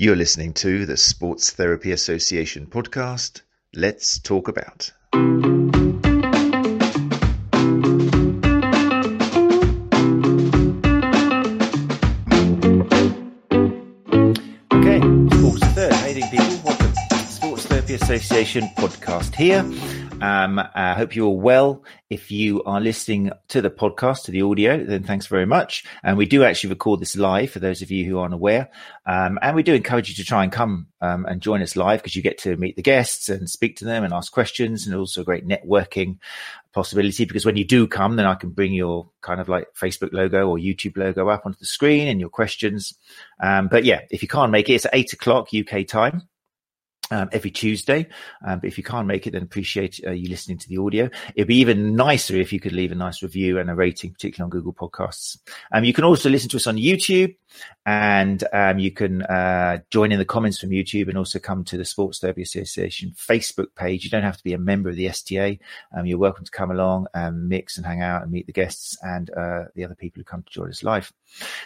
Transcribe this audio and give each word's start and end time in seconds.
You're 0.00 0.14
listening 0.14 0.52
to 0.52 0.86
the 0.86 0.96
Sports 0.96 1.50
Therapy 1.50 1.90
Association 1.90 2.68
podcast. 2.68 3.42
Let's 3.74 4.20
talk 4.20 4.46
about. 4.46 4.92
Okay, 14.72 15.00
Sports 15.36 15.64
doing, 15.74 16.22
people? 16.30 16.60
Welcome 16.64 16.92
to 16.92 17.06
the 17.10 17.26
Sports 17.26 17.66
Therapy 17.66 17.94
Association 17.94 18.68
podcast 18.76 19.34
here. 19.34 19.64
Um, 20.20 20.60
I 20.74 20.94
hope 20.94 21.14
you're 21.14 21.28
well. 21.28 21.84
If 22.10 22.30
you 22.30 22.62
are 22.64 22.80
listening 22.80 23.30
to 23.48 23.62
the 23.62 23.70
podcast, 23.70 24.24
to 24.24 24.30
the 24.30 24.42
audio, 24.42 24.82
then 24.84 25.04
thanks 25.04 25.26
very 25.26 25.46
much. 25.46 25.84
And 26.02 26.16
we 26.16 26.26
do 26.26 26.42
actually 26.42 26.70
record 26.70 27.00
this 27.00 27.16
live 27.16 27.50
for 27.50 27.60
those 27.60 27.82
of 27.82 27.90
you 27.90 28.04
who 28.04 28.18
aren't 28.18 28.34
aware. 28.34 28.70
Um, 29.06 29.38
and 29.42 29.54
we 29.54 29.62
do 29.62 29.74
encourage 29.74 30.08
you 30.08 30.14
to 30.16 30.24
try 30.24 30.42
and 30.42 30.50
come 30.52 30.88
um, 31.00 31.24
and 31.26 31.40
join 31.40 31.62
us 31.62 31.76
live 31.76 32.00
because 32.00 32.16
you 32.16 32.22
get 32.22 32.38
to 32.38 32.56
meet 32.56 32.76
the 32.76 32.82
guests 32.82 33.28
and 33.28 33.48
speak 33.48 33.76
to 33.76 33.84
them 33.84 34.04
and 34.04 34.12
ask 34.12 34.32
questions 34.32 34.86
and 34.86 34.96
also 34.96 35.20
a 35.20 35.24
great 35.24 35.46
networking 35.46 36.18
possibility 36.72 37.24
because 37.24 37.46
when 37.46 37.56
you 37.56 37.64
do 37.64 37.86
come, 37.86 38.16
then 38.16 38.26
I 38.26 38.34
can 38.34 38.50
bring 38.50 38.72
your 38.72 39.10
kind 39.20 39.40
of 39.40 39.48
like 39.48 39.68
Facebook 39.74 40.12
logo 40.12 40.48
or 40.48 40.58
YouTube 40.58 40.96
logo 40.96 41.28
up 41.28 41.46
onto 41.46 41.58
the 41.58 41.66
screen 41.66 42.08
and 42.08 42.20
your 42.20 42.28
questions. 42.28 42.94
Um, 43.40 43.68
but 43.68 43.84
yeah, 43.84 44.00
if 44.10 44.22
you 44.22 44.28
can't 44.28 44.52
make 44.52 44.68
it, 44.68 44.74
it's 44.74 44.86
at 44.86 44.94
eight 44.94 45.12
o'clock 45.12 45.48
UK 45.54 45.86
time 45.86 46.27
um, 47.10 47.28
every 47.32 47.50
Tuesday. 47.50 48.06
Um, 48.46 48.60
but 48.60 48.68
if 48.68 48.78
you 48.78 48.84
can't 48.84 49.06
make 49.06 49.26
it, 49.26 49.32
then 49.32 49.42
appreciate 49.42 50.00
uh, 50.06 50.10
you 50.10 50.28
listening 50.28 50.58
to 50.58 50.68
the 50.68 50.78
audio. 50.78 51.08
It'd 51.34 51.48
be 51.48 51.56
even 51.56 51.96
nicer 51.96 52.36
if 52.36 52.52
you 52.52 52.60
could 52.60 52.72
leave 52.72 52.92
a 52.92 52.96
nice 52.96 53.22
review 53.22 53.58
and 53.58 53.70
a 53.70 53.74
rating, 53.74 54.12
particularly 54.12 54.46
on 54.46 54.50
Google 54.50 54.72
Podcasts. 54.72 55.38
Um, 55.72 55.84
you 55.84 55.92
can 55.92 56.04
also 56.04 56.28
listen 56.28 56.48
to 56.50 56.56
us 56.56 56.66
on 56.66 56.76
YouTube 56.76 57.34
and 57.86 58.44
um, 58.52 58.78
you 58.78 58.90
can 58.90 59.22
uh, 59.22 59.78
join 59.90 60.12
in 60.12 60.18
the 60.18 60.24
comments 60.24 60.58
from 60.58 60.70
YouTube 60.70 61.08
and 61.08 61.16
also 61.16 61.38
come 61.38 61.64
to 61.64 61.76
the 61.76 61.84
Sports 61.84 62.18
Therapy 62.18 62.42
Association 62.42 63.12
Facebook 63.16 63.74
page. 63.74 64.04
You 64.04 64.10
don't 64.10 64.22
have 64.22 64.36
to 64.36 64.44
be 64.44 64.52
a 64.52 64.58
member 64.58 64.90
of 64.90 64.96
the 64.96 65.08
STA. 65.08 65.58
Um, 65.96 66.06
you're 66.06 66.18
welcome 66.18 66.44
to 66.44 66.50
come 66.50 66.70
along 66.70 67.06
and 67.14 67.48
mix 67.48 67.76
and 67.76 67.86
hang 67.86 68.02
out 68.02 68.22
and 68.22 68.30
meet 68.30 68.46
the 68.46 68.52
guests 68.52 68.96
and 69.02 69.30
uh, 69.30 69.64
the 69.74 69.84
other 69.84 69.94
people 69.94 70.20
who 70.20 70.24
come 70.24 70.42
to 70.42 70.52
join 70.52 70.68
us 70.68 70.82
live. 70.82 71.12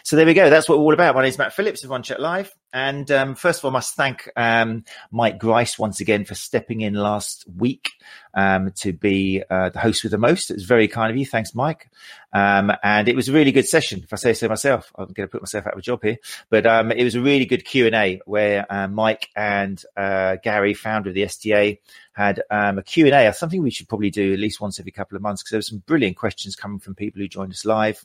So 0.04 0.16
there 0.16 0.26
we 0.26 0.34
go. 0.34 0.50
That's 0.50 0.68
what 0.68 0.78
we're 0.78 0.84
all 0.84 0.94
about. 0.94 1.14
My 1.14 1.22
name 1.22 1.30
is 1.30 1.38
Matt 1.38 1.52
Phillips 1.52 1.84
of 1.84 1.90
One 1.90 2.02
Chat 2.02 2.20
Live. 2.20 2.54
And 2.72 3.10
um, 3.10 3.34
first 3.34 3.60
of 3.60 3.64
all, 3.64 3.70
I 3.70 3.74
must 3.74 3.94
thank 3.94 4.28
um, 4.34 4.84
Mike 5.10 5.38
Grice 5.38 5.78
once 5.78 6.00
again 6.00 6.24
for 6.24 6.34
stepping 6.34 6.80
in 6.80 6.94
last 6.94 7.44
week 7.56 7.90
um, 8.34 8.72
to 8.76 8.92
be 8.92 9.42
uh, 9.50 9.68
the 9.68 9.78
host 9.78 10.02
with 10.02 10.12
the 10.12 10.18
most. 10.18 10.50
It 10.50 10.54
was 10.54 10.64
very 10.64 10.88
kind 10.88 11.10
of 11.10 11.16
you. 11.16 11.26
Thanks, 11.26 11.54
Mike. 11.54 11.90
Um, 12.32 12.72
and 12.82 13.08
it 13.08 13.16
was 13.16 13.28
a 13.28 13.32
really 13.32 13.52
good 13.52 13.68
session. 13.68 14.00
If 14.02 14.12
I 14.12 14.16
say 14.16 14.32
so 14.32 14.48
myself, 14.48 14.90
I'm 14.96 15.06
going 15.06 15.28
to 15.28 15.30
put 15.30 15.42
myself 15.42 15.66
out 15.66 15.74
of 15.74 15.80
a 15.80 15.82
job 15.82 16.02
here. 16.02 16.16
But 16.48 16.66
um, 16.66 16.90
it 16.90 17.04
was 17.04 17.14
a 17.14 17.20
really 17.20 17.44
good 17.44 17.64
Q 17.66 17.86
and 17.86 17.94
A 17.94 18.20
where 18.24 18.64
uh, 18.70 18.88
Mike 18.88 19.28
and 19.36 19.82
uh, 19.96 20.36
Gary, 20.42 20.72
founder 20.72 21.10
of 21.10 21.14
the 21.14 21.24
STA, 21.24 21.78
had 22.14 22.42
um, 22.50 22.78
a 22.78 22.82
Q 22.82 23.04
and 23.04 23.14
A. 23.14 23.32
Something 23.34 23.62
we 23.62 23.70
should 23.70 23.88
probably 23.88 24.10
do 24.10 24.32
at 24.32 24.38
least 24.38 24.62
once 24.62 24.80
every 24.80 24.92
couple 24.92 25.16
of 25.16 25.22
months 25.22 25.42
because 25.42 25.50
there 25.50 25.58
were 25.58 25.62
some 25.62 25.82
brilliant 25.86 26.16
questions 26.16 26.56
coming 26.56 26.78
from 26.78 26.94
people 26.94 27.20
who 27.20 27.28
joined 27.28 27.52
us 27.52 27.66
live. 27.66 28.02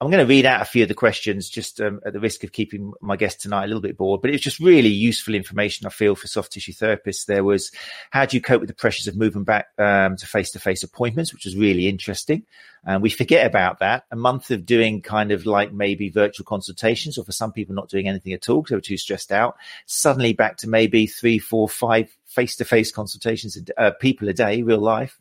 Um, 0.00 0.06
I'm 0.06 0.12
going 0.12 0.26
to 0.26 0.28
read 0.28 0.46
out 0.46 0.62
a 0.62 0.66
few 0.66 0.82
of 0.82 0.88
the 0.88 0.94
questions 0.94 1.48
just 1.48 1.80
um, 1.80 2.00
at 2.04 2.12
the 2.12 2.20
risk 2.20 2.44
of 2.44 2.52
keeping 2.52 2.92
my 3.00 3.16
guest 3.16 3.40
tonight 3.40 3.64
a 3.64 3.66
little 3.66 3.80
bit 3.80 3.96
bored, 3.96 4.20
but 4.20 4.30
it's 4.30 4.42
just 4.42 4.60
really 4.60 4.88
useful 4.88 5.34
information 5.34 5.86
I 5.86 5.90
feel 5.90 6.14
for 6.14 6.26
soft 6.26 6.52
tissue 6.52 6.72
therapists. 6.72 7.26
There 7.26 7.44
was 7.44 7.72
how 8.10 8.26
do 8.26 8.36
you 8.36 8.40
cope 8.42 8.60
with 8.60 8.68
the 8.68 8.74
pressures 8.74 9.06
of 9.06 9.16
moving 9.16 9.44
back 9.44 9.68
um, 9.78 10.16
to 10.16 10.26
face 10.26 10.50
to 10.52 10.58
face 10.58 10.82
appointments, 10.82 11.32
which 11.32 11.44
was 11.44 11.56
really 11.56 11.88
interesting. 11.88 12.44
And 12.84 13.02
we 13.02 13.10
forget 13.10 13.46
about 13.46 13.80
that. 13.80 14.04
A 14.10 14.16
month 14.16 14.50
of 14.50 14.66
doing 14.66 15.02
kind 15.02 15.32
of 15.32 15.46
like 15.46 15.72
maybe 15.72 16.08
virtual 16.10 16.44
consultations, 16.44 17.18
or 17.18 17.24
for 17.24 17.32
some 17.32 17.52
people 17.52 17.74
not 17.74 17.88
doing 17.88 18.06
anything 18.06 18.32
at 18.32 18.48
all 18.48 18.62
because 18.62 18.70
they 18.70 18.76
were 18.76 18.80
too 18.80 18.96
stressed 18.96 19.32
out. 19.32 19.56
Suddenly 19.86 20.34
back 20.34 20.58
to 20.58 20.68
maybe 20.68 21.06
three, 21.06 21.38
four, 21.38 21.68
five 21.68 22.14
face 22.26 22.56
to 22.56 22.64
face 22.64 22.92
consultations, 22.92 23.58
uh, 23.76 23.92
people 23.92 24.28
a 24.28 24.32
day, 24.32 24.62
real 24.62 24.78
life 24.78 25.18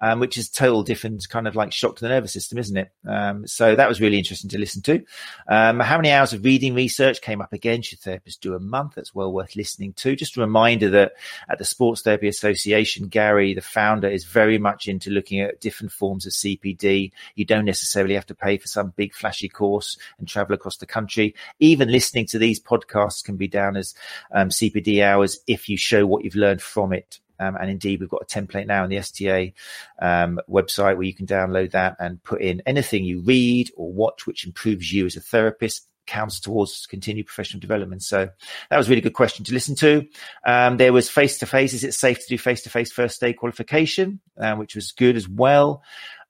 um, 0.00 0.20
which 0.20 0.36
is 0.36 0.48
total 0.48 0.82
different 0.82 1.26
kind 1.28 1.48
of 1.48 1.56
like 1.56 1.72
shock 1.72 1.96
to 1.96 2.02
the 2.02 2.08
nervous 2.08 2.32
system, 2.32 2.58
isn't 2.58 2.76
it? 2.76 2.90
Um, 3.06 3.46
so 3.46 3.74
that 3.74 3.88
was 3.88 4.00
really 4.00 4.18
interesting 4.18 4.50
to 4.50 4.58
listen 4.58 4.82
to. 4.82 5.04
Um, 5.48 5.80
how 5.80 5.96
many 5.96 6.10
hours 6.10 6.32
of 6.32 6.44
reading 6.44 6.74
research 6.74 7.20
came 7.20 7.40
up 7.40 7.52
again? 7.52 7.82
Should 7.82 8.00
therapists 8.00 8.40
do 8.40 8.54
a 8.54 8.60
month? 8.60 8.94
That's 8.94 9.14
well 9.14 9.32
worth 9.32 9.56
listening 9.56 9.94
to. 9.94 10.16
Just 10.16 10.36
a 10.36 10.40
reminder 10.40 10.90
that 10.90 11.12
at 11.48 11.58
the 11.58 11.64
Sports 11.64 12.02
Therapy 12.02 12.28
Association, 12.28 13.08
Gary, 13.08 13.54
the 13.54 13.60
founder, 13.60 14.08
is 14.08 14.24
very 14.24 14.58
much 14.58 14.86
into 14.86 15.10
looking 15.10 15.40
at 15.40 15.60
different 15.60 15.92
forms 15.92 16.26
of 16.26 16.32
CPD. 16.32 17.12
You 17.34 17.44
don't 17.44 17.64
necessarily 17.64 18.14
have 18.14 18.26
to 18.26 18.34
pay 18.34 18.58
for 18.58 18.68
some 18.68 18.92
big 18.96 19.14
flashy 19.14 19.48
course 19.48 19.98
and 20.18 20.28
travel 20.28 20.54
across 20.54 20.76
the 20.76 20.86
country. 20.86 21.34
Even 21.58 21.90
listening 21.90 22.26
to 22.26 22.38
these 22.38 22.60
podcasts 22.60 23.24
can 23.24 23.36
be 23.36 23.48
down 23.48 23.76
as 23.76 23.94
um, 24.32 24.50
CPD 24.50 25.02
hours 25.02 25.38
if 25.46 25.68
you 25.68 25.76
show 25.76 26.06
what 26.06 26.24
you've 26.24 26.34
learned 26.34 26.62
from 26.62 26.92
it. 26.92 27.20
Um, 27.38 27.56
and 27.56 27.70
indeed, 27.70 28.00
we've 28.00 28.08
got 28.08 28.22
a 28.22 28.26
template 28.26 28.66
now 28.66 28.82
on 28.82 28.88
the 28.88 28.98
STA 28.98 29.52
um, 30.00 30.40
website 30.48 30.96
where 30.96 31.02
you 31.02 31.14
can 31.14 31.26
download 31.26 31.72
that 31.72 31.96
and 31.98 32.22
put 32.22 32.40
in 32.40 32.62
anything 32.66 33.04
you 33.04 33.20
read 33.20 33.70
or 33.76 33.92
watch, 33.92 34.26
which 34.26 34.46
improves 34.46 34.92
you 34.92 35.06
as 35.06 35.16
a 35.16 35.20
therapist 35.20 35.86
counts 36.06 36.40
towards 36.40 36.86
continued 36.86 37.26
professional 37.26 37.60
development. 37.60 38.02
So 38.02 38.28
that 38.70 38.76
was 38.76 38.86
a 38.86 38.90
really 38.90 39.02
good 39.02 39.12
question 39.12 39.44
to 39.44 39.52
listen 39.52 39.74
to. 39.76 40.06
Um, 40.46 40.76
there 40.76 40.92
was 40.92 41.10
face 41.10 41.38
to 41.38 41.46
face. 41.46 41.74
Is 41.74 41.84
it 41.84 41.94
safe 41.94 42.20
to 42.20 42.28
do 42.28 42.38
face 42.38 42.62
to 42.62 42.70
face 42.70 42.92
first 42.92 43.22
aid 43.22 43.36
qualification, 43.36 44.20
uh, 44.40 44.54
which 44.54 44.74
was 44.74 44.92
good 44.92 45.16
as 45.16 45.28
well. 45.28 45.82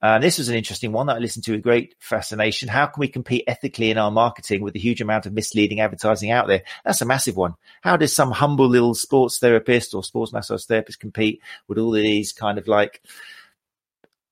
Uh, 0.02 0.18
this 0.18 0.38
was 0.38 0.48
an 0.48 0.56
interesting 0.56 0.92
one 0.92 1.06
that 1.06 1.16
I 1.16 1.18
listened 1.18 1.44
to 1.44 1.52
with 1.52 1.62
great 1.62 1.94
fascination. 2.00 2.68
How 2.68 2.86
can 2.86 3.00
we 3.00 3.08
compete 3.08 3.44
ethically 3.46 3.90
in 3.90 3.98
our 3.98 4.10
marketing 4.10 4.60
with 4.62 4.74
the 4.74 4.80
huge 4.80 5.00
amount 5.00 5.26
of 5.26 5.32
misleading 5.32 5.80
advertising 5.80 6.30
out 6.30 6.46
there? 6.46 6.62
That's 6.84 7.00
a 7.00 7.06
massive 7.06 7.36
one. 7.36 7.54
How 7.80 7.96
does 7.96 8.14
some 8.14 8.30
humble 8.30 8.68
little 8.68 8.94
sports 8.94 9.38
therapist 9.38 9.94
or 9.94 10.04
sports 10.04 10.32
massage 10.32 10.64
therapist 10.64 11.00
compete 11.00 11.40
with 11.66 11.78
all 11.78 11.92
these 11.92 12.32
kind 12.32 12.58
of 12.58 12.68
like 12.68 13.02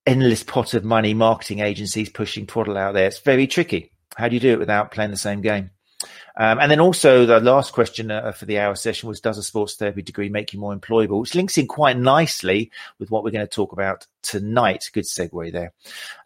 endless 0.07 0.43
pot 0.43 0.75
of 0.75 0.85
money 0.85 1.15
marketing 1.15 1.61
agencies 1.61 2.11
pushing 2.11 2.47
twaddle 2.47 2.77
out 2.77 2.93
there? 2.93 3.07
It's 3.07 3.21
very 3.21 3.47
tricky. 3.47 3.91
How 4.17 4.29
do 4.29 4.35
you 4.35 4.41
do 4.41 4.53
it 4.53 4.59
without 4.59 4.91
playing 4.91 5.13
the 5.13 5.17
same 5.17 5.41
game? 5.41 5.71
Um, 6.37 6.59
and 6.59 6.71
then 6.71 6.81
also 6.81 7.27
the 7.27 7.41
last 7.41 7.73
question 7.73 8.11
uh, 8.11 8.33
for 8.33 8.45
the 8.45 8.59
hour 8.59 8.75
session 8.75 9.09
was, 9.09 9.21
does 9.21 9.39
a 9.39 9.43
sports 9.43 9.75
therapy 9.75 10.03
degree 10.03 10.29
make 10.29 10.53
you 10.53 10.59
more 10.59 10.77
employable? 10.77 11.21
Which 11.21 11.35
links 11.35 11.59
in 11.59 11.67
quite 11.67 11.97
nicely 11.97 12.71
with 12.99 13.11
what 13.11 13.23
we're 13.23 13.31
going 13.31 13.47
to 13.47 13.53
talk 13.53 13.73
about 13.73 14.07
tonight. 14.25 14.91
Good 14.93 15.05
segue 15.05 15.53
there. 15.53 15.73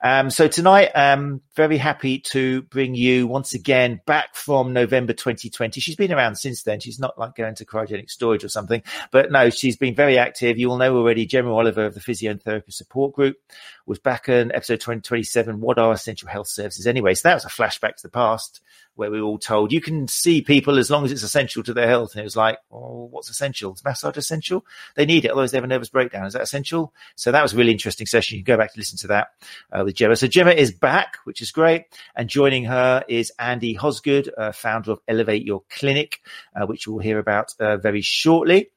Um, 0.03 0.31
so 0.31 0.49
tonight, 0.49 0.91
um, 0.95 1.43
very 1.55 1.77
happy 1.77 2.21
to 2.21 2.63
bring 2.63 2.95
you 2.95 3.27
once 3.27 3.53
again 3.53 4.01
back 4.07 4.35
from 4.35 4.73
November 4.73 5.13
2020. 5.13 5.81
She's 5.81 5.97
been 5.97 6.13
around 6.13 6.37
since 6.37 6.63
then. 6.63 6.81
She's 6.81 6.99
not 6.99 7.19
like 7.19 7.35
going 7.35 7.57
to 7.57 7.67
cryogenic 7.67 8.09
storage 8.09 8.45
or 8.45 8.49
something, 8.49 8.83
but 9.11 9.31
no, 9.31 9.51
she's 9.51 9.77
been 9.77 9.95
very 9.95 10.17
active. 10.17 10.59
You 10.59 10.71
all 10.71 10.79
know 10.79 10.97
already 10.97 11.27
Gemma 11.27 11.53
Oliver 11.53 11.85
of 11.85 11.95
the 11.95 12.01
Physiotherapy 12.01 12.73
Support 12.73 13.15
Group 13.15 13.37
was 13.85 13.99
back 13.99 14.29
in 14.29 14.53
episode 14.53 14.81
2027. 14.81 15.61
What 15.61 15.79
are 15.79 15.93
essential 15.93 16.29
health 16.29 16.49
services 16.49 16.87
anyway? 16.87 17.15
So 17.15 17.29
that 17.29 17.35
was 17.35 17.45
a 17.45 17.49
flashback 17.49 17.97
to 17.97 18.03
the 18.03 18.11
past 18.11 18.61
where 18.95 19.11
we 19.11 19.21
were 19.21 19.29
all 19.29 19.39
told 19.39 19.73
you 19.73 19.81
can 19.81 19.98
see 20.07 20.43
people 20.43 20.79
as 20.79 20.91
long 20.91 21.05
as 21.05 21.11
it's 21.11 21.23
essential 21.23 21.63
to 21.65 21.75
their 21.75 21.89
health. 21.89 22.13
And 22.13 22.21
it 22.21 22.25
was 22.25 22.37
like, 22.37 22.59
oh, 22.71 23.09
what's 23.11 23.31
essential? 23.31 23.73
Is 23.73 23.83
massage 23.85 24.17
essential? 24.17 24.65
They 24.95 25.07
need 25.07 25.25
it, 25.25 25.31
otherwise 25.31 25.51
they 25.51 25.57
have 25.57 25.65
a 25.65 25.69
nervous 25.69 25.89
breakdown. 25.89 26.27
Is 26.27 26.35
that 26.35 26.43
essential? 26.43 26.93
So 27.17 27.33
that 27.33 27.43
was 27.43 27.55
a 27.55 27.57
really 27.57 27.73
interesting 27.73 28.07
session. 28.07 28.39
You 28.39 28.45
can 28.45 28.55
go 28.55 28.59
back 28.59 28.73
to 28.73 28.79
listen 28.79 28.99
to 28.99 29.07
that 29.09 29.29
uh, 29.73 29.83
with 29.85 29.95
Gemma. 29.97 30.17
So 30.17 30.27
Gemma 30.27 30.53
is 30.53 30.73
back, 30.73 31.17
which 31.25 31.41
is 31.41 31.51
great. 31.51 31.87
And 32.15 32.29
joining 32.29 32.65
her 32.67 33.05
is 33.09 33.33
Andy 33.39 33.75
Hosgood, 33.75 34.29
uh, 34.37 34.53
founder 34.53 34.93
of 34.93 35.01
Elevate 35.09 35.45
Your 35.45 35.63
Clinic, 35.71 36.21
uh, 36.55 36.67
which 36.67 36.87
we'll 36.87 36.99
hear 36.99 37.19
about 37.19 37.55
uh, 37.59 37.79
very 37.79 38.03
shortly. 38.03 38.71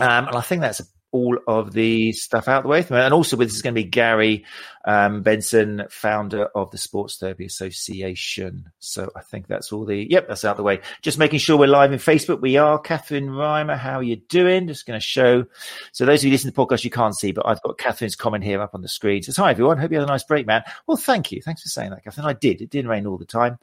Um, 0.00 0.28
and 0.28 0.36
I 0.36 0.40
think 0.40 0.60
that's 0.60 0.80
all 1.10 1.38
of 1.46 1.72
the 1.72 2.12
stuff 2.12 2.48
out 2.48 2.62
the 2.62 2.68
way. 2.68 2.84
And 2.90 3.14
also, 3.14 3.36
this 3.36 3.54
is 3.54 3.62
going 3.62 3.74
to 3.74 3.82
be 3.82 3.88
Gary 3.88 4.44
um, 4.84 5.22
Benson, 5.22 5.84
founder 5.90 6.46
of 6.46 6.70
the 6.70 6.78
Sports 6.78 7.18
Therapy 7.18 7.44
Association. 7.44 8.70
So 8.78 9.10
I 9.14 9.20
think 9.20 9.46
that's 9.46 9.72
all 9.72 9.84
the, 9.84 10.06
yep, 10.10 10.28
that's 10.28 10.44
out 10.44 10.56
the 10.56 10.62
way. 10.62 10.80
Just 11.02 11.18
making 11.18 11.40
sure 11.40 11.58
we're 11.58 11.66
live 11.66 11.92
in 11.92 11.98
Facebook. 11.98 12.40
We 12.40 12.56
are. 12.56 12.78
Catherine 12.78 13.28
Reimer, 13.28 13.76
how 13.76 13.98
are 13.98 14.02
you 14.02 14.16
doing? 14.16 14.66
Just 14.66 14.86
going 14.86 14.98
to 14.98 15.04
show. 15.04 15.44
So 15.92 16.06
those 16.06 16.20
of 16.20 16.24
you 16.24 16.30
listening 16.30 16.52
to 16.52 16.56
the 16.56 16.66
podcast, 16.66 16.84
you 16.84 16.90
can't 16.90 17.16
see, 17.16 17.32
but 17.32 17.46
I've 17.46 17.62
got 17.62 17.76
Catherine's 17.76 18.16
comment 18.16 18.44
here 18.44 18.62
up 18.62 18.74
on 18.74 18.80
the 18.80 18.88
screen. 18.88 19.22
Says, 19.22 19.36
hi, 19.36 19.50
everyone. 19.50 19.78
Hope 19.78 19.90
you 19.92 19.98
had 19.98 20.08
a 20.08 20.10
nice 20.10 20.24
break, 20.24 20.46
man. 20.46 20.62
Well, 20.86 20.96
thank 20.96 21.32
you. 21.32 21.42
Thanks 21.42 21.62
for 21.62 21.68
saying 21.68 21.90
that, 21.90 22.04
Catherine. 22.04 22.26
I 22.26 22.32
did. 22.32 22.62
It 22.62 22.70
didn't 22.70 22.90
rain 22.90 23.06
all 23.06 23.18
the 23.18 23.26
time. 23.26 23.58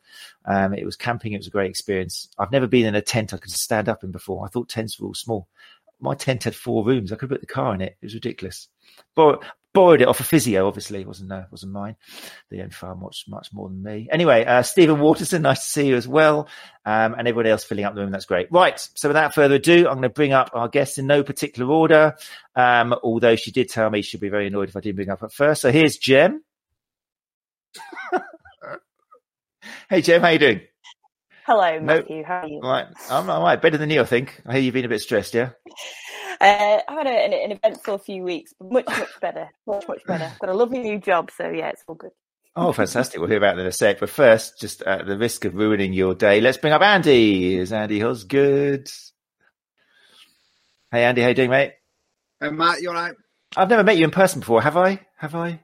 Um, 0.45 0.73
it 0.73 0.85
was 0.85 0.95
camping. 0.95 1.33
It 1.33 1.37
was 1.37 1.47
a 1.47 1.51
great 1.51 1.69
experience. 1.69 2.29
I've 2.37 2.51
never 2.51 2.67
been 2.67 2.85
in 2.85 2.93
a 2.93 3.01
tent 3.01 3.33
I 3.33 3.37
could 3.37 3.51
stand 3.51 3.89
up 3.89 4.03
in 4.03 4.11
before. 4.11 4.45
I 4.45 4.49
thought 4.49 4.69
tents 4.69 4.99
were 4.99 5.07
all 5.07 5.15
small 5.15 5.47
my 5.99 6.15
tent 6.15 6.43
had 6.43 6.55
four 6.55 6.85
rooms. 6.85 7.11
I 7.11 7.15
could 7.15 7.29
put 7.29 7.41
the 7.41 7.47
car 7.47 7.73
in 7.73 7.81
it. 7.81 7.97
It 8.01 8.05
was 8.05 8.13
ridiculous. 8.13 8.67
But 9.15 9.43
borrowed 9.75 10.01
it 10.01 10.07
off 10.07 10.19
a 10.19 10.23
physio. 10.23 10.67
Obviously, 10.67 11.01
it 11.01 11.07
wasn't 11.07 11.31
uh, 11.31 11.43
wasn't 11.51 11.73
mine. 11.73 11.95
They 12.49 12.61
own 12.61 12.71
far 12.71 12.95
much 12.95 13.25
much 13.27 13.53
more 13.53 13.69
than 13.69 13.83
me. 13.83 14.07
Anyway, 14.11 14.43
uh, 14.43 14.63
Stephen 14.63 14.99
Waterson, 14.99 15.43
nice 15.43 15.59
to 15.59 15.69
see 15.69 15.87
you 15.87 15.95
as 15.95 16.07
well, 16.07 16.47
um, 16.85 17.13
and 17.13 17.27
everybody 17.27 17.49
else 17.51 17.63
filling 17.63 17.85
up 17.85 17.93
the 17.93 18.01
room. 18.01 18.11
That's 18.11 18.25
great. 18.25 18.51
Right. 18.51 18.79
So 18.95 19.09
without 19.09 19.35
further 19.35 19.55
ado, 19.55 19.87
I'm 19.87 19.95
going 19.95 20.01
to 20.03 20.09
bring 20.09 20.33
up 20.33 20.49
our 20.53 20.67
guests 20.67 20.97
in 20.97 21.05
no 21.05 21.23
particular 21.23 21.71
order. 21.71 22.15
Um, 22.55 22.95
although 23.03 23.35
she 23.35 23.51
did 23.51 23.69
tell 23.69 23.89
me 23.89 24.01
she'd 24.01 24.21
be 24.21 24.29
very 24.29 24.47
annoyed 24.47 24.69
if 24.69 24.75
I 24.75 24.79
didn't 24.79 24.95
bring 24.95 25.09
up 25.09 25.21
at 25.21 25.33
first. 25.33 25.61
So 25.61 25.71
here's 25.71 25.97
Jem. 25.97 26.43
hey 29.89 30.01
Jem, 30.01 30.21
how 30.21 30.29
you 30.29 30.39
doing? 30.39 30.61
Hello, 31.45 31.79
Matthew. 31.79 32.23
How 32.23 32.39
are 32.41 32.47
you? 32.47 32.59
Right, 32.59 32.87
I'm 33.09 33.29
all 33.29 33.43
right. 33.43 33.61
Better 33.61 33.77
than 33.77 33.91
you, 33.91 34.01
I 34.01 34.05
think. 34.05 34.41
I 34.47 34.53
hear 34.53 34.61
you've 34.61 34.73
been 34.73 34.85
a 34.85 34.89
bit 34.89 35.01
stressed, 35.01 35.35
yeah. 35.35 35.51
Uh, 36.41 36.79
I've 36.87 36.97
had 36.97 37.07
a, 37.07 37.11
an, 37.11 37.33
an 37.33 37.51
eventful 37.51 37.99
few 37.99 38.23
weeks, 38.23 38.51
but 38.59 38.71
much, 38.71 38.87
much 38.87 39.09
better. 39.21 39.49
Much, 39.67 39.87
much 39.87 40.01
better. 40.07 40.31
Got 40.41 40.49
a 40.49 40.55
lovely 40.55 40.79
new 40.79 40.99
job, 40.99 41.29
so 41.29 41.49
yeah, 41.49 41.69
it's 41.69 41.83
all 41.87 41.93
good. 41.93 42.09
Oh, 42.55 42.71
fantastic. 42.71 43.19
We'll 43.19 43.29
hear 43.29 43.37
about 43.37 43.57
that 43.57 43.61
in 43.61 43.67
a 43.67 43.71
sec. 43.71 43.99
But 43.99 44.09
first, 44.09 44.59
just 44.59 44.81
at 44.83 45.05
the 45.05 45.17
risk 45.19 45.45
of 45.45 45.53
ruining 45.53 45.93
your 45.93 46.15
day, 46.15 46.41
let's 46.41 46.57
bring 46.57 46.73
up 46.73 46.81
Andy. 46.81 47.57
Is 47.57 47.71
Andy 47.71 48.01
Osgood? 48.01 48.89
Hey, 50.91 51.03
Andy, 51.03 51.21
how 51.21 51.27
you 51.27 51.35
doing, 51.35 51.51
mate? 51.51 51.73
Hey, 52.39 52.49
Matt, 52.49 52.81
you 52.81 52.89
all 52.89 52.95
right? 52.95 53.13
I've 53.55 53.69
never 53.69 53.83
met 53.83 53.97
you 53.97 54.05
in 54.05 54.11
person 54.11 54.39
before, 54.39 54.63
have 54.63 54.77
I? 54.77 54.99
Have 55.17 55.35
I? 55.35 55.63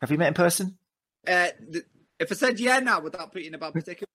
Have 0.00 0.12
you 0.12 0.18
met 0.18 0.28
in 0.28 0.34
person? 0.34 0.78
Uh, 1.26 1.48
th- 1.72 1.84
if 2.20 2.30
I 2.30 2.34
said 2.36 2.60
yeah 2.60 2.78
now, 2.78 3.00
would 3.00 3.14
that 3.14 3.32
put 3.32 3.42
you 3.42 3.48
in 3.48 3.54
a 3.54 3.58
bad 3.58 3.72
predicament? 3.72 4.08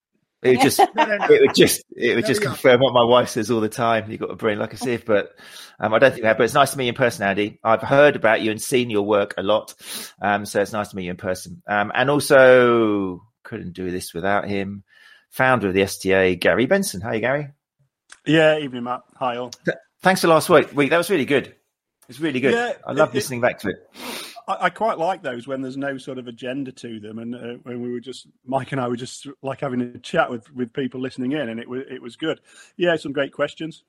It 0.44 0.50
would 0.52 0.62
just, 0.62 0.80
No, 0.96 1.06
no, 1.06 1.18
no. 1.18 1.26
it 1.30 1.42
would 1.42 1.56
just, 1.56 1.84
it 1.96 2.16
would 2.16 2.26
just 2.26 2.42
you 2.42 2.48
confirm 2.48 2.82
what 2.82 2.94
my 2.94 3.04
wife 3.04 3.30
says 3.30 3.50
all 3.52 3.62
the 3.62 3.70
time. 3.70 4.10
You've 4.12 4.20
got 4.20 4.32
a 4.32 4.36
brain 4.36 4.60
like 4.60 4.74
a 4.74 4.78
sieve, 4.78 5.06
but 5.06 5.32
um, 5.80 5.94
I 5.94 6.00
don't 6.00 6.12
think 6.12 6.24
that. 6.24 6.38
But 6.38 6.44
it's 6.46 6.54
nice 6.54 6.72
to 6.72 6.78
meet 6.78 6.86
you 6.86 6.90
in 6.90 6.96
person, 6.96 7.26
Andy. 7.26 7.60
I've 7.64 7.82
heard 7.82 8.16
about 8.16 8.42
you 8.42 8.52
and 8.52 8.62
seen 8.62 8.90
your 8.90 9.04
work 9.04 9.34
a 9.38 9.44
lot, 9.44 9.74
um, 10.22 10.46
so 10.46 10.62
it's 10.62 10.74
nice 10.74 10.90
to 10.90 10.96
meet 10.96 11.06
you 11.06 11.12
in 11.12 11.18
person. 11.18 11.62
Um, 11.68 11.92
and 11.96 12.10
also, 12.10 13.22
couldn't 13.44 13.74
do 13.74 13.90
this 13.92 14.14
without 14.14 14.48
him. 14.48 14.84
Founder 15.32 15.68
of 15.70 15.74
the 15.74 15.82
STA, 15.82 16.36
Gary 16.36 16.66
Benson. 16.68 17.02
Hi, 17.02 17.20
Gary. 17.20 17.48
Yeah, 18.26 18.58
evening, 18.60 18.84
Matt. 18.84 19.02
Hi, 19.18 19.38
all. 19.38 19.52
Thanks 20.02 20.22
for 20.22 20.28
last 20.28 20.50
week. 20.50 20.74
Week 20.76 20.90
that 20.92 20.98
was 20.98 21.10
really 21.10 21.26
good. 21.26 21.56
It's 22.10 22.20
really 22.20 22.40
good. 22.40 22.54
Yeah, 22.54 22.74
I 22.86 22.92
love 22.92 23.10
it- 23.10 23.12
it- 23.12 23.16
listening 23.16 23.42
back 23.42 23.60
to 23.60 23.70
it. 23.70 23.76
I, 24.48 24.58
I 24.66 24.70
quite 24.70 24.98
like 24.98 25.22
those 25.24 25.48
when 25.48 25.62
there's 25.62 25.78
no 25.78 25.98
sort 25.98 26.18
of 26.18 26.28
agenda 26.28 26.72
to 26.74 27.00
them, 27.00 27.20
and 27.20 27.36
uh, 27.36 27.54
when 27.64 27.82
we 27.82 27.92
were 27.92 28.00
just 28.00 28.28
Mike 28.46 28.72
and 28.72 28.82
I 28.82 28.88
were 28.88 28.96
just 28.96 29.28
like 29.42 29.62
having 29.62 29.82
a 29.82 30.00
chat 30.00 30.30
with, 30.30 30.52
with 30.54 30.74
people 30.74 31.00
listening 31.02 31.32
in, 31.34 31.50
and 31.50 31.60
it 31.60 31.68
was 31.70 31.84
it 31.90 32.02
was 32.02 32.16
good. 32.16 32.40
Yeah, 32.78 32.96
some 32.96 33.12
great 33.14 33.34
questions. 33.34 33.84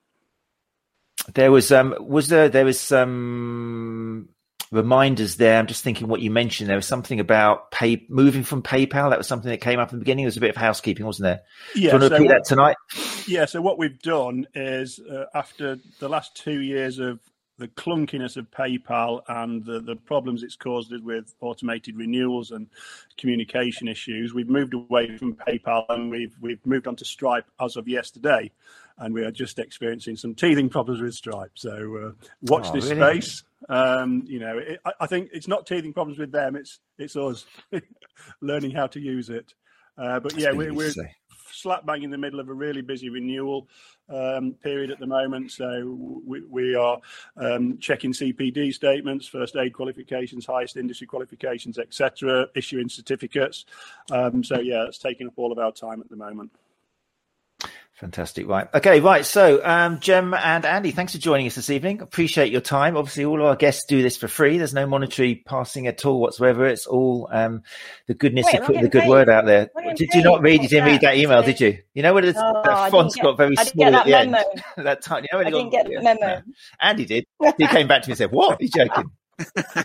There 1.35 1.51
was 1.53 1.73
um 1.73 1.95
was 2.01 2.29
there 2.29 2.49
there 2.49 2.65
was 2.65 2.79
some 2.81 4.29
reminders 4.71 5.37
there. 5.37 5.59
I'm 5.59 5.67
just 5.67 5.85
thinking 5.85 6.09
what 6.09 6.21
you 6.21 6.31
mentioned. 6.31 6.69
There 6.69 6.77
was 6.77 6.87
something 6.87 7.21
about 7.21 7.71
pay 7.71 8.05
moving 8.09 8.43
from 8.43 8.63
PayPal. 8.63 9.11
That 9.11 9.19
was 9.19 9.29
something 9.29 9.51
that 9.51 9.61
came 9.61 9.79
up 9.79 9.93
in 9.93 9.99
the 9.99 10.05
beginning. 10.05 10.25
There 10.25 10.29
was 10.29 10.37
a 10.37 10.41
bit 10.41 10.51
of 10.51 10.57
housekeeping, 10.57 11.07
wasn't 11.07 11.25
there? 11.25 11.41
Do 11.75 11.81
you 11.81 11.87
Yeah, 11.87 11.93
want 11.95 12.03
to 12.03 12.09
so 12.09 12.15
repeat 12.15 12.27
what- 12.27 12.35
that 12.35 12.45
tonight? 12.45 12.77
Yeah, 13.27 13.45
so 13.47 13.63
what 13.63 13.79
we've 13.79 13.99
done 14.01 14.47
is 14.55 14.99
uh, 15.01 15.27
after 15.35 15.79
the 16.01 16.09
last 16.09 16.35
two 16.37 16.61
years 16.61 16.99
of 16.99 17.21
the 17.59 17.69
clunkiness 17.69 18.37
of 18.37 18.51
PayPal 18.51 19.23
and 19.29 19.65
the, 19.65 19.81
the 19.81 19.95
problems 19.97 20.43
it's 20.43 20.57
caused 20.57 20.93
us 20.93 21.01
with 21.03 21.35
automated 21.41 21.97
renewals 21.97 22.51
and 22.51 22.67
communication 23.17 23.87
issues, 23.87 24.35
we've 24.35 24.49
moved 24.49 24.75
away 24.75 25.17
from 25.17 25.35
PayPal 25.37 25.85
and 25.89 26.11
we've 26.11 26.35
we've 26.41 26.65
moved 26.67 26.87
on 26.89 26.97
to 26.97 27.05
Stripe 27.05 27.47
as 27.61 27.77
of 27.77 27.87
yesterday, 27.87 28.51
and 28.99 29.15
we 29.15 29.23
are 29.25 29.31
just 29.31 29.59
experiencing 29.59 30.17
some 30.17 30.35
teething 30.35 30.69
problems 30.69 31.01
with 31.01 31.15
Stripe. 31.15 31.53
So 31.55 31.97
uh, 31.97 32.27
watch 32.43 32.67
Oh, 32.69 32.73
this 32.73 32.91
really? 32.91 33.21
space. 33.21 33.45
Um, 33.69 34.25
you 34.27 34.41
know, 34.41 34.59
it, 34.59 34.81
I, 34.85 34.93
I 35.01 35.07
think 35.07 35.31
it's 35.33 35.49
not 35.49 35.67
teething 35.67 35.93
problems 35.93 36.19
with 36.19 36.33
them; 36.33 36.57
it's 36.57 36.81
it's 36.99 37.15
us 37.17 37.47
learning 38.41 38.73
how 38.73 38.89
to 38.89 39.01
use 39.01 39.31
it. 39.31 39.55
Uh, 39.97 40.19
but 40.19 40.37
yeah, 40.37 40.51
we're, 40.51 40.75
we're 40.75 40.85
used 40.87 40.97
to 40.97 41.03
say. 41.05 41.15
Slap 41.55 41.87
bang 41.87 42.03
in 42.03 42.11
the 42.11 42.19
middle 42.19 42.41
of 42.41 42.49
a 42.49 42.55
really 42.55 42.83
busy 42.83 43.09
renewal 43.09 43.69
um, 44.09 44.53
period 44.63 44.91
at 44.91 44.99
the 44.99 45.07
moment. 45.07 45.51
So 45.51 46.21
we, 46.27 46.43
we 46.43 46.75
are 46.75 46.99
um, 47.37 47.79
checking 47.79 48.13
CPD 48.13 48.75
statements, 48.75 49.27
first 49.27 49.57
aid 49.57 49.73
qualifications, 49.73 50.47
highest 50.47 50.77
industry 50.77 51.07
qualifications, 51.07 51.79
etc., 51.79 52.47
issuing 52.55 52.89
certificates. 52.89 53.65
Um, 54.11 54.45
so 54.45 54.61
yeah, 54.61 54.85
it's 54.85 54.99
taking 54.99 55.27
up 55.27 55.35
all 55.37 55.53
of 55.53 55.59
our 55.59 55.73
time 55.73 56.01
at 56.01 56.11
the 56.11 56.17
moment. 56.17 56.51
Fantastic. 58.01 58.49
Right. 58.49 58.67
Okay. 58.75 58.99
Right. 58.99 59.25
So, 59.25 59.65
um, 59.65 60.01
Jem 60.01 60.35
and 60.35 60.67
Andy, 60.67 60.91
thanks 60.91 61.13
for 61.13 61.19
joining 61.19 61.47
us 61.47 61.55
this 61.55 61.71
evening. 61.71 62.01
Appreciate 62.01 62.51
your 62.51 62.61
time. 62.61 62.97
Obviously, 62.97 63.25
all 63.25 63.39
of 63.41 63.47
our 63.47 63.55
guests 63.55 63.85
do 63.87 64.03
this 64.03 64.17
for 64.17 64.27
free. 64.27 64.59
There's 64.59 64.75
no 64.75 64.85
monetary 64.85 65.37
passing 65.47 65.87
at 65.87 66.05
all 66.05 66.21
whatsoever. 66.21 66.67
It's 66.67 66.87
all 66.89 67.29
um, 67.33 67.63
the 68.09 68.15
goodness 68.15 68.47
Wait, 68.47 68.57
of 68.61 68.67
putting 68.67 68.83
the 68.83 68.89
good 68.89 69.07
word 69.09 69.29
out 69.29 69.47
there. 69.47 69.71
Did 69.95 70.09
you 70.13 70.23
not 70.25 70.43
read? 70.43 70.63
You 70.63 70.69
didn't 70.69 70.87
read 70.87 71.01
that? 71.03 71.17
email, 71.17 71.43
did 71.45 71.61
you? 71.61 71.79
You 71.95 72.03
know 72.03 72.13
what? 72.13 72.25
It's, 72.25 72.37
Oh, 72.37 72.63
that 72.65 72.91
font's 72.91 73.15
get- 73.15 73.23
got 73.23 73.37
very 73.37 73.55
small 73.55 73.95
at 73.95 74.05
the 74.05 74.11
that 74.11 74.27
end. 74.27 74.37
that 74.87 75.01
tiny. 75.03 75.29
You 75.31 75.39
know, 75.39 75.45
when 75.45 75.47
I 75.47 75.57
didn't 75.57 75.71
get 75.71 75.87
the 75.87 76.03
memo. 76.03 76.21
no. 76.21 76.41
Andy 76.81 77.05
did. 77.05 77.27
He 77.59 77.67
came 77.69 77.87
back 77.87 78.03
to 78.03 78.09
me 78.09 78.13
and 78.13 78.19
said, 78.19 78.33
"What? 78.33 78.61
Are 78.61 78.65
you 78.65 78.71
joking?" 78.75 79.11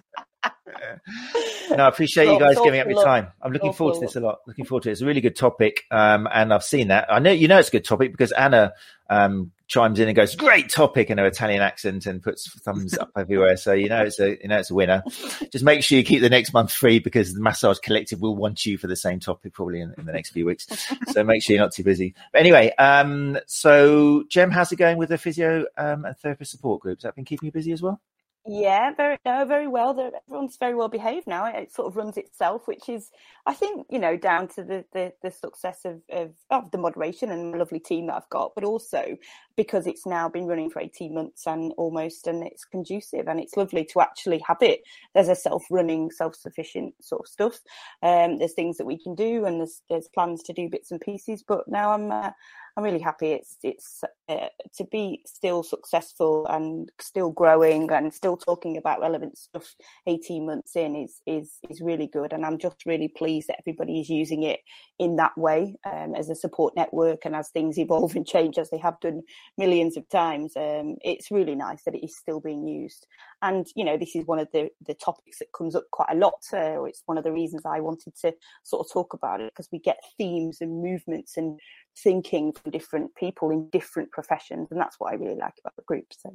no, 1.72 1.84
I 1.84 1.88
appreciate 1.88 2.32
you 2.32 2.40
guys 2.40 2.58
giving 2.64 2.80
up 2.80 2.88
your 2.88 3.04
time. 3.04 3.28
I'm 3.42 3.52
looking 3.52 3.74
forward 3.74 3.96
to 3.96 4.02
this 4.02 4.16
a 4.16 4.20
lot. 4.20 4.40
Looking 4.48 4.66
forward 4.66 4.84
to 4.84 4.90
it. 4.90 4.94
It's 4.94 5.02
a 5.02 5.06
really 5.06 5.22
good 5.22 5.36
topic, 5.36 5.84
um, 5.92 6.28
and 6.32 6.54
I've 6.54 6.64
seen 6.64 6.90
that. 6.90 7.12
I 7.12 7.20
know 7.20 7.32
you 7.32 7.48
know 7.48 7.60
it's 7.60 7.70
a 7.70 7.72
good 7.72 7.86
topic 7.86 8.12
because 8.12 8.32
Anna 8.32 8.74
um, 9.10 9.52
chimes 9.68 10.00
in 10.00 10.08
and 10.08 10.16
goes, 10.16 10.36
"Great 10.36 10.70
topic" 10.70 11.10
in 11.10 11.18
her 11.18 11.26
Italian 11.26 11.62
accent 11.62 12.06
and 12.06 12.22
puts 12.22 12.52
thumbs 12.62 12.98
up 12.98 13.12
everywhere. 13.18 13.58
So 13.58 13.74
you 13.74 13.90
know 13.90 14.02
it's 14.04 14.20
a 14.20 14.32
you 14.42 14.48
know 14.48 14.60
it's 14.60 14.72
a 14.72 14.76
winner. 14.76 15.04
Just 15.52 15.64
make 15.64 15.84
sure 15.84 15.98
you 15.98 16.04
keep 16.04 16.22
the 16.22 16.30
next 16.30 16.54
month 16.54 16.72
free 16.72 17.00
because 17.00 17.34
the 17.34 17.42
Massage 17.42 17.80
Collective 17.80 18.22
will 18.22 18.36
want 18.36 18.66
you 18.66 18.78
for 18.78 18.88
the 18.88 18.96
same 18.96 19.20
topic 19.20 19.54
probably 19.54 19.82
in, 19.82 19.94
in 19.98 20.06
the 20.06 20.12
next 20.12 20.32
few 20.32 20.46
weeks. 20.46 20.68
so 21.12 21.24
make 21.24 21.44
sure 21.44 21.56
you're 21.56 21.64
not 21.64 21.74
too 21.74 21.84
busy. 21.84 22.14
But 22.34 22.40
anyway, 22.40 22.74
um, 22.78 23.40
so 23.48 24.24
Jem, 24.30 24.52
how's 24.52 24.72
it 24.72 24.78
going 24.78 24.98
with 24.98 25.10
the 25.10 25.18
physio 25.18 25.66
um, 25.78 26.06
and 26.06 26.18
therapist 26.18 26.52
support 26.52 26.82
groups? 26.82 27.04
That 27.04 27.16
been 27.16 27.26
keeping 27.26 27.48
you 27.48 27.52
busy 27.52 27.72
as 27.72 27.82
well? 27.82 28.02
Yeah, 28.52 28.96
very 28.98 29.20
no, 29.26 29.46
very 29.46 29.68
well. 29.68 29.94
They're, 29.94 30.10
everyone's 30.28 30.58
very 30.58 30.74
well 30.74 30.88
behaved 30.88 31.28
now. 31.28 31.46
It, 31.46 31.72
sort 31.72 31.88
of 31.88 31.96
runs 31.96 32.18
itself, 32.18 32.68
which 32.68 32.90
is, 32.90 33.12
I 33.46 33.54
think, 33.54 33.86
you 33.92 34.00
know, 34.00 34.18
down 34.18 34.48
to 34.56 34.64
the 34.64 34.86
the, 34.92 35.14
the 35.22 35.30
success 35.30 35.82
of, 35.86 36.02
of 36.10 36.32
of 36.50 36.72
the 36.72 36.80
moderation 36.80 37.30
and 37.30 37.56
lovely 37.56 37.80
team 37.80 38.08
that 38.08 38.16
I've 38.16 38.30
got, 38.30 38.56
but 38.56 38.64
also 38.64 39.18
because 39.56 39.86
it's 39.86 40.08
now 40.08 40.30
been 40.30 40.48
running 40.48 40.72
for 40.72 40.82
eighteen 40.82 41.14
months 41.14 41.46
and 41.46 41.74
almost, 41.78 42.26
and 42.26 42.42
it's 42.44 42.66
conducive 42.66 43.28
and 43.28 43.40
it's 43.40 43.56
lovely 43.56 43.86
to 43.86 44.02
actually 44.02 44.42
have 44.48 44.62
it. 44.62 44.82
There's 45.14 45.30
a 45.30 45.36
self-running, 45.36 46.10
self-sufficient 46.10 46.96
sort 47.02 47.22
of 47.22 47.28
stuff. 47.28 47.60
Um, 48.02 48.40
there's 48.40 48.54
things 48.54 48.78
that 48.78 48.88
we 48.88 48.98
can 48.98 49.14
do, 49.14 49.46
and 49.46 49.60
there's 49.60 49.84
there's 49.92 50.10
plans 50.10 50.42
to 50.44 50.54
do 50.54 50.70
bits 50.70 50.90
and 50.90 51.00
pieces. 51.00 51.44
But 51.48 51.68
now 51.68 51.92
I'm 51.92 52.12
uh, 52.12 52.32
I'm 52.80 52.86
really 52.86 53.00
happy. 53.00 53.34
It's 53.34 53.58
it's 53.62 54.06
uh, 54.30 54.48
to 54.78 54.86
be 54.86 55.22
still 55.26 55.64
successful 55.64 56.46
and 56.48 56.90
still 57.02 57.32
growing 57.32 57.92
and 57.92 58.14
still 58.14 58.38
talking 58.38 58.78
about 58.78 59.02
relevant 59.02 59.36
stuff 59.38 59.76
18 60.06 60.46
months 60.46 60.76
in 60.76 60.96
is 60.96 61.20
is 61.26 61.58
is 61.68 61.82
really 61.82 62.06
good 62.06 62.32
and 62.32 62.46
i'm 62.46 62.60
just 62.60 62.86
really 62.86 63.08
pleased 63.08 63.48
that 63.48 63.58
everybody 63.60 64.00
is 64.00 64.08
using 64.08 64.44
it 64.44 64.60
in 65.00 65.16
that 65.16 65.36
way 65.36 65.76
um, 65.92 66.14
as 66.16 66.30
a 66.30 66.36
support 66.36 66.76
network 66.76 67.26
and 67.26 67.36
as 67.36 67.50
things 67.50 67.80
evolve 67.80 68.16
and 68.16 68.28
change 68.28 68.60
as 68.60 68.70
they 68.70 68.78
have 68.78 69.00
done 69.00 69.24
millions 69.58 69.98
of 69.98 70.08
times 70.10 70.56
um, 70.56 70.96
it's 71.02 71.32
really 71.32 71.56
nice 71.56 71.82
that 71.84 71.96
it 71.96 72.06
is 72.06 72.16
still 72.16 72.40
being 72.40 72.68
used 72.68 73.08
and 73.42 73.66
you 73.76 73.84
know 73.84 73.98
this 73.98 74.16
is 74.16 74.26
one 74.28 74.38
of 74.40 74.48
the 74.54 74.70
the 74.86 74.94
topics 74.94 75.40
that 75.40 75.52
comes 75.58 75.76
up 75.76 75.86
quite 75.92 76.10
a 76.12 76.18
lot 76.18 76.44
uh, 76.54 76.84
it's 76.84 77.02
one 77.08 77.18
of 77.18 77.24
the 77.24 77.32
reasons 77.32 77.64
i 77.66 77.80
wanted 77.80 78.14
to 78.16 78.32
sort 78.64 78.86
of 78.86 78.94
talk 78.94 79.16
about 79.16 79.42
it 79.42 79.52
because 79.52 79.70
we 79.72 79.80
get 79.80 79.98
themes 80.20 80.60
and 80.62 80.84
movements 80.84 81.36
and 81.36 81.60
thinking 82.04 82.52
from 82.52 82.72
different 82.72 83.14
people 83.16 83.50
in 83.50 83.70
different 83.70 84.12
professions 84.12 84.68
and 84.72 84.80
that's 84.80 84.96
what 85.00 85.12
i 85.12 85.16
really 85.16 85.36
like 85.36 85.54
about 85.60 85.76
the 85.76 85.84
group 85.84 86.06
so 86.12 86.32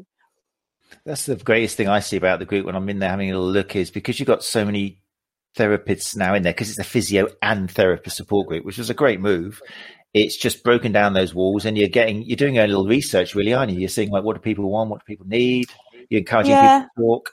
That's 1.04 1.26
the 1.26 1.36
greatest 1.36 1.76
thing 1.76 1.88
I 1.88 2.00
see 2.00 2.16
about 2.16 2.38
the 2.38 2.44
group 2.44 2.66
when 2.66 2.76
I'm 2.76 2.88
in 2.88 2.98
there 2.98 3.10
having 3.10 3.30
a 3.30 3.34
little 3.34 3.50
look 3.52 3.74
is 3.74 3.90
because 3.90 4.18
you've 4.18 4.26
got 4.26 4.44
so 4.44 4.64
many 4.64 5.00
therapists 5.56 6.16
now 6.16 6.34
in 6.34 6.42
there 6.42 6.52
because 6.52 6.68
it's 6.70 6.78
a 6.78 6.84
physio 6.84 7.28
and 7.42 7.70
therapist 7.70 8.16
support 8.16 8.48
group, 8.48 8.64
which 8.64 8.78
was 8.78 8.90
a 8.90 8.94
great 8.94 9.20
move. 9.20 9.62
It's 10.12 10.36
just 10.36 10.62
broken 10.62 10.92
down 10.92 11.12
those 11.12 11.34
walls 11.34 11.64
and 11.64 11.76
you're 11.76 11.88
getting, 11.88 12.22
you're 12.22 12.36
doing 12.36 12.58
a 12.58 12.66
little 12.66 12.86
research 12.86 13.34
really, 13.34 13.52
aren't 13.54 13.72
you? 13.72 13.80
You're 13.80 13.88
seeing 13.88 14.10
like, 14.10 14.24
what 14.24 14.34
do 14.34 14.40
people 14.40 14.70
want? 14.70 14.90
What 14.90 15.00
do 15.00 15.04
people 15.06 15.26
need? 15.26 15.66
You're 16.08 16.20
encouraging 16.20 16.52
Yeah. 16.52 16.80
people 16.80 16.90
to 16.96 17.02
talk. 17.02 17.30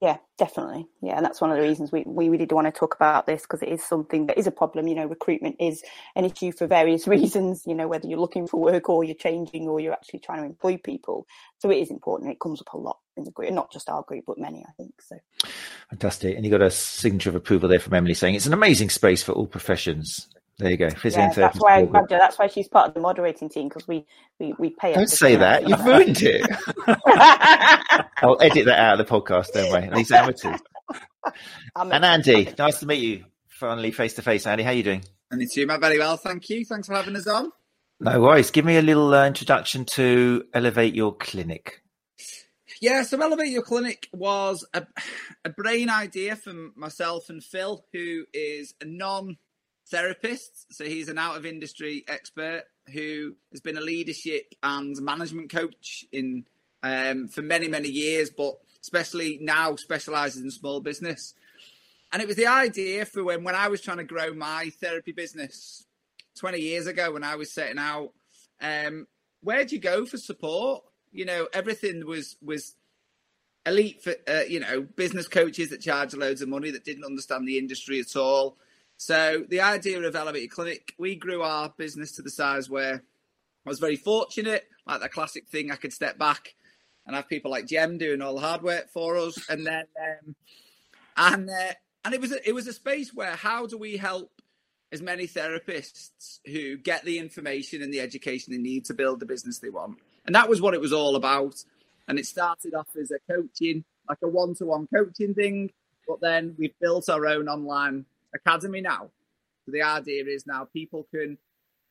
Yeah, 0.00 0.16
definitely. 0.38 0.86
Yeah, 1.02 1.16
and 1.16 1.24
that's 1.24 1.42
one 1.42 1.50
of 1.50 1.56
the 1.56 1.62
reasons 1.62 1.92
we, 1.92 2.04
we 2.06 2.30
really 2.30 2.46
do 2.46 2.54
want 2.54 2.66
to 2.66 2.72
talk 2.72 2.94
about 2.94 3.26
this 3.26 3.42
because 3.42 3.60
it 3.60 3.68
is 3.68 3.84
something 3.84 4.26
that 4.26 4.38
is 4.38 4.46
a 4.46 4.50
problem. 4.50 4.88
You 4.88 4.94
know, 4.94 5.04
recruitment 5.04 5.56
is 5.60 5.82
an 6.16 6.24
issue 6.24 6.52
for 6.52 6.66
various 6.66 7.06
reasons, 7.06 7.64
you 7.66 7.74
know, 7.74 7.86
whether 7.86 8.08
you're 8.08 8.18
looking 8.18 8.46
for 8.46 8.58
work 8.58 8.88
or 8.88 9.04
you're 9.04 9.14
changing 9.14 9.68
or 9.68 9.78
you're 9.78 9.92
actually 9.92 10.20
trying 10.20 10.38
to 10.38 10.46
employ 10.46 10.78
people. 10.78 11.26
So 11.58 11.70
it 11.70 11.76
is 11.76 11.90
important. 11.90 12.30
It 12.30 12.40
comes 12.40 12.62
up 12.62 12.72
a 12.72 12.78
lot 12.78 12.98
in 13.18 13.24
the 13.24 13.30
group, 13.30 13.52
not 13.52 13.70
just 13.70 13.90
our 13.90 14.02
group, 14.02 14.24
but 14.26 14.38
many, 14.38 14.64
I 14.66 14.72
think. 14.72 14.94
So 15.02 15.16
Fantastic. 15.90 16.34
And 16.34 16.46
you 16.46 16.50
got 16.50 16.62
a 16.62 16.70
signature 16.70 17.28
of 17.28 17.36
approval 17.36 17.68
there 17.68 17.78
from 17.78 17.92
Emily 17.92 18.14
saying 18.14 18.36
it's 18.36 18.46
an 18.46 18.54
amazing 18.54 18.88
space 18.88 19.22
for 19.22 19.32
all 19.32 19.46
professions. 19.46 20.28
There 20.60 20.70
you 20.70 20.76
go. 20.76 20.90
Physio 20.90 21.22
yeah, 21.22 21.32
that's 21.32 21.58
why 21.58 21.76
I 21.78 21.86
grabbed 21.86 22.10
her. 22.10 22.18
That's 22.18 22.38
why 22.38 22.46
she's 22.46 22.68
part 22.68 22.88
of 22.88 22.94
the 22.94 23.00
moderating 23.00 23.48
team 23.48 23.68
because 23.68 23.88
we, 23.88 24.04
we, 24.38 24.52
we 24.58 24.68
pay 24.68 24.90
her. 24.90 24.96
Don't 24.96 25.08
say 25.08 25.30
say 25.32 25.36
that. 25.36 25.66
You've 25.66 25.82
ruined 25.82 26.20
it. 26.20 26.46
I'll 28.18 28.36
edit 28.42 28.66
that 28.66 28.78
out 28.78 29.00
of 29.00 29.06
the 29.06 29.10
podcast, 29.10 29.52
don't 29.54 29.72
worry. 29.72 29.88
These 29.94 30.12
amateurs. 30.12 30.60
I'm 31.74 31.90
And 31.90 32.04
Andy, 32.04 32.52
nice 32.58 32.78
to 32.80 32.86
meet 32.86 33.02
you 33.02 33.24
finally 33.48 33.90
face 33.90 34.12
to 34.14 34.22
face. 34.22 34.46
Andy, 34.46 34.62
how 34.62 34.70
are 34.70 34.74
you 34.74 34.82
doing? 34.82 35.02
And 35.30 35.40
it's 35.40 35.56
you, 35.56 35.66
Matt, 35.66 35.80
very 35.80 35.98
well. 35.98 36.18
Thank 36.18 36.50
you. 36.50 36.66
Thanks 36.66 36.88
for 36.88 36.94
having 36.94 37.16
us 37.16 37.26
on. 37.26 37.52
No 37.98 38.20
worries. 38.20 38.50
Give 38.50 38.66
me 38.66 38.76
a 38.76 38.82
little 38.82 39.14
uh, 39.14 39.26
introduction 39.26 39.86
to 39.92 40.44
Elevate 40.52 40.94
Your 40.94 41.16
Clinic. 41.16 41.82
Yeah, 42.82 43.02
so 43.02 43.18
Elevate 43.18 43.48
Your 43.52 43.62
Clinic 43.62 44.10
was 44.12 44.66
a, 44.74 44.86
a 45.42 45.50
brain 45.50 45.88
idea 45.88 46.36
from 46.36 46.74
myself 46.76 47.30
and 47.30 47.42
Phil, 47.42 47.82
who 47.94 48.24
is 48.34 48.74
a 48.82 48.84
non 48.84 49.38
therapist. 49.90 50.72
So 50.72 50.84
he's 50.84 51.08
an 51.08 51.18
out 51.18 51.36
of 51.36 51.46
industry 51.46 52.04
expert 52.08 52.64
who 52.92 53.34
has 53.52 53.60
been 53.60 53.76
a 53.76 53.82
leadership 53.82 54.54
and 54.62 54.96
management 55.00 55.50
coach 55.50 56.04
in 56.12 56.44
um, 56.82 57.28
for 57.28 57.42
many 57.42 57.68
many 57.68 57.88
years, 57.88 58.30
but 58.30 58.54
especially 58.82 59.38
now 59.40 59.76
specialises 59.76 60.42
in 60.42 60.50
small 60.50 60.80
business. 60.80 61.34
And 62.12 62.20
it 62.20 62.26
was 62.26 62.36
the 62.36 62.46
idea 62.46 63.04
for 63.04 63.22
when 63.22 63.44
when 63.44 63.54
I 63.54 63.68
was 63.68 63.80
trying 63.80 63.98
to 63.98 64.04
grow 64.04 64.32
my 64.32 64.70
therapy 64.80 65.12
business 65.12 65.86
20 66.38 66.58
years 66.58 66.86
ago 66.86 67.12
when 67.12 67.24
I 67.24 67.36
was 67.36 67.52
setting 67.52 67.78
out. 67.78 68.12
Um, 68.60 69.06
where 69.42 69.64
do 69.64 69.74
you 69.74 69.80
go 69.80 70.04
for 70.06 70.16
support? 70.16 70.82
You 71.12 71.24
know, 71.24 71.48
everything 71.52 72.06
was 72.06 72.36
was 72.42 72.76
elite 73.66 74.02
for 74.02 74.14
uh, 74.26 74.42
you 74.48 74.60
know 74.60 74.82
business 74.82 75.28
coaches 75.28 75.70
that 75.70 75.80
charge 75.80 76.14
loads 76.14 76.42
of 76.42 76.48
money 76.48 76.70
that 76.70 76.84
didn't 76.84 77.04
understand 77.04 77.46
the 77.46 77.58
industry 77.58 78.00
at 78.00 78.16
all. 78.16 78.56
So 79.00 79.46
the 79.48 79.62
idea 79.62 79.98
of 80.02 80.14
Elevated 80.14 80.50
Clinic, 80.50 80.92
we 80.98 81.16
grew 81.16 81.40
our 81.40 81.72
business 81.78 82.12
to 82.12 82.22
the 82.22 82.28
size 82.28 82.68
where 82.68 83.02
I 83.64 83.68
was 83.68 83.78
very 83.78 83.96
fortunate, 83.96 84.68
like 84.86 85.00
that 85.00 85.10
classic 85.10 85.48
thing, 85.48 85.70
I 85.70 85.76
could 85.76 85.94
step 85.94 86.18
back 86.18 86.54
and 87.06 87.16
have 87.16 87.26
people 87.26 87.50
like 87.50 87.66
Jem 87.66 87.96
doing 87.96 88.20
all 88.20 88.34
the 88.34 88.42
hard 88.42 88.60
work 88.60 88.90
for 88.90 89.16
us, 89.16 89.48
and 89.48 89.66
then 89.66 89.84
um, 89.98 90.34
and 91.16 91.48
uh, 91.48 91.72
and 92.04 92.12
it 92.12 92.20
was 92.20 92.32
a, 92.32 92.46
it 92.46 92.52
was 92.52 92.66
a 92.66 92.74
space 92.74 93.14
where 93.14 93.36
how 93.36 93.66
do 93.66 93.78
we 93.78 93.96
help 93.96 94.30
as 94.92 95.00
many 95.00 95.26
therapists 95.26 96.40
who 96.44 96.76
get 96.76 97.02
the 97.02 97.18
information 97.18 97.80
and 97.80 97.94
the 97.94 98.00
education 98.00 98.52
they 98.52 98.58
need 98.58 98.84
to 98.84 98.92
build 98.92 99.18
the 99.18 99.24
business 99.24 99.60
they 99.60 99.70
want, 99.70 99.96
and 100.26 100.34
that 100.34 100.50
was 100.50 100.60
what 100.60 100.74
it 100.74 100.80
was 100.80 100.92
all 100.92 101.16
about. 101.16 101.54
And 102.06 102.18
it 102.18 102.26
started 102.26 102.74
off 102.74 102.88
as 103.00 103.10
a 103.12 103.32
coaching, 103.32 103.82
like 104.10 104.18
a 104.22 104.28
one-to-one 104.28 104.88
coaching 104.94 105.32
thing, 105.32 105.70
but 106.06 106.20
then 106.20 106.54
we've 106.58 106.78
built 106.82 107.08
our 107.08 107.26
own 107.26 107.48
online 107.48 108.04
academy 108.34 108.80
now. 108.80 109.10
So 109.64 109.72
the 109.72 109.82
idea 109.82 110.24
is 110.26 110.46
now 110.46 110.66
people 110.72 111.06
can 111.12 111.38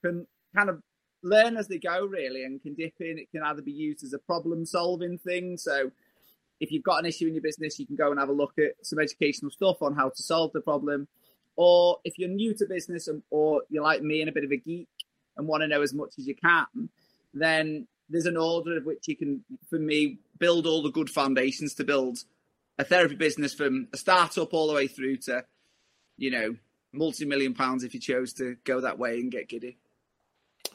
can 0.03 0.27
kind 0.55 0.69
of 0.69 0.81
learn 1.21 1.57
as 1.57 1.67
they 1.67 1.77
go 1.77 2.05
really 2.05 2.43
and 2.43 2.61
can 2.61 2.75
dip 2.75 2.93
in. 2.99 3.17
It 3.17 3.31
can 3.31 3.43
either 3.43 3.61
be 3.61 3.71
used 3.71 4.03
as 4.03 4.13
a 4.13 4.19
problem 4.19 4.65
solving 4.65 5.17
thing. 5.17 5.57
So 5.57 5.91
if 6.59 6.71
you've 6.71 6.83
got 6.83 6.99
an 6.99 7.05
issue 7.05 7.27
in 7.27 7.33
your 7.33 7.43
business, 7.43 7.79
you 7.79 7.85
can 7.85 7.95
go 7.95 8.11
and 8.11 8.19
have 8.19 8.29
a 8.29 8.33
look 8.33 8.53
at 8.57 8.73
some 8.83 8.99
educational 8.99 9.51
stuff 9.51 9.81
on 9.81 9.95
how 9.95 10.09
to 10.09 10.23
solve 10.23 10.51
the 10.53 10.61
problem. 10.61 11.07
Or 11.55 11.97
if 12.05 12.17
you're 12.17 12.29
new 12.29 12.53
to 12.55 12.65
business 12.65 13.07
and, 13.07 13.21
or 13.29 13.63
you're 13.69 13.83
like 13.83 14.01
me 14.01 14.21
and 14.21 14.29
a 14.29 14.33
bit 14.33 14.45
of 14.45 14.51
a 14.51 14.57
geek 14.57 14.87
and 15.35 15.47
want 15.47 15.61
to 15.61 15.67
know 15.67 15.81
as 15.81 15.93
much 15.93 16.13
as 16.17 16.25
you 16.25 16.35
can, 16.35 16.89
then 17.33 17.87
there's 18.09 18.25
an 18.25 18.37
order 18.37 18.77
of 18.77 18.85
which 18.85 19.07
you 19.07 19.15
can, 19.15 19.43
for 19.69 19.77
me, 19.77 20.19
build 20.37 20.65
all 20.65 20.81
the 20.81 20.91
good 20.91 21.09
foundations 21.09 21.73
to 21.75 21.83
build 21.83 22.19
a 22.77 22.83
therapy 22.83 23.15
business 23.15 23.53
from 23.53 23.87
a 23.93 23.97
startup 23.97 24.53
all 24.53 24.67
the 24.67 24.73
way 24.73 24.87
through 24.87 25.17
to 25.17 25.43
you 26.19 26.31
know, 26.31 26.55
multi 26.91 27.25
million 27.25 27.53
pounds 27.53 27.83
if 27.83 27.93
you 27.93 27.99
chose 27.99 28.33
to 28.33 28.57
go 28.63 28.81
that 28.81 28.99
way 28.99 29.19
and 29.19 29.31
get 29.31 29.49
giddy. 29.49 29.77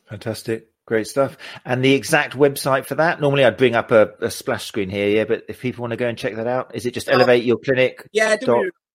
Fantastic. 0.08 0.70
Great 0.86 1.06
stuff. 1.06 1.38
And 1.64 1.82
the 1.82 1.94
exact 1.94 2.36
website 2.36 2.84
for 2.84 2.96
that? 2.96 3.20
Normally 3.20 3.44
I'd 3.44 3.56
bring 3.56 3.74
up 3.74 3.90
a, 3.90 4.12
a 4.20 4.30
splash 4.30 4.66
screen 4.66 4.90
here, 4.90 5.08
yeah, 5.08 5.24
but 5.24 5.44
if 5.48 5.60
people 5.60 5.82
want 5.82 5.92
to 5.92 5.96
go 5.96 6.06
and 6.06 6.18
check 6.18 6.36
that 6.36 6.46
out, 6.46 6.74
is 6.74 6.84
it 6.84 6.92
just 6.92 7.08
uh, 7.08 7.12
elevate 7.12 7.44
your 7.44 7.56
clinic? 7.56 8.06
Yeah, 8.12 8.36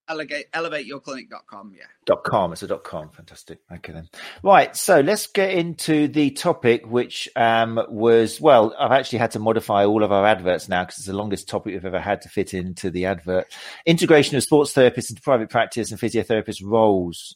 elevate, 0.10 0.52
elevateyourclinic.com. 0.52 1.74
Yeah. 1.78 1.86
Dot 2.06 2.24
com. 2.24 2.52
It's 2.52 2.64
a 2.64 2.68
dot 2.68 2.84
com. 2.84 3.10
Fantastic. 3.10 3.60
Okay 3.72 3.94
then. 3.94 4.10
Right. 4.44 4.76
So 4.76 5.00
let's 5.00 5.28
get 5.28 5.52
into 5.52 6.08
the 6.08 6.32
topic, 6.32 6.86
which 6.86 7.30
um, 7.36 7.80
was, 7.88 8.42
well, 8.42 8.76
I've 8.78 8.92
actually 8.92 9.20
had 9.20 9.32
to 9.32 9.40
modify 9.40 9.86
all 9.86 10.04
of 10.04 10.12
our 10.12 10.26
adverts 10.26 10.68
now 10.68 10.84
because 10.84 10.98
it's 10.98 11.08
the 11.08 11.14
longest 11.14 11.48
topic 11.48 11.74
we've 11.74 11.86
ever 11.86 12.00
had 12.00 12.22
to 12.24 12.30
fit 12.30 12.54
into 12.54 12.90
the 12.90 13.06
advert. 13.06 13.54
Integration 13.86 14.36
of 14.36 14.44
sports 14.44 14.74
therapists 14.74 15.10
into 15.10 15.22
private 15.22 15.50
practice 15.50 15.92
and 15.92 16.00
physiotherapist 16.00 16.62
roles. 16.64 17.36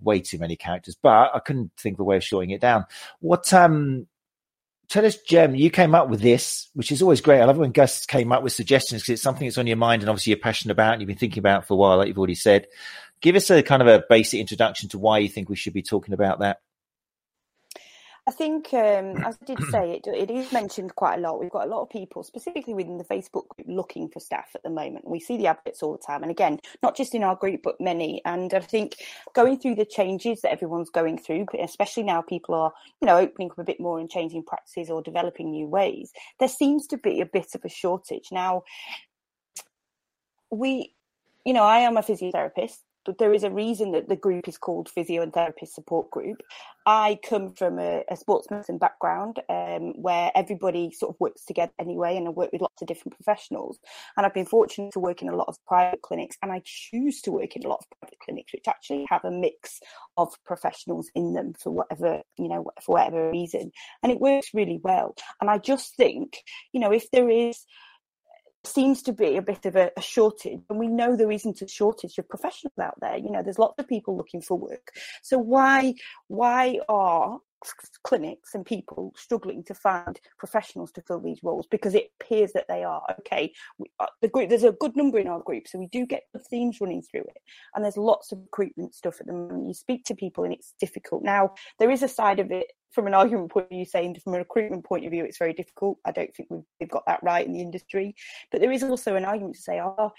Way 0.00 0.20
too 0.20 0.38
many 0.38 0.56
characters, 0.56 0.96
but 1.00 1.30
I 1.34 1.38
couldn't 1.38 1.72
think 1.78 1.96
of 1.96 2.00
a 2.00 2.04
way 2.04 2.16
of 2.16 2.24
shorting 2.24 2.50
it 2.50 2.60
down. 2.60 2.84
What, 3.20 3.52
um, 3.54 4.06
tell 4.88 5.06
us, 5.06 5.16
Jem, 5.16 5.54
you 5.54 5.70
came 5.70 5.94
up 5.94 6.08
with 6.08 6.20
this, 6.20 6.68
which 6.74 6.92
is 6.92 7.02
always 7.02 7.20
great. 7.20 7.40
I 7.40 7.44
love 7.44 7.58
when 7.58 7.70
guests 7.70 8.06
came 8.06 8.32
up 8.32 8.42
with 8.42 8.52
suggestions 8.52 9.02
because 9.02 9.14
it's 9.14 9.22
something 9.22 9.46
that's 9.46 9.58
on 9.58 9.66
your 9.66 9.76
mind 9.76 10.02
and 10.02 10.08
obviously 10.08 10.30
you're 10.30 10.40
passionate 10.40 10.72
about 10.72 10.92
and 10.92 11.00
you've 11.00 11.08
been 11.08 11.16
thinking 11.16 11.40
about 11.40 11.66
for 11.66 11.74
a 11.74 11.76
while, 11.76 11.96
like 11.96 12.08
you've 12.08 12.18
already 12.18 12.34
said. 12.34 12.66
Give 13.20 13.36
us 13.36 13.50
a 13.50 13.62
kind 13.62 13.82
of 13.82 13.88
a 13.88 14.04
basic 14.08 14.40
introduction 14.40 14.88
to 14.90 14.98
why 14.98 15.18
you 15.18 15.28
think 15.28 15.48
we 15.48 15.56
should 15.56 15.72
be 15.72 15.82
talking 15.82 16.14
about 16.14 16.40
that. 16.40 16.60
I 18.28 18.32
think, 18.32 18.74
um, 18.74 19.22
as 19.24 19.38
I 19.40 19.44
did 19.44 19.62
say, 19.70 19.92
it, 19.92 20.06
it 20.08 20.30
is 20.30 20.52
mentioned 20.52 20.94
quite 20.96 21.18
a 21.18 21.20
lot. 21.20 21.40
We've 21.40 21.50
got 21.50 21.66
a 21.66 21.70
lot 21.70 21.82
of 21.82 21.90
people, 21.90 22.24
specifically 22.24 22.74
within 22.74 22.98
the 22.98 23.04
Facebook 23.04 23.48
group, 23.48 23.68
looking 23.68 24.08
for 24.08 24.18
staff 24.18 24.48
at 24.54 24.64
the 24.64 24.70
moment. 24.70 25.08
We 25.08 25.20
see 25.20 25.36
the 25.36 25.46
adverts 25.46 25.82
all 25.82 25.92
the 25.92 26.02
time. 26.04 26.22
And 26.22 26.30
again, 26.30 26.58
not 26.82 26.96
just 26.96 27.14
in 27.14 27.22
our 27.22 27.36
group, 27.36 27.60
but 27.62 27.80
many. 27.80 28.20
And 28.24 28.52
I 28.52 28.60
think 28.60 28.96
going 29.32 29.60
through 29.60 29.76
the 29.76 29.84
changes 29.84 30.40
that 30.40 30.50
everyone's 30.50 30.90
going 30.90 31.18
through, 31.18 31.46
especially 31.60 32.02
now 32.02 32.20
people 32.20 32.54
are, 32.56 32.72
you 33.00 33.06
know, 33.06 33.16
opening 33.16 33.50
up 33.50 33.58
a 33.58 33.64
bit 33.64 33.78
more 33.78 34.00
and 34.00 34.10
changing 34.10 34.42
practices 34.42 34.90
or 34.90 35.02
developing 35.02 35.50
new 35.50 35.68
ways, 35.68 36.12
there 36.40 36.48
seems 36.48 36.88
to 36.88 36.98
be 36.98 37.20
a 37.20 37.26
bit 37.26 37.54
of 37.54 37.64
a 37.64 37.68
shortage. 37.68 38.28
Now, 38.32 38.64
we, 40.50 40.94
you 41.44 41.52
know, 41.52 41.62
I 41.62 41.78
am 41.78 41.96
a 41.96 42.02
physiotherapist 42.02 42.78
there 43.18 43.34
is 43.34 43.44
a 43.44 43.50
reason 43.50 43.92
that 43.92 44.08
the 44.08 44.16
group 44.16 44.48
is 44.48 44.58
called 44.58 44.88
Physio 44.88 45.22
and 45.22 45.32
Therapist 45.32 45.74
Support 45.74 46.10
Group. 46.10 46.42
I 46.86 47.18
come 47.28 47.52
from 47.52 47.78
a, 47.78 48.04
a 48.08 48.16
sports 48.16 48.48
medicine 48.50 48.78
background 48.78 49.40
um, 49.48 49.92
where 50.00 50.30
everybody 50.36 50.92
sort 50.92 51.14
of 51.14 51.20
works 51.20 51.44
together 51.44 51.72
anyway, 51.80 52.16
and 52.16 52.26
I 52.26 52.30
work 52.30 52.52
with 52.52 52.60
lots 52.60 52.80
of 52.80 52.88
different 52.88 53.16
professionals. 53.16 53.78
And 54.16 54.24
I've 54.24 54.34
been 54.34 54.46
fortunate 54.46 54.92
to 54.92 55.00
work 55.00 55.20
in 55.20 55.28
a 55.28 55.36
lot 55.36 55.48
of 55.48 55.56
private 55.66 56.02
clinics, 56.02 56.36
and 56.42 56.52
I 56.52 56.62
choose 56.64 57.20
to 57.22 57.32
work 57.32 57.56
in 57.56 57.64
a 57.64 57.68
lot 57.68 57.80
of 57.80 57.98
private 57.98 58.18
clinics 58.20 58.52
which 58.52 58.68
actually 58.68 59.06
have 59.10 59.24
a 59.24 59.30
mix 59.30 59.80
of 60.16 60.32
professionals 60.44 61.10
in 61.14 61.34
them 61.34 61.54
for 61.60 61.70
whatever 61.70 62.22
you 62.38 62.48
know 62.48 62.70
for 62.82 62.94
whatever 62.94 63.30
reason, 63.30 63.72
and 64.02 64.12
it 64.12 64.20
works 64.20 64.54
really 64.54 64.80
well. 64.82 65.14
And 65.40 65.50
I 65.50 65.58
just 65.58 65.96
think 65.96 66.42
you 66.72 66.80
know 66.80 66.92
if 66.92 67.10
there 67.10 67.28
is 67.28 67.64
seems 68.66 69.02
to 69.02 69.12
be 69.12 69.36
a 69.36 69.42
bit 69.42 69.66
of 69.66 69.76
a, 69.76 69.90
a, 69.96 70.02
shortage 70.02 70.60
and 70.68 70.78
we 70.78 70.88
know 70.88 71.16
there 71.16 71.30
isn't 71.30 71.62
a 71.62 71.68
shortage 71.68 72.18
of 72.18 72.28
professionals 72.28 72.78
out 72.80 72.94
there. 73.00 73.16
You 73.16 73.30
know 73.30 73.42
there's 73.42 73.58
lots 73.58 73.78
of 73.78 73.88
people 73.88 74.16
looking 74.16 74.40
for 74.40 74.58
work. 74.58 74.92
So 75.22 75.38
why 75.38 75.94
why 76.28 76.80
are 76.88 77.40
clinics 78.02 78.54
and 78.54 78.64
people 78.64 79.12
struggling 79.16 79.62
to 79.64 79.74
find 79.74 80.20
professionals 80.38 80.92
to 80.92 81.02
fill 81.02 81.20
these 81.20 81.40
roles 81.42 81.66
because 81.70 81.94
it 81.94 82.10
appears 82.20 82.52
that 82.52 82.66
they 82.68 82.84
are. 82.84 83.02
Okay 83.20 83.52
we, 83.78 83.90
uh, 84.00 84.06
the 84.22 84.28
group 84.28 84.48
there's 84.48 84.64
a 84.64 84.72
good 84.72 84.96
number 84.96 85.18
in 85.18 85.26
our 85.26 85.40
group 85.40 85.66
so 85.66 85.78
we 85.78 85.88
do 85.88 86.06
get 86.06 86.24
the 86.32 86.38
themes 86.38 86.80
running 86.80 87.02
through 87.02 87.22
it 87.22 87.38
and 87.74 87.84
there's 87.84 87.96
lots 87.96 88.32
of 88.32 88.38
recruitment 88.38 88.94
stuff 88.94 89.20
at 89.20 89.26
the 89.26 89.32
moment. 89.32 89.68
You 89.68 89.74
speak 89.74 90.04
to 90.04 90.14
people 90.14 90.44
and 90.44 90.52
it's 90.52 90.74
difficult. 90.80 91.22
Now 91.22 91.54
there 91.78 91.90
is 91.90 92.02
a 92.02 92.08
side 92.08 92.38
of 92.38 92.50
it 92.50 92.72
from 92.92 93.06
an 93.06 93.14
argument 93.14 93.50
point 93.50 93.66
of 93.66 93.70
view 93.70 93.84
saying 93.84 94.16
from 94.22 94.34
a 94.34 94.38
recruitment 94.38 94.84
point 94.84 95.04
of 95.04 95.10
view 95.10 95.24
it's 95.24 95.38
very 95.38 95.52
difficult. 95.52 95.98
I 96.04 96.12
don't 96.12 96.34
think 96.34 96.48
we've, 96.50 96.64
we've 96.80 96.90
got 96.90 97.04
that 97.06 97.22
right 97.22 97.46
in 97.46 97.52
the 97.52 97.60
industry. 97.60 98.14
But 98.50 98.60
there 98.60 98.72
is 98.72 98.82
also 98.82 99.16
an 99.16 99.24
argument 99.24 99.56
to 99.56 99.62
say 99.62 99.80
oh 99.80 100.12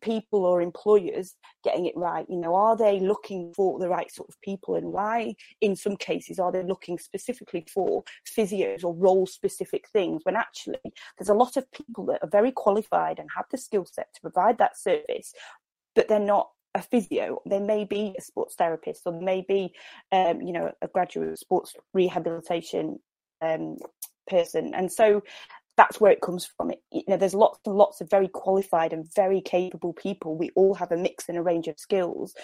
people 0.00 0.44
or 0.44 0.60
employers 0.60 1.34
getting 1.64 1.86
it 1.86 1.96
right? 1.96 2.26
You 2.28 2.38
know 2.38 2.54
are 2.54 2.76
they 2.76 3.00
looking 3.00 3.52
for 3.54 3.78
the 3.78 3.88
right 3.88 4.12
sort 4.12 4.28
of 4.28 4.40
people 4.40 4.74
and 4.74 4.92
why? 4.92 5.34
In 5.60 5.76
some 5.76 5.96
cases 5.96 6.38
are 6.38 6.52
they 6.52 6.62
looking 6.62 6.98
specifically 6.98 7.66
for 7.72 8.04
physios 8.36 8.84
or 8.84 8.94
role 8.94 9.26
specific 9.26 9.88
things? 9.92 10.22
When 10.24 10.36
actually 10.36 10.78
there's 11.18 11.28
a 11.28 11.34
lot 11.34 11.56
of 11.56 11.70
people 11.72 12.06
that 12.06 12.22
are 12.22 12.30
very 12.30 12.52
qualified 12.52 13.18
and 13.18 13.28
have 13.36 13.46
the 13.50 13.58
skill 13.58 13.86
set 13.86 14.08
to 14.14 14.20
provide 14.20 14.58
that 14.58 14.78
service 14.78 15.32
but 15.94 16.06
they're 16.06 16.20
not 16.20 16.50
a 16.74 16.82
physio. 16.82 17.42
They 17.44 17.58
may 17.58 17.84
be 17.84 18.14
a 18.16 18.22
sports 18.22 18.54
therapist 18.54 19.02
or 19.04 19.20
may 19.20 19.44
be 19.46 19.74
um, 20.12 20.40
you 20.40 20.52
know 20.52 20.72
a 20.80 20.88
graduate 20.88 21.38
sports 21.38 21.74
rehabilitation 21.92 22.98
um, 23.42 23.76
person. 24.28 24.74
And 24.74 24.90
so 24.90 25.22
that's 25.78 26.00
where 26.00 26.10
it 26.10 26.20
comes 26.20 26.44
from. 26.44 26.72
It, 26.72 26.82
you 26.92 27.04
know, 27.08 27.16
there's 27.16 27.34
lots 27.34 27.60
and 27.64 27.76
lots 27.76 28.00
of 28.00 28.10
very 28.10 28.28
qualified 28.28 28.92
and 28.92 29.08
very 29.14 29.40
capable 29.40 29.94
people. 29.94 30.36
We 30.36 30.50
all 30.56 30.74
have 30.74 30.92
a 30.92 30.96
mix 30.96 31.28
and 31.28 31.38
a 31.38 31.42
range 31.42 31.68
of 31.68 31.78
skills. 31.78 32.34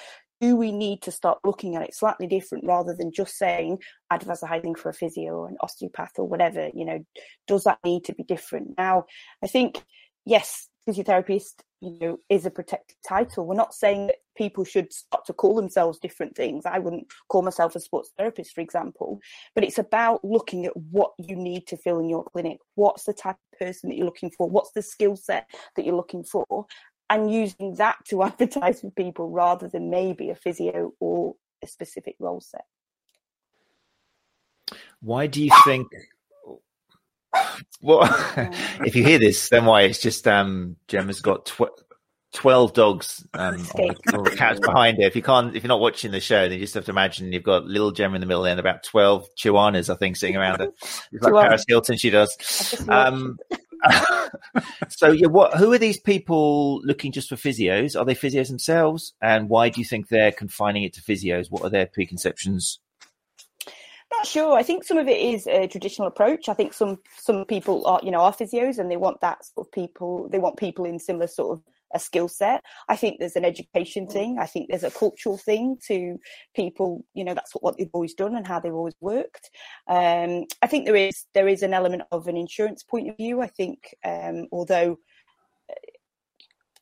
Do 0.40 0.56
we 0.56 0.72
need 0.72 1.02
to 1.02 1.10
start 1.10 1.38
looking 1.44 1.74
at 1.74 1.82
it 1.82 1.94
slightly 1.94 2.28
different 2.28 2.64
rather 2.64 2.94
than 2.94 3.12
just 3.12 3.36
saying 3.36 3.78
advertising 4.10 4.76
for 4.76 4.88
a 4.88 4.94
physio 4.94 5.32
or 5.32 5.48
an 5.48 5.56
osteopath 5.60 6.12
or 6.16 6.28
whatever? 6.28 6.70
You 6.72 6.84
know, 6.84 7.04
does 7.46 7.64
that 7.64 7.78
need 7.84 8.04
to 8.04 8.14
be 8.14 8.22
different? 8.22 8.74
Now, 8.78 9.06
I 9.42 9.48
think 9.48 9.82
yes, 10.24 10.68
physiotherapist, 10.88 11.54
you 11.84 11.98
know, 12.00 12.18
is 12.28 12.46
a 12.46 12.50
protected 12.50 12.96
title. 13.06 13.46
We're 13.46 13.54
not 13.54 13.74
saying 13.74 14.08
that 14.08 14.16
people 14.36 14.64
should 14.64 14.92
start 14.92 15.24
to 15.26 15.32
call 15.32 15.54
themselves 15.54 15.98
different 15.98 16.34
things. 16.36 16.64
I 16.66 16.78
wouldn't 16.78 17.06
call 17.28 17.42
myself 17.42 17.76
a 17.76 17.80
sports 17.80 18.10
therapist, 18.16 18.54
for 18.54 18.60
example, 18.60 19.20
but 19.54 19.64
it's 19.64 19.78
about 19.78 20.24
looking 20.24 20.66
at 20.66 20.76
what 20.76 21.12
you 21.18 21.36
need 21.36 21.66
to 21.68 21.76
fill 21.76 22.00
in 22.00 22.08
your 22.08 22.24
clinic. 22.24 22.58
What's 22.74 23.04
the 23.04 23.12
type 23.12 23.36
of 23.52 23.58
person 23.58 23.90
that 23.90 23.96
you're 23.96 24.06
looking 24.06 24.30
for? 24.30 24.48
What's 24.48 24.72
the 24.72 24.82
skill 24.82 25.16
set 25.16 25.48
that 25.76 25.84
you're 25.84 25.94
looking 25.94 26.24
for? 26.24 26.66
And 27.10 27.32
using 27.32 27.74
that 27.74 27.98
to 28.08 28.22
advertise 28.24 28.82
with 28.82 28.94
people 28.94 29.30
rather 29.30 29.68
than 29.68 29.90
maybe 29.90 30.30
a 30.30 30.34
physio 30.34 30.92
or 31.00 31.34
a 31.62 31.66
specific 31.66 32.16
role 32.18 32.40
set. 32.40 32.64
Why 35.00 35.26
do 35.26 35.42
you 35.42 35.50
think 35.64 35.88
well, 37.82 38.08
if 38.84 38.96
you 38.96 39.04
hear 39.04 39.18
this, 39.18 39.48
then 39.48 39.64
why? 39.64 39.82
It's 39.82 40.00
just 40.00 40.26
um, 40.26 40.76
Gemma's 40.88 41.20
got 41.20 41.46
tw- 41.46 41.84
12 42.34 42.72
dogs 42.72 43.26
um, 43.34 43.54
on, 43.54 43.54
the, 43.54 44.16
on, 44.16 44.24
the, 44.24 44.30
couch 44.30 44.60
behind 44.60 44.98
her. 44.98 45.04
If 45.04 45.16
you 45.16 45.22
can't, 45.22 45.54
if 45.54 45.62
you're 45.62 45.68
not 45.68 45.80
watching 45.80 46.10
the 46.10 46.20
show, 46.20 46.48
then 46.48 46.52
you 46.52 46.64
just 46.64 46.74
have 46.74 46.84
to 46.86 46.90
imagine 46.90 47.32
you've 47.32 47.44
got 47.44 47.64
little 47.64 47.92
Gem 47.92 48.14
in 48.14 48.20
the 48.20 48.26
middle 48.26 48.44
and 48.44 48.60
about 48.60 48.82
12 48.82 49.28
chihuahuas, 49.36 49.88
I 49.88 49.96
think, 49.96 50.16
sitting 50.16 50.36
around 50.36 50.60
her, 50.60 50.68
It's 51.12 51.22
like 51.22 51.46
Paris 51.46 51.64
Hilton, 51.66 51.96
she 51.96 52.10
does. 52.10 52.84
Um, 52.88 53.38
so 54.88 55.12
yeah, 55.12 55.28
what, 55.28 55.54
who 55.54 55.72
are 55.72 55.78
these 55.78 56.00
people 56.00 56.82
looking 56.82 57.12
just 57.12 57.28
for 57.28 57.36
physios? 57.36 57.98
Are 57.98 58.04
they 58.04 58.14
physios 58.14 58.48
themselves? 58.48 59.14
And 59.22 59.48
why 59.48 59.68
do 59.68 59.80
you 59.80 59.84
think 59.84 60.08
they're 60.08 60.32
confining 60.32 60.82
it 60.82 60.94
to 60.94 61.02
physios? 61.02 61.50
What 61.50 61.62
are 61.62 61.70
their 61.70 61.86
preconceptions? 61.86 62.80
Not 64.18 64.26
sure. 64.26 64.56
I 64.56 64.62
think 64.62 64.84
some 64.84 64.98
of 64.98 65.08
it 65.08 65.20
is 65.20 65.46
a 65.46 65.66
traditional 65.66 66.08
approach. 66.08 66.48
I 66.48 66.54
think 66.54 66.72
some 66.72 66.98
some 67.16 67.44
people 67.44 67.86
are, 67.86 68.00
you 68.02 68.10
know, 68.10 68.20
are 68.20 68.32
physios 68.32 68.78
and 68.78 68.90
they 68.90 68.96
want 68.96 69.20
that 69.20 69.44
sort 69.44 69.66
of 69.66 69.72
people. 69.72 70.28
They 70.30 70.38
want 70.38 70.56
people 70.56 70.84
in 70.84 70.98
similar 70.98 71.26
sort 71.26 71.58
of 71.58 71.64
a 71.94 71.98
skill 71.98 72.28
set. 72.28 72.62
I 72.88 72.96
think 72.96 73.18
there's 73.18 73.36
an 73.36 73.44
education 73.44 74.06
thing. 74.06 74.38
I 74.38 74.46
think 74.46 74.68
there's 74.68 74.84
a 74.84 74.90
cultural 74.90 75.38
thing 75.38 75.78
to 75.86 76.18
people. 76.54 77.04
You 77.14 77.24
know, 77.24 77.34
that's 77.34 77.54
what, 77.54 77.62
what 77.62 77.78
they've 77.78 77.90
always 77.92 78.14
done 78.14 78.34
and 78.34 78.46
how 78.46 78.60
they've 78.60 78.74
always 78.74 78.96
worked. 79.00 79.50
Um, 79.88 80.44
I 80.60 80.66
think 80.66 80.84
there 80.84 80.96
is 80.96 81.24
there 81.34 81.48
is 81.48 81.62
an 81.62 81.72
element 81.72 82.02
of 82.10 82.26
an 82.26 82.36
insurance 82.36 82.82
point 82.82 83.08
of 83.08 83.16
view. 83.16 83.40
I 83.40 83.46
think, 83.46 83.94
um, 84.04 84.48
although 84.52 84.98
uh, 85.70 85.74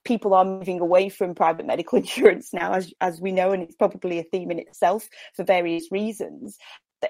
people 0.04 0.34
are 0.34 0.44
moving 0.44 0.80
away 0.80 1.08
from 1.08 1.34
private 1.34 1.66
medical 1.66 1.98
insurance 2.04 2.52
now, 2.52 2.72
as 2.72 2.92
as 3.00 3.20
we 3.20 3.32
know, 3.32 3.52
and 3.52 3.62
it's 3.62 3.76
probably 3.76 4.18
a 4.18 4.24
theme 4.24 4.50
in 4.50 4.58
itself 4.58 5.08
for 5.36 5.44
various 5.44 5.92
reasons. 5.92 6.58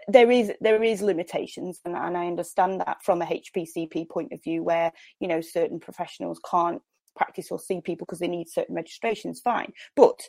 There 0.09 0.31
is 0.31 0.53
there 0.61 0.83
is 0.83 1.03
limitations, 1.03 1.81
and, 1.85 1.97
and 1.97 2.17
I 2.17 2.27
understand 2.27 2.81
that 2.81 3.03
from 3.03 3.23
a 3.23 3.27
HCPC 3.27 4.11
point 4.11 4.33
of 4.33 4.43
view, 4.43 4.63
where 4.63 4.93
you 5.21 5.29
know 5.29 5.41
certain 5.41 5.81
professionals 5.81 6.41
can't 6.49 6.81
practice 7.15 7.51
or 7.51 7.59
see 7.59 7.81
people 7.81 8.07
because 8.07 8.21
they 8.21 8.29
need 8.29 8.49
certain 8.49 8.75
registrations, 8.75 9.41
fine. 9.41 9.73
But 9.97 10.21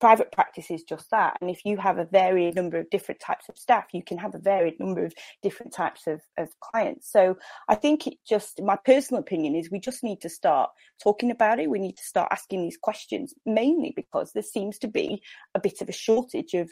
private 0.00 0.30
practice 0.32 0.70
is 0.70 0.82
just 0.82 1.10
that. 1.10 1.36
And 1.40 1.50
if 1.50 1.64
you 1.64 1.76
have 1.76 1.98
a 1.98 2.04
varied 2.04 2.54
number 2.54 2.78
of 2.78 2.90
different 2.90 3.20
types 3.20 3.48
of 3.48 3.58
staff, 3.58 3.86
you 3.92 4.02
can 4.02 4.18
have 4.18 4.34
a 4.34 4.38
varied 4.38 4.78
number 4.78 5.04
of 5.04 5.12
different 5.42 5.72
types 5.72 6.06
of, 6.06 6.20
of 6.36 6.48
clients. 6.60 7.10
So 7.10 7.36
I 7.68 7.74
think 7.74 8.06
it 8.06 8.14
just, 8.28 8.62
my 8.62 8.76
personal 8.84 9.20
opinion 9.20 9.54
is 9.54 9.70
we 9.70 9.80
just 9.80 10.04
need 10.04 10.20
to 10.20 10.28
start 10.28 10.70
talking 11.02 11.30
about 11.30 11.58
it. 11.58 11.70
We 11.70 11.78
need 11.78 11.96
to 11.96 12.04
start 12.04 12.28
asking 12.30 12.62
these 12.62 12.78
questions, 12.80 13.34
mainly 13.44 13.92
because 13.96 14.32
there 14.32 14.42
seems 14.42 14.78
to 14.78 14.88
be 14.88 15.22
a 15.54 15.60
bit 15.60 15.80
of 15.80 15.88
a 15.88 15.92
shortage 15.92 16.54
of 16.54 16.70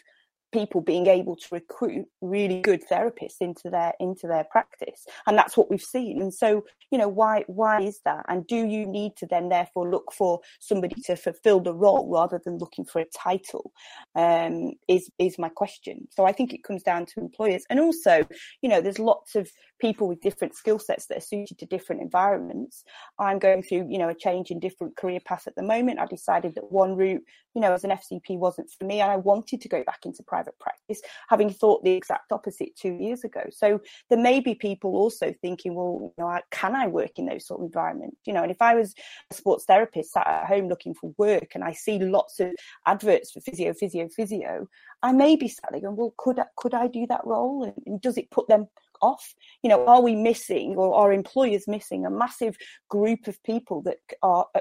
people 0.52 0.80
being 0.80 1.06
able 1.06 1.36
to 1.36 1.46
recruit 1.50 2.06
really 2.20 2.60
good 2.60 2.82
therapists 2.90 3.40
into 3.40 3.68
their 3.70 3.92
into 4.00 4.26
their 4.26 4.44
practice. 4.44 5.06
And 5.26 5.36
that's 5.36 5.56
what 5.56 5.70
we've 5.70 5.82
seen. 5.82 6.20
And 6.22 6.32
so 6.32 6.64
you 6.90 6.98
know 6.98 7.08
why 7.08 7.44
why 7.46 7.80
is 7.80 8.00
that? 8.04 8.24
And 8.28 8.46
do 8.46 8.56
you 8.56 8.86
need 8.86 9.16
to 9.16 9.26
then 9.26 9.48
therefore 9.48 9.90
look 9.90 10.12
for 10.12 10.40
somebody 10.60 11.00
to 11.02 11.16
fulfill 11.16 11.60
the 11.60 11.74
role 11.74 12.08
rather 12.08 12.40
than 12.44 12.58
looking 12.58 12.84
for 12.84 13.00
a 13.00 13.06
title 13.06 13.72
um, 14.14 14.72
is 14.88 15.10
is 15.18 15.38
my 15.38 15.48
question. 15.48 16.08
So 16.10 16.24
i 16.24 16.32
think 16.32 16.52
it 16.52 16.64
comes 16.64 16.82
down 16.82 17.06
to 17.06 17.20
employers. 17.20 17.64
And 17.68 17.80
also 17.80 18.26
you 18.62 18.68
know 18.68 18.80
there's 18.80 18.98
lots 18.98 19.34
of 19.34 19.50
people 19.80 20.08
with 20.08 20.20
different 20.20 20.54
skill 20.54 20.78
sets 20.78 21.06
that 21.06 21.18
are 21.18 21.20
suited 21.20 21.58
to 21.58 21.66
different 21.66 22.02
environments 22.02 22.84
i'm 23.18 23.38
going 23.38 23.62
through 23.62 23.86
you 23.88 23.98
know 23.98 24.08
a 24.08 24.14
change 24.14 24.50
in 24.50 24.60
different 24.60 24.96
career 24.96 25.20
paths 25.24 25.46
at 25.46 25.54
the 25.56 25.62
moment 25.62 25.98
i 25.98 26.06
decided 26.06 26.54
that 26.54 26.70
one 26.70 26.96
route 26.96 27.22
you 27.54 27.60
know 27.60 27.72
as 27.72 27.84
an 27.84 27.90
fcp 27.90 28.38
wasn't 28.38 28.70
for 28.78 28.84
me 28.84 29.00
and 29.00 29.10
i 29.10 29.16
wanted 29.16 29.60
to 29.60 29.68
go 29.68 29.82
back 29.84 30.00
into 30.04 30.22
private 30.22 30.58
practice, 30.58 31.00
having 31.28 31.50
thought 31.50 31.84
the 31.84 31.92
exact 31.92 32.32
opposite 32.32 32.76
two 32.76 32.92
years 32.92 33.24
ago. 33.24 33.42
So 33.50 33.80
there 34.10 34.18
may 34.18 34.40
be 34.40 34.54
people 34.54 34.96
also 34.96 35.34
thinking, 35.42 35.74
well, 35.74 36.12
you 36.16 36.24
know, 36.24 36.38
can 36.50 36.74
I 36.74 36.86
work 36.86 37.12
in 37.18 37.26
those 37.26 37.46
sort 37.46 37.60
of 37.60 37.66
environments? 37.66 38.18
You 38.26 38.34
know, 38.34 38.42
and 38.42 38.50
if 38.50 38.60
I 38.60 38.74
was 38.74 38.94
a 39.30 39.34
sports 39.34 39.64
therapist 39.64 40.12
sat 40.12 40.26
at 40.26 40.46
home 40.46 40.68
looking 40.68 40.94
for 40.94 41.14
work 41.18 41.52
and 41.54 41.64
I 41.64 41.72
see 41.72 41.98
lots 41.98 42.40
of 42.40 42.52
adverts 42.86 43.32
for 43.32 43.40
physio, 43.40 43.72
physio, 43.74 44.08
physio, 44.08 44.68
I 45.02 45.12
may 45.12 45.36
be 45.36 45.48
sat 45.48 45.70
there 45.70 45.80
going, 45.80 45.96
well, 45.96 46.14
could 46.16 46.38
I, 46.38 46.46
could 46.56 46.74
I 46.74 46.88
do 46.88 47.06
that 47.08 47.24
role? 47.24 47.72
And 47.86 48.00
does 48.00 48.18
it 48.18 48.30
put 48.30 48.48
them 48.48 48.68
off? 49.02 49.34
You 49.62 49.70
know, 49.70 49.86
are 49.86 50.02
we 50.02 50.14
missing 50.14 50.74
or 50.76 50.94
are 50.94 51.12
employers 51.12 51.66
missing 51.66 52.06
a 52.06 52.10
massive 52.10 52.56
group 52.88 53.26
of 53.26 53.42
people 53.42 53.82
that 53.82 53.98
are 54.22 54.46
uh, 54.54 54.60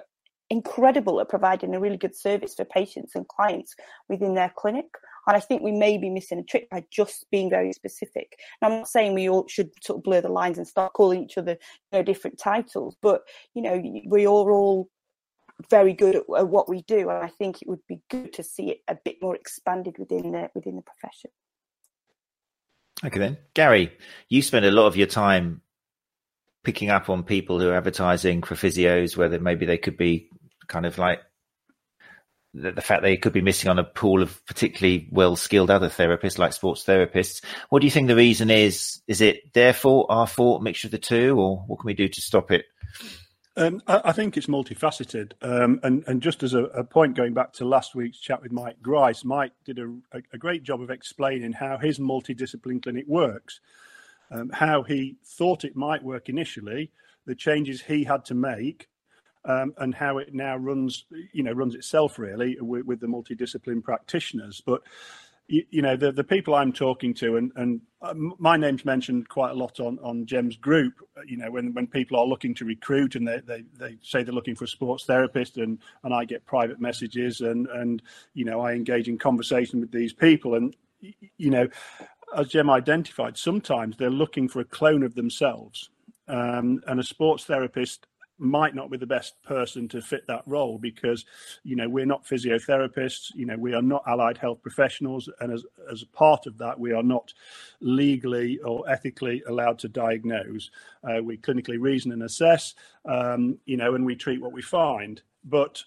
incredible 0.50 1.20
at 1.20 1.30
providing 1.30 1.74
a 1.74 1.80
really 1.80 1.98
good 1.98 2.16
service 2.16 2.56
for 2.56 2.66
patients 2.66 3.16
and 3.16 3.28
clients 3.28 3.76
within 4.10 4.36
their 4.36 4.52
clinic? 4.56 4.88
And 5.28 5.36
I 5.36 5.40
think 5.40 5.62
we 5.62 5.72
may 5.72 5.98
be 5.98 6.10
missing 6.10 6.40
a 6.40 6.44
trick 6.44 6.70
by 6.70 6.84
just 6.92 7.26
being 7.32 7.50
very 7.50 7.74
specific. 7.74 8.38
And 8.62 8.72
I'm 8.72 8.80
not 8.80 8.88
saying 8.88 9.14
we 9.14 9.30
all 9.30 9.48
should 9.48 9.72
sort 9.82 9.98
of 9.98 10.04
blur 10.04 10.22
the 10.22 10.30
lines 10.30 10.58
and 10.58 10.68
start 10.68 10.94
calling 10.94 11.24
each 11.24 11.38
other, 11.38 11.52
you 11.92 12.00
know, 12.00 12.04
different 12.04 12.38
titles, 12.38 12.96
but 13.02 13.24
you 13.54 13.62
know, 13.62 13.82
we 14.08 14.26
are 14.26 14.52
all 14.52 14.90
very 15.70 15.94
good 15.94 16.16
at 16.16 16.48
what 16.48 16.70
we 16.70 16.82
do, 16.84 17.10
and 17.10 17.24
I 17.24 17.28
think 17.28 17.62
it 17.62 17.68
would 17.68 17.86
be 17.88 18.02
good 18.10 18.34
to 18.34 18.44
see 18.44 18.72
it 18.72 18.80
a 18.88 18.98
bit 19.04 19.18
more 19.22 19.36
expanded 19.36 19.98
within 19.98 20.32
the 20.32 20.50
within 20.54 20.76
the 20.76 20.82
profession. 20.82 21.32
Okay, 23.06 23.20
then, 23.20 23.38
Gary, 23.54 23.92
you 24.30 24.42
spend 24.42 24.66
a 24.66 24.72
lot 24.72 24.88
of 24.88 24.98
your 24.98 25.08
time 25.08 25.62
picking 26.64 26.90
up 26.90 27.10
on 27.10 27.24
people 27.24 27.60
who 27.60 27.70
are 27.70 27.76
advertising 27.76 28.42
for 28.42 28.56
physios, 28.56 29.16
whether 29.16 29.40
maybe 29.40 29.66
they 29.66 29.78
could 29.78 29.96
be 29.96 30.30
kind 30.68 30.88
of 30.88 30.98
like 30.98 31.20
the, 32.56 32.72
the 32.72 32.82
fact 32.82 33.04
they 33.04 33.18
could 33.18 33.34
be 33.34 33.42
missing 33.42 33.70
on 33.70 33.78
a 33.78 33.84
pool 33.84 34.24
of 34.24 34.44
particularly 34.48 35.08
well 35.12 35.36
skilled 35.36 35.70
other 35.70 35.90
therapists 35.90 36.40
like 36.40 36.54
sports 36.54 36.84
therapists. 36.84 37.44
What 37.70 37.82
do 37.82 37.86
you 37.86 37.92
think 37.92 38.08
the 38.08 38.16
reason 38.16 38.50
is? 38.50 39.02
Is 39.08 39.22
it 39.22 39.54
their 39.54 39.74
fault, 39.74 40.08
our 40.10 40.26
fault, 40.26 40.64
mixture 40.64 40.88
of 40.88 40.92
the 40.92 40.98
two, 40.98 41.40
or 41.40 41.58
what 41.68 41.80
can 41.80 41.88
we 41.88 41.94
do 41.94 42.08
to 42.08 42.22
stop 42.22 42.50
it? 42.52 42.66
Um, 43.58 43.82
I, 43.88 44.02
I, 44.06 44.12
think 44.12 44.36
it's 44.36 44.48
multifaceted. 44.48 45.32
Um, 45.42 45.80
and, 45.82 46.04
and, 46.08 46.22
just 46.22 46.44
as 46.44 46.54
a, 46.54 46.66
a, 46.66 46.84
point, 46.84 47.16
going 47.16 47.34
back 47.34 47.54
to 47.54 47.66
last 47.66 47.96
week's 47.96 48.20
chat 48.20 48.42
with 48.42 48.52
Mike 48.52 48.82
Grice, 48.82 49.24
Mike 49.24 49.54
did 49.64 49.80
a, 49.80 49.94
a 50.34 50.38
great 50.38 50.64
job 50.64 50.82
of 50.82 50.90
explaining 50.90 51.54
how 51.54 51.78
his 51.78 51.98
multidiscipline 51.98 52.84
clinic 52.84 53.06
works, 53.08 53.62
um, 54.30 54.50
how 54.50 54.84
he 54.84 55.16
thought 55.24 55.64
it 55.64 55.76
might 55.76 56.04
work 56.04 56.28
initially, 56.28 56.92
the 57.26 57.36
changes 57.36 57.82
he 57.82 58.04
had 58.04 58.26
to 58.26 58.36
make, 58.36 58.90
um, 59.46 59.74
and 59.78 59.96
how 59.96 60.18
it 60.18 60.34
now 60.34 60.58
runs, 60.58 61.06
you 61.32 61.44
know, 61.44 61.54
runs 61.54 61.76
itself 61.76 62.20
really 62.20 62.58
with, 62.60 62.86
with 62.86 63.00
the 63.00 63.08
multidiscipline 63.08 63.84
practitioners. 63.84 64.62
But 64.66 64.82
you, 65.48 65.64
you, 65.70 65.82
know, 65.82 65.96
the 65.96 66.12
the 66.12 66.24
people 66.24 66.56
I'm 66.56 66.74
talking 66.74 67.14
to, 67.16 67.38
and 67.38 67.52
and 67.56 67.82
uh, 68.02 68.14
my 68.16 68.58
name's 68.58 68.86
mentioned 68.86 69.30
quite 69.30 69.52
a 69.52 69.56
lot 69.56 69.80
on 69.80 70.00
on 70.00 70.26
Gem's 70.26 70.58
group. 70.58 70.94
Uh, 71.18 71.22
you 71.26 71.38
know, 71.38 71.52
when 71.52 71.74
when 71.74 71.88
people 71.88 72.20
are 72.20 72.26
looking 72.26 72.56
to 72.56 72.66
recruit 72.66 73.16
and 73.16 73.28
they 73.28 73.42
they, 73.46 73.64
they 73.78 73.98
say 74.02 74.24
they're 74.24 74.34
looking 74.34 74.56
for 74.56 74.66
a 74.66 74.68
sports 74.68 75.06
therapist, 75.06 75.58
and 75.58 75.80
and 76.04 76.14
I 76.14 76.26
get 76.26 76.46
private 76.46 76.80
messages, 76.80 77.42
and 77.42 77.68
and 77.68 78.02
you 78.34 78.46
know, 78.46 78.62
I 78.62 78.74
engage 78.74 79.08
in 79.08 79.18
conversation 79.18 79.80
with 79.82 79.92
these 79.92 80.14
people, 80.14 80.56
and 80.56 80.76
you 81.38 81.52
know, 81.52 81.68
as 82.36 82.48
Gem 82.48 82.70
identified, 82.70 83.38
sometimes 83.38 83.98
they're 83.98 84.10
looking 84.10 84.48
for 84.48 84.60
a 84.60 84.66
clone 84.66 85.04
of 85.04 85.16
themselves. 85.16 85.90
Um, 86.28 86.82
and 86.88 87.00
a 87.00 87.04
sports 87.04 87.44
therapist 87.44 88.08
might 88.38 88.76
not 88.76 88.92
be 88.92 88.98
the 88.98 89.06
best 89.06 89.42
person 89.44 89.88
to 89.88 90.02
fit 90.02 90.26
that 90.28 90.44
role 90.46 90.78
because 90.78 91.26
you 91.64 91.76
know 91.76 91.88
we're 91.88 92.06
not 92.06 92.26
physiotherapists 92.26 93.34
you 93.34 93.46
know 93.46 93.58
we 93.58 93.74
are 93.74 93.82
not 93.82 94.04
allied 94.08 94.38
health 94.38 94.62
professionals. 94.62 95.30
And 95.40 95.52
as 95.52 95.66
as 95.92 96.02
a 96.02 96.08
part 96.08 96.46
of 96.46 96.58
that 96.58 96.80
we 96.80 96.92
are 96.92 97.04
not 97.04 97.34
legally 97.80 98.60
or 98.60 98.90
ethically 98.90 99.44
allowed 99.48 99.80
to 99.80 99.88
diagnose. 99.88 100.70
Uh, 101.04 101.22
we 101.24 101.38
clinically 101.38 101.80
reason 101.80 102.12
and 102.12 102.24
assess 102.24 102.76
um, 103.06 103.58
you 103.66 103.78
know 103.78 103.96
and 103.96 104.06
we 104.06 104.16
treat 104.16 104.42
what 104.42 104.54
we 104.54 104.62
find. 104.62 105.22
But 105.44 105.84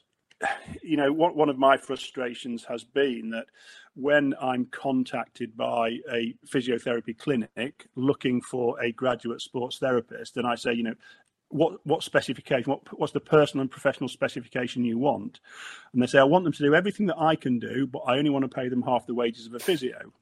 you 0.83 0.97
know 0.97 1.13
what 1.13 1.35
one 1.35 1.49
of 1.49 1.59
my 1.59 1.77
frustrations 1.77 2.65
has 2.65 2.85
been 2.85 3.31
that 3.31 3.47
when 3.95 4.33
I'm 4.41 4.67
contacted 4.67 5.57
by 5.57 5.99
a 6.13 6.33
physiotherapy 6.47 7.19
clinic 7.19 7.89
looking 7.97 8.41
for 8.41 8.81
a 8.81 8.93
graduate 8.93 9.41
sports 9.41 9.79
therapist, 9.79 10.37
and 10.37 10.47
I 10.47 10.55
say, 10.55 10.73
you 10.73 10.85
know, 10.85 10.95
what 11.51 11.85
what 11.87 12.03
specification 12.03 12.71
what 12.71 12.99
what's 12.99 13.13
the 13.13 13.21
personal 13.21 13.63
and 13.63 13.71
professional 13.71 14.09
specification 14.09 14.85
you 14.85 14.99
want? 14.99 15.41
And 15.93 16.03
they 16.03 16.07
say 16.07 16.19
i 16.19 16.25
want 16.25 16.45
them 16.45 16.53
to 16.53 16.63
do 16.63 16.75
everything 16.75 17.07
that 17.07 17.19
i 17.19 17.37
can 17.37 17.59
do 17.59 17.87
but 17.87 18.01
i 18.01 18.19
only 18.19 18.31
want 18.31 18.45
to 18.45 18.49
pay 18.49 18.69
them 18.69 18.83
half 18.83 19.07
the 19.07 19.15
wages 19.15 19.47
of 19.47 19.55
a 19.55 19.59
physio. 19.59 20.13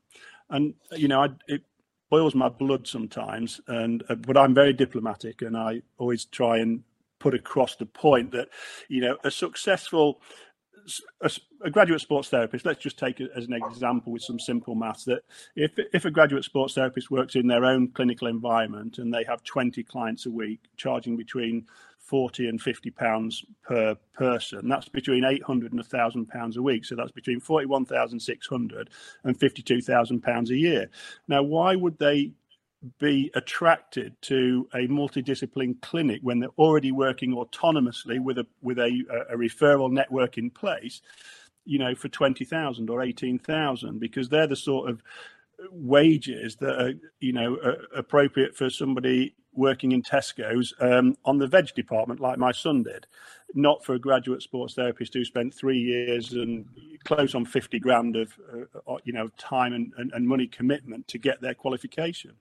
And 0.49 0.75
you 0.93 1.09
know 1.09 1.23
I, 1.23 1.29
it 1.49 1.62
boils 2.11 2.35
my 2.35 2.49
blood 2.49 2.87
sometimes 2.87 3.61
and 3.67 4.05
uh, 4.09 4.15
but 4.15 4.37
i'm 4.37 4.55
very 4.55 4.73
diplomatic 4.73 5.43
and 5.43 5.57
i 5.57 5.83
always 5.99 6.25
try 6.25 6.59
and 6.59 6.85
put 7.19 7.35
across 7.35 7.77
the 7.77 7.87
point 7.87 8.31
that 8.33 8.49
you 8.89 9.01
know 9.01 9.17
a 9.25 9.31
successful 9.31 10.21
a, 11.20 11.31
a, 11.64 11.70
graduate 11.70 12.01
sports 12.01 12.29
therapist, 12.29 12.64
let's 12.64 12.83
just 12.83 12.99
take 12.99 13.20
it 13.20 13.31
as 13.35 13.46
an 13.46 13.53
example 13.53 14.12
with 14.12 14.22
some 14.22 14.38
simple 14.38 14.75
maths 14.75 15.05
that 15.05 15.22
if, 15.55 15.72
if 15.92 16.05
a 16.05 16.11
graduate 16.11 16.44
sports 16.44 16.75
therapist 16.75 17.11
works 17.11 17.35
in 17.35 17.46
their 17.46 17.64
own 17.64 17.88
clinical 17.88 18.29
environment 18.29 18.99
and 18.99 19.12
they 19.12 19.25
have 19.25 19.42
20 19.44 19.83
clients 19.85 20.27
a 20.27 20.31
week, 20.31 20.61
charging 20.77 21.16
between 21.16 21.66
40 21.99 22.49
and 22.49 22.62
50 22.62 22.90
pounds 22.92 23.44
per 23.64 23.96
person, 24.14 24.68
that's 24.68 24.88
between 24.88 25.25
800 25.25 25.72
and 25.72 25.81
1,000 25.81 26.27
pounds 26.27 26.57
a 26.57 26.62
week. 26.62 26.85
So 26.85 26.94
that's 26.94 27.12
between 27.12 27.40
41,600 27.40 28.90
and 29.25 29.38
52,000 29.38 30.20
pounds 30.20 30.51
a 30.51 30.57
year. 30.57 30.88
Now, 31.27 31.42
why 31.42 31.75
would 31.75 31.99
they 31.99 32.33
be 32.99 33.31
attracted 33.35 34.15
to 34.23 34.69
a 34.75 34.87
multidiscipline 34.89 35.81
clinic 35.81 36.21
when 36.23 36.41
they're 36.41 36.49
already 36.59 36.93
working 36.93 37.35
autonomously 37.35 38.21
with 38.21 38.39
a 38.39 38.47
with 38.62 38.79
a, 38.79 39.27
a 39.31 39.37
referral 39.37 39.91
network 39.91 40.39
in 40.39 40.51
place 40.51 41.01
you 41.65 41.79
know 41.79 41.95
for 41.95 42.09
20,000 42.09 42.89
or 42.91 43.03
18,000 43.03 43.99
because 43.99 44.29
they're 44.29 44.47
the 44.47 44.57
sort 44.57 44.91
of 44.91 45.03
wages 45.71 46.57
that 46.57 46.81
are 46.81 46.93
you 47.21 47.33
know 47.33 47.57
are 47.65 47.77
appropriate 47.97 48.55
for 48.55 48.71
somebody 48.71 49.35
working 49.53 49.93
in 49.93 50.03
Tesco's 50.03 50.75
um, 50.81 51.17
on 51.25 51.39
the 51.39 51.47
veg 51.47 51.75
department 51.75 52.21
like 52.21 52.39
my 52.39 52.53
son 52.53 52.83
did. 52.83 53.07
Not 53.55 53.83
for 53.85 53.95
a 53.95 53.99
graduate 53.99 54.43
sports 54.43 54.75
therapist 54.75 55.15
who 55.15 55.25
spent 55.25 55.55
three 55.55 55.79
years 55.79 56.33
and 56.33 56.67
close 57.05 57.35
on 57.35 57.47
50 57.47 57.79
grand 57.79 58.17
of 58.17 58.39
uh, 58.53 58.93
uh, 58.93 58.99
you 59.05 59.12
know 59.12 59.29
time 59.39 59.73
and, 59.73 59.93
and, 59.97 60.12
and 60.12 60.29
money 60.29 60.47
commitment 60.47 61.09
to 61.09 61.19
get 61.19 61.41
their 61.41 61.55
qualification 61.55 62.33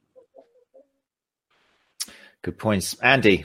good 2.45 2.59
points 2.59 2.93
andy 3.01 3.43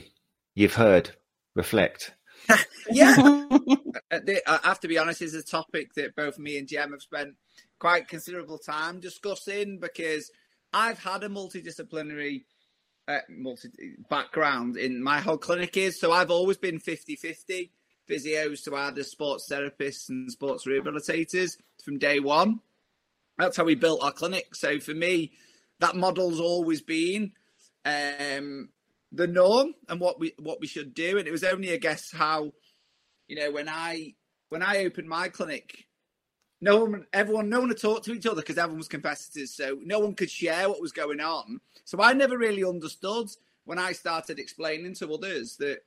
you've 0.53 0.75
heard 0.75 1.09
reflect 1.55 2.13
yeah 2.91 3.15
uh, 4.11 4.19
i 4.47 4.59
have 4.63 4.79
to 4.79 4.87
be 4.87 4.97
honest 4.97 5.21
is 5.21 5.33
a 5.33 5.43
topic 5.43 5.93
that 5.95 6.15
both 6.15 6.37
me 6.37 6.57
and 6.57 6.67
jem 6.67 6.91
have 6.91 7.01
spent 7.01 7.33
quite 7.79 8.07
considerable 8.07 8.59
time 8.59 8.99
discussing 8.99 9.79
because 9.79 10.29
i've 10.71 10.99
had 10.99 11.23
a 11.23 11.29
multidisciplinary 11.29 12.43
uh, 13.07 13.17
multi 13.29 13.69
background 14.09 14.77
in 14.77 15.03
my 15.03 15.19
whole 15.19 15.37
clinic 15.37 15.75
is. 15.75 15.99
So 15.99 16.11
I've 16.11 16.31
always 16.31 16.57
been 16.57 16.79
50 16.79 17.15
50 17.15 17.71
physios 18.09 18.63
to 18.63 18.75
either 18.75 19.03
sports 19.03 19.49
therapists 19.49 20.09
and 20.09 20.31
sports 20.31 20.65
rehabilitators 20.65 21.57
from 21.83 21.97
day 21.97 22.19
one. 22.19 22.59
That's 23.37 23.57
how 23.57 23.63
we 23.63 23.75
built 23.75 24.03
our 24.03 24.11
clinic. 24.11 24.53
So 24.55 24.79
for 24.79 24.93
me, 24.93 25.31
that 25.79 25.95
model's 25.95 26.39
always 26.39 26.81
been 26.81 27.31
um, 27.85 28.69
the 29.11 29.27
norm 29.27 29.73
and 29.89 29.99
what 29.99 30.19
we 30.19 30.33
what 30.39 30.59
we 30.59 30.67
should 30.67 30.93
do. 30.93 31.17
And 31.17 31.27
it 31.27 31.31
was 31.31 31.43
only, 31.43 31.69
a 31.69 31.77
guess, 31.77 32.11
how 32.11 32.51
you 33.27 33.35
know 33.35 33.51
when 33.51 33.69
I 33.69 34.15
when 34.49 34.61
I 34.63 34.85
opened 34.85 35.07
my 35.07 35.29
clinic 35.29 35.85
no 36.61 36.85
one, 36.85 37.05
everyone, 37.11 37.49
no 37.49 37.59
one 37.59 37.69
had 37.69 37.81
talked 37.81 38.05
to 38.05 38.13
each 38.13 38.27
other 38.27 38.41
because 38.41 38.57
everyone 38.57 38.77
was 38.77 38.87
competitors. 38.87 39.55
So 39.55 39.79
no 39.83 39.99
one 39.99 40.13
could 40.13 40.29
share 40.29 40.69
what 40.69 40.81
was 40.81 40.91
going 40.91 41.19
on. 41.19 41.59
So 41.85 41.99
I 41.99 42.13
never 42.13 42.37
really 42.37 42.63
understood 42.63 43.29
when 43.65 43.79
I 43.79 43.93
started 43.93 44.37
explaining 44.37 44.93
to 44.95 45.13
others 45.13 45.57
that 45.57 45.79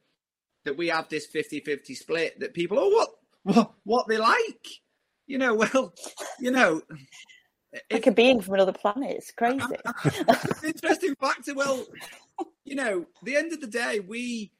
that 0.64 0.76
we 0.78 0.88
have 0.88 1.08
this 1.10 1.26
50-50 1.26 1.94
split 1.94 2.40
that 2.40 2.54
people, 2.54 2.78
oh, 2.80 2.88
what, 2.88 3.08
what, 3.42 3.74
what 3.84 4.08
they 4.08 4.16
like, 4.16 4.66
you 5.26 5.36
know, 5.36 5.54
well, 5.74 5.92
you 6.40 6.50
know, 6.50 6.80
like 7.90 8.06
a 8.06 8.12
being 8.12 8.40
from 8.40 8.54
another 8.54 8.72
planet. 8.72 9.16
It's 9.16 9.32
crazy. 9.32 9.64
it's 10.04 10.64
interesting 10.64 11.14
fact. 11.16 11.48
Well, 11.54 11.84
you 12.64 12.74
know, 12.74 13.06
the 13.22 13.36
end 13.36 13.52
of 13.52 13.60
the 13.60 13.66
day, 13.66 14.00
we, 14.00 14.52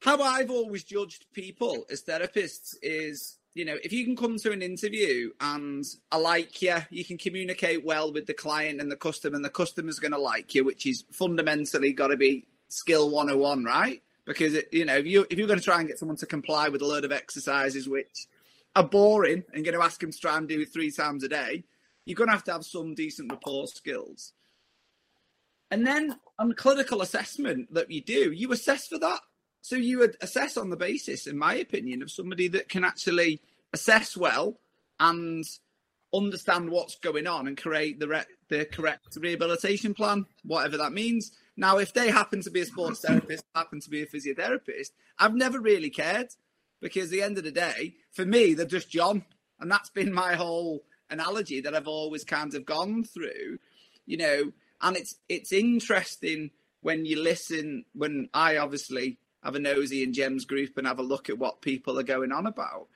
how 0.00 0.20
I've 0.22 0.50
always 0.50 0.84
judged 0.84 1.26
people 1.32 1.84
as 1.90 2.02
therapists 2.02 2.74
is 2.82 3.38
you 3.54 3.64
know, 3.64 3.76
if 3.82 3.92
you 3.92 4.04
can 4.04 4.16
come 4.16 4.38
to 4.38 4.52
an 4.52 4.62
interview 4.62 5.30
and 5.40 5.84
I 6.12 6.18
like 6.18 6.62
you, 6.62 6.76
you 6.90 7.04
can 7.04 7.18
communicate 7.18 7.84
well 7.84 8.12
with 8.12 8.26
the 8.26 8.34
client 8.34 8.80
and 8.80 8.90
the 8.90 8.96
customer, 8.96 9.34
and 9.34 9.44
the 9.44 9.50
customer's 9.50 9.98
going 9.98 10.12
to 10.12 10.18
like 10.18 10.54
you, 10.54 10.64
which 10.64 10.86
is 10.86 11.04
fundamentally 11.10 11.92
got 11.92 12.08
to 12.08 12.16
be 12.16 12.46
skill 12.68 13.10
101, 13.10 13.64
right? 13.64 14.02
Because 14.24 14.56
you 14.70 14.84
know, 14.84 14.96
if 14.96 15.06
you 15.06 15.26
if 15.30 15.38
you're 15.38 15.48
going 15.48 15.58
to 15.58 15.64
try 15.64 15.80
and 15.80 15.88
get 15.88 15.98
someone 15.98 16.16
to 16.18 16.26
comply 16.26 16.68
with 16.68 16.82
a 16.82 16.86
load 16.86 17.04
of 17.04 17.10
exercises 17.10 17.88
which 17.88 18.28
are 18.76 18.84
boring 18.84 19.42
and 19.52 19.64
going 19.64 19.76
to 19.76 19.84
ask 19.84 20.00
them 20.00 20.12
to 20.12 20.18
try 20.18 20.36
and 20.36 20.48
do 20.48 20.60
it 20.60 20.72
three 20.72 20.92
times 20.92 21.24
a 21.24 21.28
day, 21.28 21.64
you're 22.04 22.16
going 22.16 22.28
to 22.28 22.34
have 22.34 22.44
to 22.44 22.52
have 22.52 22.64
some 22.64 22.94
decent 22.94 23.30
rapport 23.30 23.66
skills. 23.66 24.32
And 25.70 25.86
then 25.86 26.18
on 26.38 26.54
clinical 26.54 27.00
assessment 27.00 27.72
that 27.74 27.90
you 27.90 28.00
do, 28.00 28.32
you 28.32 28.50
assess 28.52 28.88
for 28.88 28.98
that. 28.98 29.20
So 29.62 29.76
you 29.76 29.98
would 29.98 30.16
assess 30.20 30.56
on 30.56 30.70
the 30.70 30.76
basis, 30.76 31.26
in 31.26 31.38
my 31.38 31.54
opinion, 31.54 32.02
of 32.02 32.10
somebody 32.10 32.48
that 32.48 32.68
can 32.68 32.84
actually 32.84 33.40
assess 33.72 34.16
well 34.16 34.58
and 34.98 35.44
understand 36.12 36.70
what's 36.70 36.96
going 36.96 37.26
on 37.26 37.46
and 37.46 37.56
create 37.56 38.00
the 38.00 38.08
re- 38.08 38.24
the 38.48 38.64
correct 38.64 39.16
rehabilitation 39.20 39.94
plan, 39.94 40.26
whatever 40.42 40.76
that 40.76 40.92
means. 40.92 41.32
Now, 41.56 41.78
if 41.78 41.92
they 41.92 42.10
happen 42.10 42.42
to 42.42 42.50
be 42.50 42.60
a 42.60 42.66
sports 42.66 43.00
therapist, 43.06 43.44
happen 43.54 43.80
to 43.80 43.90
be 43.90 44.02
a 44.02 44.06
physiotherapist, 44.06 44.90
I've 45.18 45.34
never 45.34 45.60
really 45.60 45.90
cared 45.90 46.28
because 46.80 47.04
at 47.04 47.10
the 47.10 47.22
end 47.22 47.38
of 47.38 47.44
the 47.44 47.52
day, 47.52 47.94
for 48.12 48.24
me, 48.24 48.54
they're 48.54 48.66
just 48.66 48.90
John, 48.90 49.24
and 49.60 49.70
that's 49.70 49.90
been 49.90 50.12
my 50.12 50.34
whole 50.34 50.82
analogy 51.10 51.60
that 51.60 51.74
I've 51.74 51.88
always 51.88 52.24
kind 52.24 52.54
of 52.54 52.64
gone 52.64 53.04
through, 53.04 53.58
you 54.06 54.16
know. 54.16 54.52
And 54.82 54.96
it's 54.96 55.16
it's 55.28 55.52
interesting 55.52 56.50
when 56.80 57.04
you 57.04 57.20
listen. 57.22 57.84
When 57.94 58.28
I 58.32 58.56
obviously 58.56 59.18
have 59.42 59.54
a 59.54 59.58
nosy 59.58 60.02
in 60.02 60.12
Gems 60.12 60.44
group 60.44 60.76
and 60.76 60.86
have 60.86 60.98
a 60.98 61.02
look 61.02 61.30
at 61.30 61.38
what 61.38 61.62
people 61.62 61.98
are 61.98 62.04
going 62.04 62.32
on 62.32 62.46
about. 62.46 62.88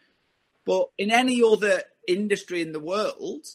But 0.64 0.88
in 0.98 1.10
any 1.10 1.42
other 1.42 1.82
industry 2.06 2.62
in 2.62 2.72
the 2.72 2.80
world, 2.80 3.46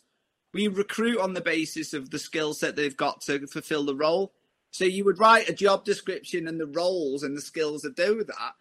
we 0.54 0.68
recruit 0.68 1.20
on 1.20 1.34
the 1.34 1.42
basis 1.42 1.94
of 1.94 2.10
the 2.10 2.20
skill 2.20 2.54
set 2.54 2.76
they've 2.76 2.96
got 2.96 3.22
to 3.22 3.48
fulfill 3.48 3.86
the 3.86 3.96
role. 3.96 4.34
So 4.72 4.86
you 4.86 5.04
would 5.06 5.20
write 5.20 5.50
a 5.50 5.54
job 5.54 5.86
description 5.86 6.48
and 6.48 6.60
the 6.60 6.68
roles 6.68 7.24
and 7.24 7.36
the 7.36 7.42
skills 7.42 7.82
that 7.82 7.96
do 7.96 8.24
that, 8.24 8.54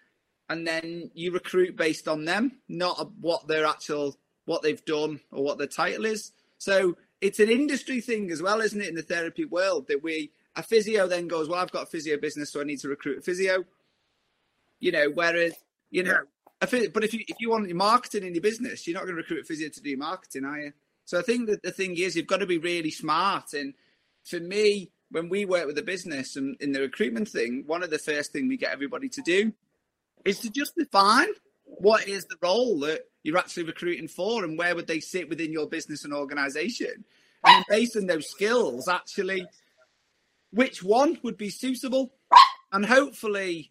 and 0.49 0.67
then 0.67 1.11
you 1.15 1.33
recruit 1.33 1.77
based 1.77 2.09
on 2.09 2.25
them, 2.25 2.61
not 2.69 3.13
what 3.21 3.47
their 3.47 3.67
actual 3.67 4.17
what 4.49 4.63
they've 4.63 4.85
done 4.87 5.21
or 5.31 5.45
what 5.45 5.59
their 5.59 5.67
title 5.67 6.07
is. 6.07 6.33
So 6.57 6.97
it's 7.21 7.39
an 7.39 7.51
industry 7.51 8.01
thing 8.01 8.31
as 8.31 8.41
well, 8.41 8.63
isn't 8.63 8.81
it, 8.81 8.89
in 8.89 8.95
the 8.95 9.03
therapy 9.03 9.45
world 9.45 9.89
that 9.89 10.03
we 10.03 10.31
a 10.57 10.63
physio 10.63 11.07
then 11.07 11.29
goes, 11.29 11.49
well, 11.49 11.61
I've 11.61 11.71
got 11.71 11.85
a 11.85 11.87
physio 11.87 12.17
business, 12.17 12.51
so 12.51 12.61
I 12.61 12.65
need 12.65 12.81
to 12.81 12.89
recruit 12.89 13.19
a 13.19 13.21
physio. 13.23 13.65
You 14.81 14.93
know, 14.93 15.11
whereas 15.13 15.53
you 15.91 16.03
know, 16.03 16.21
but 16.61 17.05
if 17.05 17.13
you 17.13 17.21
if 17.29 17.37
you 17.41 17.51
want 17.51 17.69
your 17.69 17.77
marketing 17.77 18.25
in 18.25 18.35
your 18.35 18.43
business, 18.43 18.87
you're 18.87 18.95
not 18.95 19.05
going 19.05 19.17
to 19.17 19.23
recruit 19.23 19.43
a 19.43 19.45
physio 19.45 19.69
to 19.69 19.83
do 19.83 19.97
marketing, 19.97 20.45
are 20.45 20.59
you? 20.59 20.73
So 21.05 21.19
I 21.19 21.23
think 21.23 21.49
that 21.49 21.63
the 21.63 21.71
thing 21.71 21.97
is, 21.99 22.17
you've 22.17 22.27
got 22.27 22.41
to 22.41 22.47
be 22.47 22.59
really 22.59 22.91
smart. 22.91 23.53
And 23.53 23.75
for 24.25 24.41
me, 24.41 24.91
when 25.11 25.29
we 25.29 25.45
work 25.45 25.67
with 25.67 25.79
a 25.79 25.83
business 25.83 26.37
and 26.37 26.57
in 26.61 26.73
the 26.73 26.81
recruitment 26.81 27.29
thing, 27.29 27.65
one 27.67 27.83
of 27.83 27.91
the 27.91 27.99
first 27.99 28.33
thing 28.33 28.49
we 28.49 28.57
get 28.57 28.73
everybody 28.73 29.09
to 29.11 29.23
do 29.23 29.53
is 30.25 30.41
to 30.41 30.51
just 30.51 30.75
define 30.77 31.29
what 31.65 32.09
is 32.09 32.25
the 32.25 32.37
role 32.43 32.79
that 32.81 33.03
you're 33.29 33.37
actually 33.37 33.65
recruiting 33.65 34.09
for 34.09 34.43
and 34.43 34.57
where 34.57 34.75
would 34.75 34.87
they 34.87 35.01
sit 35.01 35.29
within 35.29 35.53
your 35.53 35.67
business 35.67 36.03
and 36.05 36.15
organization. 36.15 37.05
And 37.45 37.63
based 37.69 37.95
on 37.95 38.07
those 38.07 38.27
skills, 38.27 38.89
actually, 38.89 39.47
which 40.51 40.83
one 40.83 41.19
would 41.23 41.37
be 41.37 41.51
suitable? 41.51 42.11
And 42.73 42.87
hopefully, 42.87 43.71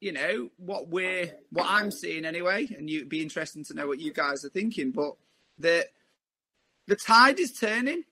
you 0.00 0.10
know 0.10 0.50
what 0.56 0.88
we're 0.88 1.32
what 1.50 1.66
I'm 1.68 1.92
seeing 1.92 2.24
anyway, 2.24 2.68
and 2.76 2.90
you'd 2.90 3.08
be 3.08 3.22
interesting 3.22 3.64
to 3.66 3.74
know 3.74 3.86
what 3.86 4.00
you 4.00 4.12
guys 4.12 4.44
are 4.44 4.50
thinking. 4.50 4.90
But 4.90 5.14
the 5.56 5.86
the 6.88 6.96
tide 6.96 7.38
is 7.38 7.52
turning, 7.52 8.02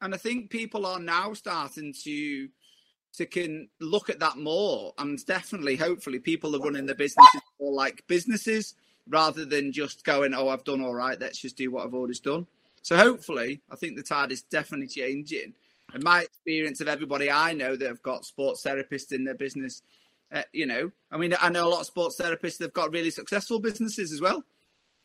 and 0.00 0.14
I 0.14 0.16
think 0.16 0.48
people 0.48 0.86
are 0.86 0.98
now 0.98 1.34
starting 1.34 1.94
to 2.04 2.48
to 3.14 3.26
can 3.26 3.68
look 3.80 4.08
at 4.08 4.20
that 4.20 4.38
more, 4.38 4.94
and 4.96 5.24
definitely, 5.26 5.76
hopefully, 5.76 6.18
people 6.18 6.56
are 6.56 6.60
running 6.60 6.86
their 6.86 6.94
businesses 6.94 7.42
more 7.60 7.74
like 7.74 8.02
businesses 8.08 8.74
rather 9.08 9.44
than 9.44 9.72
just 9.72 10.04
going, 10.04 10.34
"Oh, 10.34 10.48
I've 10.48 10.64
done 10.64 10.80
all 10.80 10.94
right. 10.94 11.20
Let's 11.20 11.38
just 11.38 11.56
do 11.56 11.70
what 11.70 11.86
I've 11.86 11.94
always 11.94 12.20
done." 12.20 12.46
So 12.82 12.96
hopefully, 12.96 13.60
I 13.70 13.76
think 13.76 13.96
the 13.96 14.02
tide 14.02 14.32
is 14.32 14.42
definitely 14.42 14.88
changing. 14.88 15.54
And 15.92 16.02
my 16.02 16.22
experience 16.22 16.80
of 16.80 16.88
everybody 16.88 17.30
I 17.30 17.52
know 17.54 17.74
that 17.74 17.88
have 17.88 18.02
got 18.02 18.26
sports 18.26 18.62
therapists 18.62 19.12
in 19.12 19.24
their 19.24 19.34
business 19.34 19.82
uh, 20.32 20.42
you 20.52 20.66
know, 20.66 20.90
I 21.10 21.16
mean, 21.16 21.34
I 21.40 21.48
know 21.48 21.66
a 21.66 21.70
lot 21.70 21.80
of 21.80 21.86
sports 21.86 22.20
therapists 22.20 22.58
that've 22.58 22.74
got 22.74 22.92
really 22.92 23.10
successful 23.10 23.60
businesses 23.60 24.12
as 24.12 24.20
well. 24.20 24.44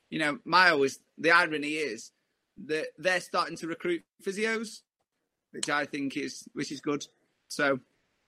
You 0.10 0.20
know, 0.20 0.39
my 0.44 0.70
always 0.70 1.00
the 1.18 1.32
irony 1.32 1.74
is 1.74 2.12
that 2.66 2.88
they're 2.98 3.22
starting 3.22 3.58
to 3.58 3.68
recruit 3.68 4.04
physios, 4.24 4.82
which 5.52 5.70
I 5.70 5.86
think 5.86 6.18
is 6.18 6.44
which 6.54 6.72
is 6.72 6.82
good. 6.82 7.08
So 7.48 7.80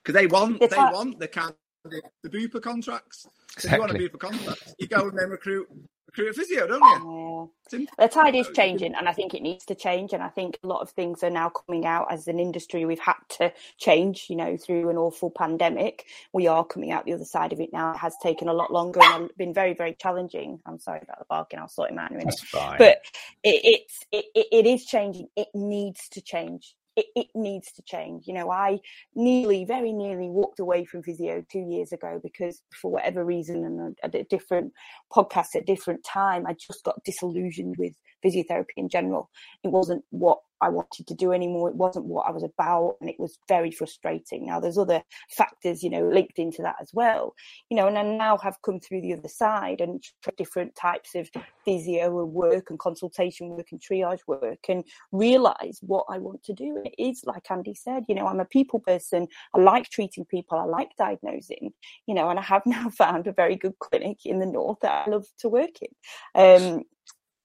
because 0.03 0.19
they 0.19 0.27
want 0.27 0.59
they 0.59 0.77
want 0.77 1.19
the 1.19 1.27
kind 1.27 1.53
the, 1.89 2.01
the 2.23 2.29
Bupa 2.29 2.61
contracts. 2.61 3.27
Exactly. 3.53 3.69
If 3.69 3.73
you 3.73 3.79
want 3.79 3.91
a 3.91 4.17
Bupa 4.17 4.19
contract, 4.19 4.75
you 4.79 4.87
go 4.87 5.07
and 5.07 5.17
then 5.17 5.29
recruit 5.29 5.67
recruit 6.07 6.29
a 6.29 6.33
physio, 6.33 6.67
don't 6.67 6.81
you? 6.81 7.51
Yeah. 7.71 7.85
The 7.97 8.07
tide 8.07 8.35
is 8.35 8.47
changing, 8.55 8.95
and 8.95 9.09
I 9.09 9.13
think 9.13 9.33
it 9.33 9.41
needs 9.41 9.65
to 9.65 9.75
change. 9.75 10.13
And 10.13 10.21
I 10.21 10.29
think 10.29 10.59
a 10.63 10.67
lot 10.67 10.81
of 10.81 10.91
things 10.91 11.23
are 11.23 11.29
now 11.29 11.49
coming 11.49 11.85
out 11.85 12.11
as 12.11 12.27
an 12.27 12.39
industry. 12.39 12.85
We've 12.85 12.99
had 12.99 13.15
to 13.37 13.51
change, 13.77 14.27
you 14.29 14.35
know, 14.35 14.55
through 14.55 14.89
an 14.89 14.97
awful 14.97 15.31
pandemic. 15.31 16.05
We 16.31 16.47
are 16.47 16.63
coming 16.63 16.91
out 16.91 17.05
the 17.05 17.13
other 17.13 17.25
side 17.25 17.53
of 17.53 17.59
it 17.59 17.73
now. 17.73 17.91
It 17.91 17.97
has 17.97 18.15
taken 18.21 18.47
a 18.47 18.53
lot 18.53 18.71
longer 18.71 19.01
and 19.03 19.29
been 19.37 19.53
very, 19.53 19.73
very 19.73 19.95
challenging. 19.95 20.59
I'm 20.65 20.79
sorry 20.79 20.99
about 21.01 21.19
the 21.19 21.25
barking. 21.25 21.59
I'll 21.59 21.67
sort 21.67 21.91
him 21.91 21.99
out 21.99 22.11
in 22.11 22.17
a 22.17 22.19
minute. 22.19 22.35
But 22.53 23.01
it, 23.43 23.61
it's 23.63 24.05
it, 24.11 24.25
it 24.33 24.65
is 24.65 24.85
changing. 24.85 25.27
It 25.35 25.47
needs 25.53 26.07
to 26.09 26.21
change 26.21 26.75
it, 26.95 27.05
it, 27.15 27.27
needs 27.35 27.71
to 27.73 27.81
change. 27.83 28.27
You 28.27 28.33
know, 28.33 28.51
I 28.51 28.79
nearly, 29.15 29.65
very 29.65 29.91
nearly 29.91 30.29
walked 30.29 30.59
away 30.59 30.85
from 30.85 31.03
physio 31.03 31.43
two 31.51 31.65
years 31.69 31.91
ago 31.91 32.19
because 32.23 32.61
for 32.81 32.91
whatever 32.91 33.25
reason 33.25 33.65
and 33.65 33.97
at 34.03 34.15
a 34.15 34.23
different 34.23 34.71
podcast 35.13 35.55
at 35.55 35.65
different 35.65 36.03
time, 36.03 36.45
I 36.47 36.53
just 36.53 36.83
got 36.83 37.03
disillusioned 37.03 37.75
with 37.77 37.93
physiotherapy 38.25 38.77
in 38.77 38.89
general. 38.89 39.29
It 39.63 39.69
wasn't 39.69 40.03
what 40.09 40.39
I 40.61 40.69
wanted 40.69 41.07
to 41.07 41.13
do 41.13 41.31
anymore. 41.33 41.69
It 41.69 41.75
wasn't 41.75 42.05
what 42.05 42.27
I 42.27 42.31
was 42.31 42.43
about, 42.43 42.95
and 43.01 43.09
it 43.09 43.19
was 43.19 43.37
very 43.47 43.71
frustrating. 43.71 44.45
Now 44.47 44.59
there's 44.59 44.77
other 44.77 45.03
factors, 45.29 45.83
you 45.83 45.89
know, 45.89 46.07
linked 46.07 46.39
into 46.39 46.61
that 46.61 46.77
as 46.81 46.91
well, 46.93 47.35
you 47.69 47.77
know, 47.77 47.87
and 47.87 47.97
I 47.97 48.03
now 48.03 48.37
have 48.37 48.61
come 48.63 48.79
through 48.79 49.01
the 49.01 49.13
other 49.13 49.27
side 49.27 49.81
and 49.81 50.03
different 50.37 50.75
types 50.75 51.13
of 51.13 51.29
physio 51.65 52.23
work 52.25 52.69
and 52.69 52.79
consultation 52.79 53.49
work 53.49 53.67
and 53.71 53.81
triage 53.81 54.21
work, 54.27 54.59
and 54.69 54.83
realize 55.11 55.79
what 55.81 56.05
I 56.09 56.17
want 56.19 56.43
to 56.45 56.53
do. 56.53 56.81
It 56.85 56.95
is 56.97 57.23
like 57.25 57.51
Andy 57.51 57.75
said, 57.75 58.05
you 58.07 58.15
know, 58.15 58.27
I'm 58.27 58.39
a 58.39 58.45
people 58.45 58.79
person. 58.79 59.27
I 59.53 59.59
like 59.59 59.89
treating 59.89 60.25
people. 60.25 60.57
I 60.57 60.63
like 60.63 60.91
diagnosing, 60.97 61.73
you 62.07 62.15
know, 62.15 62.29
and 62.29 62.39
I 62.39 62.43
have 62.43 62.63
now 62.65 62.89
found 62.89 63.27
a 63.27 63.33
very 63.33 63.55
good 63.55 63.77
clinic 63.79 64.25
in 64.25 64.39
the 64.39 64.45
north 64.45 64.79
that 64.81 65.07
I 65.07 65.11
love 65.11 65.25
to 65.39 65.49
work 65.49 65.71
in. 65.81 65.93
Um, 66.33 66.83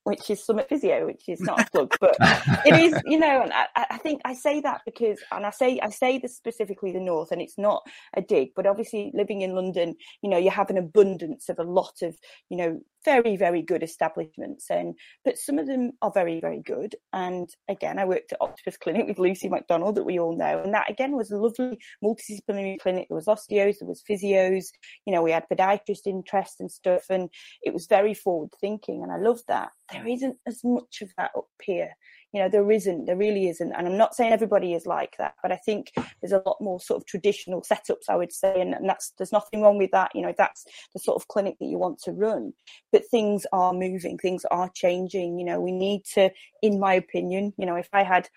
which 0.04 0.30
is 0.30 0.44
Summit 0.44 0.68
Physio, 0.68 1.06
which 1.06 1.28
is 1.28 1.40
not 1.40 1.60
a 1.60 1.70
plug, 1.72 1.94
but 2.00 2.16
it 2.64 2.74
is, 2.74 3.00
you 3.04 3.18
know, 3.18 3.42
and 3.42 3.52
I, 3.52 3.86
I, 3.90 3.98
think 3.98 4.20
I 4.24 4.34
say 4.34 4.60
that 4.60 4.80
because, 4.84 5.18
and 5.30 5.44
I 5.44 5.50
say 5.50 5.78
I 5.80 5.90
say 5.90 6.18
this 6.18 6.36
specifically 6.36 6.92
the 6.92 7.00
North, 7.00 7.32
and 7.32 7.42
it's 7.42 7.58
not 7.58 7.82
a 8.14 8.22
dig, 8.22 8.50
but 8.54 8.66
obviously 8.66 9.10
living 9.14 9.42
in 9.42 9.54
London, 9.54 9.94
you 10.22 10.30
know, 10.30 10.38
you 10.38 10.50
have 10.50 10.70
an 10.70 10.78
abundance 10.78 11.48
of 11.48 11.58
a 11.58 11.64
lot 11.64 12.02
of, 12.02 12.16
you 12.48 12.56
know, 12.56 12.80
very 13.04 13.36
very 13.36 13.62
good 13.62 13.82
establishments 13.82 14.66
and 14.70 14.94
but 15.24 15.38
some 15.38 15.58
of 15.58 15.66
them 15.66 15.92
are 16.02 16.12
very 16.12 16.40
very 16.40 16.60
good 16.60 16.94
and 17.12 17.48
again 17.68 17.98
i 17.98 18.04
worked 18.04 18.32
at 18.32 18.40
octopus 18.40 18.76
clinic 18.76 19.06
with 19.06 19.18
lucy 19.18 19.48
mcdonald 19.48 19.94
that 19.94 20.04
we 20.04 20.18
all 20.18 20.36
know 20.36 20.60
and 20.62 20.74
that 20.74 20.90
again 20.90 21.16
was 21.16 21.30
a 21.30 21.36
lovely 21.36 21.78
multidisciplinary 22.04 22.78
clinic. 22.78 23.08
There 23.08 23.16
was 23.16 23.26
osteos 23.26 23.78
there 23.78 23.88
was 23.88 24.02
physios 24.08 24.66
you 25.06 25.14
know 25.14 25.22
we 25.22 25.30
had 25.30 25.46
podiatrist 25.50 26.06
interest 26.06 26.60
and 26.60 26.70
stuff 26.70 27.04
and 27.10 27.28
it 27.62 27.72
was 27.72 27.86
very 27.86 28.14
forward 28.14 28.50
thinking 28.60 29.02
and 29.02 29.12
i 29.12 29.16
love 29.16 29.40
that. 29.48 29.70
There 29.92 30.06
isn't 30.06 30.36
as 30.46 30.60
much 30.62 31.02
of 31.02 31.10
that 31.16 31.32
up 31.36 31.48
here 31.62 31.90
you 32.32 32.40
know 32.40 32.48
there 32.48 32.70
isn't 32.70 33.06
there 33.06 33.16
really 33.16 33.48
isn't. 33.48 33.72
And 33.72 33.86
i'm 33.86 33.96
not 33.96 34.14
saying 34.14 34.32
everybody 34.32 34.74
is 34.74 34.86
like 34.86 35.16
that 35.18 35.34
but 35.42 35.52
i 35.52 35.56
think 35.56 35.92
there's 36.20 36.32
a 36.32 36.42
lot 36.46 36.58
more 36.60 36.80
sort 36.80 37.00
of 37.00 37.06
traditional 37.06 37.62
setups 37.62 38.08
i 38.08 38.16
would 38.16 38.32
say 38.32 38.60
and, 38.60 38.74
and 38.74 38.88
that's 38.88 39.12
there's 39.18 39.32
nothing 39.32 39.62
wrong 39.62 39.78
with 39.78 39.90
that 39.92 40.10
you 40.14 40.22
know 40.22 40.34
that's 40.36 40.64
the 40.94 41.00
sort 41.00 41.20
of 41.20 41.28
clinic 41.28 41.56
that 41.60 41.66
you 41.66 41.78
want 41.78 41.98
to 42.00 42.12
run. 42.12 42.52
But 42.92 43.02
things 43.10 43.46
are 43.52 43.72
moving 43.72 44.18
things 44.18 44.44
are 44.50 44.70
changing 44.74 45.38
you 45.38 45.44
know 45.44 45.60
we 45.60 45.72
need 45.72 46.04
to 46.14 46.30
in 46.62 46.78
my 46.78 46.94
opinion 46.94 47.52
you 47.56 47.66
know 47.66 47.76
if 47.76 47.88
i 47.92 48.02
had 48.02 48.28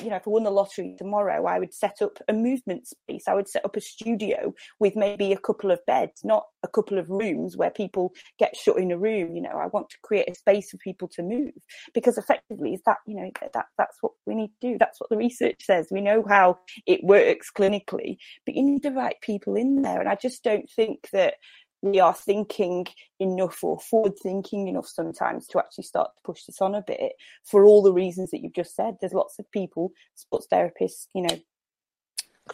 you 0.00 0.08
know, 0.08 0.16
if 0.16 0.26
I 0.26 0.30
won 0.30 0.44
the 0.44 0.50
lottery 0.50 0.94
tomorrow, 0.96 1.46
I 1.46 1.58
would 1.58 1.74
set 1.74 2.00
up 2.00 2.18
a 2.28 2.32
movement 2.32 2.86
space. 2.86 3.24
I 3.28 3.34
would 3.34 3.48
set 3.48 3.64
up 3.64 3.76
a 3.76 3.80
studio 3.80 4.54
with 4.78 4.96
maybe 4.96 5.32
a 5.32 5.38
couple 5.38 5.70
of 5.70 5.84
beds, 5.86 6.22
not 6.24 6.46
a 6.62 6.68
couple 6.68 6.98
of 6.98 7.10
rooms 7.10 7.56
where 7.56 7.70
people 7.70 8.12
get 8.38 8.56
shut 8.56 8.78
in 8.78 8.90
a 8.90 8.98
room. 8.98 9.36
You 9.36 9.42
know, 9.42 9.58
I 9.58 9.66
want 9.66 9.90
to 9.90 9.98
create 10.02 10.30
a 10.30 10.34
space 10.34 10.70
for 10.70 10.78
people 10.78 11.08
to 11.08 11.22
move 11.22 11.52
because 11.92 12.16
effectively 12.16 12.72
is 12.74 12.80
that, 12.86 12.98
you 13.06 13.16
know, 13.16 13.30
that 13.52 13.66
that's 13.76 13.98
what 14.00 14.12
we 14.26 14.34
need 14.34 14.50
to 14.60 14.72
do. 14.72 14.78
That's 14.78 15.00
what 15.00 15.10
the 15.10 15.16
research 15.16 15.62
says. 15.62 15.88
We 15.90 16.00
know 16.00 16.24
how 16.26 16.58
it 16.86 17.04
works 17.04 17.50
clinically, 17.54 18.16
but 18.46 18.54
you 18.54 18.62
need 18.62 18.82
the 18.82 18.92
right 18.92 19.16
people 19.20 19.56
in 19.56 19.82
there. 19.82 20.00
And 20.00 20.08
I 20.08 20.14
just 20.14 20.42
don't 20.42 20.70
think 20.70 21.08
that 21.12 21.34
we 21.82 21.98
are 21.98 22.14
thinking 22.14 22.86
enough 23.18 23.62
or 23.62 23.78
forward 23.78 24.16
thinking 24.22 24.68
enough 24.68 24.86
sometimes 24.86 25.48
to 25.48 25.58
actually 25.58 25.84
start 25.84 26.10
to 26.14 26.22
push 26.22 26.44
this 26.44 26.60
on 26.60 26.76
a 26.76 26.82
bit 26.82 27.12
for 27.44 27.64
all 27.64 27.82
the 27.82 27.92
reasons 27.92 28.30
that 28.30 28.40
you've 28.40 28.54
just 28.54 28.76
said. 28.76 28.96
There's 29.00 29.12
lots 29.12 29.38
of 29.38 29.50
people, 29.50 29.92
sports 30.14 30.46
therapists, 30.50 31.08
you 31.12 31.22
know, 31.22 31.40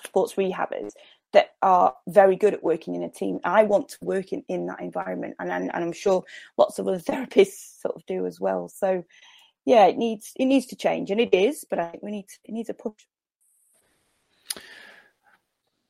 sports 0.04 0.34
rehabbers 0.34 0.92
that 1.34 1.50
are 1.60 1.94
very 2.08 2.36
good 2.36 2.54
at 2.54 2.62
working 2.62 2.94
in 2.94 3.02
a 3.02 3.10
team. 3.10 3.38
I 3.44 3.64
want 3.64 3.90
to 3.90 3.98
work 4.00 4.32
in, 4.32 4.44
in 4.48 4.66
that 4.66 4.80
environment 4.80 5.36
and, 5.38 5.50
and, 5.50 5.70
and 5.74 5.84
I'm 5.84 5.92
sure 5.92 6.24
lots 6.56 6.78
of 6.78 6.88
other 6.88 6.98
therapists 6.98 7.80
sort 7.80 7.96
of 7.96 8.06
do 8.06 8.26
as 8.26 8.40
well. 8.40 8.68
So 8.68 9.04
yeah, 9.66 9.86
it 9.86 9.98
needs 9.98 10.32
it 10.36 10.46
needs 10.46 10.66
to 10.66 10.76
change 10.76 11.10
and 11.10 11.20
it 11.20 11.34
is, 11.34 11.66
but 11.68 11.78
I 11.78 11.90
think 11.90 12.02
we 12.02 12.10
need 12.10 12.26
it 12.44 12.52
needs 12.52 12.70
a 12.70 12.74
push. 12.74 12.94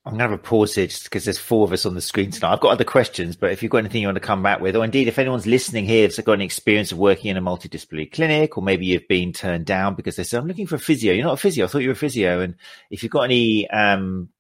I'm 0.09 0.15
going 0.17 0.21
to 0.21 0.31
have 0.31 0.41
a 0.41 0.43
pause 0.43 0.75
here 0.75 0.87
just 0.87 1.05
because 1.05 1.25
there's 1.25 1.37
four 1.37 1.65
of 1.65 1.73
us 1.75 1.85
on 1.85 1.95
the 1.95 2.01
screen 2.01 2.31
tonight. 2.31 2.55
I've 2.55 2.61
got 2.61 2.73
other 2.73 2.83
questions, 2.83 3.37
but 3.37 3.53
if 3.53 3.63
you've 3.63 3.71
got 3.71 3.79
anything 3.79 4.01
you 4.01 4.09
want 4.09 4.17
to 4.17 4.21
come 4.21 4.43
back 4.43 4.59
with, 4.59 4.75
or 4.75 4.83
indeed 4.83 5.07
if 5.07 5.19
anyone's 5.19 5.47
listening 5.47 5.85
here 5.85 6.07
has 6.07 6.19
got 6.21 6.33
any 6.33 6.47
experience 6.47 6.93
of 6.93 6.97
working 6.97 7.31
in 7.31 7.37
a 7.37 7.43
multidisciplinary 7.43 8.11
clinic, 8.11 8.57
or 8.57 8.63
maybe 8.63 8.87
you've 8.87 9.07
been 9.07 9.35
turned 9.35 9.67
down 9.67 9.97
because 9.97 10.17
they 10.17 10.25
said, 10.25 10.41
I'm 10.41 10.49
looking 10.49 10.67
for 10.67 10.77
a 10.77 10.79
physio. 10.79 11.13
You're 11.13 11.27
not 11.27 11.35
a 11.35 11.37
physio. 11.37 11.67
I 11.67 11.69
thought 11.69 11.83
you 11.83 11.89
were 11.89 11.93
a 11.93 11.97
physio. 11.97 12.41
And 12.41 12.55
if 12.91 13.03
you've 13.03 13.13
got 13.13 13.25
any 13.25 13.69
um, 13.69 14.31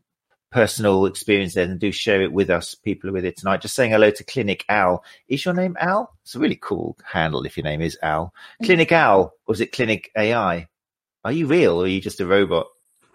personal 0.50 1.04
experience 1.04 1.52
there, 1.52 1.66
then 1.66 1.76
do 1.76 1.92
share 1.92 2.22
it 2.22 2.32
with 2.32 2.48
us. 2.48 2.74
People 2.74 3.10
are 3.10 3.12
with 3.12 3.26
it 3.26 3.36
tonight. 3.36 3.60
Just 3.60 3.74
saying 3.74 3.90
hello 3.90 4.10
to 4.10 4.24
Clinic 4.24 4.64
Al. 4.70 5.04
Is 5.28 5.44
your 5.44 5.52
name 5.52 5.76
Al? 5.78 6.16
It's 6.22 6.34
a 6.34 6.38
really 6.38 6.58
cool 6.58 6.96
handle 7.04 7.44
if 7.44 7.58
your 7.58 7.64
name 7.64 7.82
is 7.82 7.98
Al. 8.02 8.32
Clinic 8.64 8.90
Al, 8.90 9.34
or 9.46 9.52
is 9.52 9.60
it 9.60 9.72
Clinic 9.72 10.10
AI? 10.16 10.66
Are 11.26 11.32
you 11.32 11.46
real 11.46 11.76
or 11.78 11.84
are 11.84 11.88
you 11.88 12.00
just 12.00 12.20
a 12.20 12.26
robot? 12.26 12.68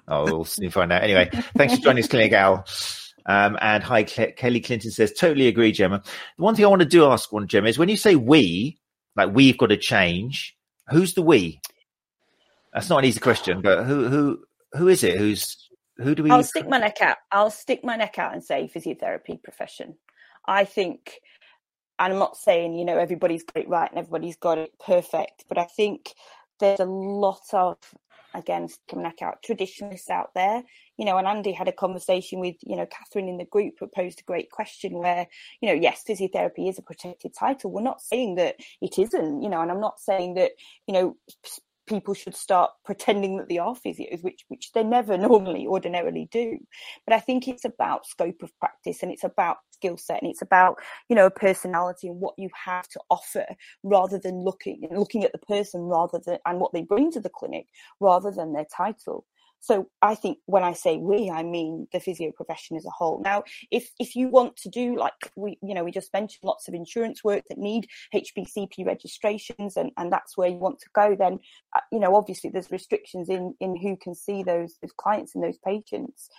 Oh, 0.07 0.25
we'll 0.25 0.45
soon 0.45 0.69
find 0.69 0.91
out. 0.91 1.03
Anyway, 1.03 1.29
thanks 1.55 1.75
for 1.75 1.81
joining 1.81 2.03
us, 2.03 2.09
Clinic 2.09 2.33
Al. 2.33 2.65
Um, 3.25 3.57
and 3.61 3.83
hi, 3.83 4.03
Kelly 4.03 4.59
Clinton 4.59 4.91
says, 4.91 5.13
totally 5.13 5.47
agree, 5.47 5.71
Gemma. 5.71 6.03
The 6.37 6.43
one 6.43 6.55
thing 6.55 6.65
I 6.65 6.67
want 6.67 6.81
to 6.81 6.87
do 6.87 7.05
ask 7.05 7.31
one, 7.31 7.47
Gemma, 7.47 7.69
is 7.69 7.77
when 7.77 7.89
you 7.89 7.97
say 7.97 8.15
we, 8.15 8.77
like 9.15 9.33
we've 9.33 9.57
got 9.57 9.67
to 9.67 9.77
change, 9.77 10.57
who's 10.89 11.13
the 11.13 11.21
we? 11.21 11.61
That's 12.73 12.89
not 12.89 12.99
an 12.99 13.05
easy 13.05 13.19
question, 13.19 13.61
but 13.61 13.83
who 13.85 14.07
who 14.07 14.43
who 14.73 14.87
is 14.87 15.03
it? 15.03 15.17
Who's 15.17 15.69
who 15.97 16.15
do 16.15 16.23
we? 16.23 16.31
I'll 16.31 16.43
stick 16.43 16.67
my 16.67 16.79
neck 16.79 17.01
out. 17.01 17.17
I'll 17.31 17.51
stick 17.51 17.83
my 17.83 17.95
neck 17.95 18.17
out 18.17 18.33
and 18.33 18.43
say 18.43 18.69
physiotherapy 18.73 19.41
profession. 19.41 19.95
I 20.47 20.65
think, 20.65 21.19
and 21.99 22.13
I'm 22.13 22.19
not 22.19 22.35
saying 22.35 22.73
you 22.73 22.83
know 22.83 22.97
everybody's 22.97 23.43
got 23.43 23.61
it 23.61 23.69
right 23.69 23.89
and 23.89 23.99
everybody's 23.99 24.37
got 24.37 24.57
it 24.57 24.71
perfect, 24.79 25.45
but 25.47 25.59
I 25.59 25.65
think 25.65 26.13
there's 26.59 26.79
a 26.79 26.85
lot 26.85 27.43
of 27.53 27.77
again 28.33 28.67
coming 28.89 29.05
out 29.05 29.43
traditionalists 29.43 30.09
out 30.09 30.31
there. 30.35 30.63
You 30.97 31.05
know 31.05 31.17
and 31.17 31.27
andy 31.27 31.51
had 31.51 31.67
a 31.67 31.73
conversation 31.73 32.39
with 32.39 32.55
you 32.61 32.75
know 32.75 32.85
catherine 32.85 33.27
in 33.27 33.37
the 33.37 33.45
group 33.45 33.75
who 33.79 33.87
posed 33.87 34.19
a 34.19 34.23
great 34.23 34.51
question 34.51 34.93
where 34.93 35.27
you 35.61 35.69
know 35.69 35.75
yes 35.75 36.03
physiotherapy 36.07 36.69
is 36.69 36.77
a 36.77 36.83
protected 36.83 37.33
title. 37.33 37.71
We're 37.71 37.81
not 37.81 38.01
saying 38.01 38.35
that 38.35 38.57
it 38.81 38.99
isn't 38.99 39.41
you 39.41 39.49
know 39.49 39.61
and 39.61 39.71
i'm 39.71 39.79
not 39.79 39.99
saying 39.99 40.35
that 40.35 40.51
you 40.87 40.93
know 40.93 41.17
people 41.87 42.13
should 42.13 42.35
start 42.35 42.71
pretending 42.85 43.37
that 43.37 43.49
they 43.49 43.57
are 43.57 43.75
physios, 43.75 44.23
which 44.23 44.45
which 44.47 44.71
they 44.73 44.83
never 44.83 45.17
normally 45.29 45.67
ordinarily 45.67 46.27
do. 46.31 46.57
But 47.05 47.15
I 47.15 47.19
think 47.19 47.47
it's 47.47 47.65
about 47.65 48.05
scope 48.05 48.41
of 48.41 48.57
practice 48.59 49.03
and 49.03 49.11
it's 49.11 49.23
about 49.23 49.57
skill 49.71 49.97
set 49.97 50.21
and 50.21 50.31
it's 50.31 50.41
about 50.41 50.77
you 51.09 51.15
know 51.15 51.29
personality 51.29 52.07
and 52.07 52.19
what 52.19 52.35
you 52.37 52.49
have 52.65 52.87
to 52.89 52.99
offer 53.09 53.45
rather 53.83 54.19
than 54.19 54.43
looking 54.43 54.87
looking 54.91 55.23
at 55.23 55.31
the 55.31 55.37
person 55.39 55.81
rather 55.81 56.19
than 56.25 56.37
and 56.45 56.59
what 56.59 56.73
they 56.73 56.81
bring 56.81 57.11
to 57.11 57.19
the 57.19 57.29
clinic 57.29 57.67
rather 57.99 58.31
than 58.31 58.53
their 58.53 58.67
title. 58.75 59.25
So 59.63 59.87
I 60.01 60.15
think 60.15 60.39
when 60.45 60.61
I 60.61 60.73
say 60.73 60.97
we, 60.97 61.29
I 61.29 61.41
mean 61.41 61.87
the 61.93 62.01
physio 62.01 62.33
profession 62.35 62.75
as 62.75 62.85
a 62.85 62.89
whole. 62.89 63.21
Now, 63.23 63.43
if 63.71 63.91
if 63.97 64.13
you 64.13 64.27
want 64.27 64.57
to 64.57 64.69
do 64.69 64.97
like 64.97 65.31
we, 65.37 65.57
you 65.63 65.73
know, 65.73 65.85
we 65.85 65.91
just 65.91 66.11
mentioned 66.11 66.43
lots 66.43 66.67
of 66.67 66.73
insurance 66.73 67.23
work 67.23 67.45
that 67.47 67.57
need 67.57 67.87
HCPC 68.13 68.85
registrations, 68.85 69.77
and 69.77 69.91
and 69.95 70.11
that's 70.11 70.35
where 70.35 70.49
you 70.49 70.57
want 70.57 70.79
to 70.79 70.89
go, 70.93 71.15
then 71.17 71.39
uh, 71.73 71.79
you 71.93 71.99
know, 71.99 72.13
obviously 72.13 72.49
there's 72.49 72.71
restrictions 72.71 73.29
in 73.29 73.53
in 73.61 73.77
who 73.77 73.95
can 73.95 74.13
see 74.13 74.43
those 74.43 74.75
those 74.81 74.91
clients 74.97 75.33
and 75.33 75.41
those 75.41 75.57
patients. 75.59 76.29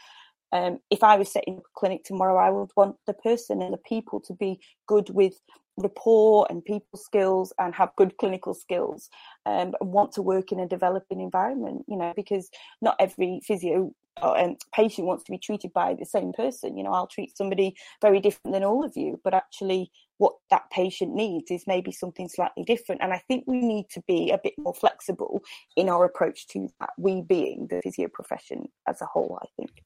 Um, 0.54 0.78
if 0.88 1.02
I 1.02 1.16
was 1.16 1.32
setting 1.32 1.56
up 1.56 1.64
a 1.64 1.78
clinic 1.78 2.04
tomorrow, 2.04 2.36
I 2.36 2.48
would 2.48 2.70
want 2.76 2.96
the 3.06 3.12
person 3.12 3.60
and 3.60 3.74
the 3.74 3.78
people 3.78 4.20
to 4.20 4.32
be 4.32 4.60
good 4.86 5.10
with 5.10 5.34
rapport 5.76 6.46
and 6.48 6.64
people 6.64 6.96
skills 6.96 7.52
and 7.58 7.74
have 7.74 7.90
good 7.96 8.16
clinical 8.18 8.54
skills 8.54 9.10
um, 9.46 9.74
and 9.80 9.90
want 9.92 10.12
to 10.12 10.22
work 10.22 10.52
in 10.52 10.60
a 10.60 10.68
developing 10.68 11.20
environment, 11.20 11.84
you 11.88 11.96
know, 11.96 12.12
because 12.14 12.48
not 12.80 12.94
every 13.00 13.40
physio 13.44 13.92
or, 14.22 14.38
um, 14.38 14.56
patient 14.72 15.08
wants 15.08 15.24
to 15.24 15.32
be 15.32 15.38
treated 15.38 15.72
by 15.72 15.92
the 15.92 16.04
same 16.04 16.32
person. 16.32 16.76
You 16.76 16.84
know, 16.84 16.92
I'll 16.92 17.08
treat 17.08 17.36
somebody 17.36 17.74
very 18.00 18.20
different 18.20 18.52
than 18.52 18.62
all 18.62 18.84
of 18.84 18.92
you, 18.94 19.20
but 19.24 19.34
actually 19.34 19.90
what 20.18 20.34
that 20.50 20.70
patient 20.70 21.12
needs 21.12 21.50
is 21.50 21.64
maybe 21.66 21.90
something 21.90 22.28
slightly 22.28 22.62
different. 22.62 23.02
And 23.02 23.12
I 23.12 23.18
think 23.26 23.42
we 23.48 23.58
need 23.58 23.86
to 23.90 24.02
be 24.06 24.30
a 24.30 24.38
bit 24.40 24.54
more 24.56 24.74
flexible 24.74 25.42
in 25.76 25.88
our 25.88 26.04
approach 26.04 26.46
to 26.48 26.68
that, 26.78 26.90
we 26.96 27.22
being 27.22 27.66
the 27.68 27.80
physio 27.82 28.06
profession 28.06 28.68
as 28.88 29.02
a 29.02 29.06
whole, 29.06 29.36
I 29.42 29.48
think. 29.56 29.82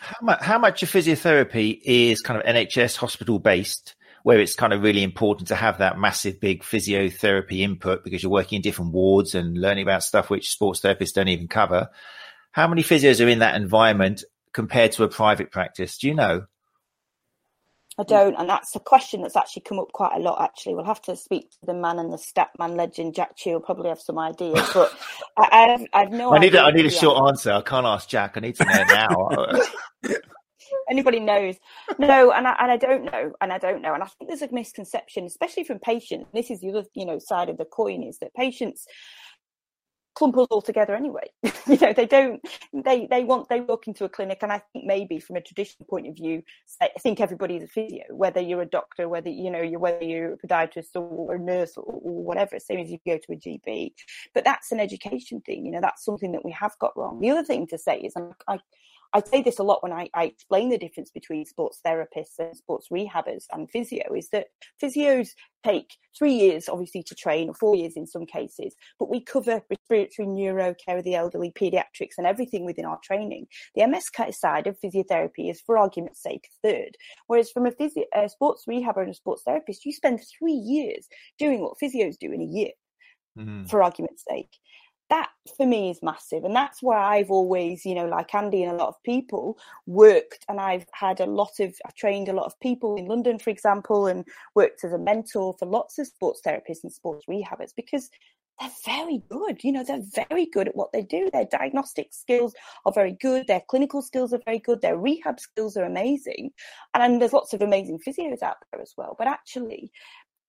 How 0.00 0.18
much, 0.22 0.40
how 0.40 0.58
much 0.58 0.82
of 0.82 0.90
physiotherapy 0.90 1.80
is 1.84 2.20
kind 2.20 2.40
of 2.40 2.46
NHS 2.46 2.96
hospital 2.96 3.38
based, 3.38 3.94
where 4.22 4.40
it's 4.40 4.54
kind 4.54 4.72
of 4.72 4.82
really 4.82 5.02
important 5.02 5.48
to 5.48 5.54
have 5.54 5.78
that 5.78 5.98
massive, 5.98 6.40
big 6.40 6.62
physiotherapy 6.62 7.60
input 7.60 8.02
because 8.02 8.22
you're 8.22 8.32
working 8.32 8.56
in 8.56 8.62
different 8.62 8.92
wards 8.92 9.34
and 9.34 9.58
learning 9.58 9.84
about 9.84 10.02
stuff 10.02 10.30
which 10.30 10.50
sports 10.50 10.80
therapists 10.80 11.12
don't 11.12 11.28
even 11.28 11.48
cover? 11.48 11.88
How 12.52 12.66
many 12.66 12.82
physios 12.82 13.24
are 13.24 13.28
in 13.28 13.40
that 13.40 13.54
environment 13.54 14.24
compared 14.52 14.92
to 14.92 15.04
a 15.04 15.08
private 15.08 15.50
practice? 15.50 15.98
Do 15.98 16.08
you 16.08 16.14
know? 16.14 16.46
I 17.98 18.02
don't, 18.02 18.34
and 18.34 18.48
that's 18.48 18.76
a 18.76 18.80
question 18.80 19.22
that's 19.22 19.36
actually 19.36 19.62
come 19.62 19.78
up 19.78 19.90
quite 19.92 20.14
a 20.16 20.18
lot. 20.18 20.42
Actually, 20.42 20.74
we'll 20.74 20.84
have 20.84 21.00
to 21.02 21.16
speak 21.16 21.50
to 21.52 21.56
the 21.64 21.72
man 21.72 21.98
and 21.98 22.12
the 22.12 22.18
Statman 22.18 22.76
legend, 22.76 23.14
Jack 23.14 23.36
Chew. 23.36 23.58
Probably 23.60 23.88
have 23.88 24.00
some 24.00 24.18
ideas, 24.18 24.68
but 24.74 24.92
I, 25.38 25.48
I, 25.50 25.68
have, 25.70 25.86
I 25.94 25.98
have 26.00 26.12
no. 26.12 26.34
I 26.34 26.38
need, 26.38 26.48
idea 26.48 26.62
a, 26.62 26.64
I 26.64 26.70
need 26.72 26.86
a 26.86 26.90
short 26.90 27.26
answer. 27.28 27.52
I 27.52 27.62
can't 27.62 27.86
ask 27.86 28.06
Jack. 28.06 28.36
I 28.36 28.40
need 28.40 28.56
to 28.56 28.64
know 28.64 28.84
now. 28.84 30.14
Anybody 30.90 31.20
knows? 31.20 31.56
No, 31.98 32.32
and 32.32 32.46
I, 32.46 32.54
and 32.60 32.70
I 32.70 32.76
don't 32.76 33.04
know, 33.04 33.32
and 33.40 33.52
I 33.52 33.58
don't 33.58 33.82
know, 33.82 33.94
and 33.94 34.02
I 34.02 34.06
think 34.06 34.28
there's 34.28 34.42
a 34.42 34.52
misconception, 34.52 35.24
especially 35.24 35.64
from 35.64 35.78
patients. 35.78 36.26
This 36.32 36.50
is 36.50 36.60
the 36.60 36.70
other, 36.70 36.84
you 36.94 37.06
know, 37.06 37.18
side 37.18 37.48
of 37.48 37.56
the 37.56 37.64
coin 37.64 38.02
is 38.02 38.18
that 38.18 38.34
patients 38.34 38.86
clump 40.16 40.36
us 40.38 40.46
all 40.50 40.62
together 40.62 40.94
anyway. 40.94 41.30
you 41.42 41.76
know, 41.80 41.92
they 41.92 42.06
don't. 42.06 42.40
They 42.72 43.06
they 43.08 43.22
want 43.22 43.48
they 43.48 43.60
walk 43.60 43.86
into 43.86 44.04
a 44.04 44.08
clinic, 44.08 44.38
and 44.42 44.50
I 44.50 44.60
think 44.72 44.86
maybe 44.86 45.20
from 45.20 45.36
a 45.36 45.40
traditional 45.40 45.86
point 45.86 46.08
of 46.08 46.16
view, 46.16 46.42
I 46.80 46.88
think 47.00 47.20
everybody's 47.20 47.62
a 47.62 47.68
physio, 47.68 48.04
whether 48.10 48.40
you're 48.40 48.62
a 48.62 48.66
doctor, 48.66 49.08
whether 49.08 49.28
you 49.28 49.50
know 49.50 49.62
you're 49.62 49.78
whether 49.78 50.02
you're 50.02 50.32
a 50.32 50.38
podiatrist 50.38 50.96
or 50.96 51.34
a 51.34 51.38
nurse 51.38 51.76
or, 51.76 51.84
or 51.84 52.24
whatever. 52.24 52.58
Same 52.58 52.80
as 52.80 52.90
you 52.90 52.98
go 53.06 53.18
to 53.18 53.32
a 53.32 53.36
GP, 53.36 53.92
but 54.34 54.44
that's 54.44 54.72
an 54.72 54.80
education 54.80 55.40
thing. 55.42 55.66
You 55.66 55.72
know, 55.72 55.80
that's 55.80 56.04
something 56.04 56.32
that 56.32 56.44
we 56.44 56.52
have 56.52 56.72
got 56.80 56.96
wrong. 56.96 57.20
The 57.20 57.30
other 57.30 57.44
thing 57.44 57.66
to 57.68 57.78
say 57.78 57.98
is, 57.98 58.14
I 58.16 58.54
I 58.54 58.58
say 59.26 59.42
this 59.42 59.58
a 59.58 59.62
lot 59.62 59.82
when 59.82 59.92
I, 59.92 60.08
I, 60.14 60.24
explain 60.24 60.70
the 60.70 60.78
difference 60.78 61.10
between 61.10 61.44
sports 61.44 61.80
therapists 61.86 62.38
and 62.38 62.56
sports 62.56 62.88
rehabbers 62.92 63.44
and 63.52 63.70
physio 63.70 64.14
is 64.14 64.28
that 64.30 64.48
physios 64.82 65.30
take 65.64 65.96
three 66.16 66.32
years, 66.32 66.68
obviously, 66.68 67.02
to 67.04 67.14
train, 67.14 67.48
or 67.48 67.54
four 67.54 67.74
years 67.76 67.94
in 67.96 68.06
some 68.06 68.26
cases, 68.26 68.74
but 68.98 69.10
we 69.10 69.20
cover 69.20 69.62
respiratory, 69.68 70.28
neuro, 70.28 70.74
care 70.74 70.98
of 70.98 71.04
the 71.04 71.14
elderly, 71.14 71.52
pediatrics, 71.52 72.16
and 72.18 72.26
everything 72.26 72.64
within 72.64 72.84
our 72.84 72.98
training. 73.02 73.46
The 73.74 73.82
MSK 73.82 74.34
side 74.34 74.66
of 74.66 74.78
physiotherapy 74.80 75.50
is, 75.50 75.60
for 75.60 75.78
argument's 75.78 76.22
sake, 76.22 76.48
third. 76.62 76.96
Whereas 77.26 77.50
from 77.50 77.66
a, 77.66 77.72
physio, 77.72 78.04
a 78.14 78.28
sports 78.28 78.64
rehabber 78.68 79.02
and 79.02 79.10
a 79.10 79.14
sports 79.14 79.42
therapist, 79.44 79.84
you 79.84 79.92
spend 79.92 80.20
three 80.38 80.52
years 80.52 81.06
doing 81.38 81.60
what 81.60 81.78
physios 81.82 82.16
do 82.18 82.32
in 82.32 82.40
a 82.40 82.44
year, 82.44 82.72
mm-hmm. 83.38 83.64
for 83.64 83.82
argument's 83.82 84.24
sake 84.28 84.50
that 85.08 85.30
for 85.56 85.66
me 85.66 85.90
is 85.90 86.02
massive 86.02 86.44
and 86.44 86.54
that's 86.54 86.82
where 86.82 86.98
i've 86.98 87.30
always 87.30 87.84
you 87.84 87.94
know 87.94 88.06
like 88.06 88.34
andy 88.34 88.62
and 88.62 88.72
a 88.72 88.76
lot 88.76 88.88
of 88.88 89.02
people 89.04 89.56
worked 89.86 90.44
and 90.48 90.60
i've 90.60 90.86
had 90.92 91.20
a 91.20 91.26
lot 91.26 91.60
of 91.60 91.74
i 91.86 91.90
trained 91.96 92.28
a 92.28 92.32
lot 92.32 92.46
of 92.46 92.58
people 92.60 92.96
in 92.96 93.06
london 93.06 93.38
for 93.38 93.50
example 93.50 94.06
and 94.06 94.24
worked 94.54 94.84
as 94.84 94.92
a 94.92 94.98
mentor 94.98 95.54
for 95.58 95.66
lots 95.66 95.98
of 95.98 96.06
sports 96.06 96.40
therapists 96.44 96.82
and 96.82 96.92
sports 96.92 97.24
rehabbers 97.28 97.72
because 97.76 98.10
they're 98.60 98.70
very 98.84 99.22
good 99.28 99.62
you 99.62 99.72
know 99.72 99.84
they're 99.84 100.26
very 100.28 100.46
good 100.46 100.68
at 100.68 100.76
what 100.76 100.92
they 100.92 101.02
do. 101.02 101.28
Their 101.32 101.44
diagnostic 101.44 102.12
skills 102.12 102.54
are 102.84 102.92
very 102.92 103.16
good 103.20 103.46
their 103.46 103.62
clinical 103.68 104.02
skills 104.02 104.32
are 104.32 104.40
very 104.44 104.58
good 104.58 104.80
their 104.80 104.96
rehab 104.96 105.38
skills 105.40 105.76
are 105.76 105.84
amazing 105.84 106.52
and 106.94 107.20
there's 107.20 107.32
lots 107.32 107.52
of 107.52 107.62
amazing 107.62 107.98
physios 108.06 108.42
out 108.42 108.56
there 108.72 108.80
as 108.80 108.94
well. 108.96 109.14
But 109.18 109.28
actually 109.28 109.90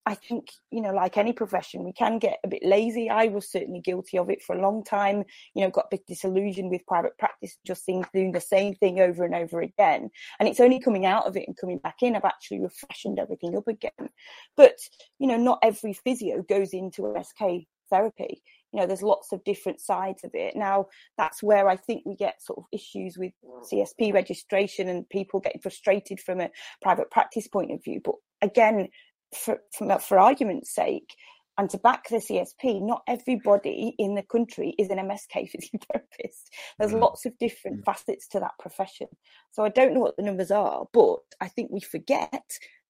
I 0.07 0.13
think, 0.13 0.51
you 0.71 0.81
know, 0.81 0.93
like 0.93 1.17
any 1.17 1.33
profession, 1.33 1.83
we 1.83 1.91
can 1.91 2.17
get 2.17 2.37
a 2.45 2.47
bit 2.47 2.63
lazy. 2.63 3.09
I 3.09 3.25
was 3.25 3.51
certainly 3.51 3.81
guilty 3.81 4.17
of 4.17 4.29
it 4.29 4.41
for 4.41 4.55
a 4.55 4.61
long 4.61 4.81
time, 4.85 5.25
you 5.53 5.61
know, 5.61 5.69
got 5.69 5.87
a 5.91 5.97
bit 5.97 6.07
disillusioned 6.07 6.69
with 6.69 6.85
private 6.87 7.17
practice, 7.17 7.57
just 7.65 7.83
seems 7.83 8.05
doing 8.13 8.31
the 8.31 8.39
same 8.39 8.73
thing 8.75 9.01
over 9.01 9.25
and 9.25 9.35
over 9.35 9.59
again. 9.59 10.09
And 10.39 10.47
it's 10.47 10.61
only 10.61 10.79
coming 10.79 11.05
out 11.05 11.27
of 11.27 11.35
it 11.35 11.43
and 11.45 11.57
coming 11.57 11.79
back 11.79 11.97
in, 12.01 12.15
I've 12.15 12.23
actually 12.23 12.61
refreshened 12.61 13.19
everything 13.19 13.57
up 13.57 13.67
again. 13.67 14.09
But, 14.55 14.77
you 15.19 15.27
know, 15.27 15.35
not 15.35 15.59
every 15.61 15.91
physio 15.91 16.41
goes 16.41 16.71
into 16.71 17.01
MSK 17.01 17.67
therapy. 17.89 18.41
You 18.71 18.79
know, 18.79 18.87
there's 18.87 19.03
lots 19.03 19.33
of 19.33 19.43
different 19.43 19.81
sides 19.81 20.23
of 20.23 20.31
it. 20.35 20.55
Now, 20.55 20.85
that's 21.17 21.43
where 21.43 21.67
I 21.67 21.75
think 21.75 22.03
we 22.05 22.15
get 22.15 22.41
sort 22.41 22.59
of 22.59 22.65
issues 22.71 23.17
with 23.17 23.33
CSP 23.69 24.13
registration 24.13 24.87
and 24.87 25.09
people 25.09 25.41
getting 25.41 25.61
frustrated 25.61 26.21
from 26.21 26.39
a 26.39 26.49
private 26.81 27.11
practice 27.11 27.49
point 27.49 27.73
of 27.73 27.83
view. 27.83 27.99
But 28.01 28.15
again, 28.41 28.87
for, 29.35 29.59
for, 29.77 29.99
for 29.99 30.19
argument's 30.19 30.73
sake, 30.73 31.15
and 31.57 31.69
to 31.71 31.77
back 31.79 32.07
the 32.09 32.17
CSP, 32.17 32.81
not 32.81 33.01
everybody 33.07 33.95
in 33.97 34.13
the 34.13 34.21
country 34.21 34.75
is 34.77 34.89
an 34.89 34.99
MSK 34.99 35.49
physiotherapist. 35.55 36.43
There's 36.77 36.91
mm. 36.91 37.01
lots 37.01 37.25
of 37.25 37.37
different 37.39 37.81
mm. 37.81 37.85
facets 37.85 38.27
to 38.29 38.39
that 38.39 38.53
profession. 38.59 39.07
So 39.51 39.63
I 39.63 39.69
don't 39.69 39.93
know 39.93 40.01
what 40.01 40.17
the 40.17 40.23
numbers 40.23 40.51
are, 40.51 40.85
but 40.93 41.17
I 41.41 41.47
think 41.47 41.71
we 41.71 41.79
forget 41.79 42.43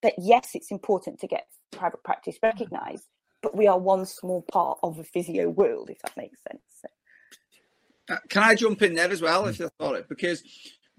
that 0.04 0.14
yes, 0.18 0.50
it's 0.54 0.72
important 0.72 1.20
to 1.20 1.28
get 1.28 1.48
private 1.72 2.04
practice 2.04 2.38
recognised, 2.44 3.08
but 3.42 3.56
we 3.56 3.68
are 3.68 3.80
one 3.80 4.06
small 4.06 4.44
part 4.52 4.80
of 4.84 4.98
the 4.98 5.04
physio 5.04 5.50
world, 5.50 5.90
if 5.90 6.00
that 6.02 6.18
makes 6.18 6.40
sense. 6.44 6.62
So. 6.82 6.88
Uh, 8.10 8.20
can 8.30 8.44
I 8.44 8.56
jump 8.56 8.82
in 8.82 8.96
there 8.96 9.10
as 9.10 9.22
well, 9.22 9.46
mm. 9.46 9.50
if 9.50 9.60
you 9.60 9.70
thought 9.80 9.96
it? 9.96 10.10
Because 10.10 10.44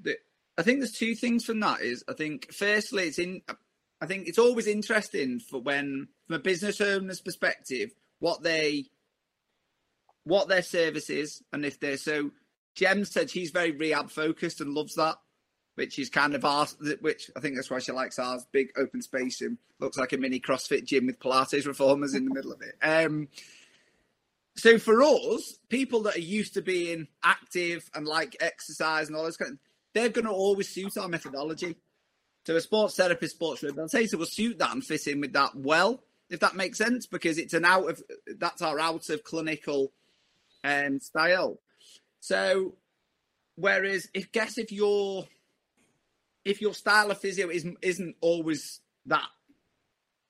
the, 0.02 0.16
I 0.56 0.62
think 0.62 0.80
there's 0.80 0.92
two 0.92 1.14
things 1.14 1.44
from 1.44 1.60
that. 1.60 1.82
Is 1.82 2.02
I 2.08 2.14
think 2.14 2.52
firstly, 2.52 3.04
it's 3.04 3.18
in 3.18 3.42
I 4.00 4.06
think 4.06 4.28
it's 4.28 4.38
always 4.38 4.66
interesting 4.66 5.40
for 5.40 5.60
when, 5.60 6.08
from 6.26 6.36
a 6.36 6.38
business 6.38 6.80
owner's 6.80 7.20
perspective, 7.20 7.90
what 8.20 8.42
they, 8.42 8.86
what 10.24 10.48
their 10.48 10.62
service 10.62 11.10
is, 11.10 11.42
and 11.52 11.64
if 11.64 11.80
they're 11.80 11.96
so. 11.96 12.30
Jem 12.74 13.04
said 13.04 13.28
she's 13.28 13.50
very 13.50 13.72
rehab 13.72 14.08
focused 14.10 14.60
and 14.60 14.72
loves 14.72 14.94
that, 14.94 15.16
which 15.74 15.98
is 15.98 16.10
kind 16.10 16.34
of 16.34 16.44
ours. 16.44 16.76
Which 17.00 17.28
I 17.36 17.40
think 17.40 17.56
that's 17.56 17.70
why 17.70 17.80
she 17.80 17.90
likes 17.90 18.20
ours. 18.20 18.46
Big 18.52 18.68
open 18.76 19.02
space 19.02 19.40
and 19.40 19.58
looks 19.80 19.98
like 19.98 20.12
a 20.12 20.16
mini 20.16 20.38
CrossFit 20.38 20.84
gym 20.84 21.06
with 21.06 21.18
Pilates 21.18 21.66
reformers 21.66 22.14
in 22.14 22.24
the 22.24 22.34
middle 22.34 22.52
of 22.52 22.62
it. 22.62 22.76
Um, 22.80 23.28
so 24.56 24.78
for 24.78 25.02
us, 25.02 25.58
people 25.68 26.02
that 26.02 26.16
are 26.16 26.20
used 26.20 26.54
to 26.54 26.62
being 26.62 27.08
active 27.22 27.88
and 27.94 28.06
like 28.06 28.36
exercise 28.40 29.08
and 29.08 29.16
all 29.16 29.24
this 29.24 29.36
kind 29.36 29.52
of, 29.52 29.58
they're 29.94 30.08
going 30.08 30.26
to 30.26 30.32
always 30.32 30.68
suit 30.68 30.96
our 30.98 31.08
methodology. 31.08 31.76
So 32.48 32.56
a 32.56 32.62
sports 32.62 32.96
therapist, 32.96 33.34
sports 33.34 33.62
rehabilitator 33.62 34.14
will 34.14 34.24
suit 34.26 34.58
that 34.58 34.72
and 34.72 34.82
fit 34.82 35.06
in 35.06 35.20
with 35.20 35.34
that 35.34 35.54
well, 35.54 36.02
if 36.30 36.40
that 36.40 36.56
makes 36.56 36.78
sense, 36.78 37.06
because 37.06 37.36
it's 37.36 37.52
an 37.52 37.66
out 37.66 37.90
of 37.90 38.02
that's 38.38 38.62
our 38.62 38.80
out 38.80 39.10
of 39.10 39.22
clinical 39.22 39.92
um, 40.64 40.98
style. 40.98 41.60
So 42.20 42.76
whereas 43.56 44.08
if 44.14 44.32
guess 44.32 44.56
if 44.56 44.72
your 44.72 45.26
if 46.42 46.62
your 46.62 46.72
style 46.72 47.10
of 47.10 47.20
physio 47.20 47.50
isn't 47.50 47.76
isn't 47.82 48.16
always 48.22 48.80
that, 49.04 49.28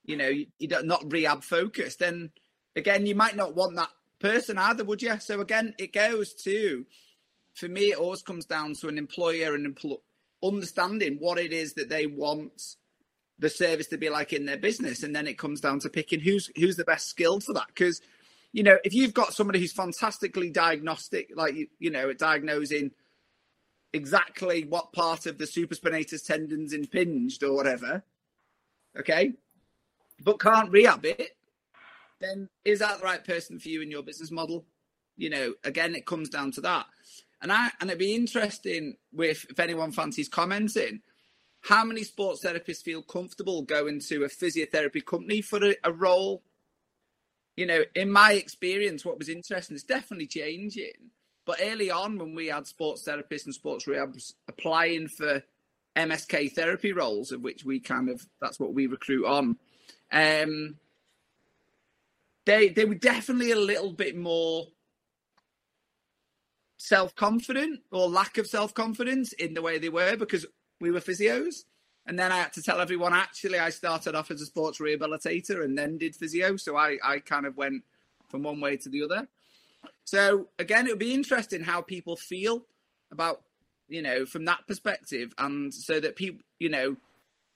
you 0.03 0.17
know, 0.17 0.27
you, 0.27 0.47
you're 0.59 0.83
not 0.83 1.13
rehab 1.13 1.45
focused, 1.45 2.01
then 2.01 2.33
again 2.75 3.07
you 3.07 3.15
might 3.15 3.37
not 3.37 3.55
want 3.55 3.77
that 3.77 3.91
person 4.19 4.59
either, 4.59 4.83
would 4.83 5.03
you? 5.03 5.21
So 5.21 5.41
again, 5.41 5.73
it 5.79 5.93
goes 5.93 6.35
to 6.43 6.85
for 7.55 7.69
me, 7.69 7.93
it 7.93 7.99
always 7.99 8.23
comes 8.23 8.45
down 8.45 8.75
to 8.81 8.89
an 8.89 8.99
employer 8.99 9.55
and 9.55 9.73
empl- 9.73 10.01
understanding 10.43 11.17
what 11.19 11.39
it 11.39 11.53
is 11.53 11.75
that 11.75 11.89
they 11.89 12.07
want 12.07 12.77
the 13.39 13.49
service 13.49 13.87
to 13.89 13.99
be 13.99 14.11
like 14.11 14.33
in 14.33 14.47
their 14.47 14.57
business. 14.57 15.03
And 15.03 15.15
then 15.15 15.27
it 15.27 15.39
comes 15.39 15.61
down 15.61 15.81
to 15.81 15.89
picking 15.89 16.21
who's 16.21 16.51
who's 16.57 16.77
the 16.77 16.85
best 16.85 17.09
skilled 17.09 17.45
for 17.45 17.53
that. 17.55 17.69
Because 17.69 18.01
you 18.53 18.63
know 18.63 18.79
if 18.85 18.95
you've 18.95 19.15
got 19.15 19.35
somebody 19.35 19.61
who's 19.61 19.73
fantastically 19.73 20.51
diagnostic 20.51 21.31
like 21.37 21.55
you, 21.55 21.67
you 21.79 21.91
know 21.91 22.13
diagnosing 22.13 22.91
exactly 23.93 24.65
what 24.65 24.93
part 24.93 25.27
of 25.27 25.39
the 25.39 25.45
supraspinatus 25.45 26.25
tendons 26.27 26.73
impinged 26.73 27.43
or 27.43 27.55
whatever 27.55 28.03
okay 28.99 29.33
but 30.23 30.41
can't 30.41 30.71
rehab 30.71 31.05
it 31.05 31.37
then 32.21 32.49
is 32.65 32.81
that 32.81 32.99
the 32.99 33.05
right 33.05 33.25
person 33.25 33.59
for 33.59 33.69
you 33.69 33.81
in 33.81 33.91
your 33.91 34.03
business 34.03 34.31
model? 34.31 34.65
You 35.17 35.31
know 35.31 35.55
again 35.65 35.95
it 35.95 36.07
comes 36.07 36.29
down 36.29 36.53
to 36.53 36.61
that 36.63 36.87
and 37.41 37.53
I 37.53 37.71
and 37.81 37.91
it'd 37.91 37.99
be 37.99 38.15
interesting 38.15 38.97
with 39.13 39.47
if 39.51 39.61
anyone 39.61 39.93
fancies 39.93 40.29
commenting, 40.29 41.01
how 41.61 41.85
many 41.85 42.05
sports 42.05 42.45
therapists 42.45 42.83
feel 42.83 43.03
comfortable 43.03 43.63
going 43.63 44.01
to 44.09 44.25
a 44.25 44.29
physiotherapy 44.29 45.05
company 45.05 45.41
for 45.41 45.65
a, 45.65 45.77
a 45.85 45.93
role? 45.93 46.43
You 47.57 47.67
know, 47.67 47.83
in 47.95 48.11
my 48.11 48.33
experience, 48.33 49.05
what 49.05 49.19
was 49.19 49.29
interesting 49.29 49.77
is 49.77 49.83
definitely 49.83 50.29
changing. 50.29 51.11
But 51.45 51.61
early 51.63 51.91
on, 51.91 52.19
when 52.19 52.35
we 52.35 52.49
had 52.49 52.67
sports 52.67 53.05
therapists 53.09 53.47
and 53.47 53.55
sports 53.55 53.87
rehabs 53.87 54.35
applying 54.49 55.09
for 55.09 55.43
MSK 55.97 56.53
therapy 56.53 56.93
roles, 56.93 57.33
of 57.33 57.41
which 57.41 57.65
we 57.65 57.81
kind 57.81 58.11
of 58.11 58.25
that's 58.41 58.61
what 58.61 58.75
we 58.75 58.87
recruit 58.87 59.27
on, 59.27 59.57
um, 60.13 60.77
they 62.45 62.69
they 62.69 62.85
were 62.85 62.95
definitely 62.95 63.51
a 63.53 63.57
little 63.57 63.93
bit 63.93 64.17
more 64.17 64.67
self 66.79 67.15
confident 67.15 67.81
or 67.91 68.09
lack 68.09 68.39
of 68.39 68.47
self 68.47 68.73
confidence 68.73 69.33
in 69.35 69.53
the 69.53 69.63
way 69.63 69.79
they 69.79 69.91
were 69.91 70.17
because 70.17 70.47
we 70.81 70.91
were 70.91 71.01
physios. 71.01 71.65
And 72.07 72.19
then 72.19 72.33
I 72.33 72.39
had 72.39 72.55
to 72.55 72.63
tell 72.63 72.81
everyone 72.81 73.13
actually, 73.13 73.59
I 73.59 73.69
started 73.69 74.15
off 74.15 74.31
as 74.31 74.41
a 74.41 74.47
sports 74.47 74.79
rehabilitator 74.79 75.63
and 75.63 75.77
then 75.77 75.99
did 75.99 76.17
physio. 76.17 76.57
So 76.57 76.75
I, 76.75 76.97
I 77.05 77.19
kind 77.19 77.45
of 77.45 77.59
went 77.59 77.85
from 78.31 78.43
one 78.43 78.61
way 78.61 78.79
to 78.79 78.89
the 78.89 79.03
other. 79.03 79.29
So 80.05 80.49
again, 80.59 80.87
it 80.87 80.91
would 80.91 80.99
be 80.99 81.13
interesting 81.13 81.63
how 81.63 81.83
people 81.83 82.17
feel 82.17 82.65
about, 83.13 83.43
you 83.89 84.01
know, 84.01 84.25
from 84.25 84.47
that 84.47 84.67
perspective. 84.67 85.35
And 85.37 85.75
so 85.75 86.01
that 86.01 86.17
people, 86.17 86.41
you 86.59 86.71
know, 86.71 86.97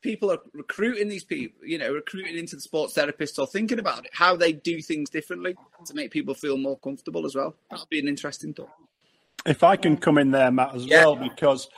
people 0.03 0.31
are 0.31 0.41
recruiting 0.53 1.09
these 1.09 1.25
people, 1.25 1.67
you 1.67 1.79
know, 1.79 1.93
recruiting 1.93 2.37
into 2.37 2.57
the 2.57 2.63
sports 2.63 2.93
therapists 2.93 3.39
or 3.39 3.47
thinking 3.47 3.79
about 3.79 4.05
it, 4.05 4.11
how 4.13 4.37
they 4.37 4.53
do 4.53 4.83
things 4.83 5.09
differently 5.09 5.57
to 5.87 5.95
make 5.95 6.11
people 6.11 6.35
feel 6.35 6.59
more 6.59 6.79
comfortable 6.79 7.25
as 7.25 7.35
well. 7.35 7.55
That 7.71 7.79
would 7.81 7.89
be 7.89 8.01
an 8.01 8.09
interesting 8.09 8.53
thought. 8.53 8.71
If 9.47 9.63
I 9.63 9.77
can 9.77 9.97
come 9.97 10.19
in 10.19 10.31
there, 10.31 10.51
Matt, 10.51 10.75
as 10.75 10.87
yeah. 10.87 11.05
well, 11.05 11.17
because 11.17 11.69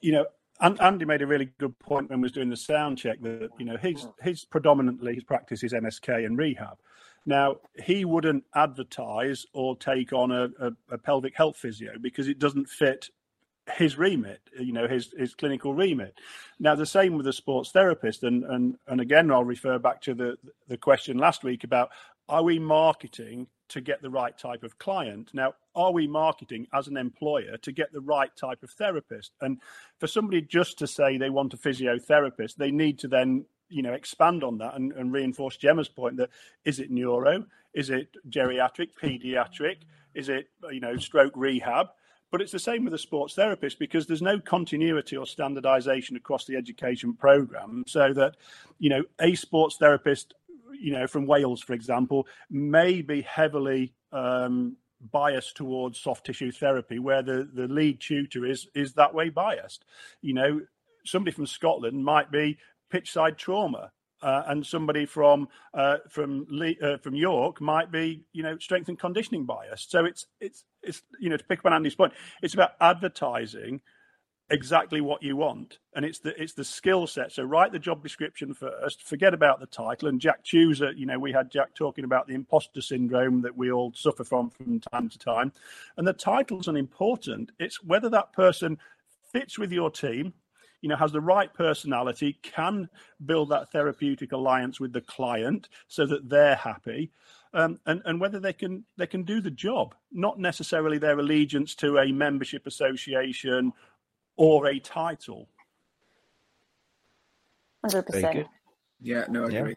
you 0.00 0.12
know 0.12 0.26
Andy 0.60 1.04
made 1.04 1.22
a 1.22 1.26
really 1.26 1.50
good 1.58 1.78
point 1.78 2.08
when 2.08 2.20
we 2.20 2.24
was 2.24 2.32
doing 2.32 2.48
the 2.48 2.56
sound 2.56 2.98
check 2.98 3.20
that 3.22 3.50
you 3.58 3.66
know 3.66 3.76
his 3.76 4.06
his 4.20 4.44
predominantly 4.44 5.14
his 5.14 5.24
practice 5.24 5.62
is 5.62 5.72
MSK 5.72 6.24
and 6.24 6.38
rehab. 6.38 6.78
Now 7.26 7.56
he 7.82 8.04
wouldn't 8.04 8.44
advertise 8.54 9.46
or 9.52 9.76
take 9.76 10.12
on 10.12 10.30
a, 10.30 10.48
a, 10.60 10.72
a 10.92 10.98
pelvic 10.98 11.36
health 11.36 11.56
physio 11.56 11.92
because 12.00 12.28
it 12.28 12.38
doesn't 12.38 12.68
fit 12.68 13.10
his 13.74 13.98
remit, 13.98 14.40
you 14.58 14.72
know, 14.72 14.86
his 14.86 15.12
his 15.18 15.34
clinical 15.34 15.74
remit. 15.74 16.14
Now 16.58 16.74
the 16.74 16.86
same 16.86 17.16
with 17.16 17.26
a 17.26 17.32
sports 17.32 17.70
therapist, 17.72 18.22
and 18.22 18.44
and 18.44 18.76
and 18.86 19.00
again 19.00 19.30
I'll 19.30 19.44
refer 19.44 19.78
back 19.78 20.00
to 20.02 20.14
the 20.14 20.36
the 20.68 20.78
question 20.78 21.18
last 21.18 21.44
week 21.44 21.64
about 21.64 21.90
are 22.28 22.42
we 22.42 22.58
marketing 22.58 23.48
to 23.68 23.80
get 23.80 24.02
the 24.02 24.10
right 24.10 24.36
type 24.36 24.62
of 24.62 24.78
client? 24.78 25.30
Now, 25.32 25.54
are 25.74 25.92
we 25.92 26.06
marketing 26.06 26.66
as 26.72 26.88
an 26.88 26.96
employer 26.96 27.56
to 27.58 27.72
get 27.72 27.92
the 27.92 28.00
right 28.00 28.30
type 28.36 28.62
of 28.62 28.70
therapist? 28.70 29.32
And 29.40 29.60
for 29.98 30.06
somebody 30.06 30.42
just 30.42 30.78
to 30.78 30.86
say 30.86 31.16
they 31.18 31.30
want 31.30 31.54
a 31.54 31.56
physiotherapist, 31.56 32.56
they 32.56 32.70
need 32.70 32.98
to 33.00 33.08
then 33.08 33.44
you 33.68 33.82
know 33.82 33.92
expand 33.92 34.44
on 34.44 34.58
that 34.58 34.74
and, 34.74 34.92
and 34.92 35.12
reinforce 35.12 35.56
Gemma's 35.56 35.88
point 35.88 36.16
that 36.18 36.30
is 36.64 36.78
it 36.78 36.90
neuro, 36.90 37.44
is 37.74 37.90
it 37.90 38.16
geriatric, 38.28 38.90
pediatric, 39.00 39.78
is 40.14 40.28
it 40.28 40.48
you 40.70 40.80
know 40.80 40.96
stroke 40.96 41.32
rehab? 41.36 41.88
But 42.30 42.42
it's 42.42 42.52
the 42.52 42.58
same 42.58 42.84
with 42.84 42.94
a 42.94 42.98
sports 42.98 43.34
therapist 43.34 43.78
because 43.78 44.06
there's 44.06 44.22
no 44.22 44.40
continuity 44.40 45.16
or 45.16 45.26
standardization 45.26 46.16
across 46.16 46.44
the 46.44 46.56
education 46.56 47.14
program. 47.14 47.84
So 47.86 48.12
that, 48.14 48.36
you 48.78 48.90
know, 48.90 49.04
a 49.20 49.34
sports 49.36 49.76
therapist, 49.76 50.34
you 50.80 50.92
know, 50.92 51.06
from 51.06 51.26
Wales, 51.26 51.62
for 51.62 51.72
example, 51.72 52.26
may 52.50 53.02
be 53.02 53.22
heavily 53.22 53.94
um, 54.12 54.76
biased 55.00 55.56
towards 55.56 56.00
soft 56.00 56.26
tissue 56.26 56.52
therapy, 56.52 56.98
where 56.98 57.22
the, 57.22 57.48
the 57.52 57.68
lead 57.68 58.00
tutor 58.00 58.46
is 58.46 58.68
is 58.74 58.94
that 58.94 59.14
way 59.14 59.28
biased. 59.28 59.84
You 60.22 60.34
know, 60.34 60.60
somebody 61.04 61.34
from 61.34 61.46
Scotland 61.46 62.04
might 62.04 62.30
be 62.30 62.58
pitchside 62.90 63.36
trauma 63.36 63.90
uh, 64.22 64.42
and 64.46 64.66
somebody 64.66 65.06
from 65.06 65.48
uh, 65.74 65.98
from 66.08 66.46
uh, 66.82 66.96
from 66.98 67.14
York 67.14 67.60
might 67.60 67.92
be 67.92 68.24
you 68.32 68.42
know 68.42 68.56
strength 68.58 68.88
and 68.88 68.98
conditioning 68.98 69.44
biased. 69.44 69.90
So 69.90 70.04
it's 70.04 70.26
it's 70.40 70.64
it's 70.82 71.02
you 71.20 71.28
know 71.28 71.36
to 71.36 71.44
pick 71.44 71.60
up 71.60 71.66
on 71.66 71.72
Andy's 71.72 71.94
point, 71.94 72.12
it's 72.42 72.54
about 72.54 72.72
advertising 72.80 73.80
exactly 74.50 75.00
what 75.00 75.22
you 75.22 75.36
want, 75.36 75.78
and 75.94 76.04
it's 76.04 76.18
the 76.18 76.40
it's 76.40 76.52
the 76.52 76.64
skill 76.64 77.06
set. 77.06 77.32
So 77.32 77.42
write 77.42 77.72
the 77.72 77.78
job 77.78 78.02
description 78.02 78.54
first, 78.54 79.02
forget 79.02 79.34
about 79.34 79.60
the 79.60 79.66
title. 79.66 80.08
And 80.08 80.20
Jack 80.20 80.44
Chooser, 80.44 80.92
you 80.92 81.06
know, 81.06 81.18
we 81.18 81.32
had 81.32 81.50
Jack 81.50 81.74
talking 81.74 82.04
about 82.04 82.26
the 82.26 82.34
imposter 82.34 82.80
syndrome 82.80 83.42
that 83.42 83.56
we 83.56 83.70
all 83.70 83.92
suffer 83.94 84.24
from 84.24 84.50
from 84.50 84.80
time 84.80 85.08
to 85.08 85.18
time, 85.18 85.52
and 85.96 86.06
the 86.06 86.12
title's 86.12 86.68
unimportant. 86.68 87.52
It's 87.58 87.82
whether 87.82 88.08
that 88.10 88.32
person 88.32 88.78
fits 89.32 89.58
with 89.58 89.72
your 89.72 89.90
team 89.90 90.32
you 90.82 90.88
know 90.88 90.96
has 90.96 91.12
the 91.12 91.20
right 91.20 91.52
personality 91.52 92.38
can 92.42 92.88
build 93.24 93.48
that 93.48 93.72
therapeutic 93.72 94.32
alliance 94.32 94.78
with 94.78 94.92
the 94.92 95.00
client 95.00 95.68
so 95.88 96.06
that 96.06 96.28
they're 96.28 96.54
happy 96.54 97.10
um, 97.54 97.78
and 97.86 98.02
and 98.04 98.20
whether 98.20 98.38
they 98.38 98.52
can 98.52 98.84
they 98.96 99.06
can 99.06 99.22
do 99.22 99.40
the 99.40 99.50
job 99.50 99.94
not 100.12 100.38
necessarily 100.38 100.98
their 100.98 101.18
allegiance 101.18 101.74
to 101.74 101.98
a 101.98 102.12
membership 102.12 102.66
association 102.66 103.72
or 104.36 104.66
a 104.66 104.78
title 104.78 105.48
100% 107.84 108.46
yeah 109.00 109.24
no 109.28 109.44
i 109.44 109.48
agree 109.48 109.76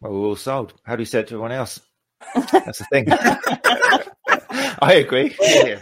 well 0.00 0.12
we're 0.12 0.26
all 0.26 0.36
sold 0.36 0.74
how 0.84 0.96
do 0.96 1.02
you 1.02 1.06
say 1.06 1.20
it 1.20 1.28
to 1.28 1.34
everyone 1.34 1.52
else 1.52 1.80
that's 2.52 2.78
the 2.78 2.86
thing 2.90 3.06
i 4.82 4.94
agree 4.94 5.34
yeah. 5.40 5.80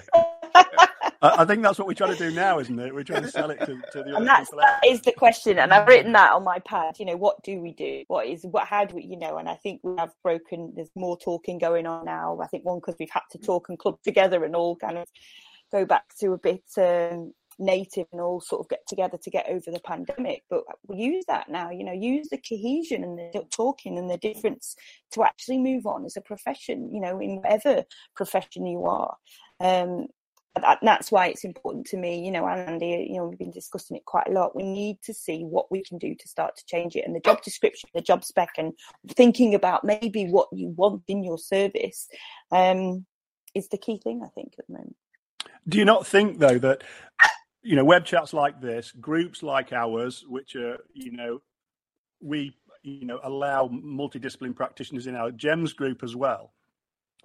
I 1.21 1.45
think 1.45 1.63
that's 1.63 1.79
what 1.79 1.89
we're 1.89 1.95
trying 1.95 2.17
to 2.17 2.31
do 2.31 2.35
now, 2.35 2.61
isn't 2.61 2.79
it? 2.79 2.95
We're 2.95 3.03
trying 3.03 3.23
to 3.23 3.31
sell 3.31 3.51
it 3.51 3.59
to, 3.61 3.67
to 3.67 3.83
the 3.95 4.01
other 4.03 4.15
and 4.15 4.27
that's. 4.27 4.51
That 4.51 4.81
is 4.87 5.03
the 5.03 5.13
question, 5.13 5.59
and 5.59 5.73
I've 5.73 5.89
written 5.89 6.13
that 6.13 6.33
on 6.33 6.45
my 6.45 6.61
pad. 6.61 6.99
You 7.01 7.07
know, 7.07 7.17
what 7.17 7.43
do 7.43 7.61
we 7.61 7.73
do? 7.73 8.05
What 8.07 8.27
is 8.29 8.45
what? 8.45 8.69
How 8.69 8.85
do 8.85 8.95
we? 8.95 9.03
You 9.03 9.19
know, 9.19 9.37
and 9.39 9.49
I 9.49 9.55
think 9.55 9.81
we 9.83 9.97
have 9.99 10.13
broken. 10.23 10.73
There's 10.77 10.91
more 10.95 11.19
talking 11.19 11.59
going 11.59 11.87
on 11.87 12.05
now. 12.05 12.39
I 12.41 12.47
think 12.47 12.65
one 12.65 12.79
because 12.79 12.95
we've 13.01 13.11
had 13.11 13.23
to 13.33 13.39
talk 13.39 13.69
and 13.69 13.79
club 13.79 13.99
together 14.05 14.45
and 14.45 14.55
all 14.55 14.77
kind 14.77 14.99
of 14.99 15.09
go 15.73 15.85
back 15.85 16.05
to 16.21 16.33
a 16.33 16.39
bit 16.39 16.63
um, 16.77 17.33
native 17.59 18.07
and 18.13 18.21
all 18.21 18.41
sort 18.41 18.61
of 18.61 18.69
get 18.69 18.87
together 18.87 19.19
to 19.23 19.31
get 19.31 19.49
over 19.49 19.71
the 19.71 19.81
pandemic. 19.81 20.43
But 20.49 20.63
we 20.87 20.97
use 20.97 21.25
that 21.29 21.49
now. 21.49 21.71
You 21.71 21.85
know, 21.85 21.93
use 21.93 22.29
the 22.29 22.39
cohesion 22.39 23.05
and 23.05 23.19
the 23.19 23.45
talking 23.51 23.99
and 23.99 24.11
the 24.11 24.19
difference 24.19 24.77
to 25.13 25.25
actually 25.25 25.59
move 25.59 25.87
on 25.87 26.05
as 26.05 26.17
a 26.17 26.21
profession. 26.21 26.93
You 26.93 27.01
know, 27.01 27.21
in 27.21 27.37
whatever 27.37 27.85
profession 28.15 28.67
you 28.67 28.85
are. 28.85 29.17
Um, 29.61 30.09
that, 30.61 30.79
that's 30.83 31.11
why 31.11 31.29
it's 31.29 31.45
important 31.45 31.87
to 31.87 31.97
me, 31.97 32.25
you 32.25 32.31
know, 32.31 32.47
Andy, 32.49 33.07
you 33.11 33.17
know, 33.17 33.27
we've 33.27 33.39
been 33.39 33.51
discussing 33.51 33.97
it 33.97 34.05
quite 34.05 34.29
a 34.29 34.33
lot. 34.33 34.57
We 34.57 34.63
need 34.63 34.99
to 35.03 35.15
see 35.15 35.43
what 35.43 35.71
we 35.71 35.83
can 35.83 35.99
do 35.99 36.15
to 36.15 36.29
start 36.29 36.57
to 36.57 36.65
change 36.67 36.97
it. 36.97 37.05
And 37.07 37.15
the 37.15 37.21
job 37.21 37.43
description, 37.43 37.89
the 37.95 38.01
job 38.01 38.25
spec, 38.25 38.51
and 38.59 38.73
thinking 39.11 39.55
about 39.55 39.85
maybe 39.85 40.27
what 40.27 40.49
you 40.53 40.69
want 40.71 41.03
in 41.09 41.23
your 41.23 41.39
service 41.39 42.09
um, 42.51 43.07
is 43.55 43.69
the 43.69 43.79
key 43.79 44.01
thing, 44.03 44.23
I 44.25 44.29
think, 44.29 44.55
at 44.59 44.67
the 44.67 44.73
moment. 44.75 44.97
Do 45.69 45.79
you 45.79 45.85
not 45.85 46.07
think, 46.07 46.39
though, 46.39 46.59
that, 46.59 46.83
you 47.63 47.77
know, 47.77 47.85
web 47.85 48.05
chats 48.05 48.33
like 48.33 48.61
this, 48.61 48.93
groups 48.93 49.43
like 49.43 49.73
ours, 49.73 50.25
which 50.29 50.57
are, 50.57 50.79
you 50.95 51.13
know, 51.13 51.41
we, 52.21 52.57
you 52.83 53.05
know, 53.05 53.21
allow 53.23 53.69
multidiscipline 53.69 54.55
practitioners 54.55 55.07
in 55.07 55.15
our 55.15 55.31
GEMS 55.31 55.73
group 55.73 56.03
as 56.03 56.15
well. 56.15 56.53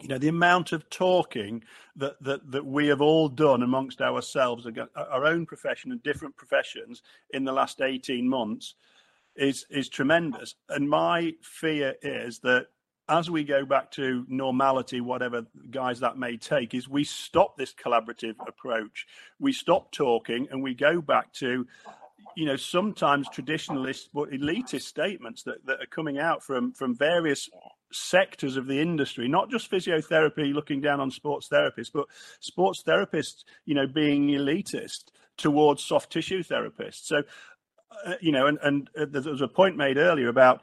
You 0.01 0.07
know 0.07 0.17
the 0.17 0.27
amount 0.27 0.71
of 0.71 0.89
talking 0.89 1.63
that 1.97 2.21
that 2.23 2.51
that 2.51 2.65
we 2.65 2.87
have 2.87 2.99
all 2.99 3.29
done 3.29 3.61
amongst 3.61 4.01
ourselves 4.01 4.65
our 4.95 5.25
own 5.25 5.45
profession 5.45 5.91
and 5.91 6.01
different 6.01 6.35
professions 6.35 7.03
in 7.29 7.43
the 7.45 7.51
last 7.53 7.79
18 7.79 8.27
months 8.27 8.73
is 9.35 9.65
is 9.69 9.89
tremendous. 9.89 10.55
And 10.69 10.89
my 10.89 11.33
fear 11.41 11.95
is 12.01 12.39
that 12.39 12.67
as 13.09 13.29
we 13.29 13.43
go 13.43 13.65
back 13.65 13.91
to 13.91 14.25
normality 14.29 15.01
whatever 15.01 15.45
guys 15.69 15.99
that 15.99 16.17
may 16.17 16.37
take 16.37 16.73
is 16.73 16.87
we 16.87 17.03
stop 17.03 17.57
this 17.57 17.73
collaborative 17.73 18.35
approach 18.47 19.05
we 19.39 19.51
stop 19.51 19.91
talking 19.91 20.47
and 20.51 20.63
we 20.63 20.73
go 20.73 21.01
back 21.01 21.31
to 21.33 21.67
you 22.35 22.45
know 22.45 22.55
sometimes 22.55 23.27
traditionalist 23.29 24.07
but 24.13 24.29
elitist 24.29 24.83
statements 24.83 25.43
that, 25.43 25.65
that 25.65 25.81
are 25.81 25.87
coming 25.87 26.17
out 26.17 26.41
from 26.41 26.71
from 26.71 26.95
various 26.95 27.49
sectors 27.93 28.57
of 28.57 28.67
the 28.67 28.81
industry, 28.81 29.27
not 29.27 29.49
just 29.49 29.69
physiotherapy 29.69 30.53
looking 30.53 30.81
down 30.81 30.99
on 30.99 31.11
sports 31.11 31.47
therapists, 31.47 31.91
but 31.93 32.05
sports 32.39 32.83
therapists, 32.83 33.43
you 33.65 33.75
know, 33.75 33.87
being 33.87 34.27
elitist 34.29 35.05
towards 35.37 35.83
soft 35.83 36.11
tissue 36.11 36.43
therapists. 36.43 37.05
So, 37.05 37.23
uh, 38.05 38.15
you 38.19 38.31
know, 38.31 38.47
and, 38.47 38.57
and 38.63 38.89
uh, 38.99 39.05
there 39.09 39.31
was 39.31 39.41
a 39.41 39.47
point 39.47 39.77
made 39.77 39.97
earlier 39.97 40.27
about, 40.27 40.61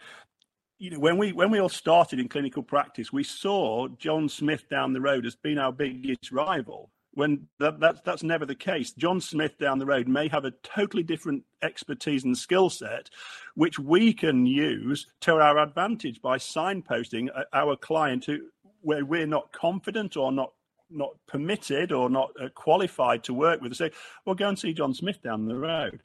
you 0.80 0.90
know, 0.90 0.98
when 0.98 1.18
we 1.18 1.32
when 1.32 1.50
we 1.50 1.60
all 1.60 1.68
started 1.68 2.18
in 2.18 2.28
clinical 2.28 2.62
practice, 2.62 3.12
we 3.12 3.22
saw 3.22 3.86
John 3.86 4.28
Smith 4.28 4.68
down 4.68 4.94
the 4.94 5.00
road 5.00 5.26
as 5.26 5.36
being 5.36 5.58
our 5.58 5.72
biggest 5.72 6.32
rival 6.32 6.90
when 7.12 7.46
that, 7.58 7.80
that, 7.80 8.04
that's 8.04 8.22
never 8.22 8.46
the 8.46 8.54
case. 8.54 8.92
John 8.92 9.20
Smith 9.20 9.58
down 9.58 9.78
the 9.78 9.86
road 9.86 10.08
may 10.08 10.28
have 10.28 10.46
a 10.46 10.52
totally 10.62 11.02
different 11.02 11.44
expertise 11.62 12.24
and 12.24 12.36
skill 12.36 12.70
set, 12.70 13.10
which 13.54 13.78
we 13.78 14.14
can 14.14 14.46
use 14.46 15.06
to 15.22 15.34
our 15.34 15.58
advantage 15.58 16.22
by 16.22 16.38
signposting 16.38 17.28
our 17.52 17.76
client 17.76 18.24
who, 18.24 18.38
where 18.80 19.04
we're 19.04 19.26
not 19.26 19.52
confident 19.52 20.16
or 20.16 20.32
not 20.32 20.52
not 20.92 21.10
permitted 21.28 21.92
or 21.92 22.08
not 22.08 22.30
uh, 22.42 22.48
qualified 22.54 23.22
to 23.22 23.34
work 23.34 23.60
with. 23.60 23.76
Say, 23.76 23.90
well, 24.24 24.34
go 24.34 24.48
and 24.48 24.58
see 24.58 24.72
John 24.72 24.94
Smith 24.94 25.22
down 25.22 25.46
the 25.46 25.56
road, 25.56 26.02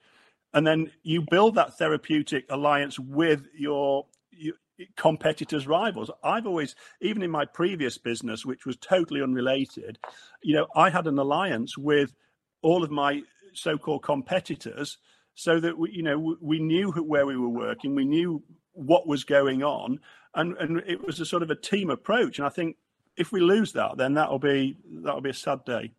and 0.53 0.67
then 0.67 0.91
you 1.01 1.21
build 1.21 1.55
that 1.55 1.77
therapeutic 1.77 2.45
alliance 2.49 2.99
with 2.99 3.47
your 3.57 4.05
competitors, 4.95 5.67
rivals. 5.67 6.11
I've 6.23 6.47
always, 6.47 6.75
even 7.01 7.21
in 7.21 7.31
my 7.31 7.45
previous 7.45 7.97
business, 7.97 8.45
which 8.45 8.65
was 8.65 8.77
totally 8.77 9.21
unrelated, 9.21 9.99
you 10.43 10.55
know, 10.55 10.67
I 10.75 10.89
had 10.89 11.07
an 11.07 11.17
alliance 11.17 11.77
with 11.77 12.13
all 12.61 12.83
of 12.83 12.91
my 12.91 13.21
so-called 13.53 14.03
competitors, 14.03 14.97
so 15.33 15.59
that 15.59 15.77
we, 15.77 15.91
you 15.91 16.03
know, 16.03 16.37
we 16.41 16.59
knew 16.59 16.91
where 16.91 17.25
we 17.25 17.37
were 17.37 17.49
working, 17.49 17.93
we 17.93 18.05
knew 18.05 18.41
what 18.71 19.07
was 19.07 19.23
going 19.23 19.63
on, 19.63 19.99
and 20.33 20.57
and 20.57 20.79
it 20.87 21.05
was 21.05 21.19
a 21.19 21.25
sort 21.25 21.43
of 21.43 21.49
a 21.49 21.55
team 21.55 21.89
approach. 21.89 22.39
And 22.39 22.45
I 22.45 22.49
think 22.49 22.77
if 23.17 23.31
we 23.31 23.41
lose 23.41 23.73
that, 23.73 23.97
then 23.97 24.13
that'll 24.13 24.39
be 24.39 24.77
that'll 25.03 25.21
be 25.21 25.29
a 25.29 25.33
sad 25.33 25.63
day. 25.65 25.91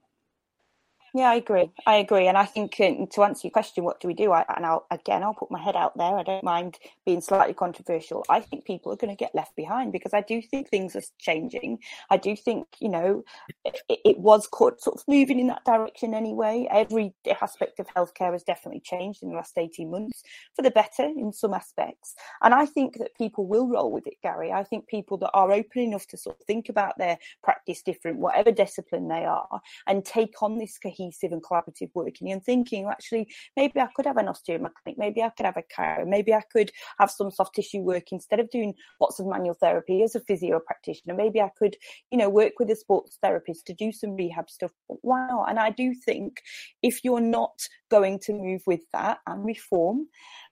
Yeah, 1.17 1.31
I 1.31 1.37
agree. 1.37 1.71
I 1.87 1.95
agree, 1.97 2.27
and 2.29 2.37
I 2.37 2.45
think 2.45 2.79
uh, 2.79 3.07
to 3.13 3.23
answer 3.23 3.47
your 3.47 3.51
question, 3.51 3.85
what 3.85 4.01
do 4.01 4.07
we 4.07 4.13
do? 4.13 4.33
I, 4.33 4.45
and 4.55 4.67
I'll 4.67 4.87
again, 4.91 5.23
I'll 5.23 5.33
put 5.33 5.51
my 5.51 5.59
head 5.63 5.75
out 5.75 5.97
there. 5.97 6.15
I 6.19 6.23
don't 6.23 6.45
mind 6.45 6.77
being 7.07 7.23
slightly 7.23 7.55
controversial. 7.55 8.23
I 8.29 8.41
think 8.41 8.67
people 8.67 8.93
are 8.93 8.97
going 8.97 9.17
to 9.17 9.19
get 9.19 9.35
left 9.35 9.57
behind 9.57 9.93
because 9.93 10.13
I 10.13 10.21
do 10.21 10.43
think 10.43 10.69
things 10.69 10.95
are 10.95 11.01
changing. 11.19 11.79
I 12.11 12.19
do 12.19 12.37
think 12.37 12.67
you 12.81 12.91
know 12.91 13.25
it, 13.65 13.81
it 13.89 14.19
was 14.19 14.47
sort 14.51 14.77
of 14.89 15.03
moving 15.09 15.41
in 15.41 15.47
that 15.47 15.65
direction 15.65 16.13
anyway. 16.13 16.69
Every 16.71 17.15
aspect 17.41 17.81
of 17.81 17.87
healthcare 17.87 18.33
has 18.33 18.43
definitely 18.43 18.83
changed 18.85 19.23
in 19.23 19.31
the 19.31 19.37
last 19.37 19.57
eighteen 19.57 19.91
months 19.91 20.23
for 20.55 20.61
the 20.61 20.71
better 20.71 21.05
in 21.05 21.33
some 21.33 21.55
aspects, 21.55 22.15
and 22.43 22.53
I 22.53 22.67
think 22.67 22.99
that 22.99 23.17
people 23.17 23.47
will 23.47 23.69
roll 23.69 23.91
with 23.91 24.07
it, 24.07 24.19
Gary. 24.23 24.53
I 24.53 24.65
think 24.65 24.87
people 24.87 25.17
that 25.19 25.31
are 25.33 25.51
open 25.51 25.81
enough 25.81 26.07
to 26.09 26.19
sort 26.19 26.37
of 26.39 26.45
think 26.45 26.69
about 26.69 26.99
their 26.99 27.17
practice 27.43 27.81
different, 27.81 28.19
whatever 28.19 28.53
discipline 28.53 29.09
they 29.09 29.25
are, 29.25 29.63
and 29.87 30.05
take 30.05 30.43
on 30.43 30.59
this 30.59 30.77
cohesive 30.77 31.06
cohesive 31.07 31.33
and 31.33 31.43
collaborative 31.43 31.91
working 31.95 32.33
and 32.33 32.45
thinking, 32.45 32.85
well, 32.85 32.93
actually, 32.93 33.29
maybe 33.57 33.81
I 33.81 33.89
could 33.95 34.07
have 34.07 34.17
an 34.17 34.27
osteo 34.27 34.59
clinic, 34.59 34.99
maybe 34.99 35.23
I 35.23 35.31
could 35.31 35.47
have 35.47 35.57
a 35.57 35.63
chiro, 35.63 36.07
maybe 36.07 36.33
I 36.33 36.43
could 36.53 36.71
have 36.99 37.11
some 37.11 37.31
soft 37.31 37.55
tissue 37.55 37.81
work 37.81 38.13
instead 38.13 38.41
of 38.41 38.51
doing 38.51 38.75
lots 39.01 39.19
of 39.19 39.27
manual 39.27 39.55
therapy 39.55 40.03
as 40.03 40.15
a 40.15 40.21
physio 40.21 40.61
practitioner. 40.61 41.15
Maybe 41.15 41.41
I 41.41 41.51
could, 41.59 41.77
you 42.11 42.19
know, 42.19 42.29
work 42.29 42.53
with 42.59 42.71
a 42.71 42.77
sports 42.77 43.19
therapist 43.23 43.67
to 43.67 43.75
do 43.75 43.93
some 43.93 44.17
rehab 44.17 44.51
stuff. 44.51 44.73
Not? 45.05 45.49
And 45.49 45.59
I 45.59 45.71
do 45.71 45.95
think 45.95 46.41
if 46.83 47.05
you're 47.05 47.21
not 47.21 47.59
going 47.91 48.19
to 48.21 48.33
move 48.33 48.63
with 48.67 48.83
that 48.93 49.19
and 49.27 49.45
reform, 49.45 50.09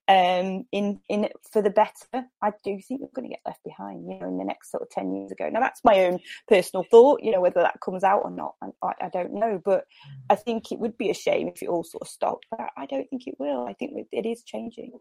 um, 0.06 0.66
in 0.70 1.00
in 1.08 1.28
for 1.50 1.62
the 1.62 1.70
better, 1.70 2.26
I 2.42 2.52
do 2.62 2.78
think 2.80 3.00
you're 3.00 3.08
going 3.14 3.28
to 3.28 3.34
get 3.34 3.40
left 3.46 3.64
behind. 3.64 4.06
You 4.06 4.18
know, 4.18 4.28
in 4.28 4.38
the 4.38 4.44
next 4.44 4.70
sort 4.70 4.82
of 4.82 4.90
ten 4.90 5.14
years 5.14 5.32
ago. 5.32 5.48
Now 5.48 5.60
that's 5.60 5.80
my 5.82 6.04
own 6.04 6.18
personal 6.46 6.84
thought. 6.90 7.22
You 7.22 7.32
know, 7.32 7.40
whether 7.40 7.62
that 7.62 7.80
comes 7.80 8.04
out 8.04 8.22
or 8.24 8.30
not, 8.30 8.54
I, 8.82 8.92
I 9.00 9.08
don't 9.08 9.34
know. 9.34 9.60
But 9.64 9.84
I 10.28 10.34
think 10.34 10.72
it 10.72 10.78
would 10.78 10.98
be 10.98 11.10
a 11.10 11.14
shame 11.14 11.48
if 11.48 11.62
it 11.62 11.68
all 11.68 11.84
sort 11.84 12.02
of 12.02 12.08
stopped. 12.08 12.46
But 12.50 12.68
I 12.76 12.86
don't 12.86 13.08
think 13.08 13.26
it 13.26 13.36
will. 13.38 13.66
I 13.66 13.72
think 13.72 13.92
it 14.12 14.26
is 14.26 14.42
changing. 14.42 14.92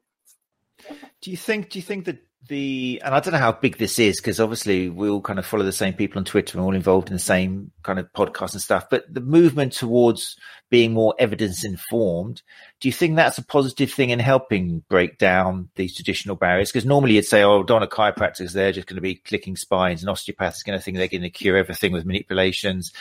Do 1.22 1.32
you 1.32 1.38
think? 1.38 1.70
Do 1.70 1.80
you 1.80 1.84
think 1.84 2.06
that 2.06 2.20
the 2.48 3.02
and 3.04 3.16
I 3.16 3.20
don't 3.20 3.32
know 3.32 3.40
how 3.40 3.54
big 3.54 3.78
this 3.78 4.00
is 4.00 4.20
because 4.20 4.40
obviously 4.40 4.90
we 4.90 5.08
all 5.08 5.22
kind 5.22 5.40
of 5.40 5.46
follow 5.46 5.64
the 5.64 5.72
same 5.72 5.94
people 5.94 6.20
on 6.20 6.26
Twitter 6.26 6.58
and 6.58 6.66
all 6.66 6.76
involved 6.76 7.08
in 7.08 7.14
the 7.14 7.20
same 7.20 7.72
kind 7.84 8.00
of 8.00 8.12
podcast 8.12 8.52
and 8.54 8.62
stuff. 8.62 8.90
But 8.90 9.06
the 9.12 9.22
movement 9.22 9.74
towards 9.74 10.36
being 10.70 10.94
more 10.94 11.16
evidence 11.20 11.64
informed, 11.64 12.42
do 12.82 12.90
you 12.90 12.92
think 12.92 13.16
that's 13.16 13.38
a 13.38 13.46
positive 13.46 13.94
thing 13.94 14.10
in 14.10 14.20
helping 14.20 14.84
break 14.90 15.18
down 15.18 15.70
these 15.76 15.96
traditional 15.96 16.36
barriers? 16.36 16.70
Because 16.70 16.86
normally 16.86 17.16
you'd 17.16 17.26
say, 17.26 17.44
"Oh, 17.44 17.64
don't 17.64 17.84
a 17.84 17.88
chiropractors, 17.88 18.52
they're 18.52 18.74
just 18.74 18.88
going 18.88 18.98
to 18.98 19.02
be 19.02 19.16
clicking 19.16 19.56
spines, 19.56 20.02
and 20.02 20.10
osteopaths 20.10 20.58
is 20.58 20.64
going 20.64 20.78
to 20.78 20.84
think 20.84 20.98
they're 20.98 21.08
going 21.08 21.22
to 21.22 21.30
cure 21.30 21.56
everything 21.56 21.94
with 21.94 22.06
manipulations. 22.06 22.92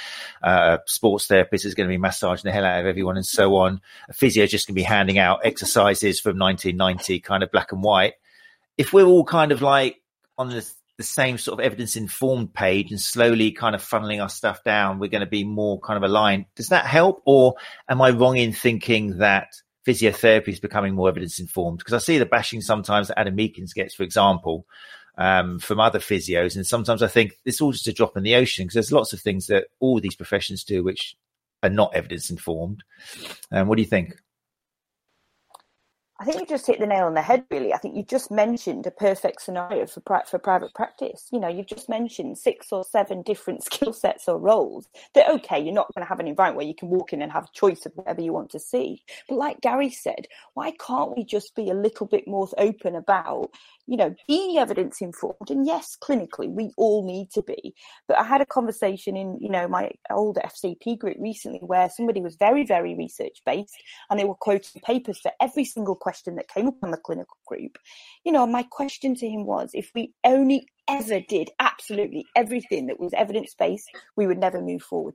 Uh, 0.42 0.78
sports 0.86 1.26
therapist 1.26 1.64
is 1.64 1.74
going 1.74 1.88
to 1.88 1.92
be 1.92 1.98
massaging 1.98 2.44
the 2.44 2.52
hell 2.52 2.64
out 2.64 2.78
of 2.78 2.86
everyone, 2.86 3.16
and 3.16 3.26
so 3.26 3.56
on. 3.56 3.80
A 4.08 4.12
physio 4.12 4.46
just 4.46 4.68
going 4.68 4.74
to 4.74 4.80
be 4.80 4.84
handing 4.84 5.18
out 5.18 5.40
exercises 5.44 6.20
from 6.20 6.38
1990, 6.38 7.18
kind 7.20 7.42
of 7.42 7.50
black 7.50 7.72
and 7.72 7.82
white." 7.82 8.14
If 8.76 8.92
we're 8.92 9.06
all 9.06 9.24
kind 9.24 9.52
of 9.52 9.62
like 9.62 9.96
on 10.38 10.48
the, 10.48 10.66
the 10.96 11.02
same 11.02 11.38
sort 11.38 11.58
of 11.58 11.64
evidence 11.64 11.96
informed 11.96 12.54
page 12.54 12.90
and 12.90 13.00
slowly 13.00 13.52
kind 13.52 13.74
of 13.74 13.82
funneling 13.82 14.22
our 14.22 14.28
stuff 14.28 14.64
down, 14.64 14.98
we're 14.98 15.08
going 15.08 15.20
to 15.20 15.26
be 15.26 15.44
more 15.44 15.80
kind 15.80 15.96
of 15.96 16.08
aligned. 16.08 16.46
Does 16.56 16.68
that 16.68 16.86
help? 16.86 17.22
Or 17.26 17.54
am 17.88 18.00
I 18.00 18.10
wrong 18.10 18.36
in 18.36 18.52
thinking 18.52 19.18
that 19.18 19.48
physiotherapy 19.86 20.48
is 20.48 20.60
becoming 20.60 20.94
more 20.94 21.08
evidence 21.08 21.38
informed? 21.38 21.78
Because 21.78 21.94
I 21.94 21.98
see 21.98 22.18
the 22.18 22.26
bashing 22.26 22.60
sometimes 22.60 23.08
that 23.08 23.18
Adam 23.18 23.36
Meakins 23.36 23.74
gets, 23.74 23.94
for 23.94 24.02
example, 24.02 24.66
um, 25.18 25.58
from 25.58 25.80
other 25.80 25.98
physios. 25.98 26.56
And 26.56 26.66
sometimes 26.66 27.02
I 27.02 27.08
think 27.08 27.34
it's 27.44 27.60
all 27.60 27.72
just 27.72 27.86
a 27.86 27.92
drop 27.92 28.16
in 28.16 28.22
the 28.22 28.36
ocean 28.36 28.64
because 28.64 28.74
there's 28.74 28.92
lots 28.92 29.12
of 29.12 29.20
things 29.20 29.46
that 29.48 29.66
all 29.80 30.00
these 30.00 30.16
professions 30.16 30.64
do 30.64 30.82
which 30.82 31.16
are 31.62 31.70
not 31.70 31.94
evidence 31.94 32.30
informed. 32.30 32.82
Um, 33.50 33.68
what 33.68 33.76
do 33.76 33.82
you 33.82 33.88
think? 33.88 34.16
I 36.22 36.24
think 36.24 36.38
you 36.38 36.46
just 36.46 36.68
hit 36.68 36.78
the 36.78 36.86
nail 36.86 37.06
on 37.06 37.14
the 37.14 37.20
head, 37.20 37.44
really. 37.50 37.74
I 37.74 37.78
think 37.78 37.96
you 37.96 38.04
just 38.04 38.30
mentioned 38.30 38.86
a 38.86 38.92
perfect 38.92 39.42
scenario 39.42 39.86
for 39.88 40.00
for 40.24 40.38
private 40.38 40.72
practice. 40.72 41.26
You 41.32 41.40
know, 41.40 41.48
you've 41.48 41.66
just 41.66 41.88
mentioned 41.88 42.38
six 42.38 42.70
or 42.70 42.84
seven 42.84 43.22
different 43.22 43.64
skill 43.72 43.92
sets 43.92 44.28
or 44.28 44.38
roles. 44.38 44.88
That 45.14 45.28
okay, 45.28 45.58
you're 45.58 45.74
not 45.74 45.92
going 45.92 46.04
to 46.04 46.08
have 46.08 46.20
an 46.20 46.28
environment 46.28 46.58
where 46.58 46.66
you 46.66 46.76
can 46.76 46.90
walk 46.90 47.12
in 47.12 47.22
and 47.22 47.32
have 47.32 47.46
a 47.46 47.58
choice 47.58 47.86
of 47.86 47.92
whatever 47.96 48.20
you 48.20 48.32
want 48.32 48.50
to 48.50 48.60
see. 48.60 49.02
But 49.28 49.34
like 49.34 49.60
Gary 49.62 49.90
said, 49.90 50.28
why 50.54 50.70
can't 50.78 51.16
we 51.16 51.24
just 51.24 51.56
be 51.56 51.70
a 51.70 51.74
little 51.74 52.06
bit 52.06 52.28
more 52.28 52.48
open 52.56 52.94
about 52.94 53.50
you 53.86 53.96
know, 53.96 54.14
being 54.28 54.58
evidence 54.58 55.00
informed. 55.00 55.50
And 55.50 55.66
yes, 55.66 55.96
clinically, 56.00 56.48
we 56.48 56.70
all 56.76 57.04
need 57.04 57.30
to 57.32 57.42
be. 57.42 57.74
But 58.06 58.18
I 58.18 58.24
had 58.24 58.40
a 58.40 58.46
conversation 58.46 59.16
in, 59.16 59.38
you 59.40 59.50
know, 59.50 59.66
my 59.66 59.90
old 60.10 60.38
FCP 60.44 60.98
group 60.98 61.16
recently 61.18 61.58
where 61.60 61.90
somebody 61.90 62.20
was 62.20 62.36
very, 62.36 62.64
very 62.64 62.94
research 62.94 63.42
based 63.44 63.76
and 64.08 64.18
they 64.18 64.24
were 64.24 64.34
quoting 64.34 64.80
papers 64.84 65.18
for 65.20 65.32
every 65.40 65.64
single 65.64 65.96
question 65.96 66.11
that 66.36 66.48
came 66.48 66.68
up 66.68 66.76
on 66.82 66.90
the 66.90 66.96
clinical 66.96 67.36
group. 67.46 67.78
You 68.24 68.32
know, 68.32 68.46
my 68.46 68.62
question 68.62 69.14
to 69.16 69.28
him 69.28 69.46
was 69.46 69.70
if 69.74 69.90
we 69.94 70.12
only 70.24 70.66
ever 70.88 71.20
did 71.20 71.50
absolutely 71.60 72.24
everything 72.36 72.86
that 72.86 73.00
was 73.00 73.12
evidence 73.14 73.54
based, 73.58 73.88
we 74.16 74.26
would 74.26 74.38
never 74.38 74.60
move 74.60 74.82
forward 74.82 75.14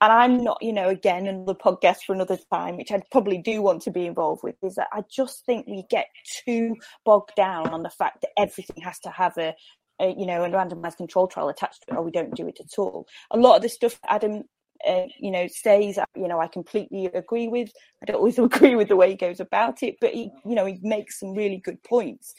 and 0.00 0.12
I'm 0.12 0.44
not, 0.44 0.58
you 0.60 0.72
know, 0.72 0.88
again, 0.88 1.26
another 1.26 1.54
podcast 1.54 2.04
for 2.06 2.12
another 2.12 2.38
time, 2.52 2.76
which 2.76 2.92
I 2.92 3.02
probably 3.10 3.38
do 3.38 3.62
want 3.62 3.82
to 3.82 3.90
be 3.90 4.06
involved 4.06 4.42
with, 4.44 4.54
is 4.62 4.76
that 4.76 4.88
I 4.92 5.02
just 5.10 5.44
think 5.44 5.66
we 5.66 5.84
get 5.90 6.06
too 6.44 6.76
bogged 7.04 7.32
down 7.36 7.68
on 7.70 7.82
the 7.82 7.90
fact 7.90 8.20
that 8.22 8.30
everything 8.38 8.82
has 8.82 9.00
to 9.00 9.10
have 9.10 9.36
a, 9.38 9.54
a 10.00 10.14
you 10.16 10.24
know, 10.24 10.44
a 10.44 10.48
randomized 10.48 10.98
control 10.98 11.26
trial 11.26 11.48
attached 11.48 11.82
to 11.82 11.94
it, 11.94 11.96
or 11.96 12.02
we 12.02 12.12
don't 12.12 12.34
do 12.34 12.46
it 12.46 12.60
at 12.60 12.78
all. 12.78 13.06
A 13.32 13.36
lot 13.36 13.56
of 13.56 13.62
the 13.62 13.68
stuff 13.68 13.98
Adam, 14.06 14.44
uh, 14.86 15.06
you 15.18 15.30
know, 15.30 15.46
says, 15.46 15.98
you 16.16 16.28
know, 16.28 16.40
I 16.40 16.46
completely 16.46 17.06
agree 17.06 17.48
with. 17.48 17.70
I 18.02 18.06
don't 18.06 18.16
always 18.16 18.38
agree 18.38 18.74
with 18.74 18.88
the 18.88 18.96
way 18.96 19.10
he 19.10 19.16
goes 19.16 19.40
about 19.40 19.82
it, 19.82 19.96
but 20.00 20.12
he, 20.12 20.30
you 20.44 20.54
know, 20.54 20.66
he 20.66 20.78
makes 20.82 21.20
some 21.20 21.34
really 21.34 21.58
good 21.58 21.82
points. 21.82 22.34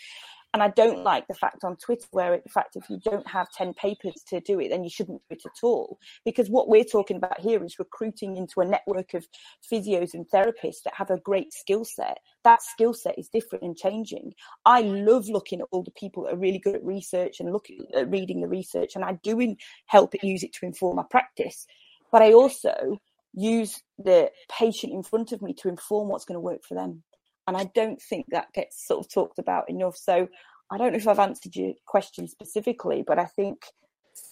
And 0.53 0.63
I 0.63 0.69
don't 0.69 1.03
like 1.03 1.27
the 1.27 1.35
fact 1.35 1.63
on 1.63 1.75
Twitter 1.75 2.07
where, 2.11 2.33
in 2.33 2.41
fact, 2.49 2.75
if 2.75 2.89
you 2.89 2.99
don't 3.03 3.27
have 3.27 3.51
10 3.51 3.75
papers 3.75 4.15
to 4.29 4.39
do 4.39 4.59
it, 4.59 4.69
then 4.69 4.83
you 4.83 4.89
shouldn't 4.89 5.21
do 5.29 5.35
it 5.35 5.43
at 5.45 5.63
all. 5.63 5.99
Because 6.25 6.49
what 6.49 6.67
we're 6.67 6.83
talking 6.83 7.17
about 7.17 7.39
here 7.39 7.63
is 7.63 7.77
recruiting 7.77 8.35
into 8.35 8.61
a 8.61 8.65
network 8.65 9.13
of 9.13 9.27
physios 9.71 10.15
and 10.15 10.27
therapists 10.33 10.81
that 10.85 10.95
have 10.95 11.11
a 11.11 11.19
great 11.19 11.53
skill 11.53 11.85
set. 11.85 12.17
That 12.43 12.63
skill 12.63 12.95
set 12.95 13.19
is 13.19 13.29
different 13.29 13.63
and 13.63 13.77
changing. 13.77 14.33
I 14.65 14.81
love 14.81 15.29
looking 15.29 15.61
at 15.61 15.67
all 15.71 15.83
the 15.83 15.91
people 15.91 16.23
that 16.23 16.33
are 16.33 16.37
really 16.37 16.59
good 16.59 16.75
at 16.75 16.83
research 16.83 17.39
and 17.39 17.53
looking 17.53 17.85
at 17.95 18.09
reading 18.09 18.41
the 18.41 18.47
research, 18.47 18.95
and 18.95 19.05
I 19.05 19.19
do 19.21 19.55
help 19.85 20.15
use 20.23 20.43
it 20.43 20.53
to 20.53 20.65
inform 20.65 20.95
my 20.95 21.03
practice. 21.09 21.67
But 22.11 22.21
I 22.21 22.33
also 22.33 22.99
use 23.33 23.81
the 23.97 24.31
patient 24.49 24.93
in 24.93 25.03
front 25.03 25.31
of 25.31 25.41
me 25.41 25.53
to 25.53 25.69
inform 25.69 26.09
what's 26.09 26.25
going 26.25 26.35
to 26.35 26.41
work 26.41 26.63
for 26.67 26.75
them. 26.75 27.03
And 27.47 27.57
I 27.57 27.65
don't 27.75 28.01
think 28.01 28.27
that 28.29 28.53
gets 28.53 28.85
sort 28.85 29.05
of 29.05 29.11
talked 29.11 29.39
about 29.39 29.69
enough. 29.69 29.97
So 29.97 30.27
I 30.71 30.77
don't 30.77 30.91
know 30.91 30.97
if 30.97 31.07
I've 31.07 31.19
answered 31.19 31.55
your 31.55 31.73
question 31.85 32.27
specifically, 32.27 33.03
but 33.05 33.19
I 33.19 33.25
think 33.25 33.63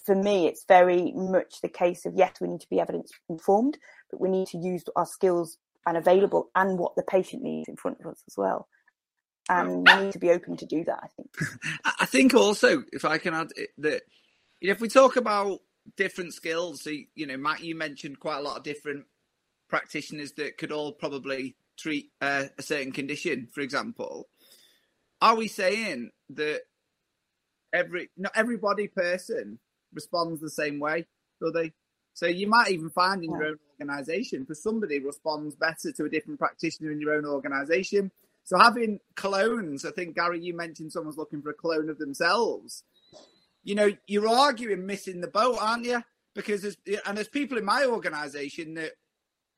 for 0.04 0.14
me, 0.14 0.46
it's 0.46 0.64
very 0.66 1.12
much 1.14 1.60
the 1.60 1.68
case 1.68 2.06
of 2.06 2.14
yes, 2.14 2.36
we 2.40 2.48
need 2.48 2.60
to 2.60 2.68
be 2.68 2.80
evidence 2.80 3.10
informed, 3.28 3.78
but 4.10 4.20
we 4.20 4.28
need 4.28 4.48
to 4.48 4.58
use 4.58 4.84
our 4.96 5.06
skills 5.06 5.58
and 5.86 5.96
available 5.96 6.50
and 6.54 6.78
what 6.78 6.94
the 6.96 7.02
patient 7.02 7.42
needs 7.42 7.68
in 7.68 7.76
front 7.76 7.98
of 8.00 8.06
us 8.06 8.22
as 8.28 8.36
well. 8.36 8.68
And 9.48 9.86
we 9.88 10.04
need 10.04 10.12
to 10.12 10.18
be 10.18 10.30
open 10.30 10.56
to 10.58 10.66
do 10.66 10.84
that, 10.84 11.00
I 11.02 11.06
think. 11.16 11.30
I 12.00 12.04
think 12.04 12.34
also, 12.34 12.84
if 12.92 13.04
I 13.04 13.16
can 13.16 13.34
add 13.34 13.48
eh, 13.56 13.64
that, 13.78 14.02
you 14.60 14.68
know, 14.68 14.72
if 14.72 14.80
we 14.80 14.88
talk 14.88 15.16
about 15.16 15.60
different 15.96 16.34
skills, 16.34 16.82
so, 16.82 16.90
you 17.14 17.26
know, 17.26 17.36
Matt, 17.36 17.62
you 17.62 17.74
mentioned 17.74 18.20
quite 18.20 18.38
a 18.38 18.42
lot 18.42 18.56
of 18.56 18.62
different 18.62 19.06
practitioners 19.68 20.32
that 20.32 20.58
could 20.58 20.72
all 20.72 20.92
probably 20.92 21.56
treat 21.78 22.10
uh, 22.20 22.44
a 22.58 22.62
certain 22.62 22.92
condition, 22.92 23.48
for 23.52 23.60
example, 23.60 24.28
are 25.20 25.36
we 25.36 25.48
saying 25.48 26.10
that 26.30 26.62
every 27.72 28.10
not 28.16 28.32
everybody 28.34 28.88
person 28.88 29.58
responds 29.92 30.40
the 30.40 30.50
same 30.50 30.80
way, 30.80 31.06
do 31.40 31.50
they? 31.50 31.72
So 32.14 32.26
you 32.26 32.48
might 32.48 32.70
even 32.70 32.90
find 32.90 33.22
in 33.22 33.30
yeah. 33.30 33.38
your 33.38 33.46
own 33.46 33.58
organisation, 33.80 34.44
for 34.44 34.54
somebody 34.54 34.98
responds 34.98 35.54
better 35.54 35.92
to 35.92 36.04
a 36.04 36.08
different 36.08 36.40
practitioner 36.40 36.90
in 36.90 37.00
your 37.00 37.14
own 37.14 37.24
organisation. 37.24 38.10
So 38.44 38.58
having 38.58 38.98
clones, 39.14 39.84
I 39.84 39.90
think 39.90 40.16
Gary, 40.16 40.40
you 40.40 40.56
mentioned 40.56 40.92
someone's 40.92 41.18
looking 41.18 41.42
for 41.42 41.50
a 41.50 41.54
clone 41.54 41.90
of 41.90 41.98
themselves. 41.98 42.82
You 43.68 43.74
know, 43.74 43.92
you're 44.06 44.26
arguing 44.26 44.86
missing 44.86 45.20
the 45.20 45.28
boat, 45.28 45.58
aren't 45.60 45.84
you? 45.84 46.02
Because 46.34 46.62
there's, 46.62 46.78
and 47.04 47.18
there's 47.18 47.28
people 47.28 47.58
in 47.58 47.66
my 47.66 47.84
organisation 47.84 48.72
that 48.74 48.92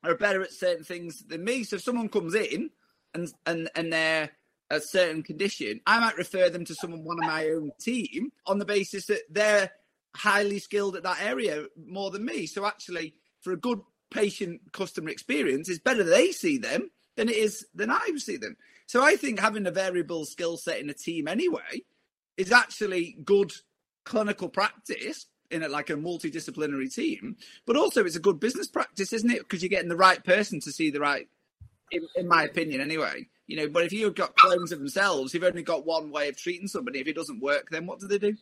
are 0.03 0.17
better 0.17 0.41
at 0.41 0.51
certain 0.51 0.83
things 0.83 1.23
than 1.23 1.45
me. 1.45 1.63
So 1.63 1.77
if 1.77 1.83
someone 1.83 2.09
comes 2.09 2.35
in 2.35 2.71
and 3.13 3.31
and 3.45 3.69
and 3.73 3.93
they're 3.93 4.31
a 4.69 4.81
certain 4.81 5.23
condition, 5.23 5.79
I 5.87 6.01
might 6.01 6.17
refer 6.17 6.49
them 6.49 6.65
to 6.65 6.75
someone 6.75 7.05
one 7.05 7.19
of 7.19 7.25
my 7.25 7.51
own 7.51 7.71
team 7.79 8.33
on 8.45 8.59
the 8.59 8.65
basis 8.65 9.05
that 9.05 9.21
they're 9.29 9.71
highly 10.13 10.59
skilled 10.59 10.97
at 10.97 11.03
that 11.03 11.21
area 11.21 11.67
more 11.81 12.11
than 12.11 12.25
me. 12.25 12.47
So 12.47 12.65
actually, 12.65 13.13
for 13.39 13.53
a 13.53 13.57
good 13.57 13.79
patient 14.13 14.73
customer 14.73 15.09
experience, 15.09 15.69
it's 15.69 15.79
better 15.79 16.03
they 16.03 16.33
see 16.33 16.57
them 16.57 16.91
than 17.15 17.29
it 17.29 17.37
is 17.37 17.65
than 17.73 17.89
I 17.89 18.11
see 18.17 18.35
them. 18.35 18.57
So 18.87 19.01
I 19.01 19.15
think 19.15 19.39
having 19.39 19.67
a 19.67 19.71
variable 19.71 20.25
skill 20.25 20.57
set 20.57 20.81
in 20.81 20.89
a 20.89 20.93
team 20.93 21.29
anyway 21.29 21.83
is 22.35 22.51
actually 22.51 23.15
good 23.23 23.53
clinical 24.03 24.49
practice 24.49 25.27
in 25.51 25.63
a, 25.63 25.69
like 25.69 25.89
a 25.89 25.93
multidisciplinary 25.93 26.93
team, 26.93 27.35
but 27.65 27.75
also 27.75 28.03
it's 28.03 28.15
a 28.15 28.21
good 28.21 28.39
business 28.39 28.67
practice, 28.67 29.13
isn't 29.13 29.31
it? 29.31 29.39
Because 29.39 29.61
you're 29.61 29.69
getting 29.69 29.89
the 29.89 29.95
right 29.95 30.23
person 30.23 30.59
to 30.61 30.71
see 30.71 30.89
the 30.89 30.99
right, 30.99 31.27
in, 31.91 32.07
in, 32.15 32.27
my 32.27 32.43
opinion, 32.43 32.81
anyway. 32.81 33.27
You 33.47 33.57
know, 33.57 33.67
but 33.67 33.83
if 33.83 33.91
you've 33.91 34.15
got 34.15 34.35
clones 34.37 34.71
of 34.71 34.79
themselves, 34.79 35.33
you've 35.33 35.43
only 35.43 35.63
got 35.63 35.85
one 35.85 36.09
way 36.09 36.29
of 36.29 36.37
treating 36.37 36.67
somebody. 36.67 36.99
If 36.99 37.07
it 37.07 37.15
doesn't 37.15 37.41
work, 37.41 37.69
then 37.69 37.85
what 37.85 37.99
do 37.99 38.07
they 38.07 38.17
do? 38.17 38.35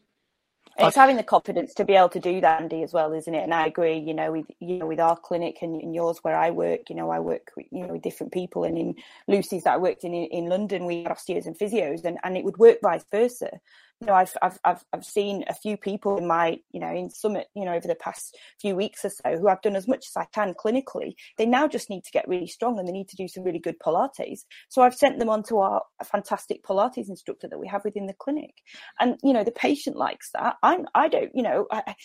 It's 0.77 0.95
having 0.95 1.17
the 1.17 1.23
confidence 1.23 1.73
to 1.73 1.83
be 1.83 1.95
able 1.95 2.09
to 2.09 2.19
do 2.19 2.39
that, 2.39 2.61
Andy, 2.61 2.83
as 2.83 2.93
well, 2.93 3.11
isn't 3.11 3.33
it? 3.33 3.43
And 3.43 3.53
I 3.53 3.65
agree. 3.65 3.97
You 3.97 4.13
know, 4.13 4.31
with 4.31 4.45
you 4.59 4.77
know, 4.77 4.85
with 4.85 4.99
our 4.99 5.17
clinic 5.17 5.57
and, 5.61 5.81
and 5.81 5.93
yours, 5.93 6.19
where 6.21 6.37
I 6.37 6.51
work, 6.51 6.89
you 6.89 6.95
know, 6.95 7.09
I 7.09 7.19
work, 7.19 7.51
with, 7.57 7.65
you 7.71 7.85
know, 7.85 7.93
with 7.93 8.01
different 8.01 8.31
people. 8.31 8.63
And 8.63 8.77
in 8.77 8.95
Lucy's 9.27 9.63
that 9.63 9.73
I 9.73 9.77
worked 9.77 10.03
in 10.03 10.13
in 10.13 10.45
London, 10.45 10.85
we 10.85 11.03
had 11.03 11.11
osteos 11.11 11.47
and 11.47 11.57
physios, 11.57 12.05
and 12.05 12.17
and 12.23 12.37
it 12.37 12.45
would 12.45 12.57
work 12.57 12.77
vice 12.81 13.03
versa 13.11 13.59
you 14.01 14.07
know, 14.07 14.13
I've, 14.13 14.35
I've, 14.41 14.59
I've, 14.63 14.83
I've 14.93 15.05
seen 15.05 15.43
a 15.47 15.53
few 15.53 15.75
people 15.75 16.17
in 16.17 16.27
my, 16.27 16.59
you 16.71 16.79
know, 16.79 16.93
in 16.93 17.09
Summit, 17.09 17.47
you 17.53 17.65
know, 17.65 17.73
over 17.73 17.87
the 17.87 17.95
past 17.95 18.37
few 18.59 18.75
weeks 18.75 19.03
or 19.03 19.09
so 19.09 19.37
who 19.37 19.49
I've 19.49 19.61
done 19.61 19.75
as 19.75 19.87
much 19.87 20.05
as 20.07 20.15
I 20.15 20.25
can 20.33 20.53
clinically. 20.53 21.15
They 21.37 21.45
now 21.45 21.67
just 21.67 21.89
need 21.89 22.05
to 22.05 22.11
get 22.11 22.27
really 22.27 22.47
strong 22.47 22.79
and 22.79 22.87
they 22.87 22.93
need 22.93 23.09
to 23.09 23.17
do 23.17 23.27
some 23.27 23.43
really 23.43 23.59
good 23.59 23.77
Pilates. 23.79 24.41
So 24.69 24.81
I've 24.81 24.95
sent 24.95 25.19
them 25.19 25.29
on 25.29 25.43
to 25.43 25.59
our 25.59 25.83
fantastic 26.05 26.63
Pilates 26.63 27.09
instructor 27.09 27.49
that 27.49 27.59
we 27.59 27.67
have 27.67 27.83
within 27.83 28.07
the 28.07 28.13
clinic. 28.13 28.53
And, 28.99 29.17
you 29.21 29.33
know, 29.33 29.43
the 29.43 29.51
patient 29.51 29.97
likes 29.97 30.29
that. 30.31 30.55
I'm, 30.63 30.85
I 30.95 31.09
don't, 31.09 31.31
you 31.33 31.43
know, 31.43 31.67
I, 31.69 31.95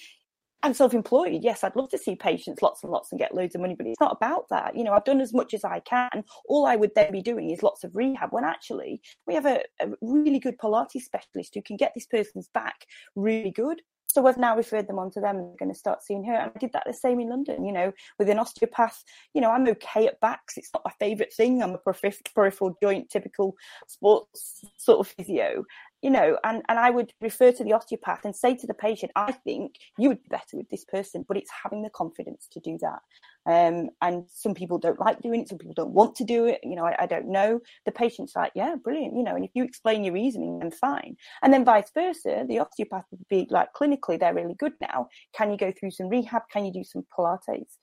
I'm 0.65 0.73
self-employed. 0.73 1.43
Yes, 1.43 1.63
I'd 1.63 1.77
love 1.77 1.91
to 1.91 1.99
see 1.99 2.17
patients 2.17 2.63
lots 2.63 2.83
and 2.83 2.91
lots 2.91 3.13
and 3.13 3.19
get 3.19 3.35
loads 3.35 3.55
of 3.55 3.61
money, 3.61 3.75
but 3.77 3.87
it's 3.87 4.01
not 4.01 4.17
about 4.17 4.49
that. 4.49 4.75
You 4.75 4.83
know, 4.83 4.95
I've 4.95 5.05
done 5.05 5.21
as 5.21 5.35
much 5.35 5.53
as 5.53 5.63
I 5.63 5.81
can. 5.81 6.25
All 6.49 6.65
I 6.65 6.75
would 6.75 6.93
then 6.97 7.13
be 7.13 7.21
doing 7.21 7.51
is 7.51 7.63
lots 7.63 7.85
of 7.85 7.95
rehab. 7.95 8.31
When 8.33 8.45
actually 8.45 9.03
we 9.27 9.35
have 9.35 9.45
a, 9.45 9.61
a 9.81 9.89
really 10.01 10.39
good 10.39 10.57
Pilates 10.57 11.03
specialist 11.03 11.55
who 11.55 11.61
can 11.61 11.77
get 11.77 11.93
this 11.95 12.07
person's 12.07 12.49
back 12.55 12.87
really 13.15 13.51
good. 13.51 13.83
So 14.11 14.27
I've 14.27 14.39
now 14.39 14.57
referred 14.57 14.87
them 14.87 14.99
on 14.99 15.11
to 15.13 15.21
them 15.21 15.37
and 15.37 15.49
they're 15.49 15.57
going 15.59 15.73
to 15.73 15.79
start 15.79 16.03
seeing 16.03 16.25
her. 16.25 16.35
And 16.35 16.53
I 16.55 16.59
did 16.59 16.73
that 16.73 16.85
the 16.87 16.93
same 16.93 17.21
in 17.21 17.31
London, 17.31 17.65
you 17.65 17.73
know, 17.73 17.93
with 18.19 18.29
an 18.29 18.39
osteopath. 18.39 19.03
You 19.33 19.41
know, 19.41 19.51
I'm 19.51 19.67
okay 19.69 20.07
at 20.07 20.21
backs. 20.21 20.57
It's 20.57 20.71
not 20.73 20.85
my 20.85 20.93
favourite 21.01 21.33
thing. 21.33 21.63
I'm 21.63 21.75
a 21.75 21.79
peripheral 21.79 22.77
joint, 22.83 23.11
typical 23.11 23.57
sports 23.87 24.65
sort 24.79 25.01
of 25.01 25.09
physio 25.09 25.65
you 26.05 26.11
know, 26.11 26.37
and, 26.45 26.63
and 26.69 26.79
I 26.79 26.91
would 26.91 27.15
refer 27.23 27.51
to 27.51 27.65
the 27.65 27.73
osteopath 27.73 28.27
and 28.27 28.37
say 28.37 28.55
to 28.57 28.67
the 28.67 28.75
patient, 28.75 29.11
I 29.17 29.33
think 29.33 29.77
you 29.97 30.11
would 30.11 30.23
be 30.23 30.29
better 30.29 30.59
with 30.59 30.69
this 30.69 30.85
person, 30.85 31.25
but 31.27 31.39
it's 31.39 31.51
having 31.63 31.81
the 31.81 31.89
confidence 31.89 32.47
to 32.53 32.61
do 32.61 32.77
that. 32.83 32.99
Um, 33.47 33.91
and 34.01 34.25
some 34.29 34.55
people 34.55 34.79
don't 34.79 34.99
like 34.99 35.21
doing 35.21 35.41
it, 35.41 35.49
some 35.49 35.59
people 35.59 35.75
don't 35.75 35.93
want 35.93 36.17
to 36.17 36.25
do 36.25 36.47
it, 36.47 36.61
you 36.63 36.77
know, 36.77 36.87
I, 36.87 36.97
I, 37.01 37.07
don't 37.07 37.29
know. 37.29 37.61
The 37.85 37.93
patient's 37.93 38.35
like, 38.35 38.53
yeah, 38.55 38.77
brilliant, 38.83 39.17
you 39.17 39.23
know, 39.23 39.37
and 39.37 39.45
if 39.45 39.51
you 39.55 39.65
explain 39.65 40.03
your 40.03 40.15
reasoning, 40.15 40.59
then 40.59 40.71
fine. 40.71 41.17
And 41.43 41.53
then 41.53 41.65
vice 41.65 41.91
versa, 41.93 42.45
the 42.49 42.59
osteopath 42.61 43.05
would 43.11 43.29
be 43.29 43.47
like, 43.51 43.69
clinically, 43.75 44.19
they're 44.19 44.35
really 44.35 44.55
good 44.55 44.73
now. 44.81 45.09
Can 45.37 45.51
you 45.51 45.59
go 45.59 45.73
through 45.73 45.91
some 45.91 46.09
rehab? 46.09 46.43
Can 46.51 46.65
you 46.65 46.73
do 46.73 46.85
some 46.85 47.05
Pilates? 47.17 47.77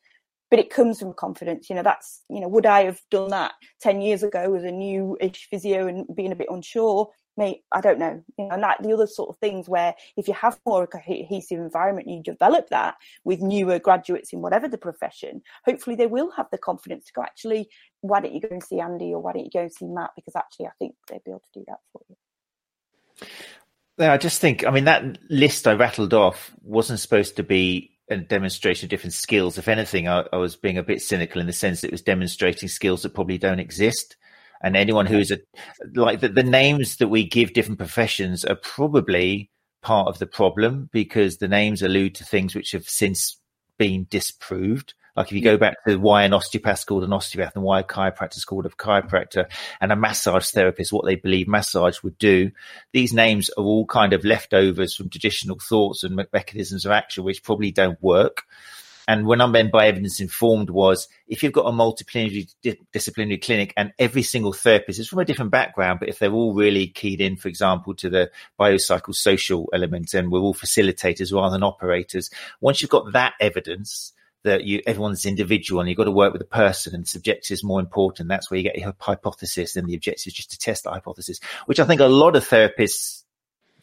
but 0.51 0.59
it 0.59 0.69
comes 0.69 0.99
from 0.99 1.13
confidence. 1.13 1.69
You 1.69 1.77
know, 1.77 1.81
that's, 1.81 2.23
you 2.29 2.41
know, 2.41 2.49
would 2.49 2.65
I 2.65 2.83
have 2.83 2.99
done 3.09 3.29
that 3.29 3.53
10 3.79 4.01
years 4.01 4.21
ago 4.21 4.53
as 4.53 4.65
a 4.65 4.71
new 4.71 5.17
ish 5.21 5.47
physio 5.49 5.87
and 5.87 6.05
being 6.13 6.33
a 6.33 6.35
bit 6.35 6.49
unsure? 6.51 7.09
Mate, 7.37 7.63
I 7.71 7.81
don't 7.81 7.99
know. 7.99 8.23
You 8.37 8.45
know, 8.45 8.51
and 8.51 8.63
that 8.63 8.83
the 8.83 8.93
other 8.93 9.07
sort 9.07 9.29
of 9.29 9.37
things 9.37 9.69
where 9.69 9.95
if 10.17 10.27
you 10.27 10.33
have 10.33 10.59
more 10.65 10.85
cohesive 10.85 11.59
environment, 11.59 12.09
you 12.09 12.21
develop 12.21 12.69
that 12.69 12.95
with 13.23 13.41
newer 13.41 13.79
graduates 13.79 14.33
in 14.33 14.41
whatever 14.41 14.67
the 14.67 14.77
profession, 14.77 15.41
hopefully 15.65 15.95
they 15.95 16.07
will 16.07 16.31
have 16.31 16.47
the 16.51 16.57
confidence 16.57 17.05
to 17.05 17.13
go, 17.13 17.23
actually, 17.23 17.69
why 18.01 18.19
don't 18.19 18.33
you 18.33 18.41
go 18.41 18.49
and 18.51 18.63
see 18.63 18.79
Andy 18.79 19.13
or 19.13 19.21
why 19.21 19.33
don't 19.33 19.45
you 19.45 19.51
go 19.51 19.61
and 19.61 19.73
see 19.73 19.87
Matt? 19.87 20.11
Because 20.15 20.35
actually 20.35 20.65
I 20.65 20.71
think 20.77 20.95
they'd 21.07 21.23
be 21.23 21.31
able 21.31 21.43
to 21.53 21.59
do 21.59 21.65
that 21.67 21.79
for 21.93 22.01
you. 22.09 23.27
Yeah, 23.97 24.13
I 24.13 24.17
just 24.17 24.41
think, 24.41 24.65
I 24.65 24.71
mean, 24.71 24.85
that 24.85 25.19
list 25.29 25.67
I 25.67 25.73
rattled 25.73 26.13
off 26.13 26.51
wasn't 26.63 26.99
supposed 26.99 27.35
to 27.37 27.43
be 27.43 27.91
a 28.09 28.17
demonstration 28.17 28.85
of 28.85 28.89
different 28.89 29.13
skills. 29.13 29.57
If 29.57 29.67
anything, 29.67 30.07
I, 30.07 30.25
I, 30.33 30.37
was 30.37 30.55
being 30.55 30.77
a 30.77 30.83
bit 30.83 31.01
cynical 31.01 31.39
in 31.39 31.47
the 31.47 31.53
sense 31.53 31.81
that 31.81 31.87
it 31.87 31.93
was 31.93 32.01
demonstrating 32.01 32.67
skills 32.67 33.03
that 33.03 33.13
probably 33.13 33.37
don't 33.37 33.59
exist. 33.59 34.17
And 34.63 34.77
anyone 34.77 35.05
who 35.05 35.17
is 35.17 35.31
a 35.31 35.39
like 35.95 36.19
the, 36.19 36.29
the 36.29 36.43
names 36.43 36.97
that 36.97 37.07
we 37.07 37.27
give 37.27 37.53
different 37.53 37.79
professions 37.79 38.45
are 38.45 38.55
probably 38.55 39.49
part 39.81 40.07
of 40.07 40.19
the 40.19 40.27
problem 40.27 40.89
because 40.91 41.37
the 41.37 41.47
names 41.47 41.81
allude 41.81 42.15
to 42.15 42.23
things 42.23 42.53
which 42.55 42.71
have 42.71 42.87
since 42.87 43.39
been 43.77 44.05
disproved. 44.09 44.93
Like 45.15 45.27
if 45.27 45.33
you 45.33 45.41
go 45.41 45.57
back 45.57 45.83
to 45.85 45.97
why 45.97 46.23
an 46.23 46.33
osteopath 46.33 46.79
is 46.79 46.83
called 46.85 47.03
an 47.03 47.11
osteopath 47.11 47.55
and 47.55 47.63
why 47.63 47.79
a 47.79 47.83
chiropractor 47.83 48.37
is 48.37 48.45
called 48.45 48.65
a 48.65 48.69
chiropractor 48.69 49.51
and 49.81 49.91
a 49.91 49.95
massage 49.95 50.49
therapist, 50.49 50.93
what 50.93 51.05
they 51.05 51.15
believe 51.15 51.47
massage 51.47 52.01
would 52.01 52.17
do, 52.17 52.51
these 52.93 53.11
names 53.11 53.49
are 53.57 53.63
all 53.63 53.85
kind 53.85 54.13
of 54.13 54.23
leftovers 54.23 54.95
from 54.95 55.09
traditional 55.09 55.59
thoughts 55.59 56.03
and 56.03 56.15
mechanisms 56.31 56.85
of 56.85 56.91
action, 56.91 57.23
which 57.23 57.43
probably 57.43 57.71
don't 57.71 58.01
work. 58.01 58.43
And 59.07 59.25
when 59.25 59.41
I 59.41 59.47
meant 59.47 59.71
by 59.71 59.87
evidence 59.87 60.19
informed 60.19 60.69
was 60.69 61.07
if 61.27 61.43
you've 61.43 61.53
got 61.53 61.65
a 61.65 61.71
multidisciplinary 61.71 62.47
disciplinary 62.91 63.37
clinic 63.37 63.73
and 63.77 63.93
every 63.99 64.23
single 64.23 64.53
therapist 64.53 64.99
is 64.99 65.07
from 65.07 65.19
a 65.19 65.25
different 65.25 65.51
background, 65.51 65.99
but 65.99 66.09
if 66.09 66.19
they're 66.19 66.31
all 66.31 66.53
really 66.53 66.87
keyed 66.87 67.21
in, 67.21 67.35
for 67.35 67.47
example, 67.47 67.93
to 67.95 68.09
the 68.09 68.31
biopsychosocial 68.59 69.65
element 69.73 70.13
and 70.13 70.31
we're 70.31 70.39
all 70.39 70.53
facilitators 70.53 71.33
rather 71.33 71.53
than 71.53 71.63
operators, 71.63 72.29
once 72.59 72.81
you've 72.81 72.91
got 72.91 73.13
that 73.13 73.33
evidence, 73.39 74.13
that 74.43 74.63
you 74.63 74.81
everyone's 74.87 75.25
individual 75.25 75.79
and 75.79 75.89
you've 75.89 75.97
got 75.97 76.05
to 76.05 76.11
work 76.11 76.33
with 76.33 76.41
a 76.41 76.45
person 76.45 76.95
and 76.95 77.07
subjective 77.07 77.53
is 77.53 77.63
more 77.63 77.79
important. 77.79 78.29
That's 78.29 78.49
where 78.49 78.57
you 78.57 78.63
get 78.63 78.77
your 78.77 78.95
hypothesis 78.99 79.75
and 79.75 79.87
the 79.87 79.95
objective 79.95 80.27
is 80.27 80.33
just 80.33 80.51
to 80.51 80.57
test 80.57 80.83
the 80.83 80.91
hypothesis, 80.91 81.39
which 81.65 81.79
I 81.79 81.85
think 81.85 82.01
a 82.01 82.05
lot 82.05 82.35
of 82.35 82.47
therapists 82.47 83.20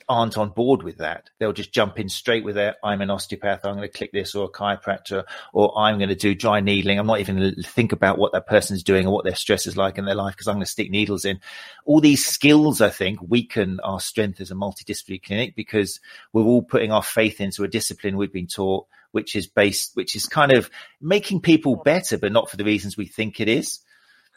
aren't 0.09 0.39
on 0.39 0.51
board 0.51 0.83
with 0.83 0.99
that. 0.99 1.31
They'll 1.39 1.53
just 1.53 1.73
jump 1.73 1.99
in 1.99 2.09
straight 2.09 2.45
with 2.45 2.55
their, 2.55 2.77
I'm 2.83 3.01
an 3.01 3.11
osteopath. 3.11 3.65
I'm 3.65 3.77
going 3.77 3.89
to 3.89 3.97
click 3.97 4.13
this 4.13 4.35
or 4.35 4.47
a 4.47 4.49
chiropractor 4.49 5.25
or 5.53 5.79
I'm 5.79 5.99
going 5.99 6.09
to 6.09 6.15
do 6.15 6.35
dry 6.35 6.61
needling. 6.61 6.99
I'm 6.99 7.07
not 7.07 7.21
even 7.21 7.37
going 7.37 7.55
to 7.55 7.63
think 7.63 7.93
about 7.93 8.19
what 8.19 8.33
that 8.33 8.47
person's 8.47 8.83
doing 8.83 9.07
or 9.07 9.13
what 9.13 9.25
their 9.25 9.35
stress 9.35 9.67
is 9.67 9.77
like 9.77 9.99
in 9.99 10.05
their 10.05 10.15
life 10.15 10.35
because 10.35 10.49
I'm 10.49 10.57
going 10.57 10.65
to 10.65 10.71
stick 10.71 10.91
needles 10.91 11.25
in. 11.25 11.41
All 11.85 12.01
these 12.01 12.25
skills, 12.25 12.81
I 12.81 12.91
think, 12.91 13.21
weaken 13.23 13.81
our 13.85 14.01
strength 14.01 14.41
as 14.41 14.51
a 14.51 14.55
multidisciplinary 14.55 15.23
clinic 15.23 15.55
because 15.55 16.01
we're 16.33 16.45
all 16.45 16.63
putting 16.63 16.93
our 16.93 17.03
faith 17.03 17.41
into 17.41 17.65
a 17.65 17.69
discipline 17.69 18.17
we've 18.17 18.33
been 18.33 18.47
taught 18.47 18.87
which 19.11 19.35
is 19.35 19.47
based, 19.47 19.97
which 19.97 20.15
is 20.15 20.27
kind 20.27 20.53
of 20.53 20.71
making 21.01 21.41
people 21.41 21.77
better, 21.77 22.19
but 22.19 22.31
not 22.31 22.51
for 22.51 22.59
the 22.59 22.65
reasons 22.65 22.97
we 22.97 23.07
think 23.07 23.41
it 23.41 23.49
is. 23.49 23.81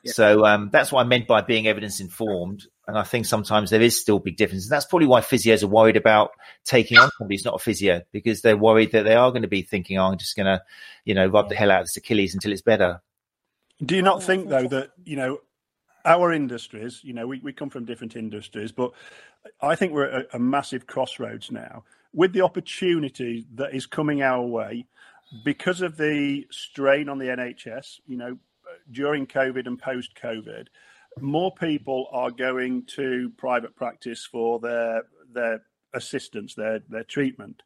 Yeah. 0.03 0.13
So 0.13 0.45
um, 0.45 0.69
that's 0.71 0.91
what 0.91 1.01
I 1.01 1.03
meant 1.03 1.27
by 1.27 1.41
being 1.41 1.67
evidence 1.67 1.99
informed. 1.99 2.65
And 2.87 2.97
I 2.97 3.03
think 3.03 3.25
sometimes 3.25 3.69
there 3.69 3.81
is 3.81 3.99
still 3.99 4.19
big 4.19 4.37
difference. 4.37 4.65
And 4.65 4.71
that's 4.71 4.85
probably 4.85 5.07
why 5.07 5.21
physios 5.21 5.63
are 5.63 5.67
worried 5.67 5.97
about 5.97 6.31
taking 6.65 6.97
on 6.97 7.11
somebody 7.17 7.35
who's 7.35 7.45
not 7.45 7.55
a 7.55 7.59
physio 7.59 8.01
because 8.11 8.41
they're 8.41 8.57
worried 8.57 8.91
that 8.93 9.03
they 9.03 9.15
are 9.15 9.31
going 9.31 9.43
to 9.43 9.47
be 9.47 9.61
thinking, 9.61 9.97
oh, 9.97 10.05
I'm 10.05 10.17
just 10.17 10.35
going 10.35 10.47
to, 10.47 10.61
you 11.05 11.13
know, 11.13 11.27
rub 11.27 11.49
the 11.49 11.55
hell 11.55 11.71
out 11.71 11.81
of 11.81 11.87
this 11.87 11.97
Achilles 11.97 12.33
until 12.33 12.51
it's 12.51 12.61
better. 12.61 13.01
Do 13.83 13.95
you 13.95 14.01
not 14.01 14.17
oh, 14.17 14.19
think, 14.21 14.49
though, 14.49 14.67
that, 14.67 14.91
you 15.03 15.15
know, 15.15 15.39
our 16.05 16.31
industries, 16.33 17.01
you 17.03 17.13
know, 17.13 17.27
we, 17.27 17.39
we 17.39 17.53
come 17.53 17.69
from 17.69 17.85
different 17.85 18.15
industries, 18.15 18.71
but 18.71 18.91
I 19.61 19.75
think 19.75 19.93
we're 19.93 20.05
at 20.05 20.25
a, 20.25 20.35
a 20.35 20.39
massive 20.39 20.87
crossroads 20.87 21.51
now 21.51 21.83
with 22.13 22.33
the 22.33 22.41
opportunity 22.41 23.45
that 23.55 23.73
is 23.73 23.85
coming 23.85 24.21
our 24.21 24.41
way 24.41 24.85
because 25.45 25.81
of 25.81 25.97
the 25.97 26.45
strain 26.51 27.09
on 27.09 27.19
the 27.19 27.25
NHS, 27.25 27.99
you 28.05 28.17
know, 28.17 28.37
during 28.91 29.27
COVID 29.27 29.67
and 29.67 29.79
post 29.79 30.15
COVID, 30.21 30.67
more 31.19 31.53
people 31.53 32.07
are 32.11 32.31
going 32.31 32.83
to 32.95 33.31
private 33.37 33.75
practice 33.75 34.25
for 34.25 34.59
their 34.59 35.03
their 35.33 35.61
assistance, 35.93 36.55
their 36.55 36.79
their 36.89 37.03
treatment. 37.03 37.63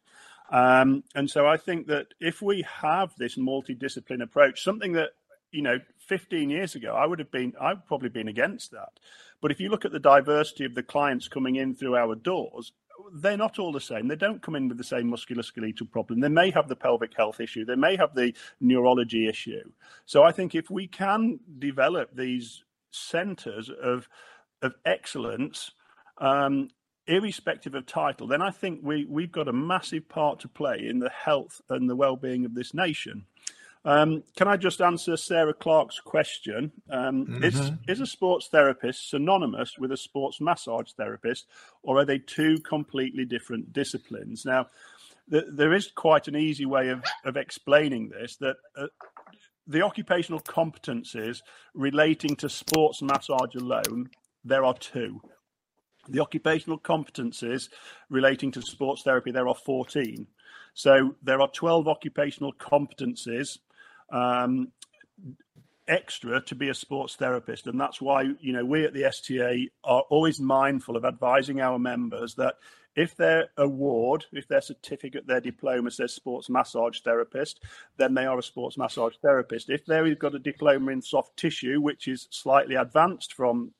Um, 0.50 1.02
and 1.14 1.28
so 1.28 1.46
I 1.46 1.56
think 1.56 1.88
that 1.88 2.08
if 2.20 2.40
we 2.40 2.62
have 2.80 3.12
this 3.16 3.36
multidiscipline 3.36 4.22
approach, 4.22 4.62
something 4.62 4.92
that 4.92 5.10
you 5.50 5.62
know 5.62 5.78
15 6.06 6.50
years 6.50 6.74
ago 6.74 6.94
I 6.94 7.06
would 7.06 7.18
have 7.18 7.30
been 7.30 7.52
I've 7.60 7.86
probably 7.86 8.08
been 8.08 8.28
against 8.28 8.72
that. 8.72 8.98
But 9.40 9.50
if 9.50 9.60
you 9.60 9.68
look 9.68 9.84
at 9.84 9.92
the 9.92 10.00
diversity 10.00 10.64
of 10.64 10.74
the 10.74 10.82
clients 10.82 11.28
coming 11.28 11.56
in 11.56 11.74
through 11.74 11.96
our 11.96 12.14
doors, 12.14 12.72
they're 13.12 13.36
not 13.36 13.58
all 13.58 13.72
the 13.72 13.80
same. 13.80 14.08
They 14.08 14.16
don't 14.16 14.42
come 14.42 14.56
in 14.56 14.68
with 14.68 14.78
the 14.78 14.84
same 14.84 15.10
musculoskeletal 15.10 15.90
problem. 15.90 16.20
They 16.20 16.28
may 16.28 16.50
have 16.50 16.68
the 16.68 16.76
pelvic 16.76 17.14
health 17.16 17.40
issue. 17.40 17.64
They 17.64 17.76
may 17.76 17.96
have 17.96 18.14
the 18.14 18.34
neurology 18.60 19.28
issue. 19.28 19.70
So 20.06 20.22
I 20.22 20.32
think 20.32 20.54
if 20.54 20.70
we 20.70 20.86
can 20.86 21.38
develop 21.58 22.14
these 22.14 22.64
centres 22.90 23.70
of 23.82 24.08
of 24.62 24.74
excellence, 24.84 25.70
um, 26.18 26.68
irrespective 27.06 27.74
of 27.74 27.86
title, 27.86 28.26
then 28.26 28.42
I 28.42 28.50
think 28.50 28.80
we 28.82 29.04
we've 29.04 29.32
got 29.32 29.48
a 29.48 29.52
massive 29.52 30.08
part 30.08 30.40
to 30.40 30.48
play 30.48 30.86
in 30.88 30.98
the 30.98 31.10
health 31.10 31.60
and 31.68 31.88
the 31.88 31.96
well-being 31.96 32.44
of 32.44 32.54
this 32.54 32.74
nation. 32.74 33.26
Um, 33.84 34.24
can 34.36 34.48
I 34.48 34.56
just 34.56 34.80
answer 34.80 35.16
Sarah 35.16 35.54
Clark's 35.54 36.00
question? 36.00 36.72
Um, 36.90 37.26
mm-hmm. 37.26 37.44
Is 37.44 37.70
is 37.86 38.00
a 38.00 38.06
sports 38.06 38.48
therapist 38.48 39.10
synonymous 39.10 39.78
with 39.78 39.92
a 39.92 39.96
sports 39.96 40.40
massage 40.40 40.90
therapist, 40.92 41.46
or 41.84 41.98
are 41.98 42.04
they 42.04 42.18
two 42.18 42.58
completely 42.58 43.24
different 43.24 43.72
disciplines? 43.72 44.44
Now, 44.44 44.66
there 45.28 45.72
is 45.72 45.92
quite 45.94 46.26
an 46.26 46.34
easy 46.34 46.66
way 46.66 46.88
of 46.88 47.04
of 47.24 47.36
explaining 47.36 48.08
this. 48.08 48.36
That 48.36 48.56
uh, 48.76 48.88
the 49.66 49.82
occupational 49.82 50.40
competencies 50.40 51.42
relating 51.74 52.36
to 52.36 52.48
sports 52.48 53.02
massage 53.02 53.54
alone, 53.54 54.10
there 54.44 54.64
are 54.64 54.74
two. 54.74 55.20
The 56.08 56.20
occupational 56.20 56.78
competencies 56.78 57.68
relating 58.08 58.52
to 58.52 58.62
sports 58.62 59.02
therapy, 59.02 59.32
there 59.32 59.48
are 59.48 59.54
14. 59.54 60.26
So 60.74 61.16
there 61.22 61.40
are 61.40 61.48
12 61.48 61.88
occupational 61.88 62.52
competencies 62.52 63.58
um, 64.10 64.68
extra 65.88 66.40
to 66.42 66.54
be 66.54 66.68
a 66.68 66.74
sports 66.74 67.14
therapist 67.14 67.66
and 67.66 67.80
that's 67.80 68.00
why 68.00 68.22
you 68.40 68.52
know 68.52 68.64
we 68.64 68.84
at 68.84 68.92
the 68.92 69.08
sta 69.12 69.68
are 69.84 70.02
always 70.10 70.40
mindful 70.40 70.96
of 70.96 71.04
advising 71.04 71.60
our 71.60 71.78
members 71.78 72.34
that 72.34 72.54
if 72.96 73.14
their 73.16 73.48
award 73.58 74.24
if 74.32 74.48
their 74.48 74.60
certificate 74.60 75.26
their 75.26 75.40
diploma 75.40 75.90
says 75.90 76.12
sports 76.12 76.48
massage 76.48 77.00
therapist 77.00 77.62
then 77.96 78.14
they 78.14 78.26
are 78.26 78.38
a 78.38 78.42
sports 78.42 78.76
massage 78.78 79.14
therapist 79.22 79.70
if 79.70 79.84
they've 79.86 80.18
got 80.18 80.34
a 80.34 80.38
diploma 80.38 80.90
in 80.90 81.02
soft 81.02 81.36
tissue 81.36 81.80
which 81.80 82.08
is 82.08 82.26
slightly 82.30 82.74
advanced 82.74 83.32
from 83.34 83.72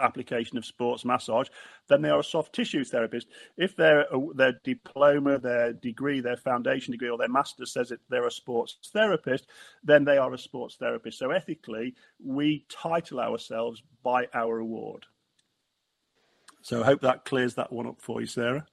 application 0.00 0.58
of 0.58 0.64
sports 0.64 1.04
massage, 1.04 1.48
then 1.88 2.02
they 2.02 2.10
are 2.10 2.20
a 2.20 2.24
soft 2.24 2.52
tissue 2.52 2.84
therapist. 2.84 3.28
If 3.56 3.76
their 3.76 4.06
their 4.34 4.60
diploma, 4.64 5.38
their 5.38 5.72
degree, 5.72 6.20
their 6.20 6.36
foundation 6.36 6.92
degree, 6.92 7.08
or 7.08 7.18
their 7.18 7.28
master 7.28 7.66
says 7.66 7.88
that 7.90 8.00
they're 8.08 8.26
a 8.26 8.30
sports 8.30 8.78
therapist, 8.92 9.48
then 9.82 10.04
they 10.04 10.18
are 10.18 10.32
a 10.32 10.38
sports 10.38 10.76
therapist. 10.76 11.18
So 11.18 11.30
ethically, 11.30 11.94
we 12.22 12.66
title 12.68 13.20
ourselves 13.20 13.82
by 14.02 14.26
our 14.34 14.58
award. 14.58 15.06
So 16.64 16.80
I 16.82 16.86
hope 16.86 17.02
that 17.02 17.26
clears 17.26 17.56
that 17.56 17.70
one 17.70 17.86
up 17.86 18.00
for 18.00 18.22
you, 18.22 18.26
Sarah. 18.26 18.64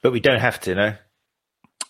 But 0.00 0.12
we 0.12 0.20
don't 0.20 0.40
have 0.40 0.58
to, 0.60 0.74
no. 0.74 0.94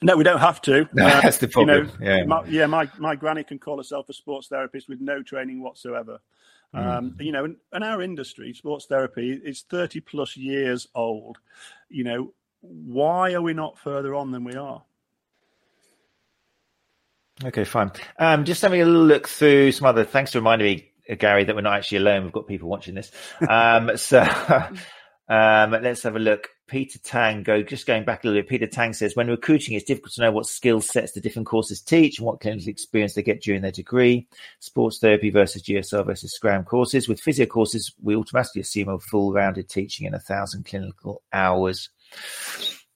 No, 0.02 0.16
we 0.16 0.24
don't 0.24 0.40
have 0.40 0.60
to. 0.62 0.88
No, 0.94 1.06
uh, 1.06 1.20
that's 1.20 1.38
the 1.38 1.46
problem. 1.46 1.92
You 2.00 2.06
know, 2.06 2.16
yeah, 2.16 2.24
my, 2.24 2.44
yeah. 2.46 2.66
My 2.66 2.90
my 2.98 3.14
granny 3.14 3.44
can 3.44 3.60
call 3.60 3.76
herself 3.76 4.08
a 4.08 4.12
sports 4.12 4.48
therapist 4.48 4.88
with 4.88 5.00
no 5.00 5.22
training 5.22 5.62
whatsoever. 5.62 6.18
Mm. 6.74 6.86
Um, 6.86 7.16
you 7.20 7.30
know, 7.30 7.54
and, 7.72 7.84
our 7.84 8.02
industry, 8.02 8.52
sports 8.52 8.86
therapy, 8.86 9.40
is 9.44 9.62
thirty 9.62 10.00
plus 10.00 10.36
years 10.36 10.88
old. 10.94 11.38
You 11.88 12.02
know, 12.04 12.32
why 12.62 13.34
are 13.34 13.42
we 13.42 13.52
not 13.52 13.78
further 13.78 14.14
on 14.16 14.32
than 14.32 14.42
we 14.42 14.54
are? 14.54 14.82
Okay, 17.44 17.64
fine. 17.64 17.92
Um, 18.18 18.44
just 18.44 18.62
having 18.62 18.82
a 18.82 18.86
little 18.86 19.04
look 19.04 19.28
through 19.28 19.70
some 19.72 19.86
other. 19.86 20.04
Thanks 20.04 20.32
for 20.32 20.38
reminding 20.38 20.66
me, 20.66 20.89
Gary, 21.16 21.44
that 21.44 21.54
we're 21.54 21.62
not 21.62 21.76
actually 21.76 21.98
alone. 21.98 22.24
We've 22.24 22.32
got 22.32 22.46
people 22.46 22.68
watching 22.68 22.94
this. 22.94 23.10
Um, 23.48 23.92
so 23.96 24.20
um, 25.28 25.70
let's 25.70 26.02
have 26.02 26.16
a 26.16 26.20
look. 26.20 26.48
Peter 26.70 27.00
Tang, 27.00 27.42
go 27.42 27.64
just 27.64 27.84
going 27.84 28.04
back 28.04 28.22
a 28.22 28.28
little 28.28 28.42
bit. 28.42 28.48
Peter 28.48 28.66
Tang 28.68 28.92
says, 28.92 29.16
when 29.16 29.26
recruiting, 29.26 29.74
it's 29.74 29.84
difficult 29.84 30.12
to 30.12 30.20
know 30.20 30.30
what 30.30 30.46
skill 30.46 30.80
sets 30.80 31.12
the 31.12 31.20
different 31.20 31.48
courses 31.48 31.80
teach 31.80 32.18
and 32.18 32.26
what 32.26 32.40
clinical 32.40 32.68
experience 32.68 33.14
they 33.14 33.24
get 33.24 33.42
during 33.42 33.60
their 33.60 33.72
degree. 33.72 34.28
Sports 34.60 35.00
therapy 35.00 35.30
versus 35.30 35.64
GSR 35.64 36.06
versus 36.06 36.32
Scrum 36.32 36.62
courses. 36.64 37.08
With 37.08 37.20
physio 37.20 37.46
courses, 37.46 37.92
we 38.00 38.14
automatically 38.14 38.60
assume 38.60 38.88
a 38.88 39.00
full-rounded 39.00 39.68
teaching 39.68 40.06
and 40.06 40.14
a 40.14 40.20
thousand 40.20 40.64
clinical 40.64 41.22
hours. 41.32 41.90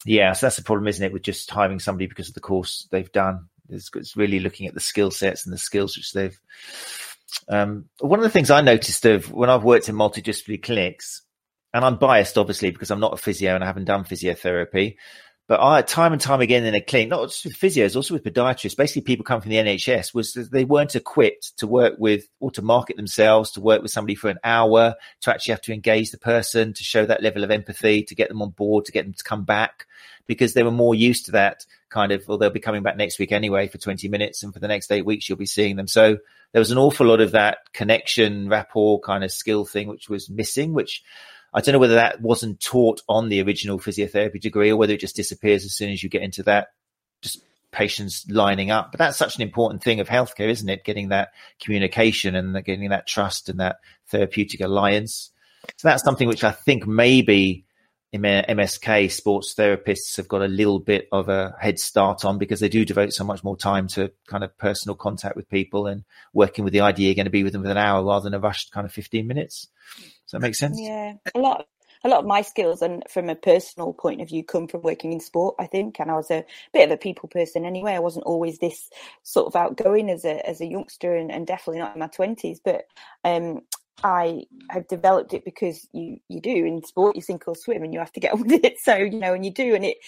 Yeah, 0.04 0.34
so 0.34 0.46
that's 0.46 0.56
the 0.56 0.62
problem, 0.62 0.86
isn't 0.86 1.04
it, 1.04 1.12
with 1.12 1.22
just 1.22 1.50
hiring 1.50 1.80
somebody 1.80 2.06
because 2.06 2.28
of 2.28 2.34
the 2.34 2.40
course 2.40 2.86
they've 2.92 3.10
done. 3.10 3.48
It's, 3.70 3.90
it's 3.94 4.16
really 4.16 4.38
looking 4.38 4.66
at 4.66 4.74
the 4.74 4.80
skill 4.80 5.10
sets 5.10 5.46
and 5.46 5.52
the 5.52 5.58
skills 5.58 5.96
which 5.96 6.12
they've. 6.12 6.38
Um, 7.49 7.87
one 8.01 8.18
of 8.18 8.24
the 8.24 8.30
things 8.30 8.51
I 8.51 8.61
noticed 8.61 9.05
of 9.07 9.30
when 9.30 9.51
I've 9.51 9.64
worked 9.64 9.89
in 9.89 9.97
multidisciplinary 9.97 10.62
clinics 10.62 11.22
and 11.72 11.85
I'm 11.85 11.97
biased, 11.97 12.39
obviously, 12.39 12.70
because 12.70 12.91
I'm 12.91 13.01
not 13.01 13.14
a 13.14 13.16
physio 13.16 13.55
and 13.55 13.64
I 13.64 13.66
haven't 13.66 13.87
done 13.87 14.05
physiotherapy. 14.05 14.97
But 15.47 15.61
I, 15.61 15.82
time 15.82 16.12
and 16.12 16.20
time 16.20 16.41
again 16.41 16.64
in 16.64 16.74
a 16.74 16.80
clinic, 16.80 17.11
not 17.11 17.28
just 17.28 17.45
with 17.45 17.59
physios, 17.59 17.97
also 17.97 18.14
with 18.14 18.24
podiatrists, 18.24 18.78
basically 18.78 19.03
people 19.03 19.24
come 19.24 19.43
from 19.43 19.51
the 19.51 19.59
NHS, 19.59 20.14
was 20.14 20.32
they 20.32 20.64
weren't 20.64 20.95
equipped 20.95 21.59
to 21.59 21.66
work 21.66 21.97
with 21.99 22.24
or 22.41 22.51
to 22.53 22.62
market 22.62 22.97
themselves, 22.97 23.51
to 23.51 23.61
work 23.61 23.82
with 23.82 23.91
somebody 23.91 24.14
for 24.14 24.30
an 24.30 24.39
hour, 24.43 24.95
to 25.20 25.30
actually 25.30 25.53
have 25.53 25.61
to 25.62 25.74
engage 25.74 26.12
the 26.12 26.18
person, 26.18 26.72
to 26.72 26.82
show 26.82 27.05
that 27.05 27.22
level 27.22 27.45
of 27.45 27.51
empathy, 27.51 28.05
to 28.05 28.14
get 28.14 28.30
them 28.30 28.41
on 28.41 28.51
board, 28.51 28.87
to 28.87 28.93
get 28.93 29.05
them 29.05 29.12
to 29.12 29.24
come 29.24 29.45
back, 29.45 29.87
because 30.26 30.55
they 30.55 30.62
were 30.62 30.70
more 30.70 30.95
used 30.95 31.26
to 31.26 31.32
that 31.32 31.66
kind 31.91 32.11
of, 32.11 32.26
well, 32.26 32.39
they'll 32.39 32.49
be 32.49 32.59
coming 32.59 32.82
back 32.82 32.97
next 32.97 33.18
week 33.18 33.30
anyway 33.30 33.68
for 33.68 33.76
20 33.76 34.09
minutes, 34.09 34.43
and 34.43 34.55
for 34.55 34.61
the 34.61 34.68
next 34.68 34.91
eight 34.91 35.05
weeks, 35.05 35.28
you'll 35.28 35.37
be 35.37 35.45
seeing 35.45 35.76
them. 35.76 35.89
So 35.89 36.18
there 36.55 36.61
was 36.61 36.70
an 36.70 36.78
awful 36.78 37.09
lot 37.09 37.20
of 37.20 37.32
that 37.32 37.59
connection, 37.72 38.48
rapport 38.48 39.00
kind 39.00 39.24
of 39.24 39.32
skill 39.32 39.64
thing, 39.64 39.88
which 39.88 40.09
was 40.09 40.30
missing, 40.30 40.72
which 40.72 41.02
I 41.52 41.61
don't 41.61 41.72
know 41.72 41.80
whether 41.80 41.96
that 41.96 42.20
wasn't 42.20 42.61
taught 42.61 43.02
on 43.09 43.28
the 43.28 43.42
original 43.42 43.80
physiotherapy 43.80 44.40
degree 44.40 44.70
or 44.70 44.76
whether 44.76 44.92
it 44.92 45.00
just 45.00 45.16
disappears 45.16 45.64
as 45.64 45.74
soon 45.74 45.90
as 45.90 46.00
you 46.00 46.09
get 46.09 46.22
into 46.22 46.44
that 46.44 46.68
just 47.22 47.42
patients 47.72 48.24
lining 48.30 48.70
up. 48.70 48.92
But 48.92 48.98
that's 48.98 49.18
such 49.18 49.34
an 49.34 49.42
important 49.42 49.82
thing 49.82 49.98
of 49.98 50.09
healthcare, 50.09 50.48
isn't 50.48 50.68
it? 50.68 50.84
Getting 50.84 51.09
that 51.09 51.32
communication 51.61 52.36
and 52.36 52.55
getting 52.64 52.90
that 52.90 53.09
trust 53.09 53.48
and 53.48 53.59
that 53.59 53.78
therapeutic 54.07 54.61
alliance. 54.61 55.32
So 55.76 55.88
that's 55.88 56.05
something 56.05 56.28
which 56.28 56.44
I 56.44 56.52
think 56.52 56.86
maybe 56.86 57.64
MSK 58.22 59.10
sports 59.10 59.54
therapists 59.54 60.16
have 60.16 60.28
got 60.28 60.42
a 60.42 60.48
little 60.48 60.78
bit 60.78 61.08
of 61.10 61.28
a 61.28 61.54
head 61.60 61.78
start 61.78 62.24
on 62.24 62.38
because 62.38 62.60
they 62.60 62.68
do 62.68 62.84
devote 62.84 63.12
so 63.12 63.24
much 63.24 63.42
more 63.42 63.56
time 63.56 63.88
to 63.88 64.12
kind 64.26 64.44
of 64.44 64.56
personal 64.56 64.94
contact 64.94 65.36
with 65.36 65.48
people 65.48 65.86
and 65.86 66.04
working 66.32 66.64
with 66.64 66.72
the 66.72 66.80
idea 66.80 67.08
you're 67.08 67.14
going 67.14 67.24
to 67.24 67.30
be 67.30 67.42
with 67.42 67.52
them 67.52 67.64
for 67.64 67.70
an 67.70 67.76
hour 67.76 68.04
rather 68.04 68.24
than 68.24 68.34
a 68.34 68.38
rushed 68.38 68.72
kind 68.72 68.84
of 68.84 68.92
15 68.92 69.26
minutes. 69.26 69.68
Does 69.96 70.32
that 70.32 70.40
make 70.40 70.54
sense? 70.54 70.78
Yeah, 70.80 71.14
a 71.34 71.38
lot. 71.38 71.66
A 72.06 72.08
lot 72.10 72.20
of 72.20 72.26
my 72.26 72.42
skills, 72.42 72.82
and 72.82 73.02
from 73.08 73.30
a 73.30 73.34
personal 73.34 73.94
point 73.94 74.20
of 74.20 74.28
view, 74.28 74.44
come 74.44 74.68
from 74.68 74.82
working 74.82 75.10
in 75.14 75.20
sport. 75.20 75.54
I 75.58 75.66
think, 75.66 75.98
and 75.98 76.10
I 76.10 76.16
was 76.16 76.30
a 76.30 76.44
bit 76.70 76.84
of 76.84 76.90
a 76.90 76.98
people 76.98 77.30
person 77.30 77.64
anyway. 77.64 77.94
I 77.94 78.00
wasn't 78.00 78.26
always 78.26 78.58
this 78.58 78.90
sort 79.22 79.46
of 79.46 79.56
outgoing 79.56 80.10
as 80.10 80.26
a 80.26 80.46
as 80.46 80.60
a 80.60 80.66
youngster, 80.66 81.16
and, 81.16 81.32
and 81.32 81.46
definitely 81.46 81.78
not 81.78 81.94
in 81.94 82.00
my 82.00 82.08
twenties. 82.08 82.60
But 82.62 82.84
um, 83.24 83.62
I 84.03 84.45
have 84.70 84.88
developed 84.88 85.34
it 85.34 85.45
because 85.45 85.88
you 85.92 86.18
you 86.28 86.40
do 86.40 86.64
in 86.64 86.82
sport 86.84 87.16
you 87.16 87.22
sink 87.22 87.45
or 87.47 87.55
swim 87.55 87.82
and 87.82 87.92
you 87.92 88.01
have 88.01 88.12
to 88.12 88.20
get 88.20 88.32
on 88.34 88.42
with 88.42 88.64
it. 88.64 88.78
So 88.80 88.97
you 88.97 89.18
know, 89.18 89.34
and 89.34 89.45
you 89.45 89.53
do, 89.53 89.74
and 89.74 89.84
it 89.84 89.99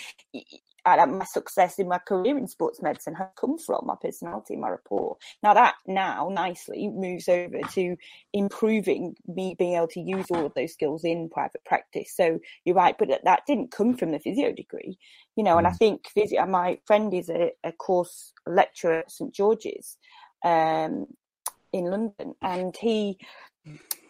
my 0.86 1.24
success 1.24 1.78
in 1.78 1.88
my 1.88 1.98
career 1.98 2.38
in 2.38 2.46
sports 2.46 2.80
medicine 2.80 3.14
has 3.14 3.28
come 3.38 3.58
from 3.58 3.84
my 3.86 3.96
personality, 4.00 4.54
my 4.56 4.68
rapport. 4.68 5.16
Now 5.42 5.54
that 5.54 5.74
now 5.86 6.28
nicely 6.32 6.88
moves 6.88 7.28
over 7.28 7.58
to 7.72 7.96
improving 8.32 9.16
me 9.26 9.56
being 9.58 9.74
able 9.74 9.88
to 9.88 10.00
use 10.00 10.26
all 10.30 10.46
of 10.46 10.54
those 10.54 10.72
skills 10.72 11.04
in 11.04 11.28
private 11.28 11.64
practice. 11.64 12.14
So 12.14 12.38
you're 12.64 12.76
right, 12.76 12.96
but 12.96 13.08
that 13.24 13.42
didn't 13.46 13.72
come 13.72 13.96
from 13.96 14.12
the 14.12 14.20
physio 14.20 14.52
degree, 14.52 14.96
you 15.34 15.42
know. 15.42 15.58
And 15.58 15.66
I 15.66 15.70
mm. 15.70 15.78
think 15.78 16.08
physio. 16.08 16.46
My 16.46 16.78
friend 16.84 17.12
is 17.12 17.28
a, 17.28 17.50
a 17.64 17.72
course 17.72 18.32
lecturer 18.46 19.00
at 19.00 19.10
St 19.10 19.34
George's 19.34 19.96
um, 20.44 21.06
in 21.72 21.86
London, 21.86 22.34
and 22.42 22.76
he 22.76 23.18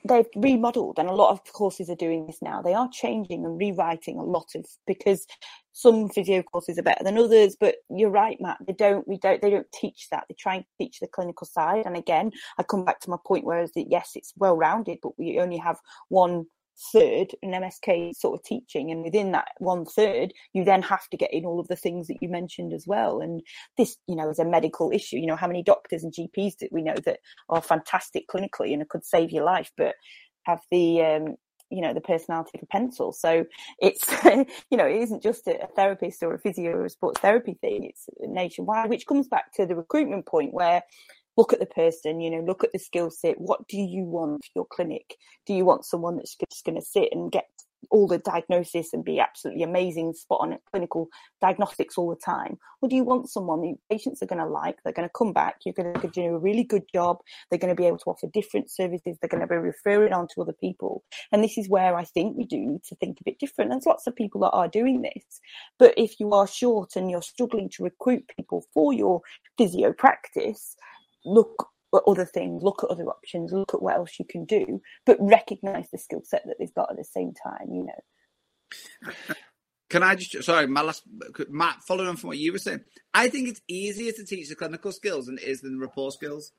they've 0.06 0.26
remodeled 0.36 0.98
and 0.98 1.08
a 1.08 1.14
lot 1.14 1.30
of 1.30 1.52
courses 1.52 1.90
are 1.90 1.96
doing 1.96 2.26
this 2.26 2.38
now. 2.42 2.62
They 2.62 2.74
are 2.74 2.88
changing 2.92 3.44
and 3.44 3.58
rewriting 3.58 4.18
a 4.18 4.24
lot 4.24 4.54
of 4.54 4.66
because 4.86 5.26
some 5.72 6.08
physio 6.08 6.42
courses 6.42 6.78
are 6.78 6.82
better 6.82 7.04
than 7.04 7.18
others 7.18 7.54
but 7.60 7.76
you're 7.90 8.08
right 8.08 8.38
matt 8.40 8.56
they 8.66 8.72
don't 8.72 9.06
we 9.06 9.18
don't 9.18 9.42
they 9.42 9.50
don't 9.50 9.70
teach 9.72 10.08
that. 10.10 10.24
They 10.28 10.34
try 10.38 10.56
and 10.56 10.64
teach 10.80 11.00
the 11.00 11.06
clinical 11.06 11.46
side 11.46 11.84
and 11.84 11.96
again 11.96 12.30
i 12.58 12.62
come 12.62 12.84
back 12.84 13.00
to 13.00 13.10
my 13.10 13.18
point 13.26 13.44
whereas 13.44 13.72
that 13.72 13.86
yes 13.90 14.12
it's 14.14 14.32
well 14.36 14.56
rounded 14.56 14.98
but 15.02 15.18
we 15.18 15.38
only 15.38 15.58
have 15.58 15.78
one 16.08 16.46
third 16.92 17.34
an 17.42 17.52
MSK 17.52 18.14
sort 18.14 18.38
of 18.38 18.44
teaching, 18.44 18.90
and 18.90 19.02
within 19.02 19.32
that 19.32 19.48
one 19.58 19.84
third, 19.84 20.32
you 20.52 20.64
then 20.64 20.82
have 20.82 21.08
to 21.08 21.16
get 21.16 21.32
in 21.32 21.44
all 21.44 21.60
of 21.60 21.68
the 21.68 21.76
things 21.76 22.06
that 22.08 22.18
you 22.20 22.28
mentioned 22.28 22.72
as 22.72 22.86
well. 22.86 23.20
And 23.20 23.42
this, 23.76 23.96
you 24.06 24.16
know, 24.16 24.28
is 24.30 24.38
a 24.38 24.44
medical 24.44 24.90
issue. 24.90 25.16
You 25.16 25.26
know, 25.26 25.36
how 25.36 25.46
many 25.46 25.62
doctors 25.62 26.04
and 26.04 26.12
GPs 26.12 26.56
do 26.58 26.68
we 26.70 26.82
know 26.82 26.96
that 27.04 27.20
are 27.48 27.62
fantastic 27.62 28.28
clinically 28.28 28.72
and 28.72 28.88
could 28.88 29.04
save 29.04 29.30
your 29.30 29.44
life, 29.44 29.72
but 29.76 29.94
have 30.44 30.60
the 30.70 31.02
um, 31.02 31.36
you 31.70 31.80
know 31.80 31.92
the 31.92 32.00
personality 32.00 32.52
of 32.54 32.62
a 32.62 32.66
pencil 32.66 33.12
so 33.12 33.44
it's 33.80 34.06
you 34.70 34.76
know 34.76 34.86
it 34.86 35.02
isn't 35.02 35.22
just 35.22 35.46
a, 35.46 35.68
therapist 35.74 36.22
or 36.22 36.34
a 36.34 36.38
physio 36.38 36.70
or 36.70 36.84
a 36.84 36.90
sports 36.90 37.20
therapy 37.20 37.54
thing 37.60 37.84
it's 37.84 38.08
nationwide 38.20 38.88
which 38.88 39.06
comes 39.06 39.28
back 39.28 39.52
to 39.52 39.66
the 39.66 39.74
recruitment 39.74 40.26
point 40.26 40.52
where 40.52 40.82
look 41.36 41.52
at 41.52 41.60
the 41.60 41.66
person, 41.66 42.20
you 42.20 42.30
know, 42.30 42.40
look 42.40 42.64
at 42.64 42.72
the 42.72 42.78
skill 42.78 43.10
set. 43.10 43.40
What 43.40 43.66
do 43.68 43.78
you 43.78 44.04
want 44.04 44.44
for 44.44 44.50
your 44.54 44.66
clinic? 44.66 45.16
Do 45.46 45.54
you 45.54 45.64
want 45.64 45.84
someone 45.84 46.16
that's 46.16 46.36
just 46.36 46.64
going 46.64 46.76
to 46.76 46.84
sit 46.84 47.08
and 47.12 47.30
get 47.30 47.46
all 47.90 48.06
the 48.06 48.18
diagnosis 48.18 48.92
and 48.92 49.04
be 49.04 49.20
absolutely 49.20 49.62
amazing, 49.62 50.12
spot 50.12 50.40
on 50.40 50.58
clinical 50.72 51.08
diagnostics 51.40 51.96
all 51.96 52.10
the 52.10 52.16
time? 52.16 52.58
Or 52.80 52.88
do 52.88 52.96
you 52.96 53.04
want 53.04 53.30
someone 53.30 53.60
that 53.62 53.76
patients 53.90 54.22
are 54.22 54.26
going 54.26 54.42
to 54.42 54.48
like? 54.48 54.76
They're 54.82 54.92
going 54.92 55.08
to 55.08 55.12
come 55.16 55.32
back. 55.32 55.56
You're 55.64 55.74
going 55.74 55.94
to 56.00 56.08
do 56.08 56.34
a 56.34 56.38
really 56.38 56.64
good 56.64 56.84
job. 56.92 57.18
They're 57.50 57.58
going 57.58 57.74
to 57.74 57.80
be 57.80 57.86
able 57.86 57.98
to 57.98 58.10
offer 58.10 58.26
different 58.32 58.70
services. 58.70 59.16
They're 59.20 59.28
going 59.28 59.42
to 59.42 59.46
be 59.46 59.56
referring 59.56 60.12
on 60.12 60.26
to 60.34 60.42
other 60.42 60.52
people. 60.52 61.04
And 61.32 61.42
this 61.42 61.58
is 61.58 61.68
where 61.68 61.96
I 61.96 62.04
think 62.04 62.36
we 62.36 62.44
do 62.44 62.58
need 62.58 62.82
to 62.84 62.96
think 62.96 63.18
a 63.20 63.24
bit 63.24 63.38
different. 63.38 63.70
There's 63.70 63.86
lots 63.86 64.06
of 64.06 64.16
people 64.16 64.40
that 64.42 64.50
are 64.50 64.68
doing 64.68 65.02
this. 65.02 65.40
But 65.78 65.94
if 65.96 66.18
you 66.18 66.32
are 66.32 66.46
short 66.46 66.96
and 66.96 67.10
you're 67.10 67.22
struggling 67.22 67.68
to 67.70 67.84
recruit 67.84 68.30
people 68.36 68.64
for 68.74 68.92
your 68.92 69.20
physio 69.58 69.92
practice, 69.92 70.76
look 71.26 71.68
at 71.94 72.02
other 72.06 72.24
things, 72.24 72.62
look 72.62 72.82
at 72.82 72.90
other 72.90 73.06
options, 73.06 73.52
look 73.52 73.74
at 73.74 73.82
what 73.82 73.96
else 73.96 74.18
you 74.18 74.24
can 74.24 74.44
do, 74.44 74.80
but 75.04 75.16
recognize 75.20 75.88
the 75.90 75.98
skill 75.98 76.22
set 76.24 76.42
that 76.46 76.56
they've 76.58 76.74
got 76.74 76.90
at 76.90 76.96
the 76.96 77.04
same 77.04 77.32
time, 77.34 77.68
you 77.70 77.86
know. 77.86 79.12
Can 79.88 80.02
I 80.02 80.16
just 80.16 80.44
sorry, 80.44 80.66
my 80.66 80.82
last 80.82 81.02
Matt, 81.48 81.82
following 81.86 82.08
on 82.08 82.16
from 82.16 82.28
what 82.28 82.38
you 82.38 82.52
were 82.52 82.58
saying, 82.58 82.80
I 83.14 83.28
think 83.28 83.48
it's 83.48 83.60
easier 83.68 84.12
to 84.12 84.24
teach 84.24 84.48
the 84.48 84.56
clinical 84.56 84.90
skills 84.90 85.26
than 85.26 85.38
it 85.38 85.44
is 85.44 85.60
than 85.60 85.78
the 85.78 85.86
rapport 85.86 86.10
skills. 86.10 86.52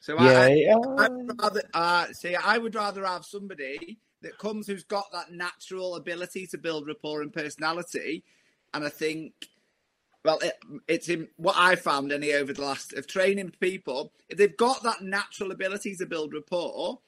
So 0.00 0.14
yeah, 0.22 0.40
I, 0.40 0.48
yeah. 0.50 0.76
I 0.76 1.08
would 1.08 1.40
rather 1.40 1.62
uh, 1.72 2.06
say 2.12 2.34
I 2.34 2.58
would 2.58 2.74
rather 2.74 3.04
have 3.06 3.24
somebody 3.24 3.98
that 4.20 4.36
comes 4.38 4.66
who's 4.66 4.84
got 4.84 5.06
that 5.12 5.32
natural 5.32 5.96
ability 5.96 6.46
to 6.48 6.58
build 6.58 6.86
rapport 6.86 7.22
and 7.22 7.32
personality, 7.32 8.24
and 8.74 8.84
I 8.84 8.90
think 8.90 9.32
well, 10.26 10.40
it, 10.40 10.58
it's 10.88 11.08
in 11.08 11.28
what 11.36 11.54
I 11.56 11.76
found 11.76 12.10
any 12.10 12.32
over 12.32 12.52
the 12.52 12.60
last 12.60 12.92
of 12.94 13.06
training 13.06 13.52
people. 13.60 14.12
If 14.28 14.38
they've 14.38 14.56
got 14.56 14.82
that 14.82 15.00
natural 15.00 15.52
ability 15.52 15.94
to 15.96 16.06
build 16.06 16.34
rapport, 16.34 16.98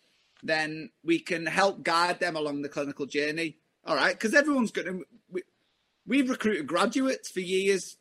then 0.45 0.91
we 1.03 1.19
can 1.19 1.45
help 1.45 1.83
guide 1.83 2.21
them 2.21 2.37
along 2.37 2.62
the 2.62 2.69
clinical 2.69 3.07
journey. 3.07 3.57
All 3.85 3.97
right, 3.97 4.14
because 4.14 4.35
everyone's 4.35 4.71
going 4.71 4.87
to. 4.87 5.05
We, 5.31 5.43
we've 6.07 6.31
recruited 6.31 6.69
graduates 6.69 7.29
for 7.29 7.41
years, 7.41 7.97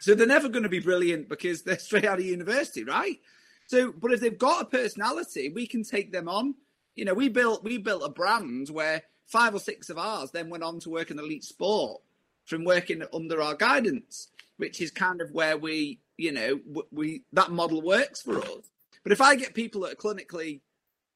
so 0.00 0.14
they're 0.14 0.26
never 0.26 0.48
going 0.48 0.62
to 0.62 0.70
be 0.70 0.80
brilliant 0.80 1.28
because 1.28 1.62
they're 1.62 1.78
straight 1.78 2.06
out 2.06 2.18
of 2.18 2.24
university, 2.24 2.82
right? 2.82 3.20
So, 3.66 3.92
but 3.92 4.12
if 4.12 4.20
they've 4.20 4.38
got 4.38 4.62
a 4.62 4.66
personality, 4.66 5.50
we 5.54 5.66
can 5.66 5.82
take 5.82 6.12
them 6.12 6.30
on. 6.30 6.54
You 6.94 7.04
know, 7.04 7.14
we 7.14 7.28
built 7.28 7.62
we 7.62 7.76
built 7.76 8.04
a 8.06 8.08
brand 8.08 8.70
where 8.70 9.02
five 9.26 9.54
or 9.54 9.60
six 9.60 9.90
of 9.90 9.98
ours 9.98 10.30
then 10.30 10.48
went 10.48 10.64
on 10.64 10.80
to 10.80 10.88
work 10.88 11.10
in 11.10 11.18
elite 11.18 11.44
sport 11.44 12.00
from 12.46 12.64
working 12.64 13.02
under 13.12 13.42
our 13.42 13.54
guidance 13.54 14.28
which 14.56 14.80
is 14.80 14.90
kind 14.90 15.20
of 15.20 15.30
where 15.32 15.56
we, 15.56 16.00
you 16.16 16.32
know, 16.32 16.60
we 16.90 17.22
that 17.32 17.50
model 17.50 17.82
works 17.82 18.22
for 18.22 18.38
us. 18.38 18.70
But 19.02 19.12
if 19.12 19.20
I 19.20 19.36
get 19.36 19.54
people 19.54 19.82
that 19.82 19.92
are 19.92 19.96
clinically 19.96 20.60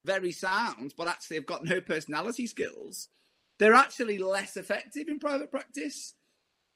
very 0.05 0.33
sound, 0.33 0.95
but 0.97 1.09
actually 1.09 1.37
have 1.37 1.47
got 1.47 1.65
no 1.65 1.81
personality 1.81 2.47
skills, 2.47 3.09
they're 3.59 3.75
actually 3.75 4.19
less 4.19 4.57
effective 4.57 5.09
in 5.09 5.19
private 5.19 5.51
practice. 5.51 6.15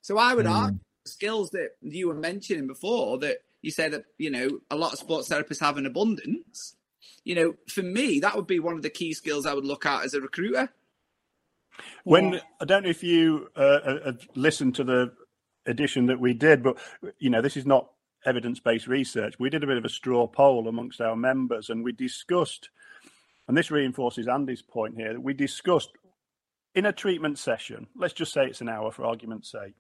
So 0.02 0.18
I 0.18 0.34
would 0.34 0.46
mm. 0.46 0.54
argue 0.54 0.80
skills 1.06 1.50
that 1.50 1.70
you 1.82 2.08
were 2.08 2.14
mentioning 2.14 2.66
before 2.66 3.18
that 3.18 3.38
you 3.62 3.70
say 3.70 3.88
that 3.88 4.04
you 4.18 4.30
know 4.30 4.60
a 4.70 4.76
lot 4.76 4.92
of 4.92 4.98
sports 4.98 5.28
therapists 5.28 5.60
have 5.60 5.76
an 5.76 5.86
abundance. 5.86 6.76
You 7.24 7.34
know, 7.34 7.54
for 7.68 7.82
me, 7.82 8.20
that 8.20 8.36
would 8.36 8.46
be 8.46 8.60
one 8.60 8.74
of 8.74 8.82
the 8.82 8.90
key 8.90 9.14
skills 9.14 9.46
I 9.46 9.54
would 9.54 9.64
look 9.64 9.86
at 9.86 10.04
as 10.04 10.12
a 10.12 10.20
recruiter. 10.20 10.68
When 12.04 12.34
yeah. 12.34 12.40
I 12.60 12.66
don't 12.66 12.84
know 12.84 12.90
if 12.90 13.02
you 13.02 13.48
uh, 13.56 13.60
uh, 13.60 14.12
listened 14.34 14.74
to 14.76 14.84
the 14.84 15.12
edition 15.66 16.06
that 16.06 16.20
we 16.20 16.34
did, 16.34 16.62
but 16.62 16.76
you 17.18 17.30
know, 17.30 17.40
this 17.42 17.56
is 17.56 17.66
not 17.66 17.90
evidence-based 18.26 18.86
research. 18.86 19.38
We 19.38 19.50
did 19.50 19.64
a 19.64 19.66
bit 19.66 19.76
of 19.76 19.84
a 19.84 19.90
straw 19.90 20.26
poll 20.26 20.68
amongst 20.68 21.00
our 21.00 21.16
members, 21.16 21.70
and 21.70 21.84
we 21.84 21.92
discussed, 21.92 22.70
and 23.48 23.56
this 23.56 23.70
reinforces 23.70 24.28
Andy's 24.28 24.62
point 24.62 24.96
here 24.96 25.12
that 25.12 25.20
we 25.20 25.34
discussed 25.34 25.90
in 26.74 26.86
a 26.86 26.92
treatment 26.92 27.38
session. 27.38 27.86
Let's 27.94 28.14
just 28.14 28.32
say 28.32 28.46
it's 28.46 28.60
an 28.60 28.68
hour 28.68 28.90
for 28.90 29.04
argument's 29.04 29.50
sake. 29.50 29.74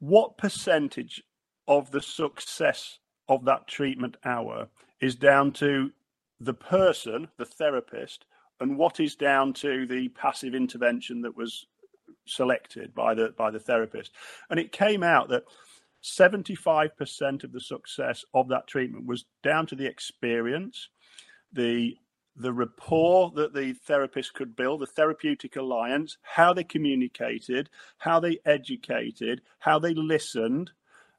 What 0.00 0.38
percentage 0.38 1.22
of 1.66 1.90
the 1.90 2.00
success 2.00 2.98
of 3.28 3.44
that 3.44 3.68
treatment 3.68 4.16
hour 4.24 4.68
is 5.00 5.14
down 5.14 5.52
to 5.52 5.92
the 6.40 6.54
person, 6.54 7.28
the 7.36 7.44
therapist, 7.44 8.24
and 8.60 8.78
what 8.78 9.00
is 9.00 9.14
down 9.14 9.52
to 9.52 9.86
the 9.86 10.08
passive 10.08 10.54
intervention 10.54 11.22
that 11.22 11.36
was 11.36 11.66
selected 12.26 12.94
by 12.94 13.14
the 13.14 13.34
by 13.36 13.50
the 13.50 13.60
therapist. 13.60 14.12
And 14.50 14.58
it 14.58 14.72
came 14.72 15.02
out 15.02 15.28
that 15.28 15.44
75% 16.02 17.44
of 17.44 17.52
the 17.52 17.60
success 17.60 18.24
of 18.32 18.48
that 18.48 18.66
treatment 18.66 19.06
was 19.06 19.24
down 19.42 19.66
to 19.66 19.74
the 19.74 19.86
experience, 19.86 20.88
the 21.52 21.96
the 22.36 22.52
rapport 22.52 23.32
that 23.34 23.52
the 23.52 23.72
therapist 23.72 24.32
could 24.32 24.54
build, 24.54 24.80
the 24.80 24.86
therapeutic 24.86 25.56
alliance, 25.56 26.18
how 26.22 26.52
they 26.52 26.62
communicated, 26.62 27.68
how 27.98 28.20
they 28.20 28.38
educated, 28.46 29.40
how 29.58 29.78
they 29.78 29.94
listened, 29.94 30.70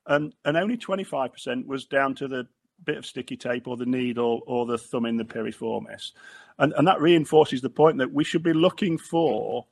and 0.07 0.33
and 0.45 0.55
only 0.55 0.77
25% 0.77 1.65
was 1.65 1.85
down 1.85 2.15
to 2.15 2.27
the 2.27 2.47
bit 2.85 2.97
of 2.97 3.05
sticky 3.05 3.35
tape 3.35 3.67
or 3.67 3.75
the 3.75 3.85
needle 3.85 4.41
or 4.47 4.65
the 4.65 4.77
thumb 4.77 5.05
in 5.05 5.17
the 5.17 5.25
piriformis. 5.25 6.11
And, 6.57 6.73
and 6.77 6.87
that 6.87 7.01
reinforces 7.01 7.61
the 7.61 7.69
point 7.69 7.97
that 7.97 8.13
we 8.13 8.23
should 8.23 8.43
be 8.43 8.53
looking 8.53 8.97
for 8.97 9.65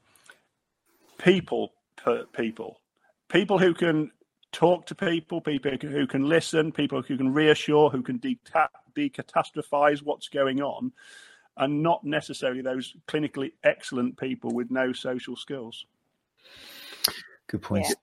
people, 1.18 1.74
people, 2.34 2.80
people 3.30 3.58
who 3.58 3.74
can 3.74 4.12
talk 4.52 4.86
to 4.88 4.96
people, 4.96 5.42
people 5.42 5.72
who 5.72 6.08
can 6.08 6.28
listen, 6.28 6.72
people 6.72 7.02
who 7.02 7.18
can 7.18 7.34
reassure, 7.34 7.90
who 7.90 8.02
can 8.02 8.20
decatastrophize 8.20 10.02
what's 10.02 10.30
going 10.30 10.62
on, 10.62 10.92
and 11.58 11.84
not 11.84 12.04
necessarily 12.04 12.62
those 12.62 12.96
clinically 13.08 13.52
excellent 13.64 14.18
people 14.18 14.52
with 14.52 14.72
no 14.72 14.94
social 14.94 15.36
skills. 15.36 15.86
Good 17.48 17.62
point. 17.62 17.86
Yeah. 17.88 17.96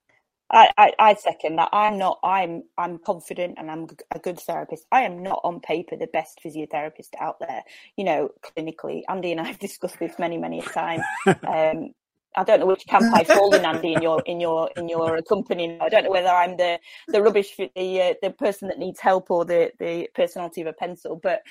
I, 0.51 0.71
I, 0.77 0.93
I, 0.99 1.15
second 1.15 1.57
that. 1.57 1.71
I'm 1.73 1.99
not. 1.99 2.19
I'm. 2.23 2.63
I'm 2.77 2.99
confident, 2.99 3.55
and 3.59 3.71
I'm 3.71 3.89
a 4.15 4.19
good 4.19 4.39
therapist. 4.39 4.87
I 4.93 5.03
am 5.03 5.23
not 5.23 5.41
on 5.43 5.61
paper 5.61 5.97
the 5.97 6.07
best 6.07 6.39
physiotherapist 6.45 7.09
out 7.19 7.41
there. 7.41 7.63
You 7.97 8.05
know, 8.05 8.29
clinically, 8.43 9.03
Andy 9.09 9.33
and 9.33 9.41
I 9.41 9.45
have 9.45 9.59
discussed 9.69 9.99
this 9.99 10.19
many, 10.19 10.39
many 10.39 10.61
a 10.61 10.63
time. 10.63 11.01
Um, 11.45 11.95
I 12.37 12.45
don't 12.45 12.61
know 12.61 12.67
which 12.67 12.87
camp 12.87 13.15
I 13.15 13.25
fall 13.25 13.55
in, 13.55 13.65
Andy, 13.65 13.95
in 13.95 14.03
your 14.03 14.21
in 14.27 14.41
your 14.41 14.71
in 14.77 14.89
your 14.89 15.21
company. 15.23 15.79
I 15.81 15.89
don't 15.89 16.05
know 16.05 16.11
whether 16.11 16.29
I'm 16.29 16.57
the 16.57 16.79
the 17.09 17.23
rubbish, 17.23 17.57
the 17.57 18.03
uh, 18.03 18.15
the 18.23 18.31
person 18.31 18.69
that 18.69 18.79
needs 18.79 19.01
help, 19.01 19.31
or 19.31 19.45
the 19.45 19.71
the 19.79 20.09
personality 20.15 20.61
of 20.61 20.67
a 20.67 20.73
pencil. 20.73 21.17
But 21.17 21.43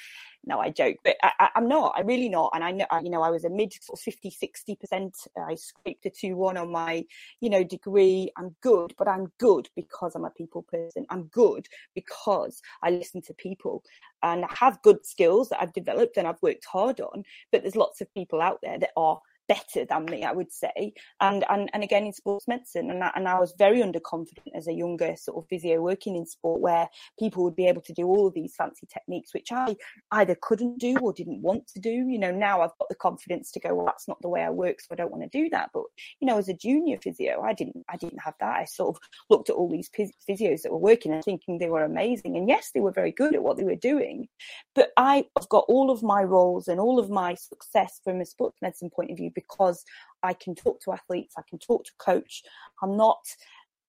no, 0.46 0.60
I 0.60 0.72
joke, 0.72 0.98
but 1.06 1.16
I, 1.24 1.50
am 1.56 1.70
not. 1.70 1.94
I'm 1.96 2.06
really 2.06 2.28
not. 2.28 2.52
And 2.54 2.66
I 2.66 2.72
know, 2.72 2.86
you 3.02 3.10
know, 3.10 3.22
I 3.22 3.30
was 3.30 3.46
a 3.46 3.50
mid 3.50 3.72
sort 3.82 3.98
of 3.98 4.04
50, 4.04 4.30
60 4.30 4.76
percent. 4.76 5.18
I 5.38 5.56
scraped 5.56 6.06
a 6.06 6.10
two 6.10 6.36
one 6.36 6.58
on 6.58 6.70
my, 6.70 7.06
you 7.40 7.50
know, 7.50 7.64
degree. 7.64 8.30
I'm 8.38 8.54
good, 8.62 8.94
but 8.98 9.08
I'm 9.08 9.32
good 9.40 9.70
because 9.76 10.16
I'm 10.16 10.26
a 10.26 10.30
people 10.32 10.64
person. 10.64 11.06
I'm 11.10 11.24
good 11.28 11.68
because 11.96 12.62
I 12.82 12.90
listen 12.90 13.22
to 13.24 13.34
people 13.34 13.84
and 14.22 14.44
I 14.44 14.54
have 14.54 14.82
good 14.82 15.06
skills 15.06 15.48
that 15.50 15.62
I've 15.62 15.74
developed 15.74 16.18
and 16.18 16.28
I've 16.28 16.42
worked 16.42 16.66
hard 16.66 17.00
on. 17.00 17.24
But 17.52 17.62
there's 17.62 17.78
lots 17.78 18.02
of 18.02 18.14
people 18.14 18.42
out 18.42 18.60
there 18.62 18.80
that 18.80 18.92
are 18.98 19.22
better 19.48 19.86
than 19.86 20.06
me, 20.06 20.24
I 20.24 20.32
would 20.32 20.52
say. 20.52 20.94
And 21.20 21.46
and, 21.50 21.70
and 21.74 21.84
again 21.84 22.06
in 22.06 22.14
sports 22.14 22.48
medicine, 22.48 22.90
and 22.90 23.04
I, 23.04 23.12
and 23.16 23.28
I 23.28 23.40
was 23.40 23.54
very 23.58 23.82
underconfident 23.82 24.56
as 24.56 24.68
a 24.68 24.74
younger 24.74 25.16
sort 25.18 25.44
of 25.44 25.48
physio 25.50 25.82
working 25.82 26.16
in 26.16 26.26
sport, 26.26 26.62
where 26.62 26.88
people 27.20 27.44
would 27.44 27.56
be 27.56 27.68
able 27.68 27.82
to 27.82 27.94
do 27.94 28.06
all 28.08 28.28
of 28.28 28.34
these 28.34 28.56
fancy 28.56 28.88
techniques, 28.92 29.34
which 29.34 29.52
I 29.52 29.76
either 30.12 30.38
couldn't 30.42 30.80
do 30.80 30.98
or 30.98 31.14
didn't 31.14 31.42
want 31.42 31.68
to 31.68 31.80
do. 31.80 31.90
You 31.90 32.20
know, 32.20 32.32
now 32.32 32.62
I've 32.62 32.78
got 32.80 32.90
the 32.90 32.96
confidence 32.96 33.52
to 33.52 33.60
go, 33.60 33.76
well, 33.76 33.86
that's 33.86 34.08
not 34.08 34.22
the 34.22 34.30
way 34.30 34.44
I 34.44 34.50
work, 34.50 34.82
so 34.82 34.88
I 34.92 34.96
don't 34.96 35.12
want 35.12 35.24
to 35.24 35.38
do 35.38 35.50
that. 35.50 35.70
But 35.74 35.84
you 36.20 36.28
know, 36.28 36.38
as 36.38 36.50
a 36.50 36.54
junior 36.54 36.98
physio, 37.02 37.42
I 37.42 37.54
didn't 37.54 37.84
I 37.90 37.98
didn't 37.98 38.20
have 38.20 38.36
that. 38.40 38.60
I 38.60 38.66
sort 38.66 38.96
of 38.96 39.02
looked 39.30 39.50
at 39.50 39.56
all 39.56 39.70
these 39.70 39.90
physios 39.90 40.62
that 40.62 40.72
were 40.72 40.78
working 40.78 41.14
and 41.14 41.24
thinking 41.24 41.58
they 41.58 41.70
were 41.70 41.84
amazing, 41.84 42.38
and 42.38 42.48
yes, 42.48 42.72
they 42.74 42.80
were 42.80 42.92
very 42.92 43.12
good 43.12 43.36
at 43.36 43.44
what 43.44 43.58
they 43.58 43.64
were 43.64 43.76
doing. 43.76 44.28
But 44.76 44.92
I've 44.98 45.26
got 45.50 45.66
all 45.68 45.92
of 45.92 46.04
my 46.04 46.24
roles 46.24 46.68
and 46.68 46.80
all 46.80 47.00
of 47.00 47.10
my 47.10 47.36
success 47.36 48.00
from 48.04 48.22
a 48.22 48.26
sports 48.26 48.58
medicine 48.62 48.90
point 48.90 49.12
of 49.12 49.18
view 49.18 49.32
because 49.36 49.84
I 50.22 50.34
can 50.34 50.56
talk 50.56 50.82
to 50.82 50.92
athletes, 50.92 51.36
I 51.38 51.42
can 51.50 51.60
talk 51.60 51.86
to 51.86 51.92
coach. 52.00 52.44
I'm 52.82 52.98
not, 52.98 53.20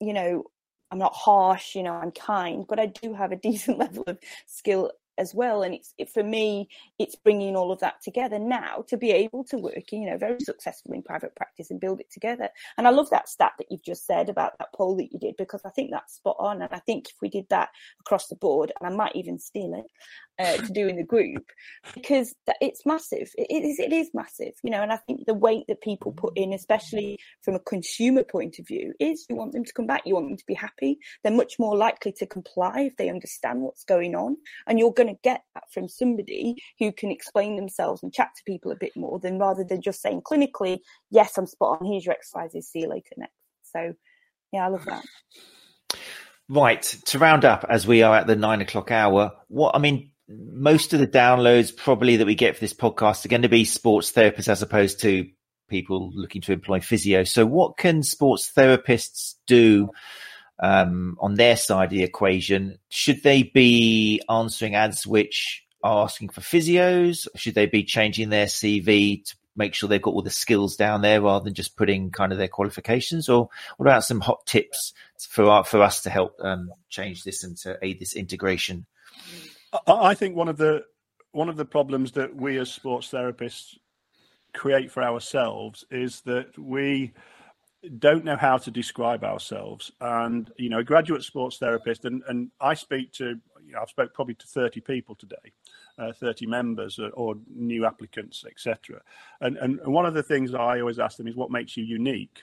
you 0.00 0.12
know, 0.12 0.44
I'm 0.90 0.98
not 0.98 1.14
harsh, 1.14 1.74
you 1.74 1.82
know, 1.82 1.92
I'm 1.92 2.12
kind, 2.12 2.64
but 2.68 2.78
I 2.78 2.86
do 2.86 3.14
have 3.14 3.32
a 3.32 3.36
decent 3.48 3.78
level 3.78 4.04
of 4.06 4.18
skill 4.46 4.92
as 5.18 5.34
well. 5.34 5.62
And 5.62 5.74
it's 5.74 5.94
it, 5.98 6.10
for 6.10 6.22
me, 6.22 6.68
it's 6.98 7.16
bringing 7.16 7.56
all 7.56 7.72
of 7.72 7.80
that 7.80 8.02
together 8.02 8.38
now 8.38 8.84
to 8.88 8.96
be 8.96 9.10
able 9.10 9.44
to 9.44 9.58
work, 9.58 9.92
you 9.92 10.10
know, 10.10 10.18
very 10.18 10.40
successfully 10.40 10.98
in 10.98 11.02
private 11.02 11.34
practice 11.34 11.70
and 11.70 11.80
build 11.80 12.00
it 12.00 12.10
together. 12.10 12.48
And 12.76 12.86
I 12.86 12.90
love 12.90 13.10
that 13.10 13.28
stat 13.28 13.52
that 13.58 13.66
you've 13.70 13.84
just 13.84 14.06
said 14.06 14.28
about 14.28 14.58
that 14.58 14.72
poll 14.74 14.96
that 14.96 15.12
you 15.12 15.18
did 15.18 15.36
because 15.36 15.62
I 15.64 15.70
think 15.70 15.90
that's 15.90 16.16
spot 16.16 16.36
on. 16.38 16.62
And 16.62 16.72
I 16.72 16.78
think 16.80 17.08
if 17.08 17.16
we 17.20 17.28
did 17.28 17.46
that 17.50 17.70
across 18.00 18.28
the 18.28 18.36
board, 18.36 18.72
and 18.80 18.92
I 18.92 18.96
might 18.96 19.16
even 19.16 19.38
steal 19.38 19.74
it 19.74 19.86
uh, 20.38 20.56
to 20.56 20.72
do 20.72 20.88
in 20.88 20.96
the 20.96 21.04
group, 21.04 21.46
because 21.94 22.34
it's 22.60 22.84
massive. 22.84 23.30
It 23.36 23.64
is 23.64 23.78
it 23.78 23.92
is 23.92 24.10
massive, 24.14 24.54
you 24.62 24.70
know. 24.70 24.82
And 24.82 24.92
I 24.92 24.96
think 24.96 25.26
the 25.26 25.34
weight 25.34 25.64
that 25.68 25.80
people 25.80 26.12
put 26.12 26.36
in, 26.36 26.52
especially 26.52 27.18
from 27.42 27.54
a 27.54 27.60
consumer 27.60 28.24
point 28.24 28.58
of 28.58 28.66
view, 28.66 28.94
is 28.98 29.26
you 29.28 29.36
want 29.36 29.52
them 29.52 29.64
to 29.64 29.72
come 29.72 29.86
back, 29.86 30.02
you 30.04 30.14
want 30.14 30.28
them 30.28 30.36
to 30.36 30.46
be 30.46 30.54
happy. 30.54 30.98
They're 31.22 31.32
much 31.32 31.58
more 31.58 31.76
likely 31.76 32.12
to 32.12 32.26
comply 32.26 32.80
if 32.80 32.96
they 32.96 33.08
understand 33.08 33.60
what's 33.60 33.84
going 33.84 34.14
on, 34.14 34.36
and 34.66 34.78
you're 34.78 34.92
going 34.92 35.03
going 35.04 35.14
to 35.14 35.20
get 35.22 35.42
that 35.54 35.64
from 35.72 35.88
somebody 35.88 36.56
who 36.78 36.92
can 36.92 37.10
explain 37.10 37.56
themselves 37.56 38.02
and 38.02 38.12
chat 38.12 38.30
to 38.36 38.42
people 38.46 38.72
a 38.72 38.76
bit 38.76 38.92
more 38.96 39.18
than 39.18 39.38
rather 39.38 39.64
than 39.64 39.82
just 39.82 40.00
saying 40.00 40.22
clinically, 40.22 40.78
yes, 41.10 41.36
I'm 41.36 41.46
spot 41.46 41.78
on. 41.80 41.86
Here's 41.86 42.06
your 42.06 42.14
exercises. 42.14 42.68
See 42.68 42.80
you 42.80 42.88
later 42.88 43.14
next. 43.16 43.32
So, 43.62 43.94
yeah, 44.52 44.66
I 44.66 44.68
love 44.68 44.84
that. 44.86 45.04
Right. 46.48 46.82
To 47.06 47.18
round 47.18 47.44
up, 47.44 47.64
as 47.68 47.86
we 47.86 48.02
are 48.02 48.16
at 48.16 48.26
the 48.26 48.36
nine 48.36 48.60
o'clock 48.60 48.90
hour, 48.90 49.32
what 49.48 49.74
I 49.74 49.78
mean, 49.78 50.12
most 50.28 50.92
of 50.92 51.00
the 51.00 51.06
downloads 51.06 51.74
probably 51.74 52.16
that 52.16 52.26
we 52.26 52.34
get 52.34 52.54
for 52.54 52.60
this 52.60 52.74
podcast 52.74 53.24
are 53.24 53.28
going 53.30 53.42
to 53.42 53.48
be 53.48 53.64
sports 53.64 54.12
therapists 54.12 54.48
as 54.48 54.62
opposed 54.62 55.00
to 55.00 55.26
people 55.68 56.10
looking 56.14 56.42
to 56.42 56.52
employ 56.52 56.80
physio. 56.80 57.24
So, 57.24 57.46
what 57.46 57.76
can 57.78 58.02
sports 58.02 58.52
therapists 58.56 59.34
do 59.46 59.90
um, 60.60 61.16
on 61.20 61.34
their 61.34 61.56
side 61.56 61.84
of 61.84 61.90
the 61.90 62.02
equation. 62.02 62.78
Should 62.88 63.22
they 63.22 63.42
be 63.42 64.20
answering 64.28 64.74
ads 64.74 65.06
which 65.06 65.64
are 65.82 66.04
asking 66.04 66.30
for 66.30 66.40
physios? 66.40 67.26
Should 67.36 67.54
they 67.54 67.66
be 67.66 67.84
changing 67.84 68.30
their 68.30 68.46
CV 68.46 69.24
to 69.24 69.36
make 69.56 69.74
sure 69.74 69.88
they've 69.88 70.02
got 70.02 70.14
all 70.14 70.22
the 70.22 70.30
skills 70.30 70.76
down 70.76 71.02
there 71.02 71.20
rather 71.20 71.44
than 71.44 71.54
just 71.54 71.76
putting 71.76 72.10
kind 72.10 72.32
of 72.32 72.38
their 72.38 72.48
qualifications? 72.48 73.28
Or 73.28 73.48
what 73.76 73.86
about 73.86 74.04
some 74.04 74.20
hot 74.20 74.46
tips 74.46 74.92
for 75.28 75.44
our, 75.44 75.64
for 75.64 75.82
us 75.82 76.02
to 76.02 76.10
help 76.10 76.36
um, 76.40 76.72
change 76.88 77.24
this 77.24 77.44
and 77.44 77.56
to 77.58 77.78
aid 77.82 78.00
this 78.00 78.14
integration? 78.14 78.86
I 79.86 80.14
think 80.14 80.36
one 80.36 80.48
of 80.48 80.56
the 80.56 80.84
one 81.32 81.48
of 81.48 81.56
the 81.56 81.64
problems 81.64 82.12
that 82.12 82.36
we 82.36 82.58
as 82.58 82.70
sports 82.70 83.10
therapists 83.10 83.76
create 84.52 84.90
for 84.90 85.02
ourselves 85.02 85.84
is 85.90 86.20
that 86.22 86.56
we 86.56 87.12
don't 87.98 88.24
know 88.24 88.36
how 88.36 88.58
to 88.58 88.70
describe 88.70 89.24
ourselves. 89.24 89.92
And 90.00 90.50
you 90.56 90.68
know, 90.68 90.78
a 90.78 90.84
graduate 90.84 91.22
sports 91.22 91.58
therapist, 91.58 92.04
and 92.04 92.22
and 92.28 92.50
I 92.60 92.74
speak 92.74 93.12
to, 93.14 93.40
you 93.64 93.72
know, 93.72 93.80
I've 93.82 93.88
spoke 93.88 94.14
probably 94.14 94.34
to 94.34 94.46
thirty 94.46 94.80
people 94.80 95.14
today, 95.14 95.52
uh, 95.98 96.12
thirty 96.12 96.46
members 96.46 96.98
or, 96.98 97.10
or 97.10 97.36
new 97.54 97.86
applicants, 97.86 98.44
etc. 98.50 99.00
And, 99.40 99.56
and 99.58 99.80
one 99.86 100.06
of 100.06 100.14
the 100.14 100.22
things 100.22 100.54
I 100.54 100.80
always 100.80 100.98
ask 100.98 101.16
them 101.16 101.28
is, 101.28 101.36
what 101.36 101.50
makes 101.50 101.76
you 101.76 101.84
unique? 101.84 102.42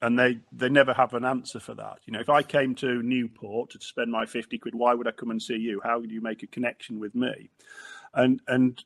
And 0.00 0.18
they 0.18 0.38
they 0.52 0.68
never 0.68 0.94
have 0.94 1.14
an 1.14 1.24
answer 1.24 1.60
for 1.60 1.74
that. 1.74 1.98
You 2.06 2.12
know, 2.12 2.20
if 2.20 2.28
I 2.28 2.42
came 2.42 2.74
to 2.76 3.02
Newport 3.02 3.70
to 3.70 3.80
spend 3.80 4.10
my 4.12 4.26
fifty 4.26 4.58
quid, 4.58 4.74
why 4.74 4.94
would 4.94 5.08
I 5.08 5.12
come 5.12 5.30
and 5.30 5.42
see 5.42 5.56
you? 5.56 5.80
How 5.82 5.98
would 5.98 6.10
you 6.10 6.20
make 6.20 6.42
a 6.42 6.46
connection 6.46 7.00
with 7.00 7.14
me? 7.14 7.50
And 8.14 8.40
and 8.46 8.82